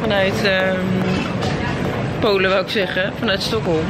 Vanuit 0.00 0.44
ehm, 0.44 0.80
Polen 2.20 2.50
wou 2.50 2.62
ik 2.62 2.68
zeggen, 2.68 3.12
vanuit 3.18 3.42
Stockholm. 3.42 3.84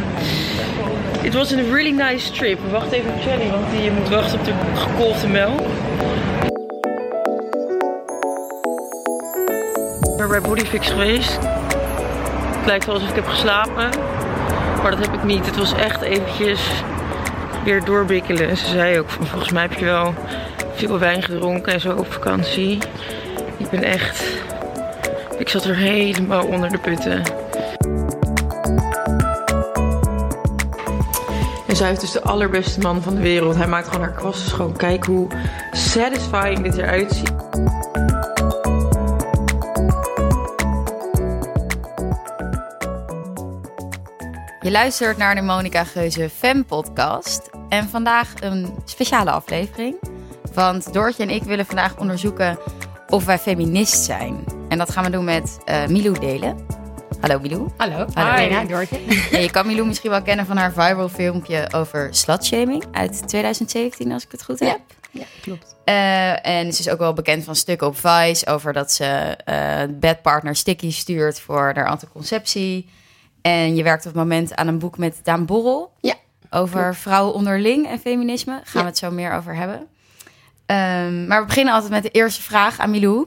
Het 1.19 1.35
was 1.35 1.51
een 1.51 1.73
really 1.73 1.91
nice 1.91 2.33
trip. 2.33 2.59
Wacht 2.71 2.93
even 2.93 3.13
op 3.13 3.23
Jelly, 3.23 3.51
want 3.51 3.71
die 3.71 3.91
moet 3.91 4.09
wachten 4.09 4.39
op 4.39 4.45
de 4.45 4.53
gekolfde 4.75 5.29
melk. 5.29 5.61
Ik 10.01 10.17
ben 10.17 10.29
bij 10.29 10.41
Bodyfix 10.41 10.89
geweest. 10.89 11.39
Het 12.57 12.67
lijkt 12.67 12.87
wel 12.87 12.95
alsof 12.95 13.09
ik 13.09 13.15
heb 13.15 13.27
geslapen. 13.27 13.91
Maar 14.83 14.91
dat 14.91 15.07
heb 15.07 15.15
ik 15.15 15.25
niet. 15.25 15.47
Het 15.47 15.57
was 15.57 15.75
echt 15.75 16.01
eventjes 16.01 16.61
weer 17.65 17.85
doorbikkelen. 17.85 18.49
En 18.49 18.57
ze 18.57 18.67
zei 18.67 18.99
ook, 18.99 19.11
volgens 19.11 19.53
mij 19.53 19.63
heb 19.63 19.73
je 19.73 19.85
wel 19.85 20.15
veel 20.75 20.99
wijn 20.99 21.23
gedronken 21.23 21.73
en 21.73 21.81
zo 21.81 21.93
op 21.93 22.13
vakantie. 22.13 22.79
Ik 23.57 23.71
ben 23.71 23.83
echt... 23.83 24.44
Ik 25.55 25.61
zat 25.61 25.71
er 25.71 25.77
helemaal 25.77 26.47
onder 26.47 26.71
de 26.71 26.79
putten. 26.79 27.23
En 31.67 31.77
zij 31.77 31.89
heeft 31.89 32.01
dus 32.01 32.13
de 32.13 32.23
allerbeste 32.23 32.81
man 32.81 33.03
van 33.03 33.15
de 33.15 33.21
wereld. 33.21 33.57
Hij 33.57 33.67
maakt 33.67 33.89
gewoon 33.89 34.03
haar 34.03 34.15
kwasten 34.15 34.51
schoon. 34.51 34.77
Kijk 34.77 35.05
hoe 35.05 35.29
satisfying 35.73 36.63
dit 36.63 36.77
eruit 36.77 37.13
ziet. 37.13 37.35
Je 44.61 44.71
luistert 44.71 45.17
naar 45.17 45.35
de 45.35 45.43
Monica 45.43 45.85
Geuze 45.85 46.31
Fem 46.31 46.65
podcast. 46.65 47.51
En 47.69 47.89
vandaag 47.89 48.33
een 48.41 48.75
speciale 48.85 49.31
aflevering. 49.31 49.97
Want 50.55 50.93
Doortje 50.93 51.23
en 51.23 51.31
ik 51.31 51.43
willen 51.43 51.67
vandaag 51.67 51.97
onderzoeken 51.97 52.59
of 53.09 53.25
wij 53.25 53.39
feminist 53.39 54.05
zijn. 54.05 54.54
En 54.75 54.81
dat 54.81 54.91
gaan 54.91 55.05
we 55.05 55.11
doen 55.11 55.25
met 55.25 55.59
eh, 55.65 55.87
Milou 55.87 56.19
Delen. 56.19 56.67
Hallo 57.21 57.39
Milou. 57.41 57.69
Hallo. 57.77 58.07
Hallo. 58.15 58.67
Doortje. 58.67 58.99
En 59.33 59.41
je 59.43 59.51
kan 59.51 59.67
Milou 59.67 59.87
misschien 59.87 60.11
wel 60.11 60.23
kennen 60.23 60.47
van 60.47 60.57
haar 60.57 60.73
viral 60.73 61.09
filmpje 61.09 61.69
over 61.75 62.09
slutshaming 62.15 62.85
uit 62.93 63.29
2017, 63.29 64.13
als 64.13 64.25
ik 64.25 64.31
het 64.31 64.45
goed 64.45 64.59
heb. 64.61 64.81
Ja, 65.11 65.25
klopt. 65.43 65.77
Eh, 65.85 66.47
en 66.47 66.73
ze 66.73 66.81
is 66.81 66.89
ook 66.89 66.99
wel 66.99 67.13
bekend 67.13 67.45
van 67.45 67.57
stukken 67.57 67.87
op 67.87 67.97
Vice 67.99 68.47
over 68.47 68.73
dat 68.73 68.93
ze 68.93 69.05
eh 69.45 69.83
bedpartner 69.91 70.57
sticky 70.57 70.91
stuurt 70.93 71.41
voor 71.41 71.73
haar 71.75 71.89
anticonceptie. 71.89 72.89
En 73.43 73.77
je 73.77 73.83
werkt 73.83 74.07
op 74.07 74.13
het 74.13 74.23
moment 74.23 74.55
aan 74.55 74.67
een 74.69 74.79
boek 74.79 74.99
met 74.99 75.21
Daan 75.23 75.47
Borrel 75.47 75.93
Ja. 76.01 76.15
over 76.51 76.95
vrouwen 76.95 77.35
onderling 77.35 77.89
en 77.89 77.99
feminisme. 77.99 78.53
Gaan 78.53 78.65
Ja. 78.73 78.81
we 78.81 78.87
het 78.87 78.99
zo 78.99 79.11
meer 79.11 79.33
over 79.33 79.55
hebben. 79.55 79.87
Ehm, 80.67 81.27
maar 81.27 81.41
we 81.41 81.47
beginnen 81.47 81.75
altijd 81.75 81.93
met 81.93 82.03
de 82.03 82.11
eerste 82.11 82.43
vraag 82.43 82.79
aan 82.79 82.91
Milou. 82.91 83.27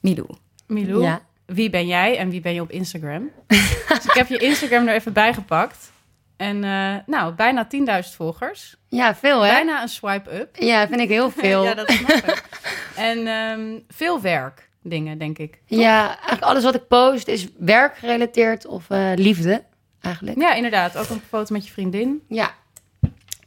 Milou. 0.00 0.28
Milou, 0.70 1.02
Ja. 1.02 1.20
wie 1.46 1.70
ben 1.70 1.86
jij 1.86 2.18
en 2.18 2.30
wie 2.30 2.40
ben 2.40 2.54
je 2.54 2.60
op 2.60 2.70
Instagram? 2.70 3.30
dus 3.88 4.04
ik 4.04 4.12
heb 4.12 4.28
je 4.28 4.36
Instagram 4.38 4.88
er 4.88 4.94
even 4.94 5.12
bijgepakt. 5.12 5.92
En 6.36 6.64
eh, 6.64 6.94
nou, 7.06 7.34
bijna 7.34 7.68
10.000 8.02 8.14
volgers. 8.16 8.76
Ja, 8.88 9.14
veel 9.14 9.40
hè? 9.42 9.50
Bijna 9.52 9.82
een 9.82 9.88
swipe-up. 9.88 10.56
Ja, 10.56 10.88
vind 10.88 11.00
ik 11.00 11.08
heel 11.08 11.30
veel. 11.40 11.62
ja, 11.62 11.68
ja, 11.68 11.74
dat 11.74 11.90
snap 11.90 12.10
ik. 12.10 12.42
En 12.96 13.26
ehm, 13.26 13.78
veel 13.88 14.20
werk 14.20 14.68
dingen, 14.82 15.18
denk 15.18 15.38
ik. 15.38 15.58
eigenlijk 15.68 16.42
alles 16.42 16.64
wat 16.64 16.74
ik 16.74 16.88
post 16.88 17.28
is 17.28 17.46
werkgerelateerd 17.58 18.66
of 18.66 18.90
eh, 18.90 19.10
liefde, 19.14 19.64
eigenlijk. 20.00 20.40
Ja, 20.40 20.54
inderdaad. 20.54 20.96
Ook 20.96 21.08
een 21.08 21.20
foto 21.28 21.54
met 21.54 21.66
je 21.66 21.72
vriendin. 21.72 22.22
Ja. 22.28 22.50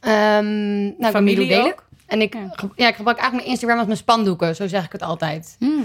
Ehm 0.00 0.82
nou, 0.84 0.94
ik 1.06 1.10
Familie 1.10 1.48
Delen. 1.48 1.66
ook? 1.66 1.84
En 2.06 2.20
ik, 2.20 2.34
Ja. 2.34 2.40
ja, 2.76 2.88
ik 2.88 2.94
gebruik 2.94 3.18
eigenlijk 3.18 3.32
mijn 3.32 3.46
Instagram 3.46 3.76
als 3.78 3.86
mijn 3.86 3.98
spandoeken, 3.98 4.56
zo 4.56 4.66
zeg 4.68 4.84
ik 4.84 4.92
het 4.92 5.02
altijd. 5.02 5.56
Hmm. 5.58 5.84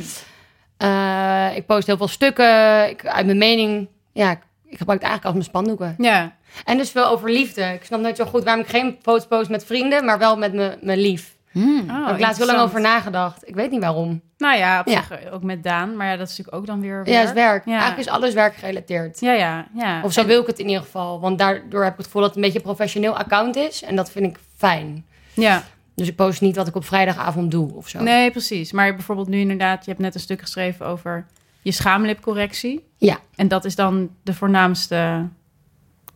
Eh, 0.83 1.55
ik 1.55 1.65
post 1.65 1.87
heel 1.87 1.97
veel 1.97 2.07
stukken, 2.07 2.89
ik, 2.89 3.05
uit 3.07 3.25
mijn 3.25 3.37
mening. 3.37 3.87
Ja, 4.11 4.31
ik, 4.31 4.39
ik 4.65 4.77
gebruik 4.77 4.99
het 5.01 5.09
eigenlijk 5.09 5.23
als 5.23 5.33
mijn 5.33 5.43
spandoeken. 5.43 5.95
Ja, 5.97 6.35
En 6.65 6.77
dus 6.77 6.91
veel 6.91 7.05
over 7.05 7.31
liefde. 7.31 7.61
Ik 7.61 7.83
snap 7.83 7.99
nooit 7.99 8.17
zo 8.17 8.25
goed 8.25 8.43
waarom 8.43 8.63
ik 8.63 8.69
geen 8.69 8.97
foto's 9.01 9.27
post 9.27 9.49
met 9.49 9.65
vrienden, 9.65 10.05
maar 10.05 10.17
wel 10.19 10.37
met 10.37 10.53
mijn 10.53 10.77
mijn 10.81 10.99
lief. 10.99 11.37
Hmm. 11.51 11.79
oh, 11.79 11.87
Daar 11.87 12.05
heb 12.05 12.15
ik 12.15 12.21
laatst 12.21 12.37
heel 12.37 12.47
lang 12.47 12.59
over 12.59 12.81
nagedacht. 12.81 13.47
Ik 13.47 13.55
weet 13.55 13.71
niet 13.71 13.79
waarom. 13.81 14.21
Nou 14.37 14.57
ja, 14.57 14.79
op 14.79 14.87
Ja. 14.87 15.01
zich 15.09 15.31
ook 15.31 15.43
met 15.43 15.63
Daan. 15.63 15.95
Maar 15.95 16.07
ja, 16.07 16.15
dat 16.17 16.27
is 16.29 16.37
natuurlijk 16.37 16.57
ook 16.57 16.65
dan 16.65 16.81
weer 16.81 16.97
Ja, 16.97 17.03
werk. 17.03 17.17
het 17.17 17.27
is 17.27 17.33
werk. 17.43 17.65
Ja. 17.65 17.71
Eigenlijk 17.71 18.07
is 18.07 18.13
alles 18.13 18.33
werkgerelateerd. 18.33 19.19
Ja, 19.19 19.33
ja, 19.33 19.67
ja. 19.73 20.01
Of 20.03 20.13
zo 20.13 20.25
wil 20.25 20.41
ik 20.41 20.47
het 20.47 20.59
in 20.59 20.67
ieder 20.67 20.81
geval. 20.83 21.19
Want 21.19 21.37
daardoor 21.39 21.81
heb 21.83 21.91
ik 21.91 21.97
het 21.97 22.05
gevoel 22.05 22.21
dat 22.21 22.29
het 22.29 22.39
een 22.39 22.45
beetje 22.45 22.57
een 22.59 22.73
professioneel 22.75 23.17
account 23.17 23.55
is. 23.55 23.83
En 23.83 23.95
dat 23.95 24.11
vind 24.11 24.25
ik 24.25 24.37
fijn. 24.57 25.05
Ja, 25.33 25.63
Dus 25.99 26.07
ik 26.07 26.15
post 26.15 26.41
niet 26.41 26.55
wat 26.55 26.67
ik 26.67 26.75
op 26.75 26.85
vrijdagavond 26.85 27.51
doe 27.51 27.73
of 27.75 27.87
zo. 27.89 27.99
nee, 28.03 28.31
precies. 28.31 28.71
Maar 28.71 28.95
bijvoorbeeld 28.95 29.27
nu 29.27 29.39
inderdaad, 29.39 29.85
je 29.85 29.89
hebt 29.91 30.03
net 30.03 30.13
een 30.15 30.19
stuk 30.19 30.41
geschreven 30.41 30.85
over 30.85 31.25
je 31.61 31.71
schaamlipcorrectie. 31.71 32.85
Ja. 32.97 33.19
En 33.35 33.47
dat 33.47 33.65
is 33.65 33.75
dan 33.75 34.09
de 34.23 34.33
voornaamste, 34.33 35.27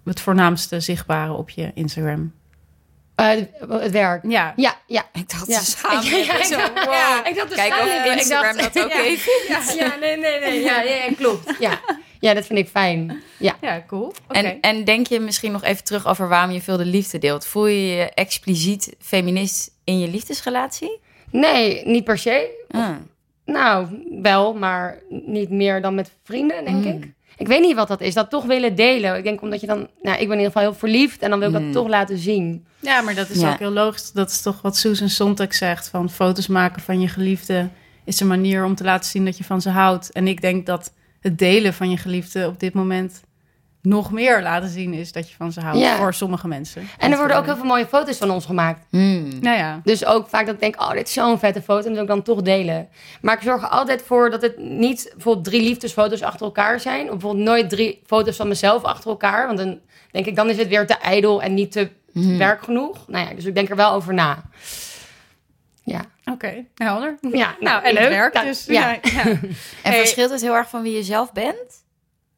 het 0.06 0.20
voornaamste 0.22 0.80
zichtbare 0.80 1.34
op 1.34 1.50
je 1.50 1.72
Instagram. 1.74 2.34
Eh, 3.16 3.30
het 3.70 3.92
werk. 3.92 4.24
Ja, 4.28 4.54
Ja, 4.56 4.76
ja. 4.88 5.04
Ik 5.14 5.30
dacht, 5.30 5.48
Ja. 5.48 5.60
schamen. 5.60 6.04
Ja, 6.10 6.18
ja, 6.18 6.44
Zo, 6.44 6.58
ja. 6.58 6.72
wow. 6.74 6.84
Ja, 6.94 7.26
ik 7.26 7.36
dacht 7.36 7.50
de 7.50 7.56
Kijk. 7.56 7.74
Ik 8.06 8.14
Instagram 8.20 8.58
dacht- 8.58 8.74
dat 8.74 8.84
ook 8.84 8.92
ja. 9.48 9.62
Ja, 9.78 9.96
nee, 10.00 10.18
nee, 10.18 10.40
nee. 10.40 10.62
Ja, 10.62 10.82
ja, 10.82 10.94
ja, 10.96 11.14
klopt. 11.18 11.56
Ja. 11.60 11.80
Ja, 12.24 12.34
dat 12.34 12.46
vind 12.46 12.60
ik 12.60 12.68
fijn. 12.68 13.22
Ja. 13.40 13.56
ja 13.62 13.84
cool. 13.88 14.14
Oké. 14.28 14.40
En, 14.40 14.60
en 14.62 14.84
denk 14.84 15.08
je 15.08 15.20
misschien 15.20 15.52
nog 15.52 15.64
even 15.64 15.84
terug 15.84 16.08
over 16.08 16.28
waarom 16.28 16.52
je 16.52 16.62
veel 16.62 16.78
de 16.78 16.86
liefde 16.86 17.18
deelt? 17.18 17.46
Voel 17.46 17.68
je 17.68 17.86
je 17.96 18.10
expliciet 18.10 18.96
feminist 19.00 19.72
in 19.84 20.00
je 20.00 20.08
liefdesrelatie? 20.08 21.00
Nee, 21.32 21.86
niet 21.86 22.04
per 22.04 22.18
se. 22.18 22.66
Ah. 22.72 22.90
Nou, 23.46 23.88
wel, 24.22 24.54
maar 24.54 25.02
niet 25.10 25.50
meer 25.50 25.82
dan 25.82 25.96
met 25.96 26.12
vrienden, 26.24 26.66
denk 26.66 26.84
Mm. 26.86 26.92
ik. 26.92 27.12
Ik 27.38 27.48
weet 27.48 27.62
niet 27.62 27.76
wat 27.76 27.88
dat 27.88 28.02
is. 28.02 28.14
Dat 28.14 28.30
toch 28.30 28.46
willen 28.46 28.76
delen. 28.76 29.18
Ik 29.18 29.24
denk 29.24 29.42
omdat 29.42 29.62
je 29.62 29.68
dan... 29.68 29.78
Nou, 30.02 30.18
ik 30.20 30.28
ben 30.28 30.38
in 30.38 30.44
ieder 30.44 30.46
geval 30.46 30.62
heel 30.62 30.74
verliefd. 30.74 31.22
En 31.22 31.30
dan 31.30 31.40
wil 31.40 31.50
ik 31.54 31.58
Mm. 31.60 31.64
dat 31.64 31.74
toch 31.74 31.88
laten 31.92 32.18
zien. 32.18 32.66
Ja, 32.80 33.02
maar 33.02 33.16
dat 33.16 33.30
is 33.30 33.42
Ja. 33.42 33.52
ook 33.52 33.60
heel 33.60 33.72
logisch. 33.72 34.12
Dat 34.12 34.30
is 34.30 34.42
toch 34.42 34.62
wat 34.62 34.78
Susan 34.78 35.10
Sontag 35.10 35.54
zegt. 35.54 35.88
Van 35.90 36.10
foto's 36.10 36.48
maken 36.48 36.82
van 36.82 37.02
je 37.02 37.08
geliefde 37.08 37.70
is 38.06 38.20
een 38.20 38.28
manier 38.28 38.66
om 38.66 38.76
te 38.76 38.84
laten 38.84 39.10
zien 39.10 39.26
dat 39.26 39.38
je 39.38 39.44
van 39.44 39.62
ze 39.62 39.70
houdt. 39.70 40.12
En 40.12 40.28
ik 40.28 40.42
denk 40.42 40.66
dat 40.66 40.94
het 41.24 41.38
delen 41.38 41.74
van 41.74 41.90
je 41.90 41.98
geliefde 41.98 42.48
op 42.48 42.60
dit 42.60 42.74
moment 42.74 43.22
nog 43.82 44.12
meer 44.12 44.42
laten 44.42 44.70
zien 44.70 44.94
is 44.94 45.12
dat 45.12 45.30
je 45.30 45.36
van 45.36 45.52
ze 45.52 45.60
houdt. 45.60 45.80
Ja. 45.80 45.96
Voor 45.98 46.14
sommige 46.14 46.48
mensen. 46.48 46.88
En 46.98 47.12
er 47.12 47.18
worden 47.18 47.38
ook 47.38 47.46
heel 47.46 47.56
veel 47.56 47.66
mooie 47.66 47.86
foto's 47.86 48.18
van 48.18 48.30
ons 48.30 48.46
gemaakt. 48.46 48.86
Hmm. 48.90 49.40
Nou 49.42 49.58
ja. 49.58 49.82
Dus 49.84 50.06
ook 50.06 50.28
vaak 50.28 50.46
dat 50.46 50.54
ik 50.56 50.62
denk, 50.62 50.82
oh, 50.82 50.92
dit 50.92 51.08
is 51.08 51.14
zo'n 51.14 51.40
vette 51.40 51.62
foto. 51.62 51.80
En 51.80 51.84
dat 51.84 51.94
wil 51.94 52.02
ik 52.02 52.08
dan 52.08 52.22
toch 52.22 52.42
delen. 52.42 52.88
Maar 53.22 53.36
ik 53.36 53.42
zorg 53.42 53.62
er 53.62 53.68
altijd 53.68 54.02
voor 54.02 54.30
dat 54.30 54.42
het 54.42 54.58
niet 54.58 55.10
bijvoorbeeld 55.14 55.46
drie 55.46 55.62
liefdesfoto's 55.62 56.22
achter 56.22 56.46
elkaar 56.46 56.80
zijn. 56.80 57.04
Of 57.04 57.12
bijvoorbeeld 57.12 57.46
nooit 57.46 57.70
drie 57.70 58.02
foto's 58.06 58.36
van 58.36 58.48
mezelf 58.48 58.84
achter 58.84 59.10
elkaar. 59.10 59.46
Want 59.46 59.58
dan 59.58 59.80
denk 60.12 60.26
ik, 60.26 60.36
dan 60.36 60.50
is 60.50 60.58
het 60.58 60.68
weer 60.68 60.88
te 60.88 60.98
ijdel 60.98 61.42
en 61.42 61.54
niet 61.54 61.72
te 61.72 61.90
Hmm. 62.14 62.38
werk 62.38 62.64
genoeg. 62.64 63.08
Nou 63.08 63.28
ja, 63.28 63.34
dus 63.34 63.46
ik 63.46 63.56
denk 63.56 63.70
er 63.70 63.76
wel 63.76 63.92
over 63.92 64.14
na. 64.14 64.44
Ja. 65.84 66.02
Oké, 66.32 66.66
helder. 66.76 67.18
Ja, 67.32 67.56
Nou, 67.60 67.84
en 67.84 67.94
leuk. 67.94 68.04
het 68.04 68.12
werkt 68.14 68.34
Nou, 68.34 68.46
dus. 68.48 68.66
Ja. 68.66 68.90
Ja. 68.92 69.00
ja. 69.04 69.24
En 69.84 69.92
Hey. 69.92 69.94
verschilt 70.00 70.32
het 70.32 70.42
heel 70.42 70.54
erg 70.56 70.70
van 70.70 70.82
wie 70.82 70.94
je 70.96 71.04
zelf 71.04 71.32
bent? 71.32 71.82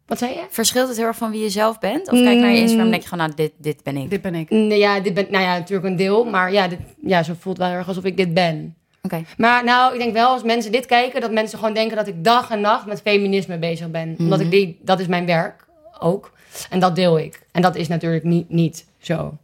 Wat 0.06 0.18
zei 0.18 0.34
je? 0.34 0.44
Verschilt 0.50 0.88
het 0.88 0.98
heel 0.98 1.06
erg 1.06 1.18
van 1.18 1.32
wie 1.32 1.42
je 1.42 1.50
zelf 1.50 1.80
bent? 1.80 2.12
Of 2.12 2.20
kijk 2.24 2.40
naar 2.40 2.52
je 2.52 2.58
Instagram 2.58 2.86
en 2.86 2.92
denk 2.92 3.02
je 3.04 3.10
gewoon, 3.10 3.24
nou, 3.26 3.36
dit, 3.36 3.52
dit 3.58 3.84
ben 3.84 3.98
ik. 3.98 4.10
Dit 4.10 4.22
ben 4.22 4.36
ik. 4.36 4.50
Nee, 4.50 4.78
ja, 4.80 5.00
dit 5.00 5.14
ben, 5.14 5.28
nou 5.30 5.44
ja, 5.44 5.58
natuurlijk 5.58 5.88
een 5.88 5.96
deel. 5.96 6.26
Maar 6.26 6.52
ja, 6.52 6.68
dit, 6.68 6.80
ja, 7.02 7.24
zo 7.24 7.34
voelt 7.40 7.58
wel 7.58 7.68
heel 7.68 7.78
erg 7.78 7.88
alsof 7.88 8.04
ik 8.04 8.18
dit 8.18 8.34
ben. 8.34 8.76
Oké. 9.02 9.24
Maar 9.38 9.64
nou, 9.64 9.94
ik 9.94 10.00
denk 10.00 10.14
wel 10.14 10.30
als 10.30 10.44
mensen 10.44 10.72
dit 10.72 10.86
kijken, 10.86 11.22
dat 11.22 11.32
mensen 11.32 11.58
gewoon 11.60 11.74
denken 11.74 11.98
dat 11.98 12.08
ik 12.08 12.24
dag 12.24 12.50
en 12.52 12.62
nacht 12.62 12.86
met 12.86 13.02
feminisme 13.02 13.58
bezig 13.58 13.92
ben. 13.92 14.16
Omdat 14.20 14.40
ik 14.40 14.52
die, 14.52 14.80
dat 14.82 15.00
is 15.00 15.08
mijn 15.08 15.26
werk 15.26 15.66
ook. 16.00 16.32
En 16.70 16.80
dat 16.80 16.96
deel 16.96 17.20
ik. 17.20 17.46
En 17.52 17.62
dat 17.62 17.76
is 17.76 17.88
natuurlijk 17.88 18.24
niet, 18.24 18.50
niet 18.50 18.86
zo. 19.00 19.38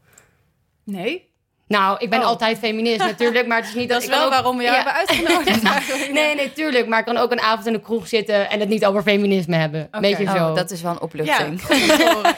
Nee. 0.84 1.30
Nou, 1.72 1.96
ik 2.00 2.10
ben 2.10 2.20
Oh. 2.20 2.26
altijd 2.26 2.58
feminist 2.58 3.00
natuurlijk, 3.00 3.48
maar 3.48 3.58
het 3.58 3.68
is 3.68 3.74
niet 3.74 3.90
Dat 3.90 4.02
dat, 4.02 4.10
is 4.10 4.16
wel 4.16 4.26
ook- 4.26 4.32
waarom 4.32 4.58
we 4.58 4.64
jou 4.64 4.76
Ja. 4.76 4.84
hebben 4.84 5.00
uitgenodigd. 5.08 6.10
Nee, 6.14 6.36
nee, 6.36 6.54
tuurlijk. 6.54 6.88
Maar 6.88 7.00
ik 7.00 7.06
kan 7.06 7.18
ook 7.18 7.32
een 7.32 7.40
avond 7.42 7.68
in 7.68 7.74
de 7.74 7.82
kroeg 7.82 8.08
zitten 8.08 8.50
en 8.50 8.60
het 8.60 8.70
niet 8.70 8.86
over 8.86 9.02
feminisme 9.02 9.56
hebben. 9.56 9.88
Oké. 9.88 10.00
Weet 10.00 10.18
je 10.18 10.26
zo. 10.26 10.32
Oh, 10.50 10.56
dat 10.56 10.72
is 10.72 10.82
wel 10.82 10.92
een 10.92 11.02
opluchting. 11.02 11.62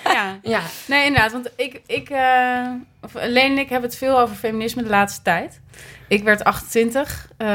ja. 0.03 0.37
Ja. 0.43 0.59
Nee, 0.87 1.05
inderdaad. 1.05 1.31
Want 1.31 1.49
ik, 1.55 1.81
ik 1.87 2.09
eh, 2.09 2.67
of 3.01 3.11
Leen 3.13 3.51
en 3.51 3.57
ik 3.57 3.69
hebben 3.69 3.89
het 3.89 3.97
veel 3.97 4.19
over 4.19 4.35
feminisme 4.35 4.83
de 4.83 4.89
laatste 4.89 5.21
tijd. 5.21 5.59
Ik 6.07 6.23
werd 6.23 6.43
28 6.43 7.27
eh, 7.37 7.47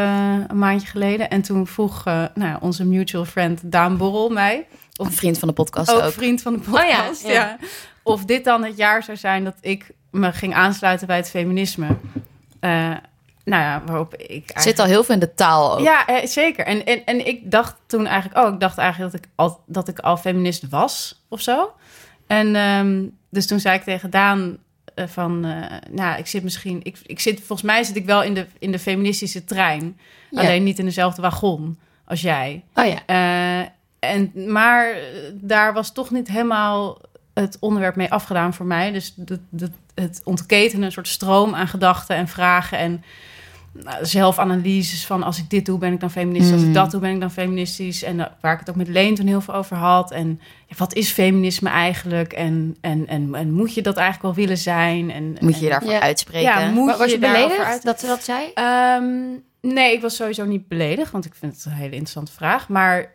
een 0.49 0.59
maandje 0.59 0.87
geleden. 0.89 1.31
En 1.31 1.43
toen 1.43 1.67
vroeg 1.67 2.03
eh, 2.07 2.25
nou, 2.35 2.57
onze 2.61 2.85
mutual 2.85 3.25
friend 3.25 3.61
Daan 3.65 3.97
Borrel 3.97 4.29
mij... 4.29 4.67
Een 4.97 5.13
vriend 5.13 5.39
van 5.39 5.49
de 5.49 5.55
podcast 5.55 5.91
ook 5.93 6.03
ook. 6.03 6.13
vriend 6.13 6.43
van 6.43 6.53
de 6.53 6.59
podcast, 6.59 7.25
Oh 7.25 7.31
ja, 7.31 7.35
ja. 7.35 7.57
ja. 7.61 7.67
Of 8.03 8.25
dit 8.25 8.45
dan 8.45 8.65
het 8.65 8.77
jaar 8.77 9.03
zou 9.03 9.17
zijn 9.17 9.45
dat 9.45 9.55
ik 9.61 9.87
me 10.11 10.33
ging 10.33 10.55
aansluiten 10.55 11.07
bij 11.07 11.17
het 11.17 11.31
feminisme. 11.31 11.87
Eh, 12.61 12.71
nou 13.45 13.63
ja, 13.63 13.83
waarop 13.87 14.15
ik 14.15 14.21
eigenlijk... 14.21 14.61
Zit 14.61 14.79
al 14.79 14.87
heel 14.87 15.05
veel 15.05 15.15
in 15.15 15.21
de 15.21 15.35
taal 15.35 15.73
ook. 15.73 15.81
Ja, 15.81 16.07
eh, 16.07 16.27
zeker. 16.27 16.67
En, 16.67 16.85
en, 16.87 17.05
en 17.05 17.27
ik 17.27 17.51
dacht 17.51 17.77
toen 17.87 18.07
eigenlijk, 18.07 18.47
oh, 18.47 18.53
ik 18.55 18.61
dacht 18.61 18.79
eigenlijk 18.79 19.13
dat 19.13 19.23
ik 19.23 19.29
al, 19.35 19.61
dat 19.67 19.89
ik 19.89 19.99
al 19.99 20.17
feminist 20.17 20.69
was 20.69 21.25
of 21.29 21.41
zo. 21.41 21.73
En 22.27 22.57
ehm, 22.57 23.05
dus 23.31 23.47
toen 23.47 23.61
zei 23.61 23.77
ik 23.77 23.83
tegen 23.83 24.11
Daan 24.11 24.57
eh, 24.95 25.07
van, 25.07 25.41
nou, 25.91 26.19
ik 26.19 26.27
zit 26.27 26.43
misschien, 26.43 26.81
ik, 26.83 26.99
ik 27.07 27.21
zit, 27.21 27.37
volgens 27.39 27.63
mij 27.63 27.83
zit 27.83 27.97
ik 27.97 28.05
wel 28.05 28.23
in 28.23 28.35
de, 28.35 28.47
in 28.59 28.73
de 28.73 28.79
feministische 28.79 29.45
trein, 29.45 29.99
Ja. 30.31 30.41
alleen 30.41 30.63
niet 30.63 30.79
in 30.79 30.85
dezelfde 30.85 31.23
wagon 31.23 31.79
als 32.05 32.21
jij. 32.21 32.65
Oh 32.75 32.87
ja. 32.87 33.07
En, 33.99 34.33
maar 34.53 34.95
daar 35.33 35.73
was 35.73 35.93
toch 35.93 36.11
niet 36.11 36.29
helemaal 36.29 36.99
het 37.41 37.57
onderwerp 37.61 37.97
mee 37.97 38.13
afgedaan 38.13 38.55
voor 38.55 38.67
mij. 38.67 38.93
Dus 38.93 39.13
de, 39.17 39.39
de, 39.49 39.71
het 39.95 40.21
ontketenen, 40.25 40.85
een 40.87 40.93
soort 40.93 41.09
stroom 41.09 41.55
aan 41.55 41.69
gedachten 41.69 42.17
en 42.17 42.29
vragen 42.29 42.79
en 42.79 43.03
nou, 43.73 44.07
zelfanalyses 44.07 45.07
van 45.07 45.23
als 45.23 45.39
ik 45.39 45.51
dit 45.51 45.67
doe 45.67 45.79
ben 45.79 45.93
ik 45.93 46.01
dan 46.01 46.11
feministisch, 46.11 46.53
als 46.53 46.61
ik 46.63 46.67
Mm. 46.69 46.73
dat 46.75 46.91
doe 46.91 47.01
ben 47.01 47.11
ik 47.15 47.21
dan 47.21 47.31
feministisch. 47.31 48.03
En 48.03 48.19
uh, 48.19 48.25
waar 48.41 48.53
ik 48.53 48.59
het 48.59 48.71
ook 48.71 48.77
met 48.77 48.89
Leen 48.89 49.15
toen 49.15 49.27
heel 49.27 49.41
veel 49.41 49.55
over 49.55 49.77
had. 49.77 50.11
En 50.11 50.41
ja, 50.67 50.75
wat 50.77 50.95
is 50.95 51.11
feminisme 51.11 51.69
eigenlijk? 51.69 52.33
En, 52.33 52.77
en, 52.81 53.07
en, 53.07 53.35
en 53.35 53.53
moet 53.53 53.75
je 53.75 53.83
dat 53.83 53.97
eigenlijk 53.97 54.35
wel 54.37 54.45
willen 54.45 54.59
zijn? 54.63 55.11
En, 55.11 55.37
Moet 55.41 55.59
je 55.61 55.69
daarvoor 55.69 55.91
Ja. 55.91 56.01
uitspreken? 56.01 56.43
Ja, 56.61 56.69
moet 56.71 56.97
Was 56.97 57.11
je 57.11 57.19
beledigd 57.19 57.59
uit- 57.65 57.83
dat 57.83 58.01
ze 58.01 58.07
dat 58.07 58.25
zei? 58.25 58.51
Ehm, 58.55 59.05
nee, 59.61 59.93
ik 59.93 60.01
was 60.01 60.17
sowieso 60.17 60.45
niet 60.45 60.69
beledigd, 60.69 61.11
want 61.11 61.25
ik 61.25 61.35
vind 61.35 61.55
het 61.57 61.65
een 61.65 61.73
hele 61.73 61.91
interessante 61.91 62.33
vraag. 62.33 62.69
Maar 62.69 63.11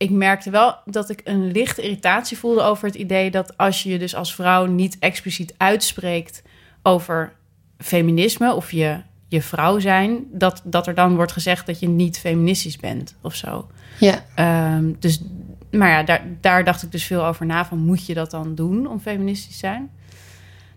ik 0.00 0.10
merkte 0.10 0.50
wel 0.50 0.76
dat 0.84 1.10
ik 1.10 1.20
een 1.24 1.50
lichte 1.50 1.82
irritatie 1.82 2.38
voelde 2.38 2.62
over 2.62 2.86
het 2.86 2.94
idee 2.94 3.30
dat 3.30 3.56
als 3.56 3.82
je 3.82 3.90
je 3.90 3.98
dus 3.98 4.14
als 4.14 4.34
vrouw 4.34 4.64
niet 4.66 4.96
expliciet 4.98 5.54
uitspreekt 5.56 6.42
over 6.82 7.32
feminisme 7.78 8.54
of 8.54 8.72
je, 8.72 9.00
je 9.28 9.42
vrouw 9.42 9.78
zijn, 9.78 10.24
dat, 10.32 10.62
dat 10.64 10.86
er 10.86 10.94
dan 10.94 11.14
wordt 11.14 11.32
gezegd 11.32 11.66
dat 11.66 11.80
je 11.80 11.88
niet 11.88 12.18
feministisch 12.18 12.76
bent 12.76 13.16
of 13.20 13.34
zo. 13.34 13.68
Ja. 13.98 14.24
Ehm, 14.34 14.92
dus, 14.98 15.22
maar 15.70 15.90
ja, 15.90 16.02
daar, 16.02 16.22
daar 16.40 16.64
dacht 16.64 16.82
ik 16.82 16.92
dus 16.92 17.04
veel 17.04 17.24
over 17.24 17.46
na. 17.46 17.64
Van 17.66 17.78
moet 17.78 18.06
je 18.06 18.14
dat 18.14 18.30
dan 18.30 18.54
doen 18.54 18.86
om 18.86 19.00
feministisch 19.00 19.52
te 19.52 19.58
zijn? 19.58 19.90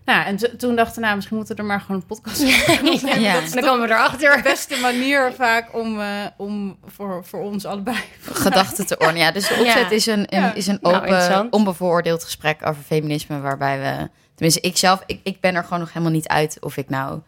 Nou, 0.04 0.24
en 0.26 0.36
to- 0.36 0.56
toen 0.56 0.76
dachten 0.76 0.94
we, 0.94 1.00
nou, 1.00 1.14
misschien 1.14 1.36
moeten 1.36 1.56
we 1.56 1.62
er 1.62 1.68
maar 1.68 1.80
gewoon 1.80 1.96
een 2.00 2.06
podcast 2.06 2.42
over. 2.44 2.84
Ja. 3.20 3.32
Dat 3.34 3.42
is 3.42 3.52
Dan 3.52 3.62
komen 3.64 3.88
we 3.88 3.94
erachter. 3.94 4.36
de 4.36 4.42
beste 4.42 4.76
manier 4.80 5.32
vaak 5.32 5.74
om, 5.74 6.00
eh, 6.00 6.06
om 6.36 6.76
voor, 6.86 7.24
voor 7.24 7.40
ons 7.40 7.64
allebei. 7.64 7.96
gedachten 8.20 8.86
te 8.86 8.98
ordenen. 8.98 9.22
Ja, 9.22 9.30
dus 9.32 9.48
de 9.48 9.54
opzet 9.54 9.66
Ja. 9.74 9.90
is 9.90 10.06
een, 10.06 10.26
een- 10.36 10.54
is 10.54 10.66
een 10.66 10.78
Nou, 10.80 10.94
open, 10.96 11.46
onbevooroordeeld 11.52 12.24
gesprek 12.24 12.66
over 12.66 12.82
feminisme, 12.82 13.40
waarbij 13.40 13.78
we, 13.80 14.08
tenminste, 14.34 14.60
ik 14.60 14.76
zelf, 14.76 15.02
ik, 15.06 15.20
ik 15.22 15.40
ben 15.40 15.54
er 15.54 15.62
gewoon 15.64 15.78
nog 15.78 15.88
helemaal 15.92 16.12
niet 16.14 16.28
uit 16.28 16.56
of 16.60 16.76
ik 16.76 16.88
nou 16.88 17.20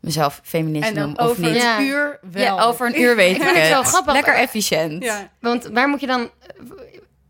mezelf 0.00 0.40
feminist 0.44 0.88
En 0.88 0.94
noem 0.94 1.12
of 1.16 1.18
over 1.28 1.42
niet. 1.42 1.50
een 1.50 1.56
Ja. 1.56 1.80
uur 1.80 2.18
wel. 2.32 2.42
Ja, 2.56 2.62
over 2.62 2.86
een 2.86 3.00
uur 3.00 3.16
weet 3.16 3.30
ik, 3.30 3.36
Ik 3.36 3.42
vind 3.42 3.56
het 3.56 3.66
het. 3.68 3.76
zo 3.76 3.82
grappig. 3.82 4.12
Lekker 4.12 4.34
efficiënt. 4.34 5.02
Ja. 5.04 5.28
Want 5.40 5.64
waar 5.72 5.88
moet 5.88 6.00
je 6.00 6.06
dan... 6.06 6.30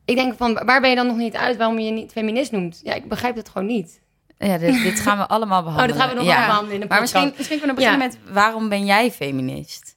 Ik 0.04 0.16
denk 0.16 0.36
van, 0.36 0.60
waar 0.64 0.80
ben 0.80 0.90
je 0.90 0.96
dan 0.96 1.06
nog 1.06 1.16
niet 1.16 1.34
uit 1.36 1.56
waarom 1.56 1.78
je 1.78 1.84
je 1.84 1.90
niet 1.92 2.12
feminist 2.12 2.52
noemt? 2.52 2.80
Ja, 2.82 2.94
ik 2.94 3.08
begrijp 3.08 3.36
het 3.36 3.48
gewoon 3.48 3.66
niet. 3.68 4.00
Ja, 4.46 4.58
dit, 4.58 4.82
dit 4.82 5.00
gaan 5.00 5.18
we 5.18 5.26
allemaal 5.26 5.58
Oh, 5.58 5.64
behandelen. 5.64 5.96
dat 5.98 6.00
gaan 6.06 6.08
we 6.16 6.22
nog 6.22 6.24
ja. 6.32 6.36
wel 6.38 6.46
behandelen 6.46 6.74
in 6.74 6.80
de 6.80 6.86
Maar 6.86 6.98
podcast. 7.00 7.14
misschien, 7.24 7.34
misschien 7.38 7.58
kunnen 7.58 7.76
we 7.76 7.82
beginnen 7.82 8.08
met 8.08 8.34
waarom 8.34 8.68
ben 8.68 8.84
jij 8.84 9.10
feminist? 9.10 9.96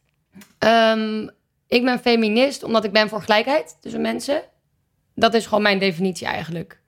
Ehm, 0.60 1.28
ik 1.68 1.84
ben 1.84 2.00
feminist 2.00 2.64
omdat 2.64 2.84
ik 2.84 2.92
ben 2.92 3.10
voor 3.10 3.22
gelijkheid 3.22 3.78
tussen 3.82 4.02
mensen. 4.02 4.42
Dat 5.16 5.34
is 5.34 5.46
gewoon 5.46 5.64
mijn 5.64 5.80
definitie 5.80 6.28
eigenlijk. 6.28 6.80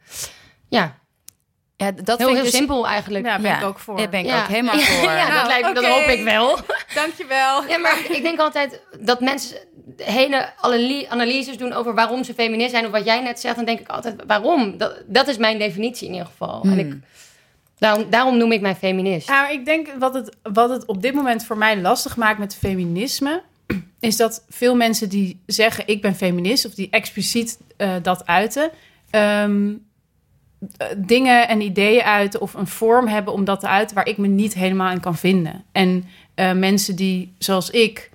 Ja, 0.69 0.95
Ja, 1.75 1.91
dat 1.91 2.05
heel, 2.07 2.15
vind 2.17 2.29
heel 2.29 2.37
ik 2.37 2.43
dus, 2.43 2.51
simpel 2.51 2.87
eigenlijk. 2.87 3.25
Ja, 3.25 3.39
ben 3.39 3.51
ja, 3.51 3.57
ik 3.57 3.63
ook 3.65 3.79
voor. 3.79 3.97
Daar 3.97 4.09
ben 4.09 4.19
ik 4.19 4.25
Ja. 4.25 4.41
ook 4.41 4.47
helemaal 4.47 4.79
voor. 4.79 5.09
Ja, 5.11 5.27
Nou, 5.27 5.33
dat, 5.33 5.47
lijkt, 5.47 5.67
dat 5.75 5.77
oké. 5.77 5.87
hoop 5.87 6.07
ik 6.07 6.23
wel. 6.23 6.57
Dankjewel. 6.93 7.63
Ja, 7.67 7.77
maar 7.77 7.99
ik 8.17 8.21
denk 8.21 8.39
altijd 8.39 8.81
dat 9.01 9.19
mensen 9.19 9.57
hele 9.97 10.49
analy- 10.61 11.05
analyses 11.09 11.57
doen 11.57 11.73
over 11.73 11.93
waarom 11.95 12.23
ze 12.23 12.33
feminist 12.33 12.71
zijn. 12.71 12.85
Of 12.85 12.91
wat 12.91 13.05
jij 13.05 13.21
net 13.21 13.39
zegt, 13.39 13.55
dan 13.55 13.65
denk 13.65 13.79
ik 13.79 13.87
altijd, 13.87 14.15
waarom? 14.27 14.77
Dat, 14.77 15.03
dat 15.05 15.27
is 15.27 15.37
mijn 15.37 15.57
definitie 15.59 16.07
in 16.07 16.13
ieder 16.13 16.27
geval. 16.27 16.61
En 16.63 16.79
ik, 16.79 16.93
daarom, 17.77 18.09
daarom 18.09 18.37
noem 18.37 18.51
ik 18.51 18.61
mij 18.61 18.75
feminist. 18.75 19.29
Maar 19.29 19.51
ik 19.51 19.65
denk 19.65 19.87
wat 19.99 20.13
het, 20.13 20.37
wat 20.43 20.69
het 20.69 20.85
op 20.85 21.01
dit 21.01 21.13
moment 21.13 21.45
voor 21.45 21.57
mij 21.57 21.81
lastig 21.81 22.17
maakt 22.17 22.39
met 22.39 22.55
feminisme... 22.55 23.43
is 23.99 24.17
dat 24.17 24.45
veel 24.49 24.75
mensen 24.75 25.09
die 25.09 25.41
zeggen 25.45 25.87
ik 25.87 26.01
ben 26.01 26.15
feminist... 26.15 26.65
of 26.65 26.73
die 26.73 26.89
expliciet 26.89 27.59
eh, 27.77 27.91
dat 28.01 28.25
uiten... 28.25 28.71
ehm, 29.09 29.73
eh, 30.77 30.87
dingen 30.97 31.47
en 31.47 31.61
ideeën 31.61 32.03
uiten 32.03 32.41
of 32.41 32.53
een 32.53 32.67
vorm 32.67 33.07
hebben 33.07 33.33
om 33.33 33.45
dat 33.45 33.59
te 33.59 33.67
uiten... 33.67 33.95
waar 33.95 34.07
ik 34.07 34.17
me 34.17 34.27
niet 34.27 34.53
helemaal 34.53 34.91
in 34.91 34.99
kan 34.99 35.15
vinden. 35.15 35.63
En 35.71 36.05
eh, 36.35 36.53
mensen 36.53 36.95
die, 36.95 37.33
zoals 37.37 37.69
ik... 37.69 38.09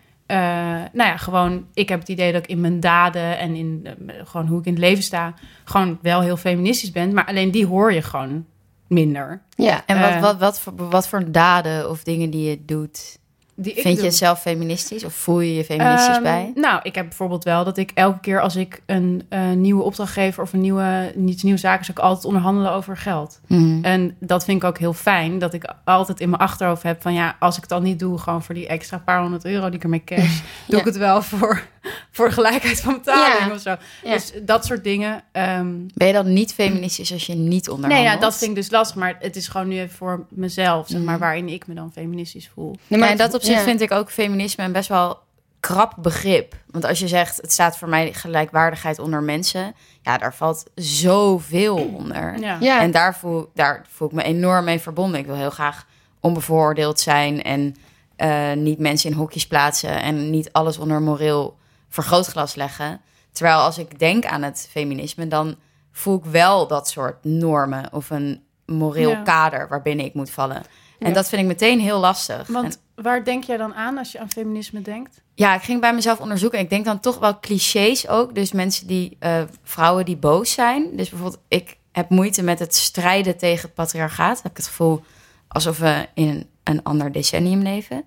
nou 0.93 1.08
ja, 1.08 1.17
gewoon, 1.17 1.67
ik 1.75 1.88
heb 1.88 1.99
het 2.00 2.08
idee 2.08 2.32
dat 2.32 2.43
ik 2.43 2.50
in 2.50 2.61
mijn 2.61 2.81
daden 2.81 3.38
en 3.38 3.55
in 3.55 3.88
gewoon 4.25 4.47
hoe 4.47 4.58
ik 4.58 4.67
in 4.67 4.73
het 4.73 4.82
leven 4.82 5.03
sta, 5.03 5.35
gewoon 5.65 5.99
wel 6.03 6.20
heel 6.20 6.37
feministisch 6.37 6.91
ben, 6.91 7.12
maar 7.12 7.26
alleen 7.26 7.50
die 7.50 7.67
hoor 7.67 7.93
je 7.93 8.03
gewoon 8.03 8.47
minder. 8.93 9.41
Ja, 9.56 9.83
En 9.87 10.00
wat, 10.00 10.11
Eh. 10.11 10.21
wat, 10.21 10.39
wat, 10.39 10.61
voor, 10.61 10.73
wat 10.77 11.09
voor 11.09 11.31
daden 11.33 11.91
of 11.91 12.03
dingen 12.03 12.31
die 12.31 12.49
je 12.50 12.65
doet, 12.65 13.19
Die 13.55 13.73
ik 13.73 13.81
vind 13.83 13.94
je 13.94 14.00
doe. 14.00 14.11
jezelf 14.11 14.41
feministisch 14.41 15.05
of 15.05 15.15
voel 15.15 15.41
je 15.41 15.55
je 15.55 15.65
feministisch 15.65 16.15
Ehm, 16.15 16.23
bij? 16.23 16.53
Nou, 16.55 16.81
ik 16.83 16.94
heb 16.94 17.05
bijvoorbeeld 17.09 17.44
wel 17.44 17.65
dat 17.65 17.77
ik 17.77 17.91
elke 17.94 18.21
keer 18.21 18.41
als 18.41 18.56
ik 18.56 18.83
een 18.87 19.23
eh, 19.29 19.50
nieuwe 19.50 19.83
opdrachtgever 19.83 20.43
of 20.43 20.53
een 20.53 20.61
nieuwe, 20.61 21.12
niet 21.15 21.43
nieuwe 21.43 21.59
zaak 21.59 21.81
is, 21.81 21.91
ook 21.91 21.99
altijd 21.99 22.25
onderhandelen 22.25 22.73
over 22.73 22.97
geld. 22.97 23.41
Mhm. 23.47 23.85
En 23.85 24.17
dat 24.21 24.44
vind 24.44 24.62
ik 24.62 24.69
ook 24.69 24.79
heel 24.79 24.93
fijn, 24.93 25.39
dat 25.39 25.55
ik 25.55 25.75
altijd 25.85 26.21
in 26.21 26.31
mijn 26.31 26.43
achterhoofd 26.43 26.83
heb 26.83 27.03
van 27.03 27.15
ja, 27.15 27.37
als 27.39 27.55
ik 27.55 27.61
het 27.61 27.71
dan 27.71 27.83
niet 27.83 27.99
doe, 27.99 28.19
gewoon 28.19 28.43
voor 28.43 28.55
die 28.55 28.67
extra 28.67 28.99
paar 28.99 29.21
honderd 29.21 29.44
euro 29.44 29.67
die 29.67 29.77
ik 29.77 29.83
ermee 29.83 30.05
cash, 30.05 30.41
doe 30.69 30.79
ik 30.79 30.85
het 30.85 30.97
wel 30.97 31.23
voor, 31.23 31.62
voor 32.11 32.32
gelijkheid 32.32 32.81
van 32.81 32.93
betaling 32.94 33.38
Ja. 33.49 33.55
of 33.55 33.61
zo. 33.61 33.70
Ja. 34.05 34.12
Dus 34.12 34.32
dat 34.43 34.64
soort 34.67 34.84
dingen. 34.84 35.23
ehm, 35.32 35.75
Ben 35.94 36.06
je 36.06 36.12
dan 36.12 36.32
niet 36.32 36.52
feministisch 36.55 37.12
als 37.12 37.26
je 37.26 37.34
niet 37.34 37.67
nee, 37.67 37.75
onderhandelt? 37.75 38.12
ja, 38.14 38.20
dat 38.20 38.37
vind 38.37 38.50
ik 38.50 38.56
dus 38.56 38.70
lastig, 38.70 38.96
maar 38.96 39.17
het 39.20 39.37
is 39.37 39.49
gewoon 39.49 39.69
nu 39.69 39.79
even 39.81 39.96
voor 39.96 40.26
mezelf, 40.29 40.87
zeg 40.88 41.00
maar, 41.00 41.14
Mhm. 41.14 41.23
waarin 41.23 41.49
ik 41.49 41.67
me 41.67 41.75
dan 41.75 41.93
feministisch 41.93 42.50
voel. 42.55 42.76
Nee, 42.87 43.00
Maar 43.00 43.11
in 43.11 43.17
dat 43.17 43.34
opzicht 43.34 43.58
ja. 43.58 43.64
vind 43.64 43.81
ik 43.81 43.90
ook 43.90 44.11
feminisme 44.11 44.64
een 44.64 44.73
best 44.73 44.88
wel 44.88 45.19
krap 45.61 45.94
begrip. 45.99 46.55
Want 46.70 46.84
als 46.84 46.99
je 46.99 47.08
zegt, 47.08 47.37
het 47.37 47.52
staat 47.52 47.76
voor 47.79 47.88
mij 47.88 48.12
gelijkwaardigheid 48.12 48.99
onder 48.99 49.23
mensen... 49.23 49.75
ja, 50.02 50.19
daar 50.19 50.34
valt 50.34 50.64
zoveel 50.75 51.76
onder. 51.76 52.38
Ja. 52.38 52.56
Ja. 52.61 52.81
En 52.81 52.90
daar 52.90 53.17
voel, 53.17 53.50
daar 53.55 53.84
voel 53.88 54.08
ik 54.08 54.14
me 54.14 54.23
enorm 54.23 54.64
mee 54.64 54.79
verbonden. 54.81 55.20
Ik 55.20 55.26
wil 55.26 55.34
heel 55.37 55.50
graag 55.50 55.87
onbevooroordeeld 56.20 57.00
zijn... 57.00 57.43
en 57.43 57.76
eh, 58.17 58.52
niet 58.52 58.79
mensen 58.79 59.11
in 59.11 59.17
hokjes 59.17 59.46
plaatsen... 59.46 60.02
en 60.02 60.31
niet 60.31 60.52
alles 60.52 60.79
onder 60.79 61.00
moreel 61.02 61.56
vergrootglas 61.93 62.55
leggen. 62.55 63.00
Terwijl 63.33 63.59
als 63.59 63.79
ik 63.79 63.99
denk 63.99 64.25
aan 64.25 64.43
het 64.43 64.69
feminisme... 64.71 65.29
dan 65.29 65.56
voel 65.93 66.17
ik 66.19 66.25
wel 66.25 66.67
dat 66.67 66.89
soort 66.89 67.25
normen... 67.25 67.93
of 67.93 68.11
een 68.11 68.43
moreel 68.67 69.11
Ja. 69.11 69.23
kader 69.23 69.69
waarbinnen 69.69 70.05
ik 70.06 70.15
moet 70.15 70.31
vallen. 70.31 70.62
En 70.99 71.09
Ja. 71.09 71.15
dat 71.15 71.29
vind 71.29 71.43
ik 71.43 71.49
meteen 71.49 71.81
heel 71.81 71.99
lastig. 71.99 72.47
En- 72.49 72.53
Want 72.53 72.81
waar 72.94 73.25
denk 73.25 73.44
jij 73.44 73.56
dan 73.56 73.75
aan 73.75 73.99
als 73.99 74.12
je 74.12 74.19
aan 74.21 74.31
feminisme 74.31 74.83
denkt? 74.83 75.21
ja, 75.35 75.55
ik 75.55 75.62
ging 75.62 75.81
bij 75.81 75.94
mezelf 75.94 76.21
onderzoeken. 76.21 76.59
Ik 76.59 76.71
denk 76.71 76.85
dan 76.85 77.00
toch 77.00 77.19
wel 77.19 77.41
clichés 77.41 78.09
ook. 78.09 78.35
Dus 78.35 78.53
mensen 78.53 78.87
die, 78.87 79.17
eh, 79.19 79.43
vrouwen 79.63 80.05
die 80.05 80.17
boos 80.17 80.53
zijn. 80.53 80.96
Dus 80.96 81.08
bijvoorbeeld, 81.08 81.43
ik 81.49 81.77
heb 81.93 82.08
moeite 82.11 82.43
met 82.43 82.58
het 82.58 82.75
strijden 82.75 83.37
tegen 83.39 83.63
het 83.63 83.75
patriarchaat. 83.75 84.37
Ik 84.39 84.43
heb 84.43 84.56
het 84.56 84.67
gevoel 84.67 85.05
alsof 85.49 85.79
we 85.79 86.08
in 86.15 86.29
een, 86.29 86.46
een 86.65 86.82
ander 86.82 87.13
decennium 87.13 87.63
leven. 87.63 88.05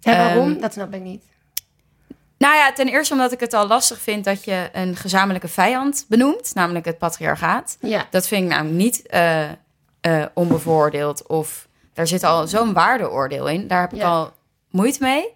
Ja, 0.00 0.16
waarom? 0.16 0.50
Ehm, 0.52 0.60
dat 0.60 0.72
snap 0.72 0.94
ik 0.94 1.02
niet. 1.02 1.22
Nou 2.38 2.54
ja, 2.54 2.72
ten 2.72 2.88
eerste 2.88 3.14
omdat 3.14 3.32
ik 3.32 3.40
het 3.40 3.52
al 3.52 3.66
lastig 3.66 3.98
vind 4.00 4.24
dat 4.24 4.44
je 4.44 4.68
een 4.72 4.96
gezamenlijke 4.96 5.48
vijand 5.48 6.04
benoemt, 6.08 6.50
namelijk 6.54 6.84
het 6.84 6.98
patriarchaat. 6.98 7.76
Ja. 7.80 8.06
Dat 8.10 8.26
vind 8.28 8.42
ik 8.42 8.48
namelijk 8.48 8.76
niet 8.76 9.06
eh, 9.06 9.42
eh, 10.00 10.24
onbevooroordeeld 10.34 11.26
of 11.26 11.68
daar 11.92 12.06
zit 12.06 12.24
al 12.24 12.46
zo'n 12.46 12.72
waardeoordeel 12.72 13.48
in. 13.48 13.68
Daar 13.68 13.80
heb 13.80 13.92
ik 13.92 13.98
Ja. 13.98 14.08
al 14.08 14.32
moeite 14.70 14.98
mee. 15.02 15.32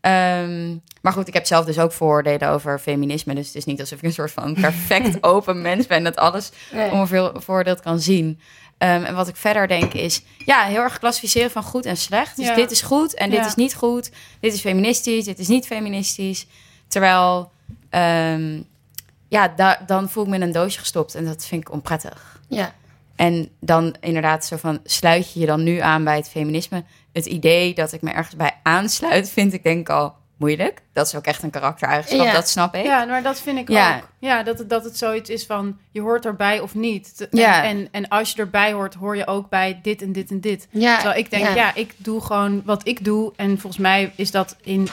Ehm, 0.00 0.76
maar 1.02 1.12
goed, 1.12 1.28
ik 1.28 1.34
heb 1.34 1.46
zelf 1.46 1.64
dus 1.64 1.78
ook 1.78 1.92
vooroordelen 1.92 2.48
over 2.48 2.78
feminisme. 2.78 3.34
Dus 3.34 3.46
het 3.46 3.54
is 3.56 3.64
niet 3.64 3.80
alsof 3.80 3.98
ik 3.98 4.04
een 4.04 4.12
soort 4.12 4.30
van 4.32 4.54
perfect 4.60 5.22
open 5.34 5.62
mens 5.62 5.86
ben 5.86 6.04
dat 6.04 6.16
alles 6.16 6.52
Nee. 6.72 6.90
onbevooroordeeld 6.90 7.80
kan 7.80 8.00
zien. 8.00 8.40
Ehm, 8.82 9.02
en 9.04 9.14
wat 9.14 9.28
ik 9.28 9.36
verder 9.36 9.68
denk 9.68 9.92
is, 9.94 10.22
ja, 10.44 10.64
heel 10.64 10.80
erg 10.82 10.98
klassificeren 10.98 11.50
van 11.50 11.62
goed 11.62 11.86
en 11.86 11.96
slecht. 11.96 12.36
Dus 12.36 12.46
Ja. 12.46 12.54
dit 12.54 12.70
is 12.70 12.82
goed 12.82 13.14
en 13.14 13.30
dit 13.30 13.38
Ja. 13.38 13.46
is 13.46 13.54
niet 13.54 13.74
goed. 13.74 14.10
Dit 14.40 14.52
is 14.54 14.60
feministisch, 14.60 15.24
dit 15.24 15.38
is 15.38 15.48
niet 15.48 15.66
feministisch. 15.66 16.46
Terwijl, 16.88 17.50
ehm, 17.90 18.62
ja, 19.28 19.48
da- 19.48 19.80
dan 19.86 20.10
voel 20.10 20.22
ik 20.24 20.28
me 20.28 20.34
in 20.36 20.42
een 20.42 20.52
doosje 20.52 20.78
gestopt 20.78 21.14
en 21.14 21.24
dat 21.24 21.46
vind 21.46 21.60
ik 21.60 21.72
onprettig. 21.72 22.40
Ja. 22.48 22.74
En 23.16 23.48
dan 23.60 23.96
inderdaad 24.00 24.44
zo 24.44 24.56
van, 24.56 24.80
sluit 24.84 25.32
je 25.32 25.40
je 25.40 25.46
dan 25.46 25.62
nu 25.62 25.78
aan 25.78 26.04
bij 26.04 26.16
het 26.16 26.28
feminisme? 26.28 26.84
Het 27.12 27.26
idee 27.26 27.74
dat 27.74 27.92
ik 27.92 28.02
me 28.02 28.10
ergens 28.10 28.36
bij 28.36 28.52
aansluit, 28.62 29.30
vind 29.30 29.52
ik 29.52 29.62
denk 29.62 29.80
ik 29.80 29.88
al 29.88 30.14
moeilijk. 30.42 30.82
Dat 30.92 31.06
is 31.06 31.14
ook 31.14 31.24
echt 31.24 31.42
een 31.42 31.50
karaktereigenschap, 31.50 32.26
Ja. 32.26 32.32
dat 32.32 32.48
snap 32.48 32.74
ik. 32.74 32.84
Ja, 32.84 33.04
maar 33.04 33.22
dat 33.22 33.40
vind 33.40 33.58
ik 33.58 33.68
Ja. 33.68 33.96
ook. 33.96 34.08
Ja, 34.18 34.42
dat 34.42 34.58
het, 34.58 34.70
dat 34.70 34.84
het 34.84 34.98
zoiets 34.98 35.30
is 35.30 35.46
van 35.46 35.78
je 35.90 36.00
hoort 36.00 36.24
erbij 36.24 36.60
of 36.60 36.74
niet. 36.74 37.16
Te- 37.16 37.28
Ja. 37.30 37.64
En, 37.64 37.76
en, 37.76 37.88
en 37.90 38.08
als 38.08 38.32
je 38.32 38.40
erbij 38.40 38.72
hoort, 38.72 38.94
hoor 38.94 39.16
je 39.16 39.26
ook 39.26 39.48
bij 39.48 39.78
dit 39.82 40.02
en 40.02 40.12
dit 40.12 40.30
en 40.30 40.40
dit. 40.40 40.68
Ja. 40.70 40.94
Terwijl 40.98 41.18
ik 41.18 41.30
denk, 41.30 41.44
ja. 41.44 41.54
ja. 41.54 41.74
ik 41.74 41.94
doe 41.96 42.20
gewoon 42.20 42.62
wat 42.64 42.86
ik 42.88 43.04
doe. 43.04 43.32
En 43.36 43.48
volgens 43.58 43.82
mij 43.82 44.12
is 44.16 44.30
dat 44.30 44.56
in, 44.62 44.88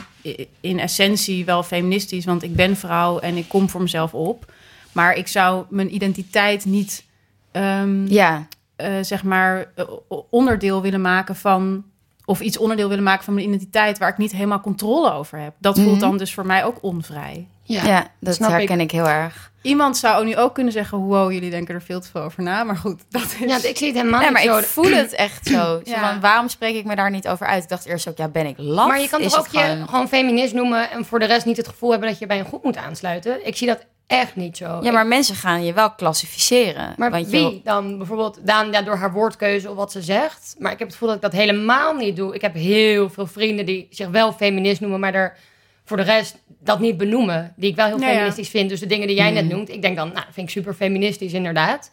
in 0.62 0.80
essentie 0.80 1.46
wel 1.46 1.64
feministisch. 1.64 2.26
Want 2.26 2.44
ik 2.44 2.56
ben 2.56 2.78
vrouw 2.78 3.20
en 3.20 3.36
ik 3.38 3.48
kom 3.48 3.70
voor 3.70 3.82
mezelf 3.82 4.14
op. 4.14 4.52
Maar 4.92 5.14
ik 5.16 5.28
zou 5.28 5.66
mijn 5.70 5.94
identiteit 5.96 6.66
niet, 6.66 7.04
ehm, 7.52 8.06
Ja, 8.08 8.48
eh, 8.76 8.94
zeg 9.02 9.24
maar, 9.24 9.72
eh, 9.76 9.86
onderdeel 10.30 10.82
willen 10.82 11.02
maken 11.02 11.36
van 11.36 11.84
of 12.30 12.40
iets 12.40 12.58
onderdeel 12.58 12.88
willen 12.90 13.04
maken 13.04 13.24
van 13.24 13.34
mijn 13.34 13.48
identiteit 13.48 13.98
waar 13.98 14.10
ik 14.10 14.18
niet 14.18 14.32
helemaal 14.32 14.62
controle 14.62 15.12
over 15.14 15.40
heb. 15.40 15.54
Dat 15.60 15.76
voelt 15.80 15.90
Mhm. 15.92 16.00
dan 16.00 16.18
dus 16.18 16.34
voor 16.34 16.46
mij 16.46 16.64
ook 16.66 16.78
onvrij. 16.82 17.48
Ja, 17.64 18.08
dat 18.20 18.36
snap 18.36 18.50
herken 18.50 18.80
ik. 18.80 18.92
heel 18.92 19.08
erg. 19.08 19.52
Iemand 19.62 19.98
zou 19.98 20.26
nu 20.26 20.38
ook 20.38 20.54
kunnen 20.54 20.74
zeggen: 20.74 20.98
Wow, 20.98 21.32
jullie 21.32 21.50
denken 21.50 21.76
er 21.76 21.82
veel 21.82 22.00
te 22.02 22.08
veel 22.12 22.22
over 22.22 22.44
na. 22.44 22.64
Maar 22.64 22.78
goed, 22.78 23.02
dat 23.10 23.24
is. 23.24 23.38
Ja, 23.40 23.56
ik 23.70 23.78
zie 23.78 23.88
het 23.88 23.96
helemaal 23.98 24.20
Nee, 24.22 24.32
maar 24.32 24.42
niet 24.42 24.52
zo. 24.52 24.58
ik 24.58 24.66
voel 24.66 24.92
het 24.92 25.14
echt 25.14 25.48
zo. 25.48 25.82
Van, 25.86 26.20
waarom 26.20 26.48
spreek 26.48 26.76
ik 26.76 26.86
me 26.86 26.96
daar 26.96 27.12
niet 27.12 27.28
over 27.28 27.48
uit? 27.48 27.64
Ik 27.64 27.70
dacht 27.70 27.86
eerst 27.86 28.08
ook, 28.10 28.18
ja, 28.18 28.28
ben 28.28 28.46
ik 28.46 28.56
laf? 28.58 28.88
Maar 28.88 29.00
je 29.02 29.10
kan 29.10 29.22
toch 29.22 29.38
ook 29.40 29.48
je 29.48 29.60
gewoon- 29.60 29.88
gewoon 29.88 30.08
feminist 30.08 30.54
noemen 30.54 30.92
en 30.92 31.06
voor 31.06 31.20
de 31.20 31.26
rest 31.26 31.46
niet 31.46 31.58
het 31.58 31.68
gevoel 31.68 31.92
hebben 31.92 32.10
dat 32.10 32.20
je 32.20 32.26
bij 32.26 32.40
een 32.40 32.46
groep 32.46 32.64
moet 32.64 32.78
aansluiten. 32.78 33.48
Ik 33.48 33.58
zie 33.58 33.68
dat 33.68 33.86
echt 34.10 34.36
niet 34.36 34.58
zo. 34.58 34.80
Ja, 34.82 34.92
maar 34.92 35.08
mensen 35.08 35.36
gaan 35.36 35.66
je 35.66 35.74
wel 35.74 35.92
klassificeren. 35.92 36.94
Maar 36.98 37.12
want 37.12 37.28
wie 37.28 37.42
Je, 37.42 37.62
dan? 37.64 37.98
Bijvoorbeeld 37.98 38.40
Daan 38.42 38.72
ja, 38.72 38.82
door 38.82 38.96
haar 38.96 39.12
woordkeuze 39.12 39.70
of 39.70 39.76
wat 39.76 39.92
ze 39.92 40.02
zegt. 40.02 40.56
Maar 40.58 40.72
ik 40.72 40.80
heb 40.80 40.88
het 40.88 40.98
gevoel 40.98 41.08
dat 41.08 41.18
ik 41.18 41.32
dat 41.32 41.42
helemaal 41.42 41.94
niet 41.94 42.16
doe. 42.16 42.36
Ik 42.36 42.42
heb 42.42 42.54
heel 42.54 43.10
veel 43.10 43.28
vrienden 43.28 43.66
die 43.66 43.88
zich 43.90 44.08
wel 44.08 44.34
feminist 44.34 44.82
noemen, 44.82 45.00
maar 45.00 45.14
er 45.14 45.38
voor 45.86 45.98
de 45.98 46.04
rest 46.04 46.38
dat 46.60 46.80
niet 46.80 46.98
benoemen. 46.98 47.54
Die 47.56 47.70
ik 47.70 47.76
wel 47.76 47.86
heel 47.86 48.00
ja. 48.00 48.08
feministisch 48.08 48.50
vind. 48.50 48.70
Dus 48.70 48.80
de 48.80 48.86
dingen 48.86 49.08
die 49.08 49.16
jij 49.16 49.32
net 49.32 49.50
noemt, 49.50 49.70
ik 49.70 49.82
denk 49.82 49.96
dan, 49.96 50.08
nou, 50.08 50.26
dat 50.26 50.34
vind 50.34 50.48
ik 50.48 50.54
super 50.54 50.74
feministisch 50.74 51.34
inderdaad. 51.34 51.92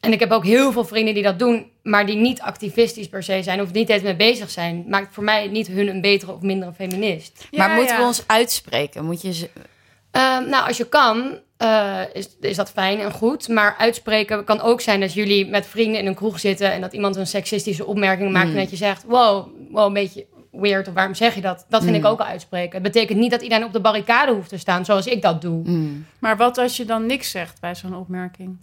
En 0.00 0.12
ik 0.12 0.20
heb 0.20 0.30
ook 0.30 0.44
heel 0.44 0.72
veel 0.72 0.84
vrienden 0.84 1.14
die 1.14 1.22
dat 1.22 1.38
doen, 1.38 1.70
maar 1.82 2.06
die 2.06 2.16
niet 2.16 2.40
activistisch 2.40 3.08
per 3.08 3.22
se 3.22 3.42
zijn 3.42 3.60
of 3.60 3.72
niet 3.72 3.88
eens 3.88 4.02
mee 4.02 4.16
bezig 4.16 4.50
zijn. 4.50 4.84
Maakt 4.88 5.14
voor 5.14 5.24
mij 5.24 5.46
niet 5.48 5.66
hun 5.66 5.88
een 5.88 6.00
betere 6.00 6.32
of 6.32 6.40
mindere 6.40 6.72
feminist. 6.72 7.48
maar 7.50 7.70
moeten 7.70 7.94
ja. 7.94 8.00
we 8.00 8.06
ons 8.06 8.24
uitspreken? 8.26 9.04
Moet 9.04 9.22
je 9.22 9.48
Ehm, 10.18 10.48
nou, 10.48 10.66
als 10.66 10.76
je 10.76 10.88
kan, 10.88 11.38
eh, 11.56 12.00
is, 12.12 12.28
is 12.40 12.56
dat 12.56 12.70
fijn 12.70 13.00
en 13.00 13.12
goed. 13.12 13.48
Maar 13.48 13.76
uitspreken 13.78 14.44
kan 14.44 14.60
ook 14.60 14.80
zijn 14.80 15.00
dat 15.00 15.12
jullie 15.12 15.46
met 15.46 15.66
vrienden 15.66 16.00
in 16.00 16.06
een 16.06 16.14
kroeg 16.14 16.40
zitten... 16.40 16.72
en 16.72 16.80
dat 16.80 16.92
iemand 16.92 17.16
een 17.16 17.26
seksistische 17.26 17.86
opmerking 17.86 18.32
maakt... 18.32 18.48
en 18.48 18.56
dat 18.56 18.70
je 18.70 18.76
zegt, 18.76 19.04
wow, 19.06 19.48
wow, 19.70 19.86
een 19.86 19.92
beetje 19.92 20.26
weird, 20.50 20.88
of 20.88 20.94
waarom 20.94 21.14
zeg 21.14 21.34
je 21.34 21.40
dat? 21.40 21.66
Dat 21.68 21.84
vind 21.84 21.96
ik 21.96 22.04
ook 22.04 22.20
al 22.20 22.26
uitspreken. 22.26 22.72
Het 22.72 22.92
betekent 22.92 23.18
niet 23.18 23.30
dat 23.30 23.42
iedereen 23.42 23.64
op 23.64 23.72
de 23.72 23.80
barricade 23.80 24.32
hoeft 24.32 24.48
te 24.48 24.58
staan, 24.58 24.84
zoals 24.84 25.06
ik 25.06 25.22
dat 25.22 25.40
doe. 25.40 25.64
Hmm. 25.64 26.06
Maar 26.18 26.36
wat 26.36 26.58
als 26.58 26.76
je 26.76 26.84
dan 26.84 27.06
niks 27.06 27.30
zegt 27.30 27.60
bij 27.60 27.74
zo'n 27.74 27.96
opmerking? 27.96 28.58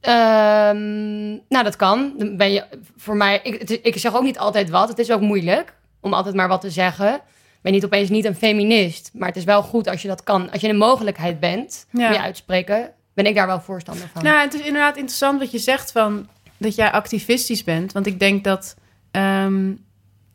Ehm, 0.00 1.28
nou, 1.48 1.64
dat 1.64 1.76
kan. 1.76 2.12
Dan 2.16 2.36
ben 2.36 2.52
je 2.52 2.64
voor 2.96 3.16
mij... 3.16 3.40
Ik, 3.42 3.60
het 3.60 3.78
ik 3.82 3.98
zeg 3.98 4.14
ook 4.14 4.22
niet 4.22 4.38
altijd 4.38 4.70
wat. 4.70 4.88
Het 4.88 4.98
is 4.98 5.10
ook 5.10 5.20
moeilijk 5.20 5.74
om 6.00 6.12
altijd 6.12 6.34
maar 6.34 6.48
wat 6.48 6.60
te 6.60 6.70
zeggen. 6.70 7.20
Ik 7.60 7.66
ben 7.66 7.72
niet 7.72 7.84
opeens 7.84 8.08
niet 8.08 8.24
een 8.24 8.34
feminist. 8.36 9.10
Maar 9.14 9.28
het 9.28 9.36
is 9.36 9.44
wel 9.44 9.62
goed 9.62 9.88
als 9.88 10.02
je 10.02 10.08
dat 10.08 10.22
kan. 10.22 10.50
Als 10.50 10.60
je 10.60 10.68
een 10.68 10.76
mogelijkheid 10.76 11.40
bent 11.40 11.86
Ja. 11.92 12.06
om 12.06 12.12
je 12.12 12.20
uitspreken... 12.20 12.90
ben 13.14 13.26
ik 13.26 13.34
daar 13.34 13.46
wel 13.46 13.60
voorstander 13.60 14.08
van. 14.12 14.22
Nou, 14.22 14.40
het 14.40 14.54
is 14.54 14.60
inderdaad 14.60 14.96
interessant 14.96 15.38
wat 15.40 15.50
je 15.50 15.58
zegt 15.58 15.92
van 15.92 16.28
dat 16.56 16.74
jij 16.74 16.90
activistisch 16.90 17.64
bent. 17.64 17.92
Want 17.92 18.06
ik 18.06 18.18
denk 18.18 18.44
dat, 18.44 18.76
ehm, 19.10 19.72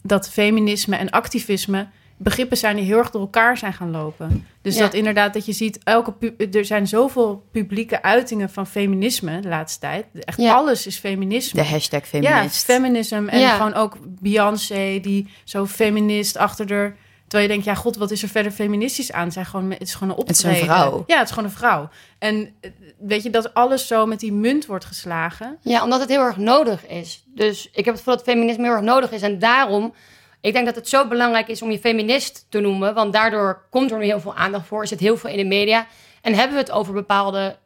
dat 0.04 0.30
feminisme 0.30 0.96
en 0.96 1.10
activisme 1.10 1.88
begrippen 2.18 2.58
zijn 2.58 2.76
die 2.76 2.86
heel 2.86 2.98
erg 2.98 3.10
door 3.12 3.22
elkaar 3.22 3.58
zijn 3.58 3.74
gaan 3.74 3.92
lopen. 3.92 4.48
Dus 4.62 4.76
Ja. 4.76 4.82
dat 4.82 4.94
inderdaad 4.94 5.34
dat 5.34 5.46
je 5.46 5.52
ziet, 5.52 5.80
elke 5.84 6.14
er 6.52 6.66
zijn 6.66 6.88
zoveel 6.88 7.44
publieke 7.52 8.02
uitingen 8.02 8.50
van 8.50 8.68
feminisme 8.68 9.40
de 9.40 9.48
laatste 9.48 9.80
tijd. 9.80 10.06
Echt 10.14 10.42
Ja. 10.42 10.54
alles 10.54 10.88
is 10.88 10.98
feminisme. 10.98 11.62
de 11.62 11.68
hashtag 11.68 12.08
feminist? 12.08 12.68
Ja, 12.68 12.74
feminism. 12.74 13.24
En 13.28 13.40
Ja. 13.40 13.56
gewoon 13.56 13.74
ook 13.74 13.98
Beyoncé, 14.22 15.00
die 15.02 15.28
zo 15.44 15.66
feminist 15.66 16.38
achter 16.38 16.66
de... 16.68 16.92
Terwijl 17.36 17.54
je 17.58 17.62
denkt, 17.62 17.78
ja, 17.78 17.84
god, 17.84 17.96
wat 17.98 18.12
is 18.12 18.24
er 18.24 18.30
verder 18.30 18.52
feministisch 18.52 19.12
aan? 19.12 19.32
Zij 19.32 19.46
gewoon, 19.46 19.72
het 19.72 19.82
is 19.82 19.94
gewoon 19.94 20.10
een 20.14 20.20
Het 20.20 20.30
is 20.30 20.44
een 20.44 20.50
optreden. 20.50 20.76
vrouw. 20.76 21.04
Ja, 21.08 21.18
het 21.18 21.28
is 21.30 21.34
gewoon 21.34 21.50
een 21.50 21.56
vrouw. 21.56 21.90
En 22.20 22.56
eh, 22.62 22.72
weet 23.00 23.24
je, 23.24 23.30
dat 23.30 23.54
alles 23.54 23.88
zo 23.88 24.06
met 24.06 24.20
die 24.20 24.34
munt 24.34 24.66
wordt 24.66 24.86
geslagen. 24.86 25.58
Ja, 25.62 25.84
omdat 25.84 26.00
het 26.00 26.10
heel 26.10 26.22
erg 26.22 26.38
nodig 26.38 26.88
is. 26.88 27.24
Dus 27.28 27.66
ik 27.66 27.76
heb 27.86 27.94
het 27.94 27.98
gevoel 27.98 28.16
dat 28.16 28.24
feminisme 28.24 28.64
heel 28.64 28.72
erg 28.74 28.82
nodig 28.82 29.12
is. 29.12 29.22
En 29.22 29.40
daarom, 29.40 29.94
ik 30.42 30.54
denk 30.54 30.66
dat 30.66 30.76
het 30.76 30.90
zo 30.90 31.08
belangrijk 31.08 31.48
is 31.48 31.62
om 31.62 31.72
je 31.72 31.80
feminist 31.80 32.46
te 32.50 32.60
noemen. 32.60 32.94
Want 32.94 33.14
daardoor 33.14 33.66
komt 33.70 33.92
er 33.92 33.98
nu 33.98 34.04
heel 34.06 34.20
veel 34.20 34.36
aandacht 34.36 34.68
voor. 34.68 34.82
Er 34.82 34.88
zit 34.88 35.00
heel 35.00 35.18
veel 35.18 35.30
in 35.30 35.38
de 35.38 35.44
media. 35.46 35.88
En 36.22 36.34
hebben 36.34 36.54
we 36.56 36.62
het 36.62 36.72
over 36.72 36.94
bepaalde 36.94 37.58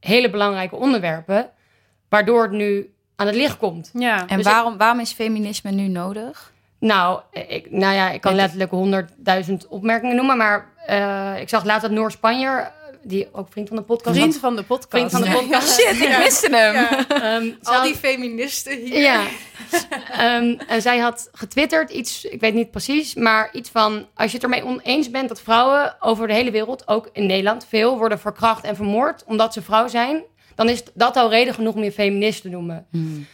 hele 0.00 0.30
belangrijke 0.30 0.76
onderwerpen. 0.76 1.50
Waardoor 2.08 2.42
het 2.42 2.52
nu 2.52 2.90
aan 3.16 3.26
het 3.26 3.36
licht 3.36 3.56
komt. 3.56 3.90
Ja. 3.94 4.26
En 4.26 4.36
Dus 4.36 4.46
waarom, 4.46 4.76
waarom 4.78 5.00
is 5.00 5.12
feminisme 5.12 5.70
nu 5.70 5.88
nodig? 5.88 6.52
Nou, 6.80 7.20
ik, 7.48 7.70
nou 7.70 7.94
ja, 7.94 8.10
ik 8.10 8.20
kan 8.20 8.34
letterlijk 8.34 8.70
honderdduizend 8.70 9.66
opmerkingen 9.68 10.16
noemen. 10.16 10.36
Maar 10.36 10.72
eh, 10.86 11.40
ik 11.40 11.48
zag 11.48 11.64
laatst 11.64 11.82
dat 11.82 11.90
Noor 11.90 12.10
Spanjer, 12.10 12.72
die 13.02 13.28
ook 13.32 13.46
vriend 13.50 13.68
van 13.68 13.76
de 13.76 13.82
podcast 13.82 14.16
Vriend 14.16 14.36
van 14.36 14.56
de 14.56 14.62
podcast. 14.62 14.88
Vriend 14.90 15.10
van 15.10 15.22
de 15.22 15.30
podcast. 15.30 15.72
Shit, 15.80 16.00
ik 16.00 16.18
miste 16.18 16.56
hem. 16.56 16.74
Ehm, 17.08 17.50
Al 17.62 17.72
had- 17.74 17.84
die 17.84 17.94
feministen 17.94 18.78
hier. 18.78 18.98
Ja. 19.00 19.22
Ehm, 20.12 20.54
en 20.66 20.82
zij 20.82 20.98
had 20.98 21.28
getwitterd 21.32 21.90
iets, 21.90 22.24
ik 22.24 22.40
weet 22.40 22.54
niet 22.54 22.70
precies, 22.70 23.14
maar 23.14 23.48
iets 23.52 23.70
van: 23.70 24.06
als 24.14 24.30
je 24.30 24.34
het 24.36 24.42
ermee 24.42 24.64
oneens 24.64 25.10
bent 25.10 25.28
dat 25.28 25.40
vrouwen 25.40 25.96
over 26.00 26.26
de 26.26 26.34
hele 26.34 26.50
wereld, 26.50 26.88
ook 26.88 27.08
in 27.12 27.26
Nederland, 27.26 27.66
veel 27.68 27.98
worden 27.98 28.18
verkracht 28.20 28.64
en 28.64 28.76
vermoord 28.76 29.24
omdat 29.26 29.52
ze 29.52 29.62
vrouw 29.62 29.88
zijn, 29.88 30.22
dan 30.54 30.68
is 30.68 30.82
dat 30.94 31.16
al 31.16 31.30
reden 31.30 31.54
genoeg 31.54 31.74
om 31.74 31.82
je 31.82 31.92
feminist 31.92 32.42
te 32.42 32.48
noemen. 32.48 32.86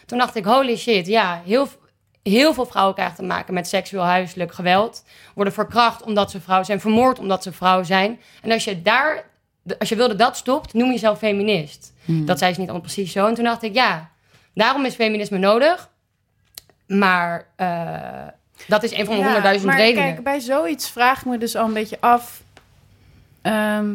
Toen 0.06 0.18
dacht 0.18 0.36
ik: 0.36 0.44
holy 0.44 0.76
shit, 0.76 1.06
ja, 1.06 1.42
heel, 1.44 1.68
heel 2.22 2.54
veel 2.54 2.66
vrouwen 2.66 2.94
krijgen 2.94 3.16
te 3.16 3.22
maken 3.22 3.54
met 3.54 3.68
seksueel 3.68 4.02
huiselijk 4.04 4.52
geweld, 4.52 5.04
worden 5.34 5.52
verkracht 5.52 6.02
omdat 6.02 6.30
ze 6.30 6.40
vrouw 6.40 6.62
zijn, 6.62 6.80
vermoord 6.80 7.18
omdat 7.18 7.42
ze 7.42 7.52
vrouw 7.52 7.82
zijn. 7.82 8.20
En 8.42 8.50
als 8.52 8.64
je 8.64 8.82
daar, 8.82 9.24
als 9.78 9.88
je 9.88 9.96
wilde 9.96 10.14
dat 10.16 10.36
stopt, 10.36 10.72
noem 10.74 10.90
jezelf 10.90 11.18
feminist. 11.18 11.92
Dat 12.04 12.38
zei 12.38 12.52
ze 12.52 12.60
niet 12.60 12.68
allemaal 12.68 12.86
precies 12.86 13.12
zo. 13.12 13.26
En 13.26 13.34
toen 13.34 13.44
dacht 13.44 13.62
ik: 13.62 13.74
ja, 13.74 14.10
daarom 14.54 14.84
is 14.84 14.94
feminisme 14.94 15.38
nodig. 15.38 15.90
Maar 16.86 17.46
eh, 17.56 18.26
dat 18.68 18.82
is 18.82 18.90
een 18.90 19.04
van 19.04 19.14
de 19.14 19.20
Ja, 19.20 19.24
honderdduizend 19.24 19.66
maar 19.66 19.76
redenen. 19.80 20.04
Kijk, 20.12 20.24
bij 20.24 20.40
zoiets 20.40 20.90
vraag 20.90 21.18
ik 21.18 21.24
me 21.26 21.38
dus 21.38 21.56
al 21.56 21.66
een 21.66 21.72
beetje 21.72 22.00
af. 22.00 22.42
ehm, 23.42 23.94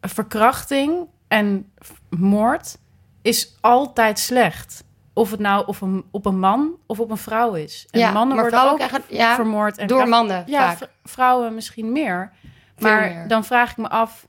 verkrachting 0.00 1.06
en 1.28 1.72
moord 2.08 2.76
is 3.22 3.56
altijd 3.60 4.18
slecht. 4.18 4.84
Of 5.18 5.30
het 5.30 5.40
nou 5.40 5.66
op 5.66 5.80
een, 5.80 6.04
op 6.10 6.26
een 6.26 6.38
man 6.38 6.70
of 6.86 7.00
op 7.00 7.10
een 7.10 7.16
vrouw 7.16 7.54
is. 7.54 7.86
En 7.90 8.00
Ja, 8.00 8.10
mannen 8.12 8.36
maar 8.36 8.50
worden 8.50 8.70
ook 8.70 8.76
krijgen- 8.76 9.02
ja, 9.08 9.34
vermoord. 9.34 9.78
En 9.78 9.86
door 9.86 10.08
mannen 10.08 10.44
Ja, 10.46 10.76
vaak. 10.76 10.88
vrouwen 11.04 11.54
misschien 11.54 11.92
meer. 11.92 12.32
Veel 12.76 12.90
Maar 12.90 13.00
meer. 13.12 13.28
dan 13.28 13.44
vraag 13.44 13.70
ik 13.70 13.76
me 13.76 13.88
af... 13.88 14.26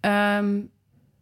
ehm, 0.00 0.58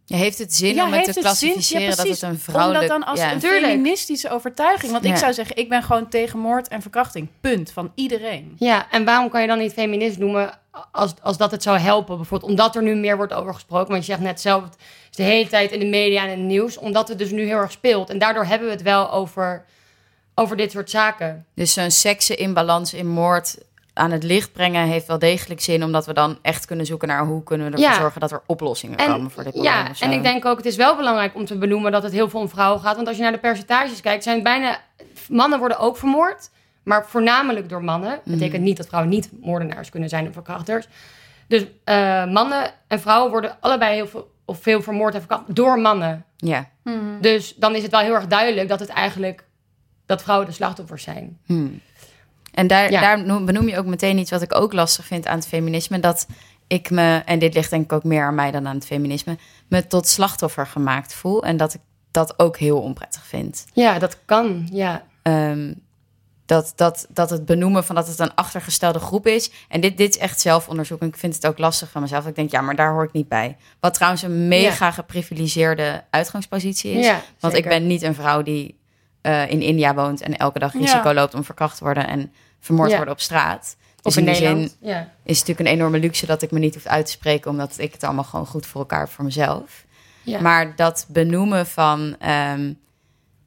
Heeft 0.07 0.39
het 0.39 0.55
zin 0.55 0.75
ja, 0.75 0.85
om 0.85 0.93
het 0.93 1.05
te 1.05 1.11
het 1.11 1.19
klassificeren 1.19 1.97
dat 1.97 2.09
het 2.09 2.23
een 2.23 2.39
vrouwelijk... 2.39 2.83
Om 2.83 2.89
dat 2.89 2.99
dan 3.01 3.09
als 3.09 3.21
ja. 3.21 3.33
een 3.33 3.39
Tuurlijk. 3.39 3.65
feministische 3.65 4.31
overtuiging. 4.31 4.93
Want 4.93 5.05
ik 5.05 5.17
zou 5.17 5.33
zeggen, 5.33 5.57
ik 5.57 5.69
ben 5.69 5.83
gewoon 5.83 6.09
tegen 6.09 6.39
moord 6.39 6.69
en 6.69 6.83
verkrachting. 6.83 7.29
Punt. 7.41 7.71
Van 7.73 7.93
iedereen. 7.95 8.55
Ja, 8.59 8.91
en 8.91 9.05
waarom 9.05 9.29
kan 9.29 9.41
je 9.41 9.47
dan 9.47 9.59
niet 9.59 9.73
feminist 9.73 10.19
noemen 10.19 10.59
als, 10.93 11.15
als 11.23 11.37
dat 11.37 11.51
het 11.51 11.63
zou 11.63 11.79
helpen? 11.79 12.17
Bijvoorbeeld 12.17 12.51
omdat 12.51 12.77
er 12.77 12.83
nu 12.83 12.95
meer 12.95 13.17
wordt 13.17 13.33
over 13.33 13.55
gesproken. 13.55 13.89
Want 13.91 14.07
je 14.07 14.13
zegt 14.13 14.25
net 14.25 14.41
zelf, 14.41 14.65
de 15.19 15.23
hele 15.33 15.49
tijd 15.49 15.73
in 15.73 15.79
de 15.81 15.87
media 15.87 16.23
en 16.23 16.31
in 16.31 16.39
het 16.39 16.47
nieuws. 16.47 16.77
Omdat 16.79 17.09
het 17.09 17.19
dus 17.19 17.31
nu 17.31 17.47
heel 17.47 17.57
erg 17.59 17.73
speelt. 17.73 18.11
En 18.11 18.19
daardoor 18.19 18.45
hebben 18.45 18.67
we 18.69 18.73
het 18.75 18.83
wel 18.83 19.13
over, 19.13 19.65
over 20.35 20.57
dit 20.57 20.71
soort 20.71 20.91
zaken. 20.91 21.47
Dus 21.55 21.73
zo'n 21.73 21.91
seksen 21.91 22.39
in 22.39 23.07
moord 23.07 23.59
aan 23.93 24.11
het 24.11 24.23
licht 24.23 24.53
brengen 24.53 24.87
heeft 24.87 25.07
wel 25.07 25.19
degelijk 25.19 25.61
zin, 25.61 25.85
omdat 25.85 26.07
we 26.07 26.13
dan 26.13 26.39
echt 26.43 26.65
kunnen 26.67 26.87
zoeken 26.87 27.09
naar 27.09 27.25
hoe 27.27 27.43
kunnen 27.43 27.67
we 27.67 27.73
ervoor 27.73 27.89
Ja. 27.89 27.99
zorgen 28.01 28.21
dat 28.21 28.31
er 28.33 28.43
oplossingen 28.47 28.97
komen 28.97 29.31
voor 29.31 29.43
dit 29.45 29.53
probleem. 29.53 29.73
ja, 29.73 29.91
en 30.01 30.13
ik 30.13 30.23
denk 30.23 30.45
ook, 30.45 30.57
het 30.57 30.67
is 30.67 30.77
wel 30.77 30.97
belangrijk 30.97 31.35
om 31.35 31.45
te 31.45 31.59
benoemen 31.59 31.93
dat 31.93 32.03
het 32.03 32.13
heel 32.13 32.29
veel 32.29 32.41
om 32.41 32.49
vrouwen 32.49 32.81
gaat. 32.81 32.97
Want 32.97 33.09
als 33.09 33.17
je 33.17 33.23
naar 33.23 33.33
de 33.33 33.39
percentages 33.39 34.01
kijkt, 34.01 34.23
zijn 34.23 34.43
bijna... 34.43 34.79
Mannen 35.29 35.59
worden 35.59 35.79
ook 35.79 35.97
vermoord, 35.97 36.51
maar 36.83 37.07
voornamelijk 37.07 37.69
door 37.69 37.85
mannen. 37.85 38.11
Dat 38.11 38.25
Mhm. 38.25 38.39
betekent 38.39 38.63
niet 38.63 38.77
dat 38.77 38.87
vrouwen 38.87 39.13
niet 39.13 39.31
moordenaars 39.41 39.89
kunnen 39.91 40.09
zijn 40.09 40.27
of 40.27 40.33
verkrachters. 40.33 40.89
Dus 41.49 41.65
eh, 41.85 42.25
mannen 42.27 42.71
en 42.87 43.01
vrouwen 43.01 43.31
worden 43.31 43.57
allebei 43.61 43.95
heel 43.95 44.07
veel, 44.07 44.31
of 44.49 44.59
veel 44.63 44.83
vermoord 44.83 45.15
en 45.15 45.21
verkracht 45.21 45.55
door 45.55 45.81
mannen. 45.81 46.25
Ja. 46.37 46.69
Dus 47.21 47.55
dan 47.55 47.75
is 47.75 47.83
het 47.83 47.91
wel 47.91 48.01
heel 48.01 48.15
erg 48.15 48.27
duidelijk 48.27 48.69
dat 48.69 48.81
het 48.81 48.89
eigenlijk... 48.89 49.45
dat 50.07 50.23
vrouwen 50.23 50.47
de 50.49 50.53
slachtoffers 50.55 51.03
zijn. 51.03 51.39
Hmm. 51.47 51.81
En 52.53 52.67
daar, 52.67 52.91
Ja. 52.91 53.01
daar 53.01 53.25
noem- 53.25 53.45
benoem 53.47 53.69
je 53.69 53.79
ook 53.79 53.87
meteen 53.87 54.19
iets 54.19 54.31
wat 54.31 54.43
ik 54.43 54.55
ook 54.55 54.73
lastig 54.73 55.05
vind 55.05 55.27
aan 55.27 55.37
het 55.39 55.47
feminisme. 55.49 56.01
Dat 56.01 56.27
ik 56.67 56.91
me, 56.91 57.23
en 57.25 57.39
dit 57.39 57.55
ligt 57.55 57.71
denk 57.71 57.85
ik 57.85 57.93
ook 57.93 58.05
meer 58.05 58.23
aan 58.25 58.35
mij 58.35 58.51
dan 58.51 58.67
aan 58.69 58.75
het 58.75 58.87
feminisme, 58.87 59.39
me 59.69 59.87
tot 59.87 60.07
slachtoffer 60.07 60.67
gemaakt 60.67 61.15
voel. 61.15 61.45
En 61.45 61.57
dat 61.57 61.75
ik 61.75 61.81
dat 62.11 62.39
ook 62.39 62.57
heel 62.57 62.81
onprettig 62.81 63.27
vind. 63.27 63.67
Ja, 63.73 63.99
dat 63.99 64.19
kan, 64.25 64.69
ja. 64.73 65.03
Ehm, 65.23 65.73
dat, 66.49 66.73
dat, 66.77 67.07
dat 67.09 67.31
het 67.31 67.45
benoemen 67.45 67.85
van 67.85 67.95
dat 67.95 68.07
het 68.09 68.19
een 68.19 68.35
achtergestelde 68.35 68.99
groep 68.99 69.27
is. 69.27 69.51
En 69.69 69.81
dit, 69.81 69.97
dit 69.97 70.15
is 70.15 70.21
echt 70.21 70.41
zelfonderzoek. 70.41 71.01
En 71.01 71.07
ik 71.09 71.17
vind 71.17 71.35
het 71.35 71.47
ook 71.47 71.59
lastig 71.59 71.91
van 71.91 72.03
mezelf. 72.03 72.27
Ik 72.27 72.35
denk, 72.35 72.51
ja, 72.51 72.61
maar 72.61 72.77
daar 72.77 72.93
hoor 72.93 73.05
ik 73.05 73.13
niet 73.13 73.29
bij. 73.29 73.57
Wat 73.81 73.95
trouwens 73.95 74.23
een 74.23 74.49
mega 74.49 74.91
geprivilegeerde 74.91 76.05
uitgangspositie 76.11 76.93
is. 76.93 77.07
Ja, 77.07 77.23
Want 77.41 77.55
zeker. 77.55 77.73
ik 77.73 77.79
ben 77.79 77.87
niet 77.89 78.03
een 78.03 78.15
vrouw 78.15 78.43
die 78.43 78.79
eh, 79.21 79.51
in 79.51 79.61
India 79.63 79.95
woont 79.95 80.21
en 80.21 80.37
elke 80.37 80.59
dag 80.59 80.73
risico 80.73 81.09
Ja. 81.09 81.15
loopt 81.15 81.35
om 81.35 81.45
verkracht 81.45 81.77
te 81.79 81.85
worden 81.85 82.09
en 82.09 82.33
vermoord 82.61 82.91
te 82.91 82.97
worden 82.97 83.15
op 83.15 83.21
straat. 83.21 83.77
Of 84.03 84.15
Dus 84.15 84.17
in 84.17 84.27
in 84.27 84.33
die 84.33 84.43
zin 84.43 84.59
is 84.59 84.69
het 84.83 85.09
natuurlijk 85.25 85.59
een 85.61 85.67
enorme 85.67 85.99
luxe 85.99 86.27
dat 86.27 86.43
ik 86.43 86.51
me 86.51 86.59
niet 86.59 86.75
hoef 86.75 86.87
uit 86.87 87.07
te 87.07 87.13
spreken, 87.13 87.51
omdat 87.51 87.75
ik 87.79 87.93
het 87.93 88.05
allemaal 88.05 88.25
gewoon 88.25 88.47
goed 88.47 88.67
voor 88.67 88.81
elkaar 88.81 89.01
heb 89.01 89.11
voor 89.11 89.25
mezelf. 89.25 89.85
Ja. 90.23 90.41
Maar 90.41 90.77
dat 90.77 91.07
benoemen 91.09 91.67
van 91.67 92.17
ehm, 92.19 92.73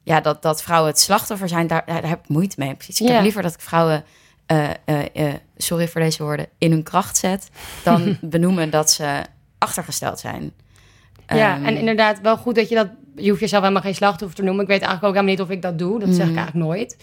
ja, 0.02 0.20
dat, 0.20 0.42
dat 0.42 0.62
vrouwen 0.62 0.90
het 0.90 1.00
slachtoffer 1.00 1.48
zijn, 1.48 1.66
daar, 1.66 1.82
daar 1.86 2.08
heb 2.08 2.18
ik 2.18 2.28
moeite 2.28 2.54
mee. 2.58 2.74
Precies. 2.74 3.00
Ik 3.00 3.06
Ja. 3.08 3.12
heb 3.12 3.22
liever 3.22 3.42
dat 3.42 3.54
ik 3.54 3.60
vrouwen 3.60 4.04
eh, 4.46 4.70
eh, 4.84 5.04
eh, 5.14 5.34
sorry 5.56 5.88
voor 5.88 6.00
deze 6.00 6.22
woorden, 6.22 6.46
in 6.58 6.70
hun 6.70 6.82
kracht 6.82 7.16
zet, 7.16 7.48
dan 7.84 8.16
benoemen 8.20 8.70
dat 8.70 8.90
ze 8.90 9.22
achtergesteld 9.58 10.18
zijn. 10.20 10.52
Ja, 11.26 11.54
Ehm, 11.56 11.64
en 11.64 11.76
inderdaad 11.76 12.20
wel 12.20 12.36
goed 12.36 12.54
dat 12.54 12.68
je 12.68 12.74
dat... 12.74 12.88
Je 13.16 13.28
hoeft 13.28 13.40
jezelf 13.40 13.62
helemaal 13.62 13.82
geen 13.82 13.94
slachtoffer 13.94 14.36
te 14.38 14.42
noemen. 14.44 14.62
Ik 14.62 14.68
weet 14.68 14.80
eigenlijk 14.82 15.08
ook 15.08 15.14
helemaal 15.14 15.34
niet 15.34 15.50
of 15.50 15.56
ik 15.56 15.62
dat 15.62 15.78
doe. 15.78 15.98
Dat 15.98 16.08
zeg 16.14 16.26
ik 16.26 16.32
Mhm. 16.32 16.38
eigenlijk 16.38 16.66
nooit. 16.66 16.96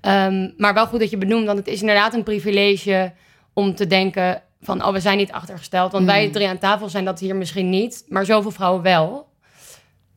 Ehm, 0.00 0.50
maar 0.56 0.74
wel 0.74 0.86
goed 0.86 1.00
dat 1.00 1.10
je 1.10 1.18
benoemt, 1.18 1.46
want 1.46 1.58
het 1.58 1.66
is 1.68 1.80
inderdaad 1.80 2.14
een 2.14 2.22
privilege 2.22 3.12
om 3.52 3.74
te 3.74 3.86
denken 3.86 4.42
van... 4.60 4.84
oh, 4.84 4.92
we 4.92 5.00
zijn 5.00 5.16
niet 5.16 5.32
achtergesteld. 5.32 5.92
Want 5.92 6.06
wij 6.06 6.22
Mhm. 6.24 6.32
drie 6.32 6.48
aan 6.48 6.58
tafel 6.58 6.88
zijn 6.88 7.04
dat 7.04 7.20
hier 7.20 7.36
misschien 7.36 7.70
niet. 7.70 8.04
Maar 8.08 8.24
zoveel 8.24 8.50
vrouwen 8.50 8.82
wel. 8.82 9.28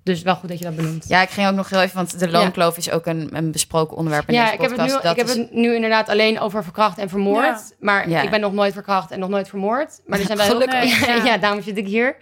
Dus 0.07 0.21
wel 0.21 0.35
goed 0.35 0.49
dat 0.49 0.57
je 0.57 0.63
dat 0.65 0.75
benoemt. 0.75 1.05
Ja, 1.07 1.21
ik 1.21 1.29
ging 1.29 1.47
ook 1.47 1.55
nog 1.55 1.69
heel 1.69 1.81
even, 1.81 1.95
want 1.95 2.19
de 2.19 2.29
loonkloof 2.29 2.77
is 2.77 2.91
ook 2.91 3.05
een, 3.05 3.29
een 3.33 3.51
besproken 3.51 3.97
onderwerp 3.97 4.27
in 4.27 4.33
Ja, 4.33 4.41
deze 4.41 4.53
ik 4.53 4.61
heb, 4.61 4.69
het 4.69 4.79
podcast. 4.79 5.03
nu, 5.03 5.09
ik 5.09 5.17
heb 5.17 5.27
het 5.27 5.51
nu 5.53 5.75
inderdaad 5.75 6.09
alleen 6.09 6.39
over 6.39 6.63
verkracht 6.63 6.97
en 6.97 7.09
vermoord. 7.09 7.45
Ja. 7.45 7.61
Maar 7.79 8.09
Ja. 8.09 8.21
ik 8.21 8.29
ben 8.29 8.39
nog 8.39 8.53
nooit 8.53 8.73
verkracht 8.73 9.11
en 9.11 9.19
nog 9.19 9.29
nooit 9.29 9.47
vermoord. 9.49 9.99
Maar 10.05 10.19
er 10.19 10.25
zijn 10.25 10.37
wel 10.37 10.47
Gelukkig. 10.47 10.99
heel... 10.99 11.07
Nee, 11.07 11.17
ja. 11.17 11.25
ja. 11.33 11.37
daarom 11.37 11.61
zit 11.61 11.77
ik 11.77 11.85
hier. 11.87 12.15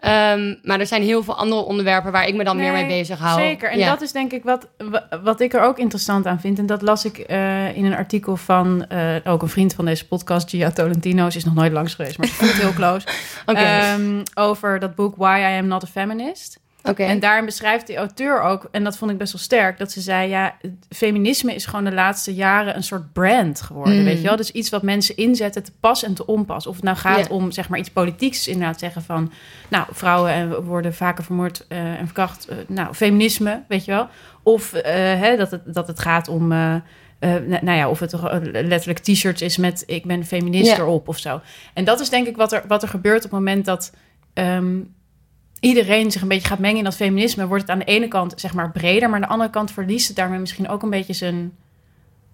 Ehm, 0.00 0.54
maar 0.62 0.80
er 0.80 0.86
zijn 0.86 1.02
heel 1.02 1.22
veel 1.22 1.36
andere 1.36 1.60
onderwerpen 1.60 2.12
waar 2.12 2.26
ik 2.26 2.34
me 2.34 2.44
dan 2.44 2.56
meer 2.56 2.72
mee 2.72 2.86
bezig 2.86 3.18
hou. 3.18 3.40
Zeker. 3.40 3.70
En 3.70 3.78
Ja. 3.78 3.88
dat 3.90 4.00
is 4.00 4.12
denk 4.12 4.32
ik 4.32 4.42
wat, 4.44 4.68
wa- 4.78 5.08
wat 5.22 5.40
ik 5.40 5.54
er 5.54 5.60
ook 5.62 5.78
interessant 5.78 6.26
aan 6.26 6.40
vind. 6.40 6.58
En 6.58 6.66
dat 6.66 6.82
las 6.82 7.04
ik 7.04 7.18
eh, 7.18 7.76
in 7.76 7.84
een 7.84 7.94
artikel 7.96 8.36
van 8.36 8.86
eh, 8.86 9.14
ook 9.24 9.42
een 9.42 9.48
vriend 9.48 9.74
van 9.74 9.84
deze 9.84 10.06
podcast, 10.06 10.50
Gia 10.50 10.70
Tolentino. 10.70 11.30
Ze 11.30 11.36
is 11.38 11.44
nog 11.44 11.54
nooit 11.54 11.72
langs 11.72 11.94
geweest, 11.94 12.18
maar 12.18 12.26
ze 12.26 12.34
voelt 12.34 12.52
heel 12.52 12.72
close. 12.72 13.06
Ehm, 13.46 14.22
over 14.34 14.78
dat 14.78 14.94
boek 14.94 15.14
Why 15.16 15.38
I 15.54 15.58
Am 15.58 15.66
Not 15.66 15.82
a 15.82 15.86
Feminist. 15.86 16.58
En 17.08 17.20
daarin 17.20 17.44
beschrijft 17.44 17.86
die 17.86 17.96
auteur 17.96 18.42
ook, 18.42 18.68
en 18.70 18.84
dat 18.84 18.96
vond 18.98 19.10
ik 19.10 19.18
best 19.18 19.32
wel 19.32 19.42
sterk, 19.42 19.78
dat 19.78 19.92
ze 19.92 20.00
zei: 20.00 20.28
ja, 20.28 20.54
feminisme 20.88 21.54
is 21.54 21.66
gewoon 21.66 21.84
de 21.84 21.92
laatste 21.92 22.34
jaren 22.34 22.76
een 22.76 22.82
soort 22.82 23.12
brand 23.12 23.60
geworden. 23.60 23.98
Mm. 23.98 24.04
Weet 24.04 24.16
je 24.20 24.26
wel? 24.26 24.36
Dus 24.36 24.50
iets 24.50 24.70
wat 24.70 24.82
mensen 24.82 25.16
inzetten 25.16 25.62
te 25.62 25.72
pas 25.80 26.02
en 26.02 26.14
te 26.14 26.26
onpas. 26.26 26.66
Of 26.66 26.74
het 26.74 26.84
nou 26.84 26.96
gaat 26.96 27.28
om 27.28 27.50
zeg 27.50 27.68
maar 27.68 27.78
iets 27.78 27.90
politieks, 27.90 28.48
inderdaad 28.48 28.78
zeggen 28.78 29.02
van, 29.02 29.32
nou, 29.68 29.86
vrouwen 29.90 30.32
eh, 30.32 30.56
worden 30.64 30.94
vaker 30.94 31.24
vermoord 31.24 31.64
eh, 31.68 31.78
en 31.78 32.04
verkracht. 32.04 32.48
eh, 32.48 32.56
nou, 32.68 32.94
feminisme, 32.94 33.62
weet 33.68 33.84
je 33.84 33.90
wel? 33.92 34.08
Of 34.42 34.72
hè, 34.82 35.36
dat, 35.36 35.50
het, 35.50 35.74
dat 35.74 35.86
het 35.86 36.00
gaat 36.00 36.28
om. 36.28 36.48
nou 36.48 37.72
ja, 37.76 37.88
of 37.88 37.98
het 38.00 38.12
letterlijk 38.52 38.98
t-shirts 38.98 39.42
is 39.42 39.56
met 39.56 39.82
ik 39.86 40.04
ben 40.06 40.24
feminist 40.24 40.70
Ja. 40.70 40.76
erop 40.78 41.08
of 41.08 41.18
zo. 41.18 41.40
En 41.74 41.84
dat 41.84 42.00
is 42.00 42.08
denk 42.10 42.26
ik 42.26 42.36
wat 42.36 42.52
er, 42.52 42.62
wat 42.68 42.82
er 42.82 42.88
gebeurt 42.88 43.24
op 43.24 43.30
het 43.30 43.40
moment 43.40 43.64
dat 43.64 43.92
ehm, 44.32 44.78
iedereen 45.60 46.10
zich 46.10 46.22
een 46.22 46.28
beetje 46.28 46.48
gaat 46.48 46.58
mengen 46.58 46.78
in 46.78 46.84
dat 46.84 46.96
feminisme, 46.96 47.46
wordt 47.46 47.62
het 47.62 47.70
aan 47.70 47.78
de 47.78 47.84
ene 47.84 48.08
kant 48.08 48.32
zeg 48.36 48.54
maar 48.54 48.70
breder, 48.70 49.08
maar 49.08 49.14
aan 49.20 49.26
de 49.26 49.32
andere 49.32 49.50
kant 49.50 49.70
verliest 49.72 50.06
het 50.08 50.16
daarmee 50.16 50.38
misschien 50.38 50.68
ook 50.68 50.82
een 50.82 50.90
beetje 50.90 51.12
zijn. 51.12 51.56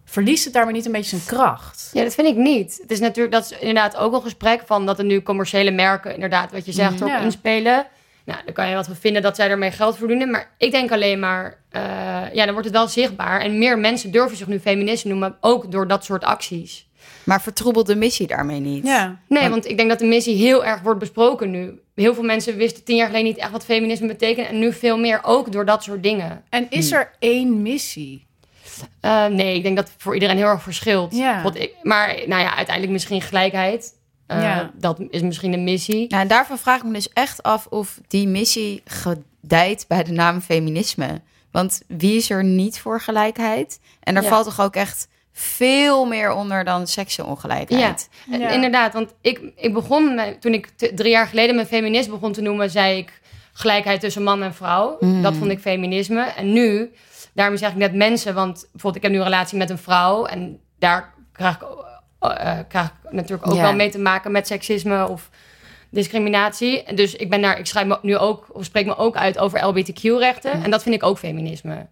Verliest 0.05 0.45
het 0.45 0.53
daarmee 0.53 0.75
niet 0.75 0.87
een 0.87 0.93
beetje 0.93 1.17
zijn 1.19 1.39
kracht? 1.39 1.91
Ja, 1.93 2.03
dat 2.03 2.15
vind 2.15 2.27
ik 2.29 2.37
niet. 2.37 2.79
Het 2.83 2.91
is 2.91 3.01
natuurlijk, 3.01 3.35
dat 3.35 3.45
is 3.45 3.59
inderdaad 3.59 3.97
ook 3.97 4.13
een 4.13 4.23
gesprek 4.23 4.63
van 4.67 4.87
dat 4.87 4.99
er 4.99 5.05
nu 5.05 5.23
commerciële 5.23 5.71
merken, 5.71 6.15
inderdaad, 6.15 6.53
wat 6.53 6.67
je 6.67 6.73
zegt, 6.73 6.95
erop 7.01 7.09
Ja. 7.09 7.19
inspelen. 7.21 7.87
Nou, 8.25 8.39
dan 8.45 8.55
kan 8.55 8.69
je 8.69 8.75
wat 8.75 8.87
van 8.87 8.97
vinden 8.97 9.23
dat 9.23 9.37
zij 9.37 9.49
ermee 9.51 9.71
geld 9.71 9.97
verdienen. 9.97 10.31
Maar 10.31 10.51
ik 10.59 10.71
denk 10.71 10.93
alleen 10.93 11.19
maar, 11.19 11.59
eh, 11.71 11.83
ja, 12.33 12.45
dan 12.45 12.53
wordt 12.53 12.65
het 12.65 12.77
wel 12.77 12.89
zichtbaar. 12.89 13.41
En 13.41 13.59
meer 13.59 13.79
mensen 13.79 14.11
durven 14.11 14.37
zich 14.37 14.47
nu 14.47 14.59
feminist 14.61 15.03
te 15.03 15.09
noemen, 15.09 15.37
ook 15.41 15.71
door 15.73 15.89
dat 15.89 16.05
soort 16.05 16.25
acties. 16.25 16.86
Maar 17.27 17.43
vertroebelt 17.43 17.87
de 17.87 17.97
missie 17.97 18.27
daarmee 18.27 18.61
niet? 18.61 18.87
Ja. 18.87 19.19
Nee, 19.29 19.41
Want- 19.41 19.53
want 19.53 19.69
ik 19.69 19.77
denk 19.77 19.89
dat 19.89 19.99
de 19.99 20.07
missie 20.07 20.37
heel 20.37 20.65
erg 20.65 20.81
wordt 20.81 21.01
besproken 21.01 21.51
nu. 21.51 21.81
Heel 21.95 22.15
veel 22.15 22.23
mensen 22.23 22.57
wisten 22.57 22.85
tien 22.85 22.97
jaar 22.97 23.07
geleden 23.07 23.27
niet 23.27 23.37
echt 23.39 23.51
wat 23.51 23.65
feminisme 23.65 24.07
betekent. 24.07 24.49
En 24.49 24.59
nu 24.59 24.73
veel 24.73 24.99
meer, 24.99 25.21
ook 25.23 25.53
door 25.53 25.65
dat 25.65 25.83
soort 25.83 26.03
dingen. 26.03 26.45
En 26.49 26.67
is 26.71 26.93
er 26.93 27.11
één 27.19 27.63
missie? 27.63 28.27
Eh, 29.01 29.27
nee, 29.27 29.57
ik 29.57 29.63
denk 29.63 29.77
dat 29.77 29.89
het 29.89 30.03
voor 30.03 30.15
iedereen 30.15 30.37
heel 30.37 30.47
erg 30.47 30.63
verschilt. 30.63 31.15
Ja. 31.17 31.53
Ik- 31.55 31.75
maar 31.83 32.07
nou 32.27 32.43
ja, 32.43 32.55
uiteindelijk 32.57 32.93
misschien 32.93 33.23
gelijkheid. 33.23 33.95
Eh, 34.27 34.43
Ja. 34.43 34.71
Dat 34.75 35.01
is 35.11 35.21
misschien 35.23 35.53
een 35.53 35.65
missie. 35.65 36.05
Ja, 36.09 36.21
en 36.21 36.29
daarvan 36.29 36.59
vraag 36.59 36.77
ik 36.79 36.85
me 36.85 36.93
dus 36.93 37.09
echt 37.13 37.43
af 37.43 37.67
of 37.67 38.01
die 38.09 38.29
missie 38.29 38.83
gedijt 38.85 39.85
bij 39.89 40.03
de 40.05 40.13
naam 40.13 40.41
feminisme. 40.41 41.21
Want 41.51 41.83
wie 41.87 42.17
is 42.17 42.31
er 42.31 42.45
niet 42.45 42.81
voor 42.81 43.01
gelijkheid? 43.01 43.81
En 44.01 44.15
daar 44.15 44.23
Ja. 44.23 44.29
valt 44.29 44.45
toch 44.45 44.61
ook 44.61 44.77
echt 44.77 45.09
veel 45.39 46.05
meer 46.05 46.33
onder 46.33 46.65
dan 46.65 46.87
seksenongelijkheid. 46.87 48.09
En 48.31 48.41
Ja. 48.41 48.49
Inderdaad, 48.49 48.93
want 48.93 49.15
ik, 49.21 49.41
ik 49.57 49.73
begon, 49.73 50.21
toen 50.41 50.55
ik 50.55 50.67
t- 50.67 50.91
drie 50.97 51.11
jaar 51.11 51.27
geleden 51.27 51.55
mijn 51.55 51.67
feminist 51.67 52.11
begon 52.11 52.33
te 52.33 52.41
noemen, 52.41 52.71
zei 52.71 52.99
ik 52.99 53.21
gelijkheid 53.53 54.01
tussen 54.01 54.23
man 54.23 54.43
en 54.43 54.55
vrouw. 54.55 54.97
Mm. 55.01 55.23
Dat 55.23 55.35
vond 55.35 55.51
ik 55.51 55.59
feminisme. 55.59 56.23
En 56.23 56.53
nu, 56.53 56.93
daarom 57.35 57.57
zeg 57.57 57.71
ik 57.71 57.77
net 57.77 57.95
mensen, 57.95 58.35
want 58.35 58.55
bijvoorbeeld 58.73 58.97
ik 58.97 59.03
heb 59.03 59.11
nu 59.13 59.19
een 59.19 59.25
relatie 59.25 59.59
met 59.59 59.71
een 59.71 59.79
vrouw 59.79 60.25
en 60.27 60.61
daar 60.79 61.15
krijg 61.33 61.55
ik, 61.55 61.63
eh, 62.21 62.59
krijg 62.69 62.87
ik 62.87 63.13
natuurlijk 63.13 63.47
ook 63.51 63.55
Ja. 63.57 63.63
wel 63.63 63.75
mee 63.75 63.91
te 63.91 63.99
maken 63.99 64.33
met 64.33 64.47
seksisme 64.47 65.09
of 65.09 65.31
discriminatie. 65.91 66.83
En 66.83 66.95
Dus 66.97 67.15
ik 67.15 67.31
ben 67.31 67.41
daar, 67.43 67.59
ik 67.59 67.67
schrijf 67.67 67.87
me 67.87 67.99
nu 68.03 68.17
ook, 68.17 68.47
of 68.53 68.65
spreek 68.65 68.87
me 68.87 68.97
ook 68.97 69.17
uit 69.17 69.39
over 69.39 69.65
LBTQ-rechten. 69.65 70.53
En 70.65 70.71
dat 70.71 70.83
vind 70.83 70.95
ik 70.95 71.03
ook 71.03 71.19
feminisme. 71.19 71.75
Maar 71.75 71.87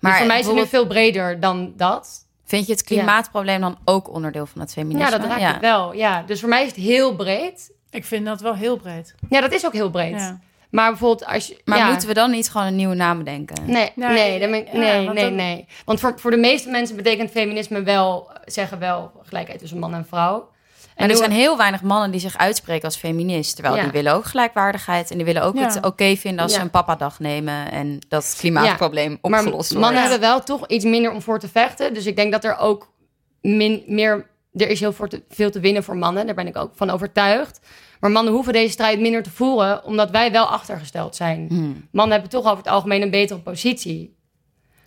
Maar 0.00 0.18
voor 0.18 0.26
mij 0.26 0.38
is 0.40 0.46
het 0.46 0.54
nu 0.54 0.66
veel 0.66 0.86
breder 0.86 1.40
dan 1.40 1.72
dat. 1.76 2.23
Vind 2.44 2.66
je 2.66 2.72
het 2.72 2.82
klimaatprobleem 2.82 3.60
dan 3.60 3.78
ook 3.84 4.10
onderdeel 4.14 4.46
van 4.46 4.60
het 4.60 4.72
feminisme? 4.72 5.10
Ja, 5.10 5.18
dat 5.18 5.26
raakt 5.28 5.42
het 5.52 5.60
wel. 5.60 5.92
Ja. 5.94 6.22
Dus 6.26 6.40
voor 6.40 6.48
mij 6.48 6.62
is 6.62 6.68
het 6.68 6.76
heel 6.76 7.16
breed. 7.16 7.72
Ik 7.90 8.04
vind 8.04 8.26
dat 8.26 8.40
wel 8.40 8.54
heel 8.54 8.76
breed. 8.76 9.14
Ja, 9.28 9.40
dat 9.40 9.52
is 9.52 9.66
ook 9.66 9.72
heel 9.72 9.90
breed. 9.90 10.14
Ja. 10.20 10.40
Maar 10.70 10.88
bijvoorbeeld 10.90 11.26
als 11.26 11.46
je... 11.46 11.60
Maar 11.64 11.78
ja. 11.78 11.88
moeten 11.88 12.08
we 12.08 12.14
dan 12.14 12.30
niet 12.30 12.50
gewoon 12.50 12.66
een 12.66 12.76
nieuwe 12.76 12.94
naam 12.94 13.18
bedenken? 13.18 13.56
Nee, 13.70 13.90
Ja, 13.94 14.08
nee, 14.10 14.40
dan 14.40 14.50
ben 14.50 14.60
ik- 14.60 14.72
ja, 14.72 14.78
nee, 14.78 15.04
want 15.04 15.14
nee, 15.18 15.24
dan- 15.24 15.34
nee. 15.34 15.66
Want 15.84 16.00
voor, 16.00 16.12
voor 16.16 16.30
de 16.30 16.36
meeste 16.36 16.70
mensen 16.70 16.96
betekent 16.96 17.30
feminisme 17.30 17.82
wel... 17.82 18.30
zeggen 18.44 18.78
wel 18.78 19.12
gelijkheid 19.22 19.58
tussen 19.60 19.78
man 19.78 19.94
en 19.94 20.06
vrouw. 20.06 20.48
En 20.94 21.10
er 21.10 21.16
zijn 21.16 21.30
heel 21.30 21.56
weinig 21.56 21.82
mannen 21.82 22.10
die 22.10 22.20
zich 22.20 22.36
uitspreken 22.38 22.84
als 22.84 22.96
feminist. 22.96 23.54
Terwijl 23.54 23.76
Ja. 23.76 23.82
die 23.82 23.90
willen 23.90 24.12
ook 24.14 24.24
gelijkwaardigheid. 24.24 25.10
En 25.10 25.16
die 25.16 25.26
willen 25.26 25.42
ook 25.42 25.56
Ja. 25.56 25.62
het 25.64 25.84
oké 25.84 26.16
vinden 26.16 26.42
als 26.42 26.52
Ja. 26.52 26.58
ze 26.58 26.64
een 26.64 26.70
papadag 26.70 27.18
nemen. 27.20 27.70
En 27.70 27.98
dat 28.08 28.24
het 28.24 28.36
klimaatprobleem 28.38 29.18
maar 29.22 29.40
opgelost 29.40 29.68
wordt. 29.72 29.84
mannen 29.84 30.02
Ja. 30.02 30.08
hebben 30.08 30.28
wel 30.28 30.42
toch 30.42 30.66
iets 30.66 30.84
minder 30.84 31.12
om 31.12 31.22
voor 31.22 31.38
te 31.38 31.48
vechten. 31.48 31.94
Dus 31.94 32.06
ik 32.06 32.16
denk 32.16 32.32
dat 32.32 32.44
er 32.44 32.56
ook 32.58 32.92
min, 33.40 33.82
meer... 33.86 34.32
Er 34.52 34.68
is 34.68 34.80
heel 34.80 34.92
veel 35.28 35.50
te 35.50 35.60
winnen 35.60 35.84
voor 35.84 35.96
mannen. 35.96 36.26
Daar 36.26 36.34
ben 36.34 36.46
ik 36.46 36.56
ook 36.56 36.72
van 36.74 36.90
overtuigd. 36.90 37.60
Maar 38.00 38.10
mannen 38.10 38.32
hoeven 38.32 38.52
deze 38.52 38.72
strijd 38.72 39.00
minder 39.00 39.22
te 39.22 39.30
voeren... 39.30 39.84
omdat 39.84 40.10
wij 40.10 40.32
wel 40.32 40.46
achtergesteld 40.46 41.16
zijn. 41.16 41.46
Hmm. 41.48 41.88
Mannen 41.92 42.12
hebben 42.12 42.30
toch 42.30 42.44
over 42.44 42.56
het 42.64 42.72
algemeen 42.72 43.02
een 43.02 43.10
betere 43.10 43.38
positie. 43.40 44.16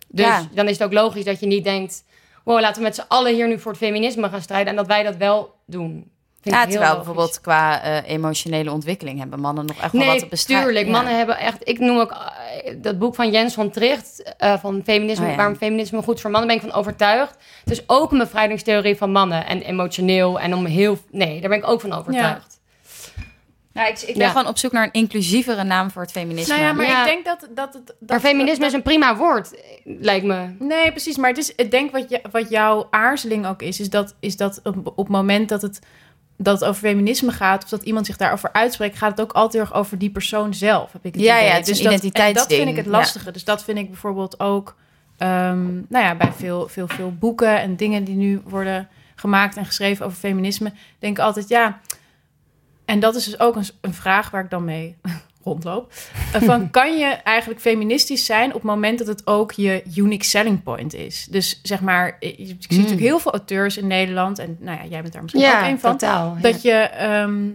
Dus 0.08 0.34
dan 0.52 0.66
is 0.68 0.78
het 0.78 0.82
ook 0.86 0.92
logisch 0.92 1.24
dat 1.24 1.40
je 1.40 1.46
niet 1.46 1.64
denkt... 1.64 2.04
wow, 2.48 2.60
laten 2.60 2.76
we 2.76 2.82
met 2.88 2.94
z'n 2.94 3.04
allen 3.08 3.34
hier 3.34 3.48
nu 3.48 3.58
voor 3.58 3.70
het 3.72 3.80
feminisme 3.80 4.28
gaan 4.28 4.40
strijden... 4.42 4.68
en 4.68 4.76
dat 4.76 4.86
wij 4.86 5.02
dat 5.02 5.16
wel 5.16 5.54
doen. 5.66 6.10
Vind 6.40 6.54
Ja, 6.54 6.62
ik 6.62 6.68
heel 6.68 6.76
terwijl 6.78 6.90
logisch. 6.92 7.06
bijvoorbeeld 7.06 7.40
qua 7.40 7.82
eh, 7.82 8.10
emotionele 8.10 8.72
ontwikkeling 8.72 9.18
hebben 9.18 9.40
mannen 9.40 9.66
nog 9.66 9.76
echt 9.76 9.92
wel 9.92 10.04
wat 10.04 10.14
te 10.14 10.20
Nee, 10.20 10.28
bestrijden. 10.28 10.66
tuurlijk. 10.66 10.86
Ja. 10.86 10.92
Mannen 10.92 11.16
hebben 11.16 11.38
echt... 11.38 11.68
Ik 11.68 11.78
noem 11.78 11.98
ook 11.98 12.10
eh, 12.10 12.74
dat 12.82 12.98
boek 12.98 13.14
van 13.14 13.30
Jens 13.30 13.54
van 13.54 13.70
Tricht... 13.70 14.34
eh, 14.36 14.58
van 14.58 14.80
feminisme, 14.84 15.24
Oh 15.24 15.30
ja. 15.30 15.36
waarom 15.36 15.56
feminisme 15.56 16.02
goed 16.02 16.14
is 16.14 16.20
voor 16.20 16.30
mannen... 16.30 16.48
ben 16.48 16.58
ik 16.58 16.70
van 16.70 16.80
overtuigd. 16.80 17.36
Het 17.64 17.70
is 17.72 17.82
ook 17.86 18.12
een 18.12 18.18
bevrijdingstheorie 18.18 18.96
van 18.96 19.12
mannen. 19.12 19.46
En 19.46 19.60
emotioneel 19.62 20.40
en 20.40 20.54
om 20.54 20.64
heel... 20.64 20.98
Nee, 21.10 21.40
daar 21.40 21.48
ben 21.50 21.58
ik 21.58 21.68
ook 21.68 21.80
van 21.80 21.92
overtuigd. 21.92 22.46
Ja, 22.50 22.57
ik, 23.86 23.98
ik 24.00 24.14
ben 24.14 24.22
Ja. 24.22 24.28
gewoon 24.30 24.46
op 24.46 24.58
zoek 24.58 24.72
naar 24.72 24.84
een 24.84 24.92
inclusievere 24.92 25.64
naam 25.64 25.90
voor 25.90 26.02
het 26.02 26.10
feminisme. 26.10 26.54
Nou 26.54 26.66
ja, 26.66 26.72
maar 26.72 26.86
Ja. 26.86 26.98
ik 27.00 27.06
denk 27.10 27.24
dat, 27.24 27.48
dat 27.54 27.74
het... 27.74 27.86
Dat, 27.86 28.08
maar 28.08 28.20
feminisme 28.20 28.58
dat- 28.60 28.68
is 28.68 28.72
een 28.74 28.82
prima 28.82 29.16
woord, 29.16 29.54
lijkt 29.84 30.24
me. 30.26 30.46
Nee, 30.58 30.90
precies. 30.90 31.16
Maar 31.16 31.28
het 31.28 31.38
is, 31.38 31.54
ik 31.54 31.70
denk 31.70 31.90
wat, 31.92 32.10
je, 32.10 32.20
wat 32.30 32.50
jouw 32.50 32.86
aarzeling 32.90 33.46
ook 33.46 33.62
is, 33.62 33.80
is 33.80 33.90
dat, 33.90 34.14
is 34.20 34.36
dat 34.36 34.60
op, 34.64 34.76
op 34.86 34.96
het 34.96 35.08
moment 35.08 35.48
dat 35.48 35.62
het, 35.62 35.78
dat 36.36 36.60
het 36.60 36.68
over 36.68 36.80
feminisme 36.88 37.32
gaat, 37.32 37.62
of 37.64 37.68
dat 37.68 37.82
iemand 37.82 38.06
zich 38.06 38.16
daarover 38.16 38.52
uitspreekt, 38.52 38.98
gaat 38.98 39.10
het 39.10 39.20
ook 39.20 39.32
altijd 39.32 39.62
erg 39.62 39.74
over 39.74 39.98
die 39.98 40.10
persoon 40.10 40.54
zelf. 40.54 40.92
Heb 40.92 41.04
ik 41.04 41.14
het 41.14 41.22
Ja, 41.22 41.36
idee. 41.36 41.48
ja, 41.48 41.54
het 41.54 41.68
is 41.68 41.78
een 41.78 41.84
dat, 41.90 42.04
en 42.12 42.32
dat 42.34 42.46
vind 42.54 42.68
ik 42.68 42.76
het 42.76 42.86
lastige. 42.86 43.30
Dus 43.30 43.44
dat 43.44 43.64
vind 43.64 43.78
ik 43.78 43.86
bijvoorbeeld 43.88 44.40
ook, 44.40 44.76
ehm, 45.18 45.64
nou 45.88 46.04
ja, 46.04 46.14
bij 46.14 46.32
veel, 46.36 46.68
veel, 46.68 46.88
veel 46.88 47.12
boeken 47.18 47.60
en 47.60 47.76
dingen 47.76 48.04
die 48.04 48.14
nu 48.16 48.40
worden 48.44 48.88
gemaakt 49.14 49.56
en 49.56 49.64
geschreven 49.66 50.06
over 50.06 50.18
feminisme, 50.18 50.72
denk 50.98 51.18
ik 51.18 51.24
altijd, 51.24 51.48
ja. 51.48 51.80
En 52.88 53.00
dat 53.00 53.14
is 53.14 53.24
dus 53.24 53.40
ook 53.40 53.56
een, 53.56 53.64
een 53.80 53.94
vraag 53.94 54.30
waar 54.30 54.44
ik 54.44 54.50
dan 54.50 54.64
mee 54.64 54.96
rondloop. 55.44 55.92
Eh, 56.32 56.42
Van 56.42 56.70
kan 56.78 56.98
je 56.98 57.04
eigenlijk 57.06 57.60
feministisch 57.60 58.24
zijn 58.24 58.48
op 58.48 58.54
het 58.54 58.62
moment 58.62 58.98
dat 58.98 59.06
het 59.06 59.26
ook 59.26 59.52
je 59.52 59.82
unique 59.96 60.24
selling 60.24 60.62
point 60.62 60.94
is? 60.94 61.26
Dus 61.30 61.60
zeg 61.62 61.80
maar, 61.80 62.16
ik, 62.18 62.36
zie 62.38 62.56
natuurlijk 62.78 63.00
heel 63.06 63.18
veel 63.18 63.32
auteurs 63.32 63.76
in 63.76 63.86
Nederland 63.86 64.38
en 64.38 64.56
nou 64.60 64.78
ja, 64.78 64.84
jij 64.88 65.00
bent 65.00 65.12
daar 65.12 65.22
misschien 65.22 65.46
ook 65.46 65.62
een 65.62 65.80
van. 65.80 65.90
totaal. 65.90 66.34
ja. 66.34 66.40
Dat 66.40 66.62
je 66.62 66.72
ehm, 66.72 67.46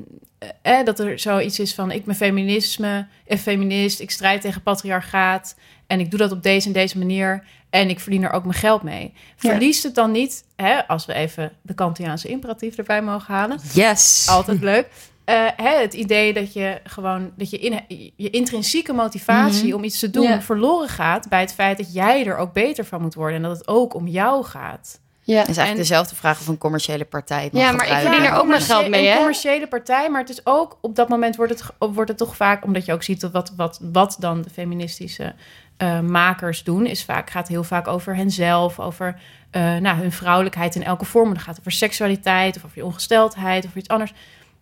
eh, 0.62 0.84
dat 0.84 1.00
er 1.00 1.20
zoiets 1.20 1.60
is 1.60 1.74
van 1.74 1.92
ik 1.92 2.06
ben 2.06 2.16
feminisme, 2.16 3.08
een 3.28 3.38
feminist, 3.38 4.00
ik 4.00 4.12
strijd 4.12 4.42
tegen 4.42 4.62
patriarchaat 4.62 5.56
en 5.88 6.00
ik 6.00 6.10
doe 6.10 6.20
dat 6.20 6.32
op 6.32 6.44
deze 6.44 6.68
en 6.68 6.74
deze 6.74 6.98
manier 6.98 7.44
en 7.70 7.90
ik 7.90 8.00
verdien 8.00 8.24
er 8.24 8.32
ook 8.32 8.44
mijn 8.46 8.60
geld 8.60 8.84
mee. 8.84 9.14
Ja. 9.14 9.50
Verliest 9.50 9.84
het 9.84 9.96
dan 9.96 10.12
niet, 10.12 10.44
hè, 10.56 10.88
als 10.88 11.06
we 11.06 11.14
even 11.14 11.52
de 11.62 11.74
Kantiaanse 11.74 12.28
imperatief 12.28 12.76
erbij 12.78 13.02
mogen 13.02 13.34
halen, 13.34 13.60
Yes. 13.74 14.28
altijd 14.30 14.62
leuk. 14.62 14.88
Eh, 15.26 15.36
hè, 15.56 15.82
het 15.82 15.94
idee 15.94 16.34
dat 16.34 16.54
je 16.54 16.80
gewoon 16.84 17.32
dat 17.38 17.50
je, 17.50 17.58
in, 17.60 17.80
je 18.16 18.30
intrinsieke 18.30 18.94
motivatie 18.94 19.68
Mhm. 19.68 19.76
om 19.76 19.84
iets 19.84 20.00
te 20.00 20.10
doen 20.10 20.42
verloren 20.42 20.90
gaat 20.90 21.30
bij 21.30 21.40
het 21.40 21.54
feit 21.54 21.78
dat 21.78 21.94
jij 21.94 22.26
er 22.26 22.38
ook 22.38 22.54
beter 22.54 22.86
van 22.86 23.02
moet 23.02 23.14
worden 23.14 23.36
en 23.38 23.44
dat 23.44 23.58
het 23.58 23.68
ook 23.68 23.94
om 23.94 24.08
jou 24.08 24.44
gaat. 24.46 25.02
Ja. 25.26 25.40
Dat 25.40 25.50
is 25.50 25.58
eigenlijk 25.58 25.70
En- 25.70 25.90
dezelfde 25.90 26.16
vraag 26.16 26.40
of 26.40 26.48
een 26.48 26.58
commerciële 26.58 27.06
partij 27.06 27.50
Ja, 27.52 27.72
maar 27.72 27.88
ik 27.88 27.98
verdien 28.08 28.24
er 28.26 28.34
ook 28.34 28.48
mijn 28.48 28.62
geld 28.62 28.90
mee, 28.90 29.02
Een 29.06 29.12
hè? 29.12 29.16
commerciële 29.18 29.68
partij, 29.68 30.10
maar 30.10 30.20
het 30.22 30.30
is 30.30 30.46
ook 30.46 30.78
op 30.82 30.96
dat 30.96 31.10
moment 31.10 31.36
wordt 31.36 31.52
het, 31.52 31.64
wordt 31.94 32.10
het 32.10 32.18
toch 32.18 32.36
vaak, 32.36 32.64
omdat 32.66 32.86
je 32.86 32.94
ook 32.94 33.04
ziet 33.04 33.22
dat 33.22 33.32
wat, 33.32 33.54
wat, 33.56 33.80
wat 33.92 34.16
dan 34.20 34.42
de 34.42 34.50
feministische 34.50 35.34
eh, 35.78 36.00
makers 36.00 36.64
doen, 36.64 36.86
is 36.86 37.04
vaak, 37.04 37.30
gaat 37.30 37.48
heel 37.48 37.64
vaak 37.64 37.88
over 37.88 38.16
henzelf, 38.16 38.80
over 38.80 39.20
eh, 39.52 39.76
nou, 39.76 39.98
hun 39.98 40.12
vrouwelijkheid 40.12 40.76
in 40.76 40.84
elke 40.84 41.06
vorm. 41.06 41.28
En 41.28 41.34
dan 41.34 41.40
gaat 41.44 41.50
het 41.56 41.60
over 41.60 41.72
seksualiteit 41.72 42.56
of 42.56 42.64
over 42.66 42.78
je 42.78 42.86
ongesteldheid 42.86 43.66
of 43.66 43.76
iets 43.76 43.88
anders. 43.90 44.14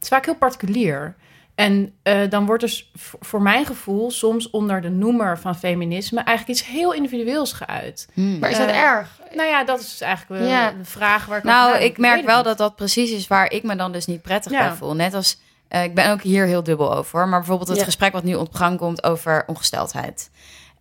Het 0.01 0.09
is 0.11 0.17
vaak 0.17 0.25
heel 0.25 0.35
particulier. 0.35 1.15
En 1.55 1.93
eh, 2.03 2.29
dan 2.29 2.45
wordt 2.45 2.61
dus 2.61 2.91
voor 3.19 3.41
mijn 3.41 3.65
gevoel 3.65 4.11
soms 4.11 4.49
onder 4.49 4.81
de 4.81 4.89
noemer 4.89 5.39
van 5.39 5.55
feminisme 5.55 6.19
eigenlijk 6.21 6.59
iets 6.59 6.67
heel 6.69 6.93
individueels 6.93 7.53
geuit. 7.53 8.07
Hmm. 8.13 8.39
Maar 8.39 8.49
is 8.49 8.57
dat 8.57 8.67
Eh, 8.67 8.77
erg? 8.81 9.19
Nou 9.35 9.47
ja, 9.49 9.63
dat 9.63 9.79
is 9.79 9.89
dus 9.89 10.01
eigenlijk 10.01 10.43
Ja. 10.45 10.71
de 10.71 10.85
vraag 10.85 11.25
waar 11.25 11.37
ik 11.37 11.43
Nou, 11.43 11.77
ik 11.77 11.97
merk 11.97 12.25
wel 12.25 12.43
dat 12.43 12.57
dat 12.57 12.75
precies 12.75 13.11
is 13.11 13.27
waar 13.27 13.51
ik 13.51 13.63
me 13.63 13.75
dan 13.75 13.91
dus 13.91 14.05
niet 14.05 14.21
prettig 14.21 14.51
Ja. 14.51 14.67
bij 14.67 14.75
voel. 14.77 14.95
Net 14.95 15.13
als, 15.13 15.39
eh, 15.67 15.83
ik 15.83 15.95
ben 15.95 16.11
ook 16.11 16.21
hier 16.21 16.45
heel 16.45 16.63
dubbel 16.63 16.95
over. 16.95 17.27
Maar 17.27 17.39
bijvoorbeeld 17.39 17.69
het 17.69 17.77
Ja. 17.77 17.83
gesprek 17.83 18.11
wat 18.13 18.23
nu 18.23 18.35
op 18.35 18.53
gang 18.53 18.77
komt 18.77 19.03
over 19.03 19.43
ongesteldheid. 19.47 20.29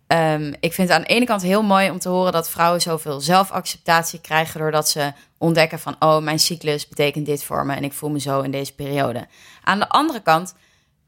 Ehm, 0.07 0.53
ik 0.59 0.73
vind 0.73 0.87
het 0.87 0.97
aan 0.97 1.03
de 1.03 1.07
ene 1.13 1.25
kant 1.25 1.41
heel 1.41 1.63
mooi 1.63 1.89
om 1.89 1.99
te 1.99 2.09
horen 2.09 2.31
dat 2.31 2.49
vrouwen 2.49 2.81
zoveel 2.81 3.19
zelfacceptatie 3.19 4.21
krijgen 4.21 4.59
doordat 4.59 4.89
ze 4.89 5.11
ontdekken 5.41 5.79
van, 5.79 5.95
oh, 5.99 6.17
mijn 6.17 6.39
cyclus 6.39 6.87
betekent 6.87 7.25
dit 7.25 7.43
voor 7.43 7.65
me 7.65 7.75
en 7.75 7.83
ik 7.83 7.93
voel 7.93 8.09
me 8.09 8.19
zo 8.19 8.41
in 8.41 8.51
deze 8.51 8.75
periode. 8.75 9.27
Aan 9.63 9.79
de 9.79 9.89
andere 9.89 10.21
kant 10.21 10.55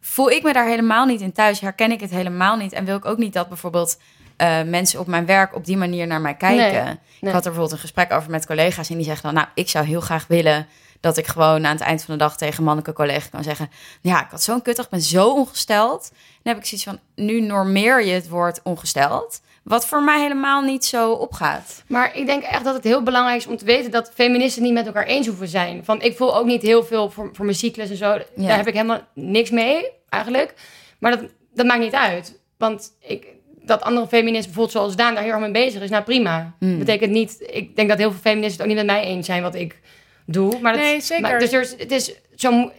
voel 0.02 0.32
ik 0.32 0.44
me 0.44 0.54
daar 0.54 0.68
helemaal 0.68 1.06
niet 1.06 1.22
in 1.22 1.32
thuis, 1.32 1.60
herken 1.60 1.92
ik 1.92 2.00
het 2.00 2.10
helemaal 2.10 2.56
niet 2.58 2.74
en 2.74 2.86
wil 2.86 2.98
ik 2.98 3.06
ook 3.06 3.18
niet 3.18 3.34
dat 3.34 3.48
bijvoorbeeld 3.48 4.00
eh, 4.36 4.62
mensen 4.62 5.00
op 5.00 5.08
mijn 5.08 5.26
werk 5.26 5.56
op 5.56 5.66
die 5.66 5.78
manier 5.78 6.08
naar 6.08 6.22
mij 6.22 6.36
kijken. 6.36 6.84
nee. 6.84 6.98
Ik 7.22 7.28
had 7.28 7.46
er 7.46 7.52
bijvoorbeeld 7.52 7.72
een 7.72 7.78
gesprek 7.78 8.14
over 8.14 8.32
met 8.32 8.46
collega's 8.46 8.90
en 8.90 8.96
die 8.96 9.06
zeggen 9.06 9.24
dan, 9.24 9.34
nou, 9.34 9.48
ik 9.54 9.70
zou 9.70 9.86
heel 9.86 10.02
graag 10.02 10.28
willen 10.28 10.68
dat 11.00 11.18
ik 11.18 11.28
gewoon 11.28 11.66
aan 11.66 11.76
het 11.76 11.82
eind 11.82 12.04
van 12.04 12.14
de 12.14 12.20
dag 12.20 12.38
tegen 12.38 12.64
mannelijke 12.64 12.94
collega 12.94 13.30
kan 13.30 13.44
zeggen, 13.44 13.70
ja, 14.02 14.24
ik 14.24 14.32
had 14.32 14.44
zo'n 14.44 14.62
kutdag, 14.62 14.86
ik 14.86 14.92
ben 14.92 15.02
zo 15.02 15.30
ongesteld. 15.30 16.12
Dan 16.12 16.54
heb 16.54 16.58
ik 16.58 16.66
zoiets 16.66 16.88
van, 16.88 17.00
nu 17.26 17.42
normeer 17.42 18.06
je 18.06 18.12
het 18.12 18.30
woord 18.30 18.60
ongesteld, 18.64 19.42
wat 19.64 19.86
voor 19.88 20.04
mij 20.04 20.22
helemaal 20.22 20.62
niet 20.62 20.86
zo 20.86 21.12
opgaat. 21.12 21.84
Maar 21.88 22.18
ik 22.18 22.26
denk 22.26 22.44
echt 22.44 22.64
dat 22.64 22.74
het 22.76 22.84
heel 22.84 23.04
belangrijk 23.04 23.38
is 23.40 23.48
om 23.48 23.58
te 23.58 23.66
weten 23.66 23.92
dat 23.92 24.12
feministen 24.14 24.64
niet 24.64 24.74
met 24.74 24.86
elkaar 24.86 25.06
eens 25.06 25.28
hoeven 25.28 25.48
zijn. 25.48 25.86
Van 25.86 26.02
ik 26.02 26.18
voel 26.18 26.38
ook 26.38 26.46
niet 26.46 26.62
heel 26.62 26.84
veel 26.84 27.10
voor, 27.10 27.30
voor 27.34 27.46
mijn 27.46 27.58
cyclus 27.58 27.90
en 27.90 27.98
zo. 27.98 28.18
Daar 28.36 28.58
heb 28.58 28.68
ik 28.68 28.74
helemaal 28.74 29.02
niks 29.14 29.50
mee, 29.50 29.90
eigenlijk. 30.10 30.54
Maar 31.00 31.12
dat, 31.12 31.30
dat 31.54 31.66
maakt 31.66 31.80
niet 31.80 31.94
uit. 31.96 32.40
Want 32.58 32.92
ik, 33.00 33.28
dat 33.62 33.82
andere 33.82 34.08
feministen, 34.08 34.46
bijvoorbeeld 34.54 34.72
zoals 34.78 34.96
Daan, 34.96 35.14
daar 35.14 35.24
heel 35.24 35.32
erg 35.32 35.42
mee 35.42 35.52
bezig 35.52 35.82
is, 35.82 35.90
nou 35.90 36.04
prima. 36.04 36.54
Hmm. 36.60 36.78
Betekent 36.78 37.12
niet, 37.12 37.38
ik 37.52 37.76
denk 37.76 37.90
dat 37.90 37.98
heel 37.98 38.12
veel 38.12 38.20
feministen 38.20 38.62
het 38.64 38.72
ook 38.72 38.78
niet 38.78 38.86
met 38.86 38.96
mij 38.96 39.04
eens 39.06 39.26
zijn 39.26 39.42
wat 39.42 39.56
ik 39.56 39.80
doe. 40.26 40.60
Maar 40.60 40.74
dat, 40.74 40.82
Nee, 40.82 41.02
zeker. 41.02 41.22
maar- 41.22 41.40
dus 41.40 41.52
er 41.52 41.62
is, 41.62 41.76
het 41.78 41.92
is 41.92 42.14
zo, 42.36 42.72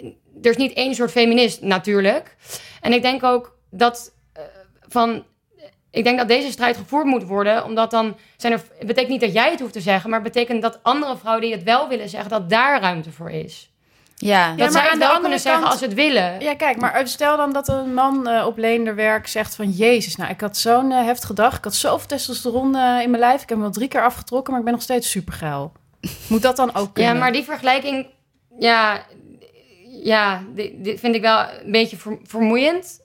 er 0.42 0.50
is 0.50 0.56
niet 0.56 0.72
één 0.72 0.94
soort 0.94 1.10
feminist, 1.10 1.60
natuurlijk. 1.62 2.36
En 2.80 2.92
ik 2.92 3.02
denk 3.02 3.22
ook 3.22 3.56
dat 3.70 4.14
eh, 4.32 4.42
van 4.88 5.24
ik 5.94 6.04
denk 6.04 6.18
dat 6.18 6.28
deze 6.28 6.50
strijd 6.50 6.76
gevoerd 6.76 7.04
moet 7.06 7.24
worden, 7.24 7.64
omdat 7.64 7.90
dan 7.90 8.16
zijn 8.36 8.52
er. 8.52 8.62
Het 8.78 8.86
betekent 8.86 9.08
niet 9.12 9.20
dat 9.20 9.32
jij 9.32 9.50
het 9.50 9.60
hoeft 9.60 9.72
te 9.72 9.80
zeggen, 9.80 10.10
maar 10.10 10.20
het 10.20 10.32
betekent 10.32 10.62
dat 10.62 10.78
andere 10.82 11.16
vrouwen 11.16 11.42
die 11.44 11.52
het 11.54 11.62
wel 11.62 11.88
willen 11.88 12.08
zeggen, 12.08 12.30
dat 12.30 12.50
daar 12.50 12.80
ruimte 12.80 13.12
voor 13.12 13.30
is. 13.30 13.68
Ja, 14.16 14.48
Dat 14.48 14.58
maar 14.58 14.70
zij 14.70 14.80
aan 14.80 14.88
het 14.90 15.00
de 15.00 15.06
wel 15.06 15.20
kunnen 15.20 15.40
zeggen 15.40 15.64
als 15.66 15.78
ze 15.78 15.84
het 15.84 15.94
willen. 15.94 16.40
Ja, 16.40 16.54
kijk, 16.54 16.76
maar 16.76 17.08
stel 17.08 17.36
dan 17.36 17.52
dat 17.52 17.68
een 17.68 17.94
man 17.94 18.28
eh, 18.28 18.46
op 18.46 18.56
leenderwerk 18.58 19.26
zegt 19.26 19.54
van... 19.54 19.70
Jezus, 19.70 20.16
nou, 20.16 20.30
ik 20.30 20.40
had 20.40 20.56
zo'n 20.56 20.92
eh, 20.92 21.04
heftige 21.04 21.34
dag. 21.34 21.56
Ik 21.56 21.64
had 21.64 21.74
zoveel 21.74 22.06
testosteron 22.08 22.74
eh, 22.76 23.00
in 23.02 23.10
mijn 23.10 23.22
lijf. 23.22 23.34
Ik 23.42 23.48
heb 23.48 23.48
hem 23.48 23.60
wel 23.60 23.70
drie 23.70 23.88
keer 23.88 24.02
afgetrokken, 24.04 24.50
maar 24.50 24.58
ik 24.60 24.64
ben 24.66 24.74
nog 24.74 24.82
steeds 24.84 25.10
supergeil. 25.10 25.72
Moet 26.28 26.42
dat 26.42 26.56
dan 26.56 26.68
ook 26.74 26.86
Ja, 26.86 26.92
kunnen? 26.92 27.18
maar 27.18 27.32
die 27.32 27.42
vergelijking, 27.44 28.06
ja, 28.58 29.04
ja, 30.02 30.42
die 30.54 30.98
vind 30.98 31.14
ik 31.14 31.20
wel 31.20 31.38
een 31.64 31.72
beetje 31.72 31.96
ver- 31.96 32.18
vermoeiend, 32.22 33.00